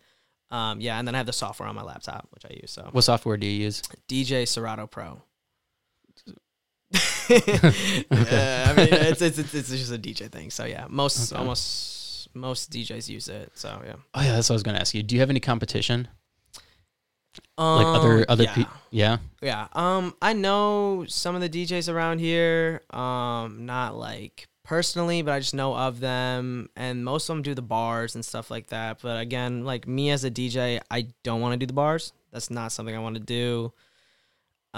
um, 0.52 0.80
yeah, 0.80 1.00
and 1.00 1.08
then 1.08 1.16
I 1.16 1.18
have 1.18 1.26
the 1.26 1.34
software 1.34 1.68
on 1.68 1.76
my 1.76 1.82
laptop, 1.84 2.28
which 2.32 2.46
I 2.46 2.54
use. 2.62 2.72
So 2.72 2.88
What 2.92 3.02
software 3.04 3.36
do 3.38 3.48
you 3.48 3.64
use? 3.64 3.82
DJ 4.08 4.48
Serato 4.48 4.86
Pro. 4.88 5.22
yeah, 7.30 8.68
I 8.70 8.74
mean, 8.78 8.88
it's, 8.92 9.22
it's 9.22 9.38
it's 9.40 9.54
it's 9.54 9.70
just 9.70 9.92
a 9.92 9.98
DJ 9.98 10.32
thing. 10.32 10.52
So 10.52 10.66
yeah, 10.66 10.86
most 10.90 11.32
Okay. 11.32 11.40
almost 11.40 12.30
most 12.36 12.72
DJs 12.72 13.10
use 13.10 13.28
it. 13.30 13.52
So 13.56 13.82
yeah. 13.86 13.96
Oh 14.14 14.22
yeah, 14.22 14.34
that's 14.36 14.50
what 14.50 14.54
I 14.54 14.58
was 14.58 14.64
going 14.64 14.76
to 14.76 14.82
ask 14.82 14.94
you. 14.94 15.04
Do 15.04 15.16
you 15.16 15.22
have 15.22 15.30
any 15.30 15.40
competition? 15.40 16.08
Like 17.58 17.86
other 17.86 18.18
Um, 18.20 18.26
other 18.30 18.44
yeah. 18.44 18.54
people? 18.54 18.74
Yeah. 18.90 19.18
Yeah. 19.42 19.68
Um, 19.74 20.16
I 20.22 20.34
know 20.34 21.06
some 21.08 21.36
of 21.36 21.42
the 21.42 21.50
DJs 21.50 21.92
around 21.94 22.20
here. 22.20 22.82
Um, 22.90 23.66
not 23.66 23.96
like 23.96 24.48
personally, 24.64 25.22
but 25.22 25.34
I 25.34 25.40
just 25.40 25.54
know 25.54 25.76
of 25.76 26.00
them, 26.00 26.70
and 26.76 27.04
most 27.06 27.30
of 27.30 27.36
them 27.36 27.44
do 27.44 27.54
the 27.54 27.62
bars 27.62 28.16
and 28.16 28.24
stuff 28.26 28.50
like 28.50 28.68
that. 28.68 29.00
But 29.02 29.20
again, 29.20 29.66
like 29.66 29.88
me 29.88 30.10
as 30.10 30.24
a 30.24 30.32
DJ, 30.32 30.80
I 30.90 31.08
don't 31.24 31.42
want 31.42 31.54
to 31.54 31.58
do 31.58 31.66
the 31.68 31.74
bars. 31.74 32.14
That's 32.32 32.50
not 32.50 32.72
something 32.72 32.96
I 32.96 33.00
want 33.00 33.16
to 33.16 33.22
do. 33.22 33.74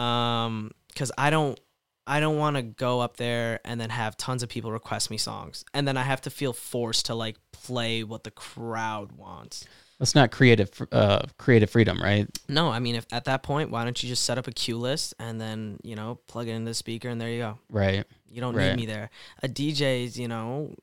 Um, 0.01 0.71
because 0.87 1.11
I 1.17 1.29
don't. 1.29 1.59
I 2.07 2.19
don't 2.19 2.37
want 2.37 2.55
to 2.55 2.61
go 2.61 2.99
up 2.99 3.17
there 3.17 3.59
and 3.65 3.81
then 3.81 3.89
have 3.89 4.15
tons 4.15 4.43
of 4.43 4.49
people 4.49 4.71
request 4.71 5.09
me 5.09 5.17
songs, 5.17 5.65
and 5.73 5.87
then 5.87 5.97
I 5.97 6.03
have 6.03 6.21
to 6.21 6.29
feel 6.29 6.53
forced 6.53 7.07
to 7.07 7.15
like 7.15 7.37
play 7.51 8.03
what 8.03 8.23
the 8.23 8.29
crowd 8.31 9.13
wants. 9.13 9.65
That's 9.99 10.13
not 10.15 10.29
creative 10.31 10.69
uh 10.91 11.25
creative 11.37 11.69
freedom, 11.69 12.01
right? 12.01 12.27
No, 12.49 12.69
I 12.69 12.79
mean, 12.79 12.95
if 12.95 13.05
at 13.13 13.25
that 13.25 13.43
point, 13.43 13.71
why 13.71 13.83
don't 13.85 14.01
you 14.03 14.09
just 14.09 14.23
set 14.23 14.37
up 14.37 14.47
a 14.47 14.51
cue 14.51 14.77
list 14.77 15.13
and 15.19 15.39
then 15.39 15.77
you 15.83 15.95
know 15.95 16.19
plug 16.27 16.47
it 16.47 16.51
into 16.51 16.69
the 16.71 16.75
speaker 16.75 17.07
and 17.09 17.19
there 17.21 17.29
you 17.29 17.39
go. 17.39 17.59
Right. 17.69 18.03
You 18.29 18.41
don't 18.41 18.55
Right. 18.55 18.69
need 18.71 18.75
me 18.75 18.85
there. 18.85 19.09
A 19.43 19.47
DJ's, 19.47 20.19
you 20.19 20.27
know, 20.27 20.73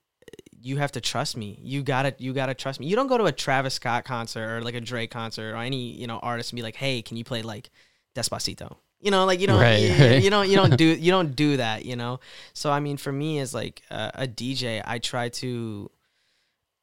you 0.58 0.78
have 0.78 0.92
to 0.92 1.00
trust 1.02 1.36
me. 1.36 1.58
You 1.62 1.82
gotta, 1.82 2.14
you 2.18 2.32
gotta 2.32 2.54
trust 2.54 2.80
me. 2.80 2.86
You 2.86 2.96
don't 2.96 3.08
go 3.08 3.18
to 3.18 3.24
a 3.26 3.32
Travis 3.32 3.74
Scott 3.74 4.04
concert 4.04 4.48
or 4.48 4.62
like 4.62 4.74
a 4.74 4.80
Drake 4.80 5.10
concert 5.10 5.52
or 5.52 5.56
any, 5.56 5.90
you 5.92 6.06
know, 6.06 6.18
artist 6.20 6.52
and 6.52 6.56
be 6.56 6.62
like, 6.62 6.76
hey, 6.76 7.02
can 7.02 7.18
you 7.18 7.24
play 7.24 7.42
like 7.42 7.68
Despacito? 8.14 8.76
You 9.00 9.10
know, 9.10 9.26
like 9.26 9.40
you 9.40 9.46
don't, 9.48 9.60
Right, 9.60 9.80
you, 9.80 9.90
right. 9.90 10.22
you 10.22 10.30
don't, 10.30 10.48
you 10.48 10.56
don't 10.56 10.76
do, 10.78 10.84
you 10.86 11.10
don't 11.10 11.36
do 11.36 11.56
that. 11.58 11.84
You 11.84 11.96
know. 11.96 12.20
So 12.54 12.70
I 12.70 12.80
mean, 12.80 12.96
for 12.96 13.12
me 13.12 13.40
as 13.40 13.52
like 13.52 13.82
a, 13.90 14.12
a 14.14 14.26
DJ, 14.26 14.80
I 14.82 14.98
try 14.98 15.28
to, 15.28 15.90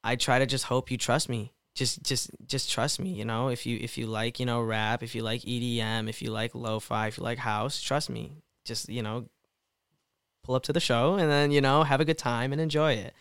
I 0.03 0.15
try 0.17 0.37
to 0.39 0.45
just 0.45 0.65
hope 0.65 0.91
you 0.91 0.97
trust 0.97 1.29
me. 1.29 1.53
Just, 1.79 2.03
just, 2.03 2.29
just 2.45 2.69
trust 2.69 2.99
me. 2.99 3.11
You 3.11 3.23
know, 3.23 3.47
if 3.47 3.65
you, 3.65 3.77
if 3.79 3.97
you 3.97 4.05
like, 4.05 4.37
you 4.37 4.45
know, 4.45 4.61
rap, 4.61 5.01
if 5.01 5.15
you 5.15 5.23
like 5.23 5.41
EDM, 5.43 6.09
if 6.09 6.21
you 6.21 6.29
like 6.29 6.53
lo-fi, 6.53 7.07
if 7.07 7.17
you 7.17 7.23
like 7.23 7.37
house, 7.37 7.81
trust 7.81 8.09
me. 8.09 8.33
Just, 8.65 8.89
you 8.89 9.01
know, 9.01 9.29
pull 10.43 10.55
up 10.55 10.63
to 10.63 10.73
the 10.73 10.79
show 10.79 11.15
and 11.15 11.29
then 11.29 11.51
you 11.51 11.61
know 11.61 11.83
have 11.83 12.01
a 12.01 12.05
good 12.05 12.17
time 12.17 12.51
and 12.51 12.61
enjoy 12.61 12.93
it 12.93 13.13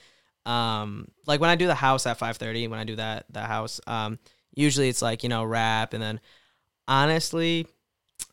um 0.46 1.08
like 1.26 1.40
when 1.40 1.50
i 1.50 1.56
do 1.56 1.66
the 1.66 1.74
house 1.74 2.06
at 2.06 2.18
5.30 2.18 2.70
when 2.70 2.78
i 2.78 2.84
do 2.84 2.96
that 2.96 3.26
that 3.30 3.48
house 3.48 3.80
um 3.86 4.18
usually 4.54 4.88
it's 4.88 5.02
like 5.02 5.22
you 5.22 5.28
know 5.28 5.44
rap 5.44 5.92
and 5.92 6.02
then 6.02 6.20
honestly 6.86 7.66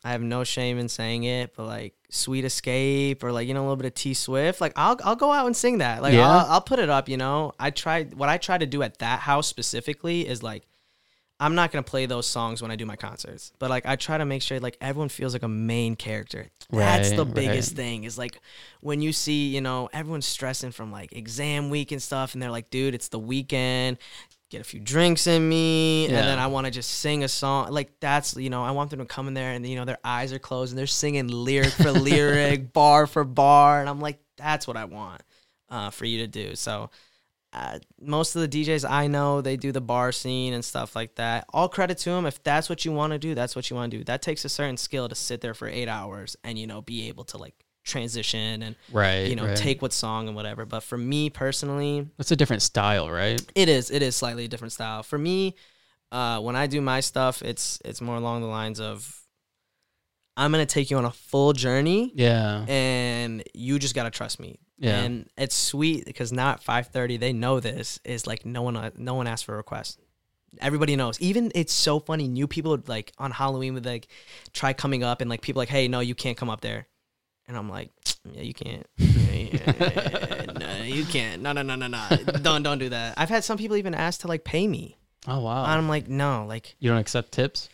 i 0.02 0.12
have 0.12 0.22
no 0.22 0.44
shame 0.44 0.78
in 0.78 0.88
saying 0.88 1.24
it 1.24 1.54
but 1.56 1.66
like 1.66 1.92
sweet 2.08 2.44
escape 2.44 3.24
or 3.24 3.32
like 3.32 3.48
you 3.48 3.54
know 3.54 3.60
a 3.60 3.66
little 3.66 3.76
bit 3.76 3.86
of 3.86 3.94
t 3.94 4.14
swift 4.14 4.60
like 4.60 4.72
i'll 4.76 4.96
i'll 5.04 5.16
go 5.16 5.32
out 5.32 5.46
and 5.46 5.56
sing 5.56 5.78
that 5.78 6.02
like 6.02 6.14
Yeah. 6.14 6.28
I'll, 6.30 6.46
I'll 6.52 6.60
put 6.60 6.78
it 6.78 6.88
up 6.88 7.08
you 7.08 7.16
know 7.16 7.52
i 7.58 7.70
try 7.70 8.04
what 8.04 8.28
i 8.28 8.38
try 8.38 8.56
to 8.56 8.66
do 8.66 8.82
at 8.82 8.98
that 9.00 9.20
house 9.20 9.46
specifically 9.48 10.26
is 10.26 10.42
like 10.42 10.62
I'm 11.38 11.54
not 11.54 11.70
gonna 11.70 11.82
play 11.82 12.06
those 12.06 12.26
songs 12.26 12.62
when 12.62 12.70
I 12.70 12.76
do 12.76 12.86
my 12.86 12.96
concerts, 12.96 13.52
but 13.58 13.68
like 13.68 13.84
I 13.84 13.96
try 13.96 14.16
to 14.16 14.24
make 14.24 14.40
sure 14.40 14.58
like 14.58 14.78
everyone 14.80 15.10
feels 15.10 15.34
like 15.34 15.42
a 15.42 15.48
main 15.48 15.94
character. 15.94 16.46
That's 16.70 17.10
Right, 17.10 17.16
the 17.18 17.26
right. 17.26 17.34
biggest 17.34 17.76
thing. 17.76 18.04
Is 18.04 18.16
like 18.16 18.40
when 18.80 19.02
you 19.02 19.12
see 19.12 19.48
you 19.48 19.60
know 19.60 19.90
everyone's 19.92 20.24
stressing 20.24 20.70
from 20.70 20.90
like 20.90 21.12
exam 21.12 21.68
week 21.68 21.92
and 21.92 22.02
stuff, 22.02 22.32
and 22.32 22.40
they're 22.42 22.50
like, 22.50 22.70
dude, 22.70 22.94
it's 22.94 23.08
the 23.08 23.18
weekend. 23.18 23.98
Get 24.48 24.60
a 24.60 24.64
few 24.64 24.78
drinks 24.78 25.26
in 25.26 25.48
me, 25.48 26.04
Yeah. 26.08 26.18
and 26.20 26.28
then 26.28 26.38
I 26.38 26.46
want 26.46 26.66
to 26.66 26.70
just 26.70 26.90
sing 26.90 27.24
a 27.24 27.28
song. 27.28 27.72
Like 27.72 27.98
that's 27.98 28.36
you 28.36 28.48
know 28.48 28.62
I 28.62 28.70
want 28.70 28.90
them 28.90 29.00
to 29.00 29.04
come 29.04 29.26
in 29.26 29.34
there 29.34 29.50
and 29.50 29.66
you 29.66 29.74
know 29.74 29.84
their 29.84 29.98
eyes 30.04 30.32
are 30.32 30.38
closed 30.38 30.70
and 30.72 30.78
they're 30.78 30.86
singing 30.86 31.26
lyric 31.26 31.72
for 31.72 31.90
lyric, 32.10 32.72
bar 32.72 33.08
for 33.08 33.24
bar, 33.24 33.80
and 33.80 33.88
I'm 33.88 34.00
like, 34.00 34.20
that's 34.36 34.68
what 34.68 34.76
I 34.76 34.84
want 34.84 35.22
uh, 35.68 35.90
for 35.90 36.04
you 36.04 36.18
to 36.18 36.28
do. 36.28 36.54
So 36.54 36.90
uh, 37.52 37.80
most 38.00 38.36
of 38.36 38.42
the 38.42 38.48
DJs 38.64 38.88
I 38.88 39.08
know, 39.08 39.40
they 39.40 39.56
do 39.56 39.72
the 39.72 39.80
bar 39.80 40.12
scene 40.12 40.52
and 40.52 40.64
stuff 40.64 40.94
like 40.94 41.16
that. 41.16 41.46
All 41.52 41.68
credit 41.68 41.98
to 41.98 42.10
them. 42.10 42.24
If 42.26 42.40
that's 42.44 42.68
what 42.68 42.84
you 42.84 42.92
want 42.92 43.14
to 43.14 43.18
do, 43.18 43.34
that's 43.34 43.56
what 43.56 43.68
you 43.68 43.74
want 43.74 43.90
to 43.90 43.98
do. 43.98 44.04
That 44.04 44.22
takes 44.22 44.44
a 44.44 44.48
certain 44.48 44.76
skill 44.76 45.08
to 45.08 45.14
sit 45.16 45.40
there 45.40 45.54
for 45.54 45.66
eight 45.66 45.88
hours 45.88 46.36
and 46.44 46.56
you 46.56 46.68
know 46.68 46.82
be 46.82 47.08
able 47.08 47.24
to 47.24 47.38
like 47.38 47.64
transition 47.86 48.62
and 48.62 48.76
Right. 48.92 49.28
you 49.28 49.36
know 49.36 49.46
right. 49.46 49.56
take 49.56 49.80
what 49.80 49.92
song 49.92 50.26
and 50.28 50.36
whatever. 50.36 50.66
But 50.66 50.82
for 50.82 50.98
me 50.98 51.30
personally, 51.30 52.06
It's 52.18 52.30
a 52.30 52.36
different 52.36 52.62
style, 52.62 53.10
right? 53.10 53.40
it 53.54 53.68
is 53.68 53.90
it 53.90 54.02
is 54.02 54.14
slightly 54.16 54.44
a 54.44 54.48
different 54.48 54.72
style. 54.72 55.02
For 55.02 55.18
me, 55.18 55.54
uh, 56.12 56.40
when 56.40 56.54
I 56.56 56.66
do 56.66 56.80
my 56.80 57.00
stuff, 57.00 57.42
it's 57.42 57.78
it's 57.84 58.00
more 58.00 58.16
along 58.16 58.42
the 58.42 58.48
lines 58.48 58.80
of 58.80 59.20
I'm 60.36 60.50
gonna 60.52 60.66
take 60.66 60.90
you 60.90 60.98
on 60.98 61.04
a 61.06 61.10
full 61.12 61.52
journey 61.54 62.12
Yeah. 62.14 62.64
and 62.68 63.42
you 63.54 63.78
just 63.78 63.94
gotta 63.94 64.10
trust 64.10 64.38
me. 64.38 64.58
Yeah. 64.78 65.00
And 65.02 65.30
it's 65.38 65.54
sweet 65.56 66.04
because 66.04 66.32
now 66.32 66.50
at 66.50 66.62
five 66.62 66.88
thirty, 66.88 67.16
they 67.16 67.32
know 67.32 67.60
this 67.60 67.98
is 68.04 68.26
like 68.26 68.44
no 68.44 68.60
one 68.62 68.92
no 68.96 69.14
one 69.14 69.26
asked 69.26 69.46
for 69.46 69.54
a 69.54 69.56
request. 69.56 69.98
Everybody 70.60 70.96
knows. 70.96 71.18
Even 71.20 71.50
it's 71.54 71.72
so 71.72 71.98
funny. 72.00 72.28
New 72.28 72.46
people 72.46 72.78
like 72.86 73.12
on 73.18 73.30
Halloween 73.30 73.72
would 73.74 73.86
like 73.86 74.08
try 74.52 74.72
coming 74.74 75.02
up 75.02 75.20
and 75.22 75.30
like 75.30 75.40
people 75.42 75.60
like, 75.60 75.68
hey, 75.70 75.88
no, 75.88 76.00
you 76.00 76.14
can't 76.14 76.36
come 76.36 76.50
up 76.50 76.60
there. 76.60 76.86
And 77.48 77.56
I'm 77.56 77.68
like, 77.68 77.90
yeah, 78.32 78.42
you 78.42 78.54
can't. 78.54 78.86
Yeah, 79.46 80.46
no, 80.58 80.82
you 80.82 81.04
can't. 81.04 81.42
No, 81.42 81.52
no, 81.52 81.62
no, 81.62 81.76
no, 81.76 81.86
no. 81.86 82.08
Don't 82.42 82.62
don't 82.62 82.78
do 82.78 82.88
that. 82.88 83.14
I've 83.16 83.28
had 83.28 83.44
some 83.44 83.58
people 83.58 83.76
even 83.76 83.94
ask 83.94 84.22
to 84.22 84.28
like 84.28 84.44
pay 84.44 84.66
me. 84.66 84.96
Oh 85.28 85.40
wow. 85.40 85.64
And 85.64 85.72
I'm 85.72 85.88
like, 85.88 86.08
no, 86.08 86.46
like 86.46 86.74
you 86.78 86.90
don't 86.90 86.98
accept 86.98 87.32
tips? 87.32 87.68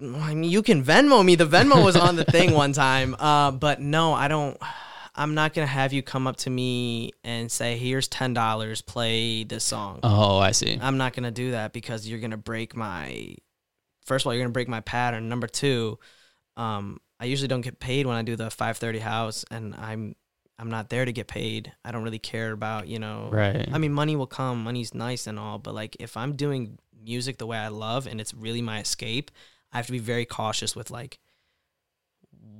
I 0.00 0.34
mean, 0.34 0.50
you 0.50 0.62
can 0.62 0.84
Venmo 0.84 1.24
me. 1.24 1.34
The 1.34 1.46
Venmo 1.46 1.84
was 1.84 1.96
on 1.96 2.16
the 2.16 2.24
thing 2.36 2.52
one 2.52 2.72
time, 2.72 3.14
uh, 3.18 3.50
but 3.50 3.80
no, 3.80 4.12
I 4.12 4.28
don't. 4.28 4.56
I'm 5.14 5.34
not 5.34 5.54
gonna 5.54 5.66
have 5.66 5.92
you 5.92 6.02
come 6.02 6.26
up 6.26 6.36
to 6.38 6.50
me 6.50 7.12
and 7.24 7.50
say, 7.50 7.78
"Here's 7.78 8.06
ten 8.08 8.34
dollars, 8.34 8.82
play 8.82 9.44
this 9.44 9.64
song." 9.64 10.00
Oh, 10.02 10.38
I 10.38 10.52
see. 10.52 10.78
I'm 10.80 10.98
not 10.98 11.14
gonna 11.14 11.30
do 11.30 11.52
that 11.52 11.72
because 11.72 12.06
you're 12.06 12.20
gonna 12.20 12.36
break 12.36 12.76
my. 12.76 13.36
First 14.04 14.24
of 14.24 14.28
all, 14.28 14.34
you're 14.34 14.44
gonna 14.44 14.52
break 14.52 14.68
my 14.68 14.80
pattern. 14.80 15.28
Number 15.28 15.46
two, 15.46 15.98
um, 16.56 17.00
I 17.18 17.24
usually 17.26 17.48
don't 17.48 17.62
get 17.62 17.78
paid 17.80 18.06
when 18.06 18.16
I 18.16 18.22
do 18.22 18.36
the 18.36 18.48
5:30 18.50 18.98
house, 19.00 19.44
and 19.50 19.74
I'm 19.74 20.14
I'm 20.58 20.70
not 20.70 20.88
there 20.88 21.04
to 21.04 21.12
get 21.12 21.28
paid. 21.28 21.72
I 21.84 21.92
don't 21.92 22.02
really 22.02 22.18
care 22.18 22.52
about 22.52 22.88
you 22.88 22.98
know. 22.98 23.28
Right. 23.32 23.68
I 23.72 23.78
mean, 23.78 23.92
money 23.92 24.16
will 24.16 24.26
come. 24.26 24.64
Money's 24.64 24.94
nice 24.94 25.26
and 25.26 25.38
all, 25.38 25.58
but 25.58 25.74
like 25.74 25.96
if 26.00 26.16
I'm 26.16 26.34
doing 26.36 26.78
music 27.04 27.38
the 27.38 27.46
way 27.46 27.56
I 27.58 27.68
love 27.68 28.06
and 28.06 28.20
it's 28.20 28.34
really 28.34 28.62
my 28.62 28.80
escape, 28.80 29.30
I 29.72 29.76
have 29.78 29.86
to 29.86 29.92
be 29.92 29.98
very 29.98 30.24
cautious 30.26 30.74
with 30.74 30.90
like 30.90 31.18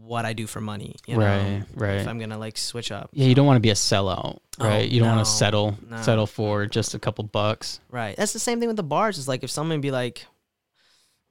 what 0.01 0.25
I 0.25 0.35
do 0.35 0.47
for 0.47 0.61
money. 0.61 0.95
You 1.07 1.17
know? 1.17 1.27
Right, 1.27 1.65
right. 1.75 1.95
If 2.01 2.07
I'm 2.09 2.19
gonna 2.19 2.39
like 2.39 2.57
switch 2.57 2.93
up. 2.93 3.11
yeah, 3.13 3.27
you 3.27 3.35
don't 3.35 3.47
want 3.47 3.57
to 3.57 3.61
be 3.61 3.71
a 3.71 3.75
sellout, 3.75 4.39
Oh, 4.61 4.65
right? 4.69 4.89
you 4.89 5.01
don't 5.01 5.15
want 5.17 5.27
to 5.27 5.31
settle 5.31 5.77
no. 5.89 6.01
settle 6.03 6.27
for 6.27 6.67
just 6.67 6.95
a 6.95 6.99
couple 6.99 7.25
bucks. 7.25 7.81
Right. 7.91 8.17
That's 8.17 8.33
the 8.33 8.39
same 8.39 8.61
thing 8.61 8.69
with 8.69 8.77
the 8.77 8.83
bars. 8.85 9.19
It's 9.19 9.27
like 9.29 9.43
if 9.43 9.51
someone 9.51 9.81
be 9.81 9.91
like, 9.91 10.25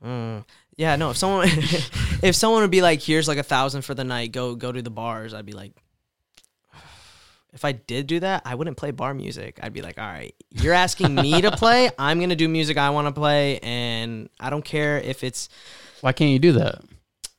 mm, 0.03 0.43
yeah, 0.77 0.95
no. 0.95 1.11
If 1.11 1.17
someone 1.17 1.47
if 1.51 2.35
someone 2.35 2.61
would 2.61 2.71
be 2.71 2.81
like, 2.81 3.01
here's 3.01 3.27
like 3.27 3.37
a 3.37 3.43
thousand 3.43 3.83
for 3.83 3.93
the 3.93 4.03
night, 4.03 4.31
go 4.31 4.55
go 4.55 4.71
to 4.71 4.81
the 4.81 4.89
bars, 4.89 5.33
I'd 5.33 5.45
be 5.45 5.53
like. 5.53 5.73
If 7.53 7.63
I 7.63 7.71
did 7.71 8.07
do 8.07 8.19
that, 8.19 8.41
I 8.43 8.55
wouldn't 8.55 8.75
play 8.75 8.91
bar 8.91 9.13
music. 9.13 9.61
I'd 9.63 9.71
be 9.71 9.81
like, 9.81 9.97
all 9.97 10.03
right, 10.03 10.35
you're 10.49 10.73
asking 10.73 11.15
me 11.15 11.41
to 11.41 11.51
play. 11.57 11.89
I'm 11.97 12.17
going 12.17 12.31
to 12.31 12.35
do 12.35 12.49
music 12.49 12.75
I 12.75 12.89
want 12.89 13.07
to 13.07 13.13
play. 13.13 13.59
And 13.59 14.29
I 14.41 14.49
don't 14.49 14.65
care 14.65 14.97
if 14.97 15.23
it's, 15.23 15.47
Why 16.01 16.11
can't 16.11 16.31
you 16.31 16.39
do 16.39 16.51
that? 16.51 16.81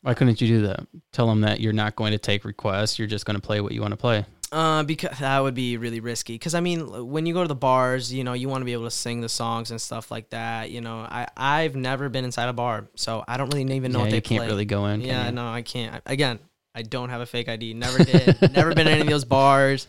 Why 0.01 0.15
couldn't 0.15 0.41
you 0.41 0.49
do 0.49 0.63
that? 0.69 0.87
Tell 1.13 1.27
them 1.27 1.43
that 1.43 1.61
you're 1.61 1.75
not 1.75 1.97
going 1.97 2.13
to 2.13 2.19
take 2.19 2.47
requests. 2.47 2.99
You're 2.99 3.09
just 3.09 3.27
going 3.27 3.35
to 3.35 3.43
play 3.43 3.61
what 3.61 3.73
you 3.73 3.83
want 3.83 3.93
to 3.93 3.99
play. 3.99 4.25
Uh, 4.57 4.83
because 4.85 5.19
that 5.19 5.39
would 5.41 5.55
be 5.55 5.77
really 5.77 6.01
risky. 6.01 6.35
Because 6.35 6.55
I 6.55 6.61
mean, 6.61 6.81
when 7.11 7.27
you 7.27 7.35
go 7.35 7.43
to 7.43 7.49
the 7.49 7.55
bars, 7.55 8.11
you 8.11 8.25
know, 8.25 8.33
you 8.33 8.49
want 8.49 8.63
to 8.63 8.65
be 8.65 8.73
able 8.73 8.85
to 8.85 8.91
sing 8.91 9.21
the 9.21 9.29
songs 9.29 9.71
and 9.71 9.79
stuff 9.79 10.11
like 10.11 10.31
that. 10.31 10.71
You 10.71 10.81
know, 10.81 11.01
I 11.01 11.27
I've 11.37 11.77
never 11.77 12.09
been 12.09 12.25
inside 12.25 12.49
a 12.49 12.55
bar, 12.55 12.89
so 12.95 13.23
I 13.29 13.37
don't 13.37 13.53
really 13.53 13.71
even 13.77 13.93
know 13.93 13.99
yeah, 13.99 14.05
what 14.05 14.11
they 14.11 14.17
you 14.17 14.23
can't 14.23 14.41
play. 14.41 14.47
really 14.47 14.65
go 14.65 14.87
in. 14.87 15.03
Yeah, 15.03 15.31
no, 15.31 15.47
I 15.47 15.61
can't. 15.61 16.03
Again, 16.07 16.39
I 16.75 16.81
don't 16.83 17.11
have 17.11 17.21
a 17.21 17.27
fake 17.27 17.51
ID. 17.51 17.75
Never 17.75 18.03
did. 18.03 18.41
Never 18.55 18.75
been 18.75 18.87
in 18.87 18.95
any 18.95 19.01
of 19.03 19.09
those 19.09 19.27
bars. 19.27 19.87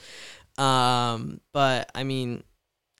Um, 0.57 1.39
but 1.53 1.89
I 1.95 2.03
mean, 2.03 2.43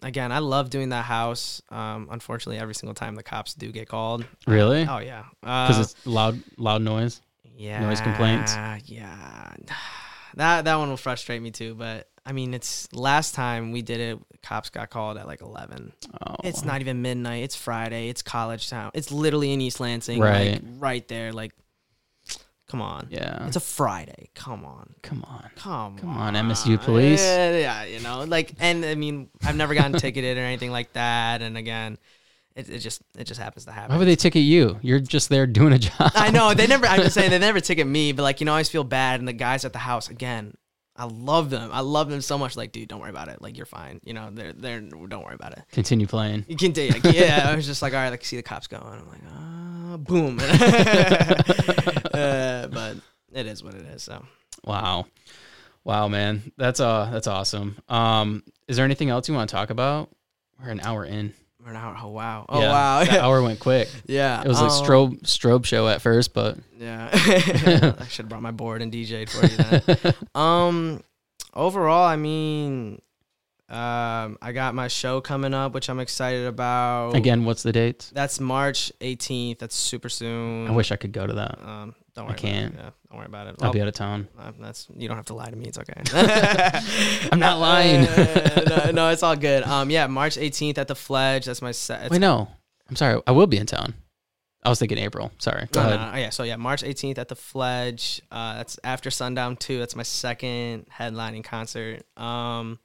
again, 0.01 0.32
I 0.32 0.39
love 0.39 0.70
doing 0.70 0.89
that 0.89 1.03
house. 1.05 1.61
Um, 1.70 2.07
unfortunately, 2.11 2.59
every 2.59 2.76
single 2.76 2.93
time 2.93 3.15
the 3.15 3.24
cops 3.24 3.53
do 3.55 3.72
get 3.74 3.89
called. 3.89 4.26
Really? 4.45 4.86
Oh 4.88 4.99
yeah. 4.99 5.24
Because 5.41 5.80
Uh, 5.80 5.82
it's 5.82 6.07
loud, 6.07 6.39
loud 6.57 6.82
noise. 6.82 7.20
yeah, 7.43 7.82
noise 7.82 7.99
complaints? 7.99 8.55
Yeah, 8.86 9.53
that 10.38 10.66
that 10.66 10.76
one 10.78 10.90
will 10.90 10.98
frustrate 10.98 11.42
me 11.42 11.52
too. 11.52 11.76
But 11.76 12.10
I 12.26 12.32
mean, 12.32 12.54
it's 12.54 12.92
last 12.94 13.36
time 13.36 13.72
we 13.72 13.82
did 13.82 14.00
it, 14.00 14.20
cops 14.42 14.70
got 14.70 14.90
called 14.90 15.18
at 15.18 15.28
like 15.28 15.42
eleven. 15.42 15.94
Oh, 16.26 16.36
It's 16.44 16.64
not 16.66 16.82
even 16.82 17.02
midnight. 17.02 17.44
It's 17.44 17.56
Friday. 17.56 18.10
It's 18.10 18.22
college 18.22 18.70
town. 18.70 18.92
It's 18.94 19.12
literally 19.12 19.54
in 19.54 19.62
East 19.62 19.80
Lansing, 19.80 20.20
Right. 20.20 20.54
like 20.54 20.62
right 20.80 21.08
there. 21.08 21.32
Like, 21.34 21.54
come 22.70 22.82
on. 22.82 23.08
Yeah. 23.10 23.46
It's 23.48 23.56
a 23.56 23.62
Friday. 23.62 24.30
Come 24.36 24.66
on. 24.66 24.94
Come 25.02 25.24
on. 25.24 25.50
Come, 25.56 25.98
Come 25.98 26.10
on, 26.18 26.34
MSU 26.36 26.78
police. 26.84 27.22
Yeah, 27.22 27.58
yeah, 27.58 27.84
you 27.86 28.00
know, 28.02 28.24
like, 28.26 28.54
and 28.60 28.84
I 28.86 28.96
mean, 28.96 29.30
I've 29.44 29.56
never 29.56 29.74
gotten 29.74 29.94
ticketed 30.00 30.38
or 30.38 30.42
anything 30.42 30.72
like 30.72 30.94
that. 30.94 31.42
And 31.42 31.58
again, 31.58 31.98
it, 32.58 32.70
it 32.70 32.80
just 32.80 33.01
it 33.18 33.26
just 33.26 33.39
happens 33.39 33.66
to 33.66 33.72
happen. 33.72 33.93
Why 33.93 33.99
would 33.99 34.08
they 34.08 34.16
ticket 34.16 34.41
you? 34.41 34.80
You're 34.82 34.99
just 34.99 35.30
there 35.30 35.45
doing 35.45 35.74
a 35.74 35.80
job. 35.80 36.12
I 36.16 36.32
know 36.32 36.53
they 36.53 36.66
never. 36.68 36.88
I'm 36.88 37.01
just 37.03 37.14
saying 37.14 37.30
they 37.30 37.39
never 37.39 37.60
ticket 37.60 37.86
me, 37.86 38.12
but 38.12 38.24
like 38.24 38.41
you 38.41 38.45
know, 38.45 38.53
I 38.53 38.55
always 38.55 38.70
feel 38.70 38.84
bad. 38.84 39.20
And 39.20 39.28
the 39.28 39.34
guys 39.34 39.64
at 39.64 39.74
the 39.74 39.80
house 39.80 40.10
again, 40.10 40.55
I 40.95 41.05
love 41.05 41.51
them. 41.51 41.70
I 41.72 41.82
love 41.82 42.10
them 42.10 42.22
so 42.22 42.38
much. 42.38 42.58
Like, 42.58 42.72
dude, 42.72 42.89
don't 42.89 42.99
worry 42.99 43.12
about 43.12 43.28
it. 43.28 43.41
Like, 43.41 43.55
you're 43.58 43.68
fine. 43.68 43.99
You 44.03 44.16
know, 44.16 44.30
they're 44.32 44.53
they're 44.53 44.82
don't 44.82 45.24
worry 45.24 45.36
about 45.36 45.51
it. 45.53 45.64
Continue 45.72 46.08
playing. 46.08 46.45
You 46.47 46.55
can 46.55 46.74
like, 46.74 47.03
yeah. 47.14 47.47
I 47.47 47.55
was 47.55 47.68
just 47.68 47.84
like, 47.84 47.93
all 47.93 47.99
right, 47.99 48.10
like 48.10 48.26
see 48.26 48.38
the 48.38 48.43
cops 48.43 48.66
going. 48.66 48.84
I'm 48.84 49.08
like, 49.08 49.22
ah, 49.32 49.97
boom. 49.97 50.39
uh, 52.14 52.68
but 52.68 52.97
it 53.34 53.45
is 53.45 53.64
what 53.64 53.76
it 53.76 53.86
is. 53.86 54.01
So 54.01 54.26
Wow. 54.64 55.05
Wow, 55.84 56.08
man. 56.08 56.51
That's 56.58 56.80
uh 56.80 57.10
that's 57.12 57.28
awesome. 57.28 57.78
Um 57.88 58.43
is 58.68 58.78
there 58.78 58.86
anything 58.86 59.10
else 59.10 59.30
you 59.30 59.36
want 59.36 59.49
to 59.49 59.55
talk 59.55 59.70
about? 59.70 60.10
We're 60.60 60.72
an 60.72 60.80
hour 60.80 61.05
in. 61.05 61.34
An 61.70 61.76
hour. 61.76 61.95
Oh 62.01 62.09
wow. 62.09 62.45
Oh 62.49 62.61
Yeah, 62.61 62.72
wow. 62.72 63.03
That 63.03 63.20
hour 63.20 63.41
went 63.47 63.59
quick. 63.59 63.89
yeah. 64.05 64.41
It 64.41 64.47
was 64.47 64.61
like 64.61 64.72
um, 64.72 64.86
strobe 64.86 65.22
strobe 65.24 65.65
show 65.65 65.88
at 65.88 66.01
first, 66.01 66.34
but 66.34 66.57
Yeah. 66.80 67.09
I 67.13 68.05
should 68.07 68.24
have 68.26 68.30
brought 68.30 68.41
my 68.41 68.51
board 68.51 68.82
and 68.82 68.91
DJ'd 68.91 69.30
for 69.30 69.45
you 69.45 69.57
then. 69.57 70.13
um 70.36 71.03
overall, 71.53 72.05
I 72.07 72.15
mean 72.15 73.01
um 73.70 74.38
I 74.41 74.51
got 74.53 74.76
my 74.76 74.88
show 74.88 75.20
coming 75.20 75.53
up 75.53 75.74
which 75.74 75.89
I'm 75.89 75.99
excited 75.99 76.45
about. 76.45 77.15
again, 77.15 77.43
what's 77.45 77.63
the 77.63 77.74
date? 77.74 78.09
That's 78.13 78.39
March 78.39 78.91
18th. 79.01 79.59
That's 79.59 79.76
super 79.76 80.07
soon. 80.09 80.68
I 80.68 80.72
wish 80.72 80.91
I 80.91 80.95
could 80.95 81.11
go 81.11 81.28
to 81.28 81.34
that. 81.34 81.59
Um, 81.61 81.95
don't 82.24 82.32
I 82.32 82.34
can't. 82.34 82.74
About 82.74 82.80
it. 82.80 82.84
Yeah, 82.84 82.91
don't 83.09 83.18
worry 83.18 83.26
about 83.28 83.47
it. 83.47 83.55
I'll 83.61 83.72
be 83.72 83.82
out 83.82 83.88
of 83.88 83.93
town. 83.93 84.28
Uh, 84.38 84.51
that's 84.59 84.88
you 84.95 85.07
don't 85.07 85.18
have 85.18 85.26
to 85.28 85.34
lie 85.34 85.49
to 85.49 85.55
me. 85.55 85.65
It's 85.65 85.78
okay. 85.78 87.30
I'm 87.32 87.39
not 87.39 87.59
lying. 87.59 88.07
No, 88.68 88.91
no, 88.91 89.09
it's 89.09 89.24
all 89.24 89.36
good. 89.36 89.63
Um, 89.63 89.89
yeah, 89.89 90.07
March 90.07 90.36
18th 90.38 90.78
at 90.78 90.88
the 90.88 90.95
Fledge. 90.95 91.45
That's 91.45 91.61
my 91.61 91.72
set. 91.72 92.11
Wait, 92.11 92.20
no. 92.20 92.47
I'm 92.89 92.95
sorry. 92.95 93.22
I 93.26 93.32
will 93.32 93.47
be 93.47 93.57
in 93.57 93.65
town. 93.65 93.93
I 94.63 94.70
was 94.70 94.80
thinking 94.80 94.97
April. 94.97 95.32
Sorry. 95.38 95.68
Go 95.72 95.82
No, 95.84 95.89
no, 95.89 96.11
no, 96.11 96.18
yeah, 96.18 96.30
so 96.30 96.43
yeah, 96.43 96.55
March 96.57 96.84
18th 96.84 97.18
at 97.18 97.28
the 97.28 97.36
Fledge. 97.36 98.22
Uh, 98.32 98.55
that's 98.57 98.80
after 98.84 99.09
sundown 99.09 99.55
too. 99.55 99.80
That's 99.80 99.95
my 99.95 100.03
second 100.03 100.88
headlining 100.91 101.43
concert. 101.43 102.03
Um, 102.18 102.80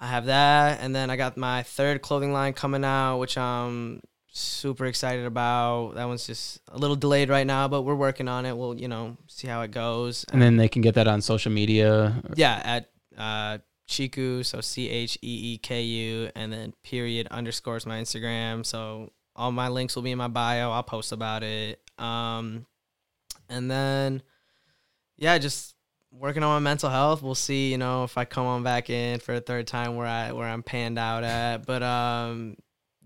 I 0.00 0.06
have 0.06 0.26
that, 0.26 0.80
and 0.80 0.94
then 0.94 1.10
I 1.10 1.16
got 1.16 1.36
my 1.36 1.62
third 1.62 2.02
clothing 2.02 2.32
line 2.32 2.52
coming 2.52 2.84
out, 2.84 3.18
which 3.18 3.36
I'm 3.36 4.00
super 4.38 4.86
excited 4.86 5.24
about. 5.24 5.94
That 5.94 6.06
one's 6.06 6.26
just 6.26 6.60
a 6.68 6.78
little 6.78 6.96
delayed 6.96 7.28
right 7.28 7.46
now, 7.46 7.68
but 7.68 7.82
we're 7.82 7.94
working 7.94 8.28
on 8.28 8.46
it. 8.46 8.56
We'll, 8.56 8.78
you 8.78 8.88
know, 8.88 9.16
see 9.26 9.48
how 9.48 9.62
it 9.62 9.70
goes. 9.70 10.24
And 10.32 10.40
then 10.40 10.56
they 10.56 10.68
can 10.68 10.82
get 10.82 10.94
that 10.94 11.08
on 11.08 11.20
social 11.20 11.52
media. 11.52 12.22
Yeah, 12.34 12.60
at 12.64 12.90
uh, 13.16 13.58
Cheeku, 13.88 14.44
so 14.44 14.60
C 14.60 14.88
H 14.88 15.18
E 15.22 15.54
E 15.54 15.58
K 15.58 15.82
U, 15.82 16.30
and 16.34 16.52
then 16.52 16.74
period 16.84 17.26
underscores 17.30 17.86
my 17.86 18.00
Instagram. 18.00 18.64
So 18.64 19.12
all 19.34 19.52
my 19.52 19.68
links 19.68 19.96
will 19.96 20.02
be 20.02 20.12
in 20.12 20.18
my 20.18 20.28
bio. 20.28 20.70
I'll 20.70 20.82
post 20.82 21.12
about 21.12 21.42
it. 21.42 21.80
Um, 21.98 22.66
and 23.48 23.70
then, 23.70 24.22
yeah, 25.16 25.38
just 25.38 25.74
working 26.10 26.42
on 26.42 26.50
my 26.50 26.58
mental 26.58 26.90
health. 26.90 27.22
We'll 27.22 27.34
see, 27.34 27.70
you 27.70 27.78
know, 27.78 28.04
if 28.04 28.18
I 28.18 28.24
come 28.24 28.46
on 28.46 28.62
back 28.62 28.90
in 28.90 29.20
for 29.20 29.34
a 29.34 29.40
third 29.40 29.66
time 29.66 29.96
where 29.96 30.06
I 30.06 30.32
where 30.32 30.46
I'm 30.46 30.62
panned 30.62 30.98
out 30.98 31.24
at. 31.24 31.66
But 31.66 31.82
um, 31.82 32.56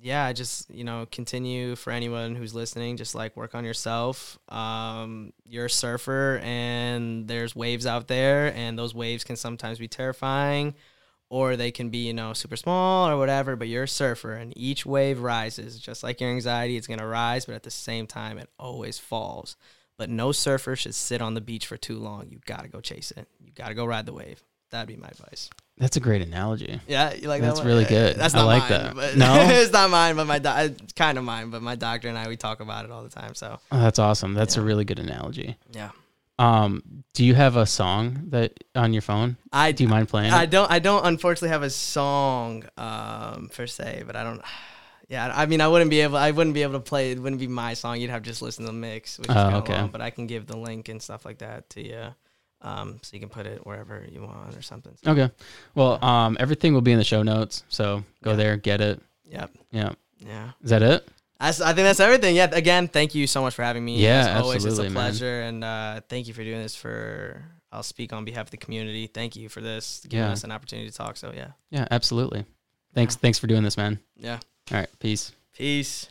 yeah, 0.02 0.32
just 0.32 0.68
you 0.68 0.82
know 0.82 1.06
continue 1.10 1.76
for 1.76 1.92
anyone 1.92 2.34
who's 2.34 2.54
listening. 2.54 2.96
Just 2.96 3.14
like 3.14 3.36
work 3.36 3.54
on 3.54 3.64
yourself. 3.64 4.36
Um, 4.48 5.32
you're 5.44 5.66
a 5.66 5.70
surfer, 5.70 6.40
and 6.42 7.28
there's 7.28 7.54
waves 7.54 7.86
out 7.86 8.08
there, 8.08 8.52
and 8.56 8.76
those 8.76 8.94
waves 8.94 9.22
can 9.22 9.36
sometimes 9.36 9.78
be 9.78 9.86
terrifying, 9.86 10.74
or 11.30 11.54
they 11.54 11.70
can 11.70 11.88
be 11.88 11.98
you 11.98 12.12
know 12.12 12.32
super 12.32 12.56
small 12.56 13.08
or 13.08 13.16
whatever. 13.16 13.54
But 13.54 13.68
you're 13.68 13.84
a 13.84 13.88
surfer, 13.88 14.32
and 14.32 14.52
each 14.58 14.84
wave 14.84 15.20
rises, 15.20 15.78
just 15.78 16.02
like 16.02 16.20
your 16.20 16.30
anxiety. 16.30 16.76
It's 16.76 16.88
gonna 16.88 17.06
rise, 17.06 17.44
but 17.44 17.54
at 17.54 17.62
the 17.62 17.70
same 17.70 18.08
time, 18.08 18.38
it 18.38 18.50
always 18.58 18.98
falls. 18.98 19.56
But 19.98 20.10
no 20.10 20.32
surfer 20.32 20.74
should 20.74 20.96
sit 20.96 21.22
on 21.22 21.34
the 21.34 21.40
beach 21.40 21.66
for 21.66 21.76
too 21.76 21.98
long. 21.98 22.28
You 22.28 22.40
gotta 22.44 22.66
go 22.68 22.80
chase 22.80 23.12
it. 23.12 23.28
You 23.38 23.52
gotta 23.54 23.74
go 23.74 23.86
ride 23.86 24.06
the 24.06 24.12
wave. 24.12 24.42
That'd 24.70 24.88
be 24.88 25.00
my 25.00 25.08
advice. 25.08 25.48
That's 25.78 25.96
a 25.96 26.00
great 26.00 26.22
analogy. 26.22 26.80
Yeah, 26.86 27.12
you 27.14 27.28
like 27.28 27.40
That's 27.42 27.60
that 27.60 27.66
really 27.66 27.84
good. 27.84 28.16
That's 28.16 28.34
I 28.34 28.38
not 28.38 28.46
like 28.46 28.70
mine, 28.70 28.96
that. 28.96 29.16
No? 29.16 29.34
it's 29.50 29.72
not 29.72 29.90
mine, 29.90 30.14
but 30.16 30.26
my 30.26 30.38
do- 30.38 30.50
it's 30.56 30.92
kind 30.92 31.18
of 31.18 31.24
mine. 31.24 31.50
But 31.50 31.62
my 31.62 31.74
doctor 31.74 32.08
and 32.08 32.16
I 32.16 32.28
we 32.28 32.36
talk 32.36 32.60
about 32.60 32.84
it 32.84 32.90
all 32.90 33.02
the 33.02 33.08
time. 33.08 33.34
So 33.34 33.58
Oh, 33.72 33.80
that's 33.80 33.98
awesome. 33.98 34.34
That's 34.34 34.56
a 34.56 34.62
really 34.62 34.84
good 34.84 34.98
analogy. 35.00 35.56
yeah, 35.72 35.90
Um, 36.38 36.82
do 37.14 37.24
you 37.24 37.34
have 37.34 37.56
a 37.56 37.66
song 37.66 38.26
that 38.28 38.52
on 38.76 38.92
your 38.92 39.02
phone? 39.02 39.38
I 39.52 39.72
Do 39.72 39.82
you 39.82 39.88
mind 39.88 40.08
playing? 40.08 40.32
I 40.32 40.44
it? 40.44 40.50
don't 40.50 40.70
I 40.70 40.78
don't 40.78 41.04
unfortunately 41.06 41.48
have 41.48 41.62
a 41.64 41.70
song 41.70 42.64
um 42.76 43.50
per 43.52 43.66
se, 43.66 44.04
but 44.06 44.14
I 44.16 44.22
don't. 44.24 44.40
Yeah, 45.08 45.30
I 45.34 45.44
mean, 45.44 45.60
I 45.60 45.68
wouldn't 45.68 45.90
be 45.90 46.00
able. 46.00 46.16
I 46.16 46.30
wouldn't 46.30 46.54
be 46.54 46.62
able 46.62 46.72
to 46.74 46.80
play. 46.80 47.10
It 47.10 47.20
wouldn't 47.20 47.40
be 47.40 47.46
my 47.46 47.74
song. 47.74 48.00
You'd 48.00 48.08
have 48.08 48.22
to 48.22 48.30
just 48.30 48.40
listen 48.40 48.64
to 48.64 48.70
the 48.72 48.78
mix, 48.78 49.18
which 49.18 49.28
is 49.28 49.36
Oh, 49.36 49.42
kinda 49.42 49.56
okay. 49.58 49.74
long, 49.74 49.88
But 49.88 50.00
I 50.00 50.08
can 50.08 50.26
give 50.26 50.46
the 50.46 50.56
link 50.56 50.88
and 50.88 51.02
stuff 51.02 51.26
like 51.26 51.38
that 51.38 51.68
to 51.70 51.86
you, 51.86 52.14
um, 52.62 52.98
so 53.02 53.10
you 53.14 53.20
can 53.20 53.28
put 53.28 53.46
it 53.46 53.64
wherever 53.66 54.04
you 54.10 54.22
want 54.22 54.56
or 54.56 54.62
something. 54.62 54.92
So, 55.04 55.10
Okay. 55.12 55.30
Well, 55.74 56.02
um, 56.04 56.36
everything 56.40 56.72
will 56.74 56.80
be 56.80 56.92
in 56.92 56.98
the 56.98 57.04
show 57.04 57.22
notes, 57.22 57.64
so 57.68 58.04
go 58.22 58.30
Yeah. 58.30 58.36
there, 58.36 58.56
get 58.56 58.80
it. 58.80 59.00
yep. 59.28 59.50
Yeah. 59.70 59.90
Yeah. 60.18 60.50
Is 60.62 60.70
that 60.70 60.82
it? 60.82 61.08
That's, 61.40 61.60
I 61.60 61.72
think 61.74 61.84
that's 61.86 61.98
everything. 61.98 62.36
Yeah. 62.36 62.48
Again, 62.52 62.86
thank 62.86 63.14
you 63.16 63.26
so 63.26 63.42
much 63.42 63.54
for 63.54 63.64
having 63.64 63.84
me. 63.84 63.98
Yeah, 63.98 64.36
As 64.36 64.42
always, 64.42 64.64
it's 64.64 64.78
a 64.78 64.84
man. 64.84 64.92
pleasure, 64.92 65.40
and 65.42 65.64
uh, 65.64 66.00
thank 66.08 66.28
you 66.28 66.34
for 66.34 66.44
doing 66.44 66.62
this. 66.62 66.76
For 66.76 67.42
I'll 67.72 67.82
speak 67.82 68.12
on 68.12 68.24
behalf 68.24 68.46
of 68.46 68.50
the 68.52 68.58
community. 68.58 69.08
Thank 69.08 69.34
you 69.34 69.48
for 69.48 69.60
this, 69.60 70.02
giving 70.08 70.24
Yeah. 70.26 70.30
us 70.32 70.44
an 70.44 70.52
opportunity 70.52 70.88
to 70.90 70.96
talk. 70.96 71.16
So 71.16 71.32
yeah, 71.34 71.52
Yeah, 71.70 71.88
absolutely. 71.90 72.44
Thanks. 72.94 73.16
Thanks 73.16 73.38
for 73.40 73.46
doing 73.48 73.62
this, 73.64 73.76
man. 73.76 73.98
yeah. 74.16 74.38
All 74.70 74.78
right. 74.78 74.88
Peace. 75.00 75.32
Peace. 75.56 76.08